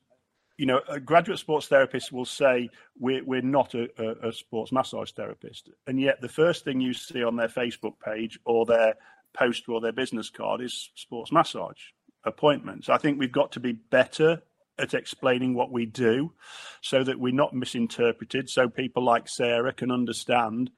you 0.58 0.66
know, 0.66 0.80
a 0.88 1.00
graduate 1.00 1.38
sports 1.38 1.66
therapist 1.66 2.12
will 2.12 2.24
say 2.24 2.70
we're 2.98 3.24
we're 3.24 3.42
not 3.42 3.74
a, 3.74 3.88
a, 3.98 4.28
a, 4.28 4.32
sports 4.32 4.72
massage 4.72 5.12
therapist, 5.12 5.70
and 5.86 6.00
yet 6.00 6.20
the 6.20 6.28
first 6.28 6.64
thing 6.64 6.80
you 6.80 6.92
see 6.92 7.22
on 7.22 7.36
their 7.36 7.48
Facebook 7.48 7.94
page 8.04 8.38
or 8.44 8.66
their 8.66 8.94
post 9.32 9.68
or 9.68 9.80
their 9.80 9.92
business 9.92 10.30
card 10.30 10.60
is 10.60 10.90
sports 10.94 11.32
massage 11.32 11.80
appointments. 12.24 12.88
I 12.88 12.98
think 12.98 13.18
we've 13.18 13.32
got 13.32 13.52
to 13.52 13.60
be 13.60 13.72
better 13.72 14.42
at 14.78 14.94
explaining 14.94 15.54
what 15.54 15.70
we 15.70 15.86
do, 15.86 16.32
so 16.80 17.02
that 17.04 17.18
we're 17.18 17.32
not 17.32 17.54
misinterpreted, 17.54 18.48
so 18.48 18.68
people 18.68 19.04
like 19.04 19.28
Sarah 19.28 19.72
can 19.72 19.90
understand 19.90 20.70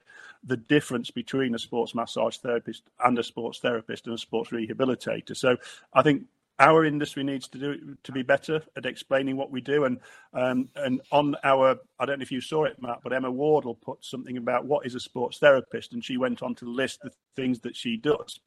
the 0.43 0.57
difference 0.57 1.09
between 1.09 1.55
a 1.55 1.59
sports 1.59 1.95
massage 1.95 2.37
therapist 2.37 2.83
and 3.03 3.17
a 3.17 3.23
sports 3.23 3.59
therapist 3.59 4.05
and 4.05 4.15
a 4.15 4.17
sports 4.17 4.51
rehabilitator. 4.51 5.35
So 5.35 5.57
I 5.93 6.03
think 6.03 6.23
our 6.59 6.85
industry 6.85 7.23
needs 7.23 7.47
to 7.49 7.57
do 7.57 7.97
to 8.03 8.11
be 8.11 8.23
better 8.23 8.61
at 8.77 8.85
explaining 8.85 9.35
what 9.35 9.51
we 9.51 9.59
do. 9.59 9.83
And 9.85 9.99
um, 10.33 10.69
and 10.75 11.01
on 11.11 11.35
our 11.43 11.77
I 11.99 12.05
don't 12.05 12.19
know 12.19 12.23
if 12.23 12.31
you 12.31 12.41
saw 12.41 12.63
it 12.63 12.81
Matt 12.81 12.99
but 13.03 13.13
Emma 13.13 13.29
Wardle 13.29 13.75
put 13.75 14.05
something 14.05 14.37
about 14.37 14.65
what 14.65 14.85
is 14.85 14.95
a 14.95 14.99
sports 14.99 15.37
therapist 15.39 15.93
and 15.93 16.03
she 16.03 16.17
went 16.17 16.41
on 16.41 16.55
to 16.55 16.65
list 16.65 17.01
the 17.03 17.11
things 17.35 17.59
that 17.61 17.75
she 17.75 17.97
does 17.97 18.39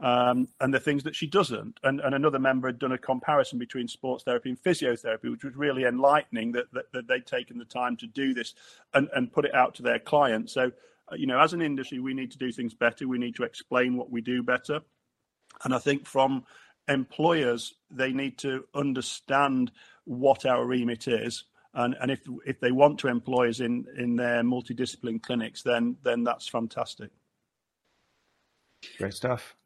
um, 0.00 0.48
and 0.60 0.74
the 0.74 0.80
things 0.80 1.02
that 1.04 1.16
she 1.16 1.26
doesn't. 1.26 1.78
And, 1.82 2.00
and 2.00 2.14
another 2.14 2.38
member 2.38 2.68
had 2.68 2.78
done 2.78 2.92
a 2.92 2.98
comparison 2.98 3.58
between 3.58 3.88
sports 3.88 4.24
therapy 4.24 4.50
and 4.50 4.62
physiotherapy 4.62 5.30
which 5.30 5.44
was 5.44 5.56
really 5.56 5.84
enlightening 5.84 6.52
that, 6.52 6.66
that, 6.72 6.92
that 6.92 7.08
they'd 7.08 7.26
taken 7.26 7.56
the 7.56 7.64
time 7.64 7.96
to 7.98 8.06
do 8.06 8.34
this 8.34 8.54
and, 8.92 9.08
and 9.14 9.32
put 9.32 9.46
it 9.46 9.54
out 9.54 9.74
to 9.76 9.82
their 9.82 9.98
clients. 9.98 10.52
So 10.52 10.70
uh, 11.10 11.16
you 11.16 11.26
know 11.26 11.40
as 11.40 11.54
an 11.54 11.62
industry 11.62 11.98
we 11.98 12.12
need 12.12 12.30
to 12.32 12.38
do 12.38 12.52
things 12.52 12.74
better. 12.74 13.08
We 13.08 13.18
need 13.18 13.36
to 13.36 13.44
explain 13.44 13.96
what 13.96 14.10
we 14.10 14.20
do 14.20 14.42
better. 14.42 14.80
And 15.62 15.74
I 15.74 15.78
think 15.78 16.06
from 16.06 16.44
employers 16.88 17.74
they 17.90 18.12
need 18.12 18.38
to 18.38 18.64
understand 18.74 19.70
what 20.04 20.44
our 20.44 20.66
remit 20.66 21.08
is 21.08 21.44
and 21.74 21.96
and 22.00 22.10
if 22.10 22.20
if 22.46 22.60
they 22.60 22.72
want 22.72 22.98
to 22.98 23.08
employ 23.08 23.48
us 23.48 23.60
in 23.60 23.86
in 23.98 24.16
their 24.16 24.42
multidiscipline 24.42 25.22
clinics 25.22 25.62
then 25.62 25.96
then 26.02 26.24
that's 26.24 26.48
fantastic. 26.48 27.10
Great 28.98 29.14
stuff. 29.14 29.56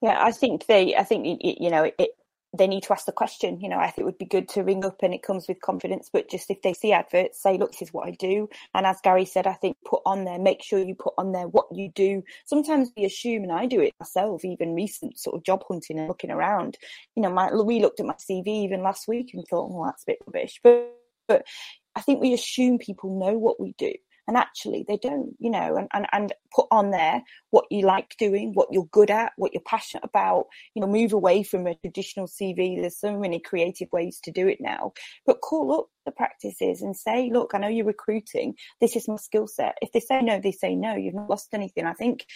Yeah 0.00 0.22
i 0.22 0.30
think 0.32 0.66
they 0.66 0.96
i 0.96 1.02
think 1.02 1.40
you 1.42 1.70
know 1.70 1.90
it, 1.98 2.10
they 2.56 2.66
need 2.66 2.84
to 2.84 2.92
ask 2.92 3.06
the 3.06 3.12
question. 3.12 3.60
You 3.60 3.68
know, 3.68 3.78
I 3.78 3.86
think 3.86 3.98
it 3.98 4.04
would 4.04 4.18
be 4.18 4.24
good 4.24 4.48
to 4.50 4.62
ring 4.62 4.84
up 4.84 5.02
and 5.02 5.12
it 5.12 5.22
comes 5.22 5.48
with 5.48 5.60
confidence, 5.60 6.08
but 6.12 6.30
just 6.30 6.50
if 6.50 6.62
they 6.62 6.72
see 6.72 6.92
adverts, 6.92 7.42
say, 7.42 7.58
look, 7.58 7.72
this 7.72 7.82
is 7.82 7.92
what 7.92 8.06
I 8.06 8.12
do. 8.12 8.48
And 8.74 8.86
as 8.86 9.00
Gary 9.02 9.24
said, 9.24 9.46
I 9.46 9.54
think 9.54 9.76
put 9.84 10.02
on 10.06 10.24
there, 10.24 10.38
make 10.38 10.62
sure 10.62 10.78
you 10.78 10.94
put 10.94 11.14
on 11.18 11.32
there 11.32 11.48
what 11.48 11.66
you 11.72 11.90
do. 11.90 12.22
Sometimes 12.46 12.90
we 12.96 13.04
assume, 13.04 13.42
and 13.42 13.52
I 13.52 13.66
do 13.66 13.80
it 13.80 13.92
myself, 13.98 14.44
even 14.44 14.74
recent 14.74 15.18
sort 15.18 15.36
of 15.36 15.42
job 15.42 15.64
hunting 15.68 15.98
and 15.98 16.08
looking 16.08 16.30
around. 16.30 16.78
You 17.16 17.22
know, 17.22 17.30
my, 17.30 17.52
we 17.52 17.80
looked 17.80 18.00
at 18.00 18.06
my 18.06 18.14
CV 18.14 18.46
even 18.46 18.82
last 18.82 19.08
week 19.08 19.30
and 19.34 19.44
thought, 19.46 19.70
well, 19.70 19.84
that's 19.84 20.04
a 20.04 20.12
bit 20.12 20.18
rubbish. 20.26 20.60
But, 20.62 20.94
but 21.26 21.44
I 21.96 22.00
think 22.00 22.20
we 22.20 22.34
assume 22.34 22.78
people 22.78 23.18
know 23.18 23.36
what 23.36 23.60
we 23.60 23.74
do 23.78 23.92
and 24.26 24.36
actually 24.36 24.84
they 24.88 24.96
don't 24.96 25.34
you 25.38 25.50
know 25.50 25.76
and, 25.76 25.88
and 25.92 26.06
and 26.12 26.32
put 26.54 26.66
on 26.70 26.90
there 26.90 27.22
what 27.50 27.64
you 27.70 27.82
like 27.82 28.14
doing 28.18 28.52
what 28.54 28.68
you're 28.70 28.86
good 28.86 29.10
at 29.10 29.32
what 29.36 29.52
you're 29.52 29.62
passionate 29.66 30.04
about 30.04 30.46
you 30.74 30.80
know 30.80 30.86
move 30.88 31.12
away 31.12 31.42
from 31.42 31.66
a 31.66 31.74
traditional 31.76 32.26
cv 32.26 32.80
there's 32.80 32.98
so 32.98 33.18
many 33.18 33.38
creative 33.38 33.88
ways 33.92 34.20
to 34.22 34.30
do 34.30 34.48
it 34.48 34.60
now. 34.60 34.92
But 35.26 35.40
call 35.40 35.72
up 35.72 35.86
the 36.04 36.12
practices 36.12 36.82
and 36.82 36.96
say 36.96 37.30
look 37.32 37.52
i 37.54 37.58
know 37.58 37.68
you're 37.68 37.86
recruiting. 37.86 38.54
This 38.80 38.96
is 38.96 39.08
my 39.08 39.16
skill 39.16 39.46
set. 39.46 39.76
If 39.80 39.92
they 39.92 40.00
say 40.00 40.20
no 40.22 40.40
they 40.40 40.52
say 40.52 40.74
no. 40.74 40.94
You've 40.94 41.14
not 41.14 41.30
lost 41.30 41.48
anything. 41.52 41.86
I 41.86 41.94
think 41.94 42.26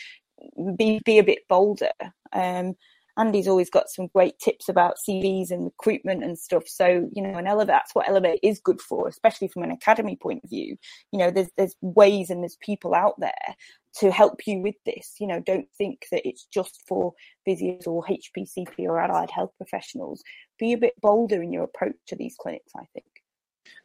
be 0.77 1.01
be 1.05 1.19
a 1.19 1.25
bit 1.25 1.41
bolder. 1.49 1.93
Um 2.33 2.75
Andy's 3.19 3.49
always 3.49 3.69
got 3.69 3.91
some 3.91 4.07
great 4.07 4.39
tips 4.39 4.69
about 4.69 4.97
CVs 5.07 5.51
and 5.51 5.65
recruitment 5.65 6.23
and 6.23 6.39
stuff. 6.39 6.69
So, 6.69 7.11
you 7.13 7.23
know, 7.23 7.37
and 7.37 7.49
Elevate, 7.49 7.67
that's 7.67 7.95
what 7.95 8.09
Elevate 8.09 8.39
is 8.43 8.61
good 8.61 8.81
for, 8.81 9.09
especially 9.09 9.49
from 9.49 9.65
an 9.65 9.73
academy 9.73 10.17
point 10.17 10.43
of 10.45 10.51
view. 10.51 10.77
You 11.13 11.19
know, 11.19 11.31
there's, 11.31 11.51
there's 11.57 11.75
ways 11.81 12.31
and 12.31 12.43
there's 12.43 12.57
people 12.61 12.95
out 12.95 13.19
there 13.19 13.57
to 13.97 14.13
help 14.13 14.47
you 14.47 14.61
with 14.61 14.77
this. 14.87 15.17
You 15.19 15.27
know, 15.27 15.41
don't 15.41 15.69
think 15.77 16.07
that 16.13 16.27
it's 16.27 16.47
just 16.53 16.83
for 16.87 17.13
physios 17.47 17.87
or 17.87 18.05
HCPC 18.05 18.81
or 18.81 19.01
allied 19.01 19.31
health 19.31 19.53
professionals. 19.57 20.23
Be 20.59 20.73
a 20.73 20.79
bit 20.79 20.95
bolder 21.01 21.43
in 21.43 21.53
your 21.53 21.65
approach 21.65 21.97
to 22.07 22.17
these 22.17 22.37
clinics, 22.39 22.73
I 22.77 22.85
think. 22.95 23.07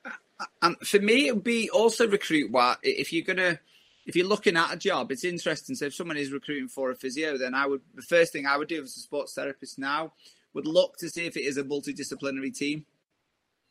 Uh, 0.05 0.45
and 0.61 0.77
for 0.87 0.99
me, 0.99 1.27
it 1.27 1.35
would 1.35 1.43
be 1.43 1.69
also 1.71 2.07
recruit 2.07 2.51
what 2.51 2.79
if 2.83 3.11
you're 3.11 3.25
going 3.25 3.37
to 3.37 3.59
if 4.05 4.15
you're 4.15 4.27
looking 4.27 4.57
at 4.57 4.73
a 4.73 4.77
job, 4.77 5.11
it's 5.11 5.23
interesting. 5.23 5.75
So 5.75 5.85
if 5.85 5.95
someone 5.95 6.17
is 6.17 6.31
recruiting 6.31 6.67
for 6.67 6.91
a 6.91 6.95
physio, 6.95 7.37
then 7.37 7.53
I 7.53 7.65
would 7.65 7.81
the 7.95 8.01
first 8.01 8.33
thing 8.33 8.45
I 8.45 8.57
would 8.57 8.67
do 8.67 8.81
as 8.81 8.95
a 8.97 8.99
sports 8.99 9.33
therapist 9.33 9.79
now 9.79 10.13
would 10.53 10.67
look 10.67 10.97
to 10.97 11.09
see 11.09 11.25
if 11.25 11.37
it 11.37 11.43
is 11.43 11.57
a 11.57 11.63
multidisciplinary 11.63 12.55
team. 12.55 12.85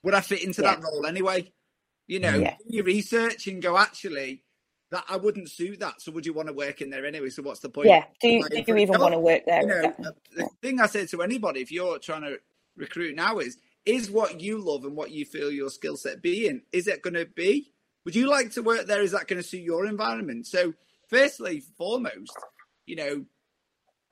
Would 0.02 0.14
I 0.14 0.20
fit 0.20 0.42
into 0.42 0.62
yeah. 0.62 0.74
that 0.74 0.82
role 0.82 1.06
anyway? 1.06 1.52
You 2.06 2.20
know, 2.20 2.36
yeah. 2.36 2.56
you 2.66 2.82
research 2.82 3.46
and 3.46 3.62
go 3.62 3.78
actually 3.78 4.42
that 4.90 5.04
I 5.08 5.16
wouldn't 5.16 5.50
suit 5.50 5.80
that. 5.80 6.00
So 6.02 6.12
would 6.12 6.26
you 6.26 6.34
want 6.34 6.48
to 6.48 6.54
work 6.54 6.80
in 6.80 6.90
there 6.90 7.06
anyway? 7.06 7.30
So 7.30 7.42
what's 7.42 7.60
the 7.60 7.68
point? 7.68 7.88
Yeah. 7.88 8.04
Do 8.20 8.28
you, 8.28 8.48
do 8.48 8.64
you 8.66 8.76
even 8.76 9.00
want 9.00 9.14
to 9.14 9.20
work 9.20 9.44
there? 9.46 9.62
You 9.62 9.66
know, 9.68 10.12
the 10.36 10.48
thing 10.60 10.80
I 10.80 10.86
say 10.86 11.06
to 11.06 11.22
anybody 11.22 11.60
if 11.60 11.70
you're 11.70 11.98
trying 11.98 12.22
to 12.22 12.38
recruit 12.76 13.14
now 13.14 13.38
is 13.38 13.58
is 13.84 14.10
what 14.10 14.40
you 14.40 14.58
love 14.58 14.84
and 14.84 14.94
what 14.94 15.10
you 15.10 15.24
feel 15.24 15.50
your 15.50 15.68
skill 15.68 15.96
set 15.96 16.22
be 16.22 16.42
being 16.42 16.62
is 16.72 16.86
it 16.86 17.02
going 17.02 17.14
to 17.14 17.26
be 17.26 17.72
would 18.04 18.14
you 18.14 18.28
like 18.28 18.52
to 18.52 18.62
work 18.62 18.86
there? 18.86 19.02
Is 19.02 19.12
that 19.12 19.28
going 19.28 19.40
to 19.42 19.48
suit 19.48 19.62
your 19.62 19.86
environment? 19.86 20.46
So, 20.46 20.74
firstly, 21.08 21.62
foremost, 21.76 22.36
you 22.86 22.96
know, 22.96 23.24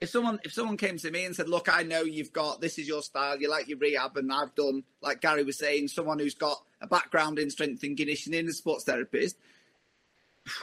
if 0.00 0.08
someone 0.08 0.38
if 0.44 0.52
someone 0.52 0.76
came 0.76 0.96
to 0.98 1.10
me 1.10 1.24
and 1.24 1.36
said, 1.36 1.48
"Look, 1.48 1.68
I 1.68 1.82
know 1.82 2.02
you've 2.02 2.32
got 2.32 2.60
this 2.60 2.78
is 2.78 2.88
your 2.88 3.02
style. 3.02 3.38
You 3.38 3.50
like 3.50 3.68
your 3.68 3.78
rehab, 3.78 4.16
and 4.16 4.32
I've 4.32 4.54
done 4.54 4.84
like 5.02 5.20
Gary 5.20 5.44
was 5.44 5.58
saying, 5.58 5.88
someone 5.88 6.18
who's 6.18 6.34
got 6.34 6.62
a 6.80 6.86
background 6.86 7.38
in 7.38 7.50
strength 7.50 7.82
and 7.82 7.96
conditioning, 7.96 8.48
a 8.48 8.52
sports 8.52 8.84
therapist." 8.84 9.36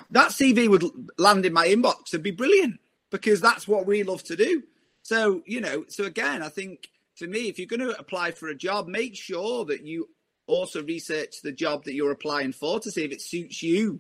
That 0.10 0.32
CV 0.32 0.68
would 0.68 0.84
land 1.18 1.46
in 1.46 1.54
my 1.54 1.68
inbox 1.68 2.14
and 2.14 2.24
be 2.24 2.32
brilliant 2.32 2.80
because 3.12 3.40
that's 3.40 3.68
what 3.68 3.86
we 3.86 4.04
love 4.04 4.24
to 4.24 4.36
do. 4.36 4.64
So 5.04 5.44
you 5.46 5.62
know, 5.62 5.86
so 5.88 6.06
again, 6.06 6.42
I 6.42 6.50
think 6.50 6.90
for 7.16 7.26
me, 7.26 7.48
if 7.48 7.60
you're 7.60 7.68
going 7.68 7.80
to 7.80 7.98
apply 7.98 8.32
for 8.32 8.48
a 8.48 8.56
job, 8.56 8.88
make 8.88 9.16
sure 9.16 9.66
that 9.66 9.86
you 9.86 10.10
also 10.48 10.84
research 10.84 11.42
the 11.42 11.52
job 11.52 11.84
that 11.84 11.94
you're 11.94 12.12
applying 12.12 12.52
for 12.52 12.80
to 12.80 12.90
see 12.90 13.04
if 13.04 13.12
it 13.12 13.22
suits 13.22 13.62
you 13.62 14.00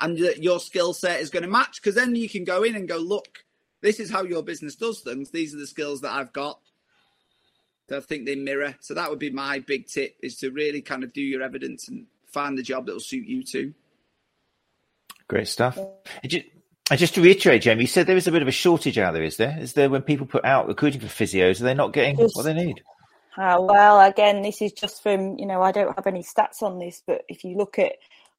and 0.00 0.16
that 0.18 0.42
your 0.42 0.60
skill 0.60 0.92
set 0.94 1.20
is 1.20 1.30
going 1.30 1.42
to 1.42 1.48
match. 1.48 1.80
Because 1.82 1.94
then 1.94 2.14
you 2.14 2.28
can 2.28 2.44
go 2.44 2.62
in 2.62 2.76
and 2.76 2.88
go, 2.88 2.96
look, 2.96 3.44
this 3.80 4.00
is 4.00 4.10
how 4.10 4.22
your 4.22 4.42
business 4.42 4.76
does 4.76 5.00
things. 5.00 5.30
These 5.30 5.54
are 5.54 5.58
the 5.58 5.66
skills 5.66 6.00
that 6.00 6.12
I've 6.12 6.32
got. 6.32 6.60
That 7.88 7.98
I 7.98 8.00
think 8.00 8.26
they 8.26 8.34
mirror. 8.34 8.74
So 8.80 8.94
that 8.94 9.08
would 9.08 9.18
be 9.18 9.30
my 9.30 9.60
big 9.60 9.86
tip: 9.86 10.16
is 10.22 10.36
to 10.38 10.50
really 10.50 10.82
kind 10.82 11.02
of 11.02 11.12
do 11.12 11.22
your 11.22 11.42
evidence 11.42 11.88
and 11.88 12.06
find 12.26 12.58
the 12.58 12.62
job 12.62 12.84
that 12.86 12.92
will 12.92 13.00
suit 13.00 13.26
you 13.26 13.42
too. 13.42 13.72
Great 15.26 15.48
stuff. 15.48 15.78
And 16.22 16.98
just 16.98 17.14
to 17.14 17.22
reiterate, 17.22 17.62
Jamie, 17.62 17.82
you 17.82 17.86
said 17.86 18.06
there 18.06 18.16
is 18.16 18.26
a 18.26 18.32
bit 18.32 18.42
of 18.42 18.48
a 18.48 18.52
shortage 18.52 18.98
out 18.98 19.14
there. 19.14 19.22
Is 19.22 19.38
there? 19.38 19.56
Is 19.58 19.72
there 19.72 19.88
when 19.88 20.02
people 20.02 20.26
put 20.26 20.44
out 20.44 20.68
recruiting 20.68 21.00
for 21.00 21.06
physios, 21.06 21.60
are 21.60 21.64
they 21.64 21.74
not 21.74 21.94
getting 21.94 22.16
what 22.16 22.42
they 22.42 22.52
need? 22.52 22.82
Uh, 23.38 23.56
well, 23.60 24.00
again, 24.00 24.42
this 24.42 24.60
is 24.60 24.72
just 24.72 25.00
from, 25.00 25.38
you 25.38 25.46
know, 25.46 25.62
I 25.62 25.70
don't 25.70 25.94
have 25.94 26.08
any 26.08 26.24
stats 26.24 26.60
on 26.60 26.80
this, 26.80 27.02
but 27.06 27.22
if 27.28 27.44
you 27.44 27.56
look 27.56 27.78
at, 27.78 27.92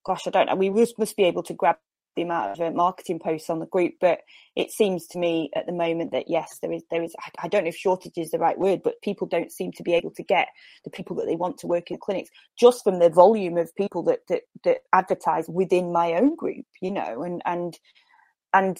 gosh, 0.05 0.27
I 0.27 0.29
don't 0.29 0.47
know, 0.47 0.55
we 0.55 0.69
must, 0.69 0.99
must 0.99 1.15
be 1.15 1.23
able 1.23 1.43
to 1.43 1.53
grab 1.53 1.77
the 2.17 2.23
amount 2.23 2.59
of 2.59 2.59
uh, 2.59 2.71
marketing 2.75 3.17
posts 3.17 3.49
on 3.49 3.59
the 3.59 3.65
group, 3.67 3.93
but 4.01 4.19
it 4.57 4.71
seems 4.71 5.07
to 5.07 5.17
me 5.17 5.51
at 5.55 5.65
the 5.65 5.71
moment 5.71 6.11
that 6.11 6.25
yes, 6.27 6.57
there 6.61 6.73
is, 6.73 6.83
there 6.91 7.01
is, 7.01 7.15
I 7.41 7.47
don't 7.47 7.63
know 7.63 7.69
if 7.69 7.77
shortage 7.77 8.17
is 8.17 8.31
the 8.31 8.39
right 8.39 8.59
word, 8.59 8.81
but 8.83 9.01
people 9.01 9.25
don't 9.25 9.53
seem 9.53 9.71
to 9.73 9.83
be 9.83 9.93
able 9.93 10.11
to 10.11 10.23
get 10.23 10.49
the 10.83 10.89
people 10.89 11.15
that 11.17 11.27
they 11.27 11.37
want 11.37 11.59
to 11.59 11.67
work 11.67 11.91
in 11.91 11.97
clinics 11.97 12.29
just 12.59 12.83
from 12.83 12.99
the 12.99 13.09
volume 13.09 13.57
of 13.57 13.73
people 13.75 14.03
that, 14.03 14.19
that, 14.27 14.41
that 14.65 14.79
advertise 14.91 15.47
within 15.47 15.93
my 15.93 16.15
own 16.15 16.35
group, 16.35 16.65
you 16.81 16.91
know, 16.91 17.23
and, 17.23 17.41
and, 17.45 17.79
and 18.53 18.79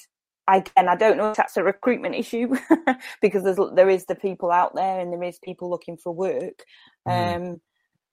again, 0.58 0.88
I 0.88 0.96
don't 0.96 1.18
know 1.18 1.32
if 1.32 1.38
that's 1.38 1.58
a 1.58 1.64
recruitment 1.64 2.16
issue 2.16 2.56
because 3.22 3.44
there's 3.44 3.60
there 3.76 3.90
is 3.90 4.06
the 4.06 4.16
people 4.16 4.52
out 4.52 4.76
there 4.76 5.00
and 5.00 5.12
there 5.12 5.24
is 5.24 5.40
people 5.40 5.70
looking 5.70 5.98
for 5.98 6.14
work. 6.14 6.64
Mm. 7.08 7.36
Um, 7.36 7.62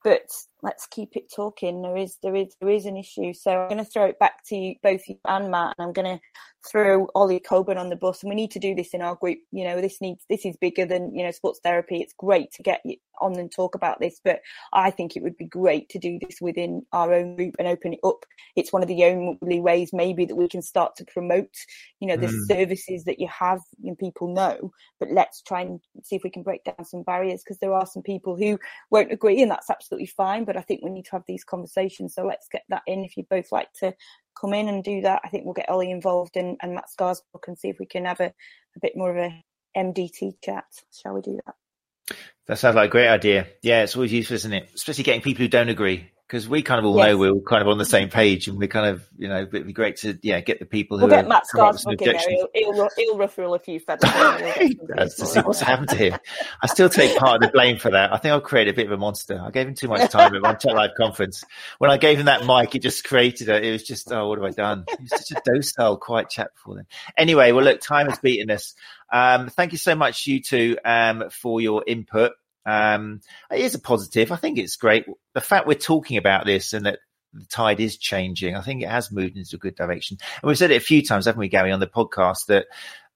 but 0.05 0.29
let's 0.63 0.87
keep 0.87 1.17
it 1.17 1.33
talking. 1.35 1.83
There 1.83 1.97
is 1.97 2.19
there 2.23 2.35
is 2.35 2.55
there 2.61 2.71
is 2.71 2.87
an 2.87 2.97
issue. 2.97 3.33
So 3.33 3.53
I'm 3.53 3.69
going 3.69 3.85
to 3.85 3.91
throw 3.91 4.07
it 4.07 4.19
back 4.19 4.45
to 4.47 4.57
you, 4.57 4.75
both 4.83 5.03
you 5.09 5.19
and 5.27 5.51
Matt, 5.51 5.75
and 5.79 5.87
I'm 5.87 5.93
going 5.93 6.19
to 6.19 6.23
throw 6.71 7.09
Ollie 7.15 7.41
Coburn 7.41 7.79
on 7.79 7.91
the 7.91 7.97
bus. 7.97 8.23
And 8.23 8.31
we 8.31 8.37
need 8.37 8.51
to 8.53 8.59
do 8.59 8.75
this 8.75 8.95
in 8.95 9.03
our 9.03 9.15
group. 9.15 9.39
You 9.53 9.65
know, 9.65 9.81
this 9.81 10.01
needs 10.01 10.25
this 10.29 10.45
is 10.45 10.57
bigger 10.57 10.87
than 10.87 11.15
you 11.15 11.25
know 11.25 11.31
sports 11.31 11.61
therapy. 11.63 11.99
It's 11.99 12.15
great 12.19 12.53
to 12.53 12.63
get 12.63 12.83
on 13.21 13.39
and 13.39 13.51
talk 13.51 13.75
about 13.75 14.01
this, 14.01 14.21
but 14.25 14.41
I 14.73 14.91
think 14.91 15.17
it 15.17 15.23
would 15.23 15.37
be 15.37 15.47
great 15.47 15.89
to 15.91 15.99
do 15.99 16.19
this 16.21 16.39
within 16.41 16.85
our 16.93 17.13
own 17.15 17.37
group 17.37 17.55
and 17.59 17.69
open 17.69 17.95
it 17.95 18.01
up. 18.05 18.25
It's 18.57 18.73
one 18.73 18.83
of 18.83 18.89
the 18.89 19.05
only 19.05 19.61
ways 19.61 19.91
maybe 19.93 20.25
that 20.25 20.37
we 20.37 20.49
can 20.49 20.63
start 20.63 20.97
to 20.97 21.05
promote, 21.05 21.55
you 22.01 22.09
know, 22.09 22.17
the 22.17 22.29
mm. 22.29 22.47
services 22.47 23.05
that 23.05 23.19
you 23.19 23.29
have 23.29 23.61
and 23.85 23.99
people 23.99 24.33
know. 24.33 24.71
But 25.01 25.11
let's 25.11 25.43
try 25.43 25.63
and 25.63 25.81
see 26.03 26.17
if 26.17 26.25
we 26.25 26.31
can 26.31 26.43
break 26.43 26.65
down 26.65 26.85
some 26.85 27.03
barriers 27.03 27.43
because 27.43 27.59
there 27.59 27.73
are 27.73 27.87
some 27.87 28.03
people 28.03 28.37
who 28.37 28.59
won't 28.91 29.13
agree, 29.13 29.43
and 29.43 29.51
that's 29.51 29.71
absolutely 29.71 30.07
fine. 30.07 30.45
But 30.47 30.57
I 30.57 30.63
think 30.63 30.83
we 30.83 30.91
need 30.91 31.05
to 31.07 31.13
have 31.13 31.25
these 31.27 31.45
conversations. 31.45 32.15
So 32.15 32.25
let's 32.25 32.49
get 32.51 32.63
that 32.69 32.83
in. 32.87 33.05
If 33.05 33.17
you 33.17 33.25
both 33.29 33.53
like 33.53 33.73
to 33.81 33.95
come 34.41 34.55
in 34.55 34.69
and 34.69 34.83
do 34.83 35.03
that, 35.03 35.23
I 35.25 35.29
think 35.29 35.45
we'll 35.45 35.55
get 35.55 35.69
Ollie 35.69 35.91
involved 35.91 36.37
and, 36.37 36.57
and 36.63 36.75
Matt 36.75 36.87
Scarsbrook 36.99 37.49
and 37.49 37.59
see 37.59 37.69
if 37.69 37.79
we 37.79 37.87
can 37.87 38.05
have 38.05 38.21
a, 38.21 38.27
a 38.27 38.81
bit 38.81 38.97
more 38.97 39.11
of 39.11 39.17
a 39.17 39.45
MDT 39.77 40.37
chat. 40.43 40.65
Shall 40.93 41.15
we 41.15 41.21
do 41.21 41.39
that? 41.45 42.17
That 42.47 42.59
sounds 42.59 42.77
like 42.77 42.89
a 42.89 42.93
great 42.93 43.09
idea. 43.09 43.49
Yeah, 43.63 43.83
it's 43.83 43.97
always 43.97 44.13
useful, 44.13 44.37
isn't 44.37 44.53
it? 44.53 44.71
Especially 44.75 45.05
getting 45.05 45.23
people 45.23 45.43
who 45.43 45.49
don't 45.49 45.69
agree 45.69 46.11
because 46.27 46.49
we 46.49 46.61
kind 46.61 46.81
of 46.81 46.85
all 46.85 46.97
Yes. 46.97 47.07
know 47.07 47.19
we're 47.19 47.31
all 47.31 47.41
kind 47.41 47.63
of 47.63 47.69
on 47.69 47.79
the 47.79 47.85
same 47.85 48.09
page, 48.09 48.49
and 48.49 48.59
we 48.59 48.67
kind 48.67 48.87
of, 48.87 49.07
you 49.17 49.29
know, 49.29 49.43
it'd 49.43 49.67
be 49.67 49.73
great 49.73 49.97
to, 49.99 50.19
yeah, 50.23 50.41
get 50.41 50.59
the 50.59 50.67
people 50.67 50.99
who 50.99 51.07
We'll 51.07 51.15
get 51.15 51.29
Matt 51.29 51.45
up 51.55 51.77
in 51.87 51.97
there 51.99 52.19
he'll, 52.29 52.49
he'll, 52.53 52.89
he'll 52.97 53.17
ruffle 53.17 53.55
a 53.55 53.59
few 53.59 53.79
feathers. 53.79 54.11
He 54.57 54.75
to 54.75 55.09
see 55.09 55.41
what's 55.41 55.61
happened 55.61 55.91
to 55.91 55.97
him. 55.97 56.19
I 56.63 56.67
still 56.67 56.89
take 56.89 57.17
part 57.17 57.37
of 57.37 57.41
the 57.43 57.53
blame 57.53 57.79
for 57.79 57.91
that. 57.91 58.13
I 58.13 58.17
think 58.17 58.35
I've 58.35 58.43
created 58.43 58.75
a 58.75 58.77
bit 58.77 58.87
of 58.87 58.93
a 58.93 58.97
monster. 58.97 59.41
I 59.41 59.51
gave 59.51 59.69
him 59.69 59.75
too 59.75 59.89
much 59.89 60.11
time 60.11 60.35
at 60.35 60.43
my 60.43 60.55
Tech 60.55 60.75
Live 60.75 60.93
conference. 60.97 61.45
When 61.79 61.91
I 61.91 61.97
gave 61.97 62.19
him 62.19 62.27
that 62.27 62.45
mic, 62.45 62.75
it 62.75 62.83
just 62.83 63.05
created 63.05 63.49
a, 63.49 63.65
it 63.65 63.73
was 63.73 63.83
just, 63.83 64.11
oh, 64.11 64.29
what 64.29 64.39
have 64.39 64.47
I 64.47 64.51
done? 64.51 64.85
He 64.89 65.03
was 65.03 65.11
such 65.11 65.39
a 65.39 65.43
docile, 65.45 65.97
quiet 65.97 66.31
chap 66.31 66.55
before 66.55 66.77
then. 66.77 66.87
Anyway, 67.17 67.53
well, 67.53 67.65
look, 67.65 67.81
time 67.81 68.09
has 68.09 68.19
beaten 68.19 68.51
us. 68.51 68.75
Um, 69.13 69.49
thank 69.49 69.73
you 69.73 69.79
so 69.79 69.95
much, 69.95 70.27
you 70.27 70.41
two, 70.41 70.77
um, 70.85 71.31
for 71.31 71.61
your 71.61 71.85
input. 71.87 72.33
Um, 72.67 73.21
it 73.51 73.61
is 73.61 73.75
a 73.75 73.79
positive. 73.79 74.33
I 74.33 74.37
think 74.37 74.59
it's 74.59 74.77
great. 74.77 75.07
The 75.35 75.41
fact 75.41 75.67
we're 75.67 75.75
talking 75.75 76.19
about 76.19 76.45
this 76.45 76.73
and 76.73 76.85
that 76.87 76.99
the 77.33 77.47
tide 77.47 77.81
is 77.81 77.97
changing, 77.97 78.57
I 78.57 78.61
think 78.61 78.83
it 78.83 78.89
has 78.89 79.13
moved 79.13 79.37
into 79.37 79.57
a 79.57 79.61
good 79.61 79.77
direction. 79.77 80.19
And 80.21 80.49
we've 80.49 80.59
said 80.59 80.73
it 80.73 80.83
a 80.83 80.85
few 80.85 81.03
times, 81.03 81.27
haven't 81.27 81.39
we, 81.39 81.49
Gary, 81.49 81.73
on 81.73 81.81
the 81.81 81.87
podcast 81.87 82.47
that 82.49 82.67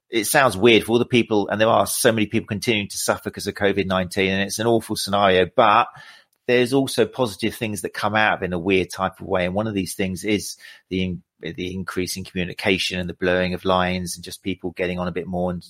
it 0.09 0.25
sounds 0.25 0.57
weird 0.57 0.85
for 0.85 0.93
all 0.93 0.99
the 0.99 1.05
people, 1.05 1.49
and 1.49 1.61
there 1.61 1.69
are 1.69 1.87
so 1.87 2.13
many 2.13 2.27
people 2.27 2.47
continuing 2.47 2.89
to 2.89 2.97
suffer 2.97 3.31
because 3.31 3.47
of 3.47 3.55
COVID 3.55 3.87
19, 3.87 4.31
and 4.31 4.43
it's 4.43 4.59
an 4.59 4.67
awful 4.67 4.97
scenario, 4.97 5.47
but 5.55 5.89
there's 6.51 6.73
also 6.73 7.07
positive 7.07 7.55
things 7.55 7.83
that 7.83 7.95
come 7.95 8.17
out 8.17 8.43
in 8.43 8.53
a 8.53 8.59
weird 8.59 8.91
type 8.91 9.21
of 9.21 9.27
way. 9.27 9.45
And 9.45 9.55
one 9.55 9.69
of 9.69 9.75
these 9.75 9.95
things 9.95 10.25
is 10.25 10.57
the 10.89 11.17
the 11.41 11.73
increase 11.73 12.17
in 12.17 12.25
communication 12.25 12.99
and 12.99 13.09
the 13.09 13.15
blurring 13.15 13.55
of 13.55 13.65
lines 13.65 14.17
and 14.17 14.25
just 14.25 14.43
people 14.43 14.73
getting 14.73 14.99
on 14.99 15.09
a 15.09 15.13
bit 15.13 15.27
more. 15.27 15.51
And 15.51 15.65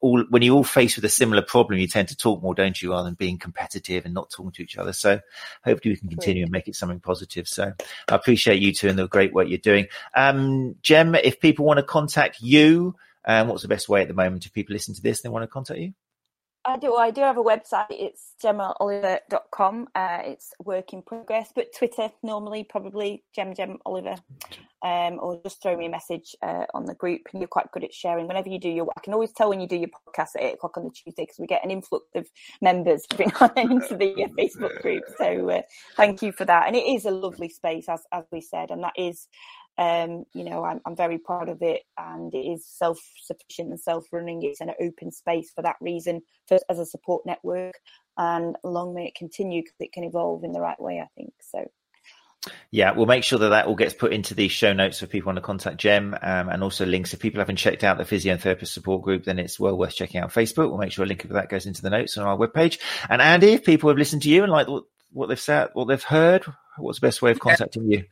all 0.00 0.24
when 0.28 0.42
you're 0.42 0.56
all 0.56 0.64
faced 0.64 0.96
with 0.96 1.04
a 1.04 1.08
similar 1.08 1.42
problem, 1.42 1.78
you 1.78 1.88
tend 1.88 2.08
to 2.08 2.16
talk 2.16 2.42
more, 2.42 2.54
don't 2.54 2.80
you, 2.80 2.92
rather 2.92 3.04
than 3.04 3.14
being 3.14 3.38
competitive 3.38 4.04
and 4.04 4.14
not 4.14 4.30
talking 4.30 4.52
to 4.52 4.62
each 4.62 4.78
other. 4.78 4.92
So 4.92 5.20
hopefully 5.64 5.94
we 5.94 5.96
can 5.96 6.08
continue 6.08 6.44
and 6.44 6.52
make 6.52 6.68
it 6.68 6.76
something 6.76 7.00
positive. 7.00 7.48
So 7.48 7.72
I 8.08 8.14
appreciate 8.14 8.62
you 8.62 8.72
two 8.72 8.88
and 8.88 8.98
the 8.98 9.08
great 9.08 9.32
work 9.32 9.48
you're 9.48 9.58
doing. 9.58 9.88
Um, 10.14 10.76
Jem, 10.82 11.14
if 11.14 11.40
people 11.40 11.64
want 11.64 11.78
to 11.78 11.84
contact 11.84 12.40
you, 12.40 12.94
um, 13.24 13.48
what's 13.48 13.62
the 13.62 13.68
best 13.68 13.88
way 13.88 14.02
at 14.02 14.08
the 14.08 14.14
moment 14.14 14.46
if 14.46 14.52
people 14.52 14.72
listen 14.72 14.94
to 14.94 15.02
this 15.02 15.18
and 15.18 15.30
they 15.30 15.32
want 15.32 15.42
to 15.42 15.48
contact 15.48 15.80
you? 15.80 15.92
I 16.68 16.76
do. 16.76 16.94
I 16.96 17.10
do 17.10 17.22
have 17.22 17.38
a 17.38 17.42
website. 17.42 17.86
It's 17.88 18.34
gemmaoliver.com. 18.44 19.88
Uh, 19.94 20.18
it's 20.22 20.52
work 20.62 20.92
in 20.92 21.00
progress, 21.00 21.50
but 21.54 21.74
Twitter 21.74 22.10
normally 22.22 22.62
probably 22.62 23.24
Gemma 23.34 23.54
Gem 23.54 23.78
Oliver, 23.86 24.16
um, 24.82 25.18
or 25.18 25.40
just 25.42 25.62
throw 25.62 25.78
me 25.78 25.86
a 25.86 25.90
message 25.90 26.36
uh, 26.42 26.66
on 26.74 26.84
the 26.84 26.94
group. 26.94 27.22
And 27.32 27.40
you're 27.40 27.48
quite 27.48 27.72
good 27.72 27.84
at 27.84 27.94
sharing. 27.94 28.28
Whenever 28.28 28.50
you 28.50 28.58
do 28.58 28.68
your, 28.68 28.86
I 28.98 29.00
can 29.00 29.14
always 29.14 29.32
tell 29.32 29.48
when 29.48 29.62
you 29.62 29.66
do 29.66 29.76
your 29.76 29.88
podcast 29.88 30.36
at 30.36 30.42
eight 30.42 30.54
o'clock 30.54 30.76
on 30.76 30.84
the 30.84 30.90
Tuesday 30.90 31.22
because 31.22 31.38
we 31.38 31.46
get 31.46 31.64
an 31.64 31.70
influx 31.70 32.04
of 32.14 32.28
members 32.60 33.06
bring 33.16 33.32
on 33.40 33.50
into 33.56 33.96
the 33.96 34.24
uh, 34.24 34.28
Facebook 34.38 34.82
group. 34.82 35.04
So 35.16 35.48
uh, 35.48 35.62
thank 35.96 36.20
you 36.20 36.32
for 36.32 36.44
that. 36.44 36.66
And 36.66 36.76
it 36.76 36.84
is 36.86 37.06
a 37.06 37.10
lovely 37.10 37.48
space, 37.48 37.88
as 37.88 38.02
as 38.12 38.24
we 38.30 38.42
said, 38.42 38.70
and 38.70 38.84
that 38.84 38.92
is 38.94 39.26
um, 39.78 40.24
you 40.34 40.44
know, 40.44 40.64
I'm, 40.64 40.80
I'm 40.84 40.96
very 40.96 41.18
proud 41.18 41.48
of 41.48 41.62
it, 41.62 41.82
and 41.96 42.34
it 42.34 42.38
is 42.38 42.66
self-sufficient 42.66 43.70
and 43.70 43.80
self-running. 43.80 44.42
It's 44.42 44.60
an 44.60 44.72
open 44.80 45.12
space 45.12 45.50
for 45.54 45.62
that 45.62 45.76
reason, 45.80 46.22
for, 46.48 46.58
as 46.68 46.78
a 46.78 46.84
support 46.84 47.24
network, 47.24 47.76
and 48.16 48.56
long 48.64 48.94
may 48.94 49.06
it 49.06 49.14
continue 49.14 49.62
because 49.62 49.76
it 49.80 49.92
can 49.92 50.04
evolve 50.04 50.44
in 50.44 50.52
the 50.52 50.60
right 50.60 50.80
way. 50.80 51.00
I 51.00 51.08
think 51.16 51.32
so. 51.40 51.64
Yeah, 52.70 52.92
we'll 52.92 53.06
make 53.06 53.24
sure 53.24 53.38
that 53.40 53.48
that 53.48 53.66
all 53.66 53.74
gets 53.74 53.94
put 53.94 54.12
into 54.12 54.34
the 54.34 54.48
show 54.48 54.72
notes 54.72 55.00
for 55.00 55.06
people 55.06 55.26
want 55.26 55.36
to 55.36 55.42
contact 55.42 55.78
Gem 55.78 56.14
um, 56.14 56.48
and 56.48 56.62
also 56.62 56.86
links. 56.86 57.12
If 57.12 57.20
people 57.20 57.40
haven't 57.40 57.56
checked 57.56 57.84
out 57.84 57.98
the 57.98 58.04
physiotherapist 58.04 58.68
support 58.68 59.02
group, 59.02 59.24
then 59.24 59.38
it's 59.38 59.58
well 59.58 59.76
worth 59.76 59.94
checking 59.94 60.20
out 60.20 60.32
Facebook. 60.32 60.68
We'll 60.68 60.78
make 60.78 60.92
sure 60.92 61.04
a 61.04 61.08
link 61.08 61.24
of 61.24 61.30
that 61.30 61.48
goes 61.48 61.66
into 61.66 61.82
the 61.82 61.90
notes 61.90 62.16
on 62.16 62.26
our 62.26 62.38
webpage. 62.38 62.78
And 63.08 63.20
Andy, 63.20 63.52
if 63.52 63.64
people 63.64 63.90
have 63.90 63.98
listened 63.98 64.22
to 64.22 64.30
you 64.30 64.44
and 64.44 64.52
like 64.52 64.68
what, 65.12 65.28
they've 65.28 65.40
said, 65.40 65.70
what 65.72 65.88
they've 65.88 66.02
heard, 66.02 66.44
what's 66.76 67.00
the 67.00 67.06
best 67.06 67.22
way 67.22 67.30
of 67.30 67.40
contacting 67.40 67.90
you? 67.90 68.04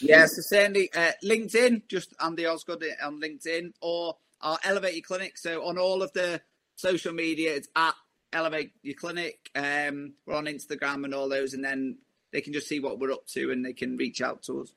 Yeah, 0.00 0.26
so 0.26 0.42
certainly 0.42 0.90
uh, 0.94 1.12
LinkedIn, 1.24 1.88
just 1.88 2.14
Andy 2.20 2.46
Osgood 2.46 2.84
on 3.02 3.20
LinkedIn, 3.20 3.72
or 3.80 4.16
our 4.40 4.58
Elevate 4.64 4.94
Your 4.94 5.02
Clinic. 5.02 5.38
So 5.38 5.64
on 5.66 5.78
all 5.78 6.02
of 6.02 6.12
the 6.12 6.40
social 6.76 7.12
media, 7.12 7.54
it's 7.54 7.68
at 7.76 7.94
Elevate 8.32 8.72
Your 8.82 8.96
Clinic. 8.96 9.50
Um, 9.54 10.14
we're 10.26 10.36
on 10.36 10.46
Instagram 10.46 11.04
and 11.04 11.14
all 11.14 11.28
those, 11.28 11.54
and 11.54 11.64
then 11.64 11.98
they 12.32 12.40
can 12.40 12.52
just 12.52 12.68
see 12.68 12.80
what 12.80 12.98
we're 12.98 13.12
up 13.12 13.26
to 13.28 13.52
and 13.52 13.64
they 13.64 13.72
can 13.72 13.96
reach 13.96 14.20
out 14.20 14.42
to 14.44 14.62
us. 14.62 14.72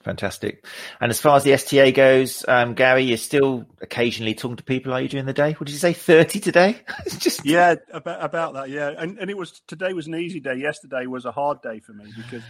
Fantastic. 0.00 0.64
And 1.00 1.10
as 1.10 1.20
far 1.20 1.36
as 1.36 1.42
the 1.42 1.52
STA 1.52 1.90
goes, 1.90 2.44
um, 2.46 2.74
Gary, 2.74 3.02
you're 3.02 3.18
still 3.18 3.66
occasionally 3.80 4.32
talking 4.32 4.56
to 4.56 4.62
people, 4.62 4.92
are 4.92 5.00
you, 5.00 5.08
during 5.08 5.26
the 5.26 5.32
day? 5.32 5.52
What 5.52 5.66
did 5.66 5.72
you 5.72 5.78
say, 5.78 5.92
30 5.92 6.38
today? 6.38 6.80
just 7.18 7.44
Yeah, 7.44 7.74
about 7.92 8.24
about 8.24 8.54
that. 8.54 8.70
Yeah, 8.70 8.94
and 8.96 9.18
and 9.18 9.28
it 9.28 9.36
was 9.36 9.60
today 9.66 9.92
was 9.92 10.06
an 10.06 10.14
easy 10.14 10.38
day. 10.38 10.54
Yesterday 10.54 11.06
was 11.06 11.24
a 11.24 11.32
hard 11.32 11.62
day 11.62 11.80
for 11.80 11.92
me 11.92 12.04
because 12.16 12.44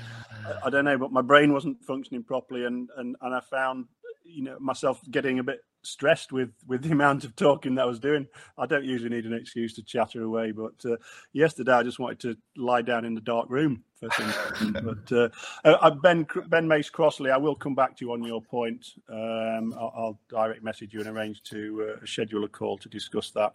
I, 0.47 0.67
I 0.67 0.71
don't 0.71 0.85
know, 0.85 0.99
but 0.99 1.11
my 1.11 1.23
brain 1.23 1.53
wasn't 1.53 1.83
functioning 1.85 2.23
properly, 2.23 2.65
and 2.67 2.91
and 2.97 3.17
and 3.23 3.35
I 3.35 3.41
found 3.41 3.87
you 4.25 4.45
know 4.45 4.59
myself 4.61 5.01
getting 5.11 5.39
a 5.39 5.43
bit 5.43 5.61
stressed 5.83 6.33
with 6.33 6.51
with 6.67 6.83
the 6.83 6.93
amount 6.93 7.25
of 7.25 7.35
talking 7.35 7.77
that 7.77 7.83
I 7.83 7.87
was 7.87 7.99
doing. 7.99 8.27
I 8.59 8.67
don't 8.67 8.85
usually 8.85 9.11
need 9.11 9.25
an 9.25 9.33
excuse 9.33 9.75
to 9.75 9.83
chatter 9.83 10.23
away, 10.23 10.53
but 10.53 10.85
uh, 10.85 10.97
yesterday 11.33 11.73
I 11.73 11.83
just 11.83 11.99
wanted 11.99 12.21
to 12.21 12.37
lie 12.57 12.83
down 12.83 13.07
in 13.07 13.15
the 13.15 13.23
dark 13.23 13.49
room 13.49 13.85
but 14.01 15.13
uh, 15.13 15.29
uh, 15.65 15.91
Ben 15.91 16.27
Ben 16.47 16.69
Mace 16.69 16.91
Crossley, 16.91 17.31
I 17.31 17.37
will 17.37 17.55
come 17.55 17.75
back 17.75 17.97
to 17.97 18.05
you 18.05 18.13
on 18.13 18.23
your 18.23 18.41
point. 18.41 18.95
Um, 19.09 19.75
I'll, 19.77 19.93
I'll, 19.97 20.19
direct 20.29 20.63
message 20.63 20.93
you 20.93 21.01
and 21.01 21.09
arrange 21.09 21.43
to 21.45 21.97
uh, 22.03 22.07
schedule 22.07 22.45
a 22.45 22.49
call 22.49 22.79
to 22.79 22.89
discuss 22.89 23.31
that. 23.31 23.55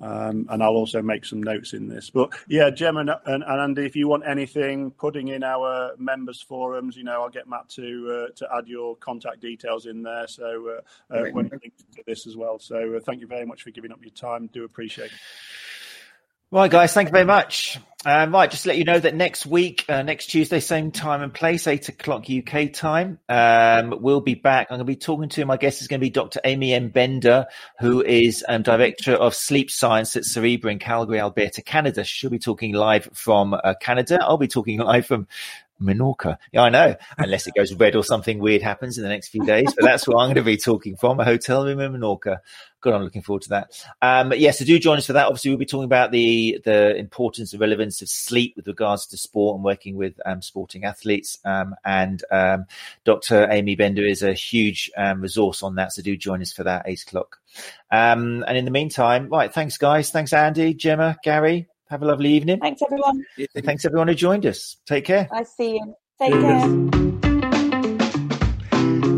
Um, 0.00 0.46
and 0.48 0.62
I'll 0.62 0.70
also 0.70 1.02
make 1.02 1.24
some 1.24 1.42
notes 1.42 1.72
in 1.72 1.88
this. 1.88 2.10
But 2.10 2.30
yeah, 2.48 2.70
Jem 2.70 2.96
and, 2.96 3.10
and, 3.26 3.44
and, 3.44 3.60
Andy, 3.60 3.84
if 3.84 3.94
you 3.94 4.08
want 4.08 4.26
anything, 4.26 4.90
putting 4.92 5.28
in 5.28 5.42
our 5.44 5.92
members 5.98 6.40
forums, 6.40 6.96
you 6.96 7.04
know, 7.04 7.22
I'll 7.22 7.30
get 7.30 7.48
Matt 7.48 7.68
to 7.70 8.28
uh, 8.28 8.34
to 8.36 8.48
add 8.56 8.66
your 8.66 8.96
contact 8.96 9.40
details 9.40 9.86
in 9.86 10.02
there. 10.02 10.26
So 10.26 10.80
uh, 11.10 11.14
uh, 11.14 11.24
when 11.32 11.46
it 11.46 11.52
links 11.52 11.82
to 11.96 12.02
this 12.06 12.26
as 12.26 12.36
well. 12.36 12.58
So 12.58 12.96
uh, 12.96 13.00
thank 13.00 13.20
you 13.20 13.26
very 13.26 13.46
much 13.46 13.62
for 13.62 13.70
giving 13.70 13.92
up 13.92 14.02
your 14.02 14.12
time. 14.12 14.48
Do 14.52 14.64
appreciate 14.64 15.12
it. 15.12 15.18
Right, 16.52 16.68
guys, 16.68 16.92
thank 16.92 17.10
you 17.10 17.12
very 17.12 17.26
much. 17.26 17.78
Um, 18.04 18.32
right, 18.32 18.50
just 18.50 18.64
to 18.64 18.70
let 18.70 18.78
you 18.78 18.82
know 18.82 18.98
that 18.98 19.14
next 19.14 19.46
week, 19.46 19.84
uh, 19.88 20.02
next 20.02 20.26
Tuesday, 20.26 20.58
same 20.58 20.90
time 20.90 21.22
and 21.22 21.32
place, 21.32 21.68
eight 21.68 21.88
o'clock 21.88 22.24
UK 22.28 22.72
time, 22.72 23.20
um, 23.28 23.98
we'll 24.00 24.20
be 24.20 24.34
back. 24.34 24.66
I'm 24.68 24.78
going 24.78 24.80
to 24.80 24.84
be 24.84 24.96
talking 24.96 25.28
to 25.28 25.44
my 25.44 25.56
guest 25.56 25.80
is 25.80 25.86
going 25.86 26.00
to 26.00 26.04
be 26.04 26.10
Dr. 26.10 26.40
Amy 26.42 26.74
M. 26.74 26.88
Bender, 26.88 27.46
who 27.78 28.02
is 28.02 28.44
um, 28.48 28.62
Director 28.62 29.12
of 29.12 29.32
Sleep 29.32 29.70
Science 29.70 30.16
at 30.16 30.24
Cerebra 30.24 30.72
in 30.72 30.80
Calgary, 30.80 31.20
Alberta, 31.20 31.62
Canada. 31.62 32.02
She'll 32.02 32.30
be 32.30 32.40
talking 32.40 32.72
live 32.72 33.08
from 33.12 33.54
uh, 33.54 33.74
Canada. 33.80 34.18
I'll 34.20 34.36
be 34.36 34.48
talking 34.48 34.78
live 34.80 35.06
from 35.06 35.28
Menorca. 35.80 36.36
Yeah, 36.52 36.62
I 36.62 36.68
know. 36.68 36.96
Unless 37.18 37.46
it 37.46 37.54
goes 37.54 37.72
red 37.74 37.96
or 37.96 38.04
something 38.04 38.38
weird 38.38 38.62
happens 38.62 38.98
in 38.98 39.02
the 39.02 39.08
next 39.08 39.28
few 39.28 39.44
days, 39.44 39.72
but 39.74 39.84
that's 39.84 40.06
where 40.06 40.18
I'm 40.18 40.26
going 40.26 40.36
to 40.36 40.42
be 40.42 40.56
talking 40.56 40.96
from 40.96 41.20
a 41.20 41.24
hotel 41.24 41.64
room 41.64 41.80
in 41.80 41.92
Menorca. 41.92 42.38
Good, 42.80 42.94
I'm 42.94 43.02
looking 43.02 43.22
forward 43.22 43.42
to 43.42 43.48
that. 43.50 43.84
Um, 44.00 44.32
yes, 44.34 44.58
so 44.58 44.64
do 44.64 44.78
join 44.78 44.98
us 44.98 45.06
for 45.06 45.12
that. 45.12 45.26
Obviously, 45.26 45.50
we'll 45.50 45.58
be 45.58 45.66
talking 45.66 45.84
about 45.84 46.12
the 46.12 46.60
the 46.64 46.96
importance 46.96 47.52
and 47.52 47.60
relevance 47.60 48.00
of 48.00 48.08
sleep 48.08 48.54
with 48.56 48.66
regards 48.66 49.06
to 49.08 49.18
sport 49.18 49.56
and 49.56 49.64
working 49.64 49.96
with 49.96 50.18
um, 50.24 50.40
sporting 50.40 50.84
athletes. 50.84 51.38
Um, 51.44 51.74
and 51.84 52.22
um, 52.30 52.66
Dr. 53.04 53.48
Amy 53.50 53.76
Bender 53.76 54.04
is 54.04 54.22
a 54.22 54.32
huge 54.32 54.90
um, 54.96 55.20
resource 55.20 55.62
on 55.62 55.74
that. 55.74 55.92
So 55.92 56.02
do 56.02 56.16
join 56.16 56.40
us 56.40 56.52
for 56.52 56.64
that 56.64 56.84
eight 56.86 57.02
o'clock. 57.02 57.38
Um, 57.90 58.44
and 58.46 58.56
in 58.56 58.64
the 58.64 58.70
meantime, 58.70 59.28
right, 59.28 59.52
thanks, 59.52 59.76
guys. 59.76 60.10
Thanks, 60.10 60.32
Andy, 60.32 60.74
Gemma, 60.74 61.18
Gary. 61.22 61.68
Have 61.90 62.02
a 62.02 62.06
lovely 62.06 62.30
evening. 62.30 62.60
Thanks, 62.60 62.82
everyone. 62.82 63.24
Thanks, 63.64 63.84
everyone 63.84 64.06
who 64.06 64.14
joined 64.14 64.46
us. 64.46 64.76
Take 64.86 65.06
care. 65.06 65.28
I 65.32 65.42
see 65.42 65.72
you. 65.74 65.94
Take 66.20 66.32
care. 66.32 66.68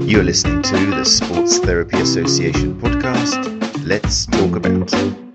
You're 0.08 0.24
listening 0.24 0.62
to 0.62 0.76
the 0.90 1.04
Sports 1.04 1.58
Therapy 1.58 2.00
Association 2.00 2.80
podcast. 2.80 3.84
Let's 3.84 4.24
talk 4.24 4.56
about. 4.56 5.32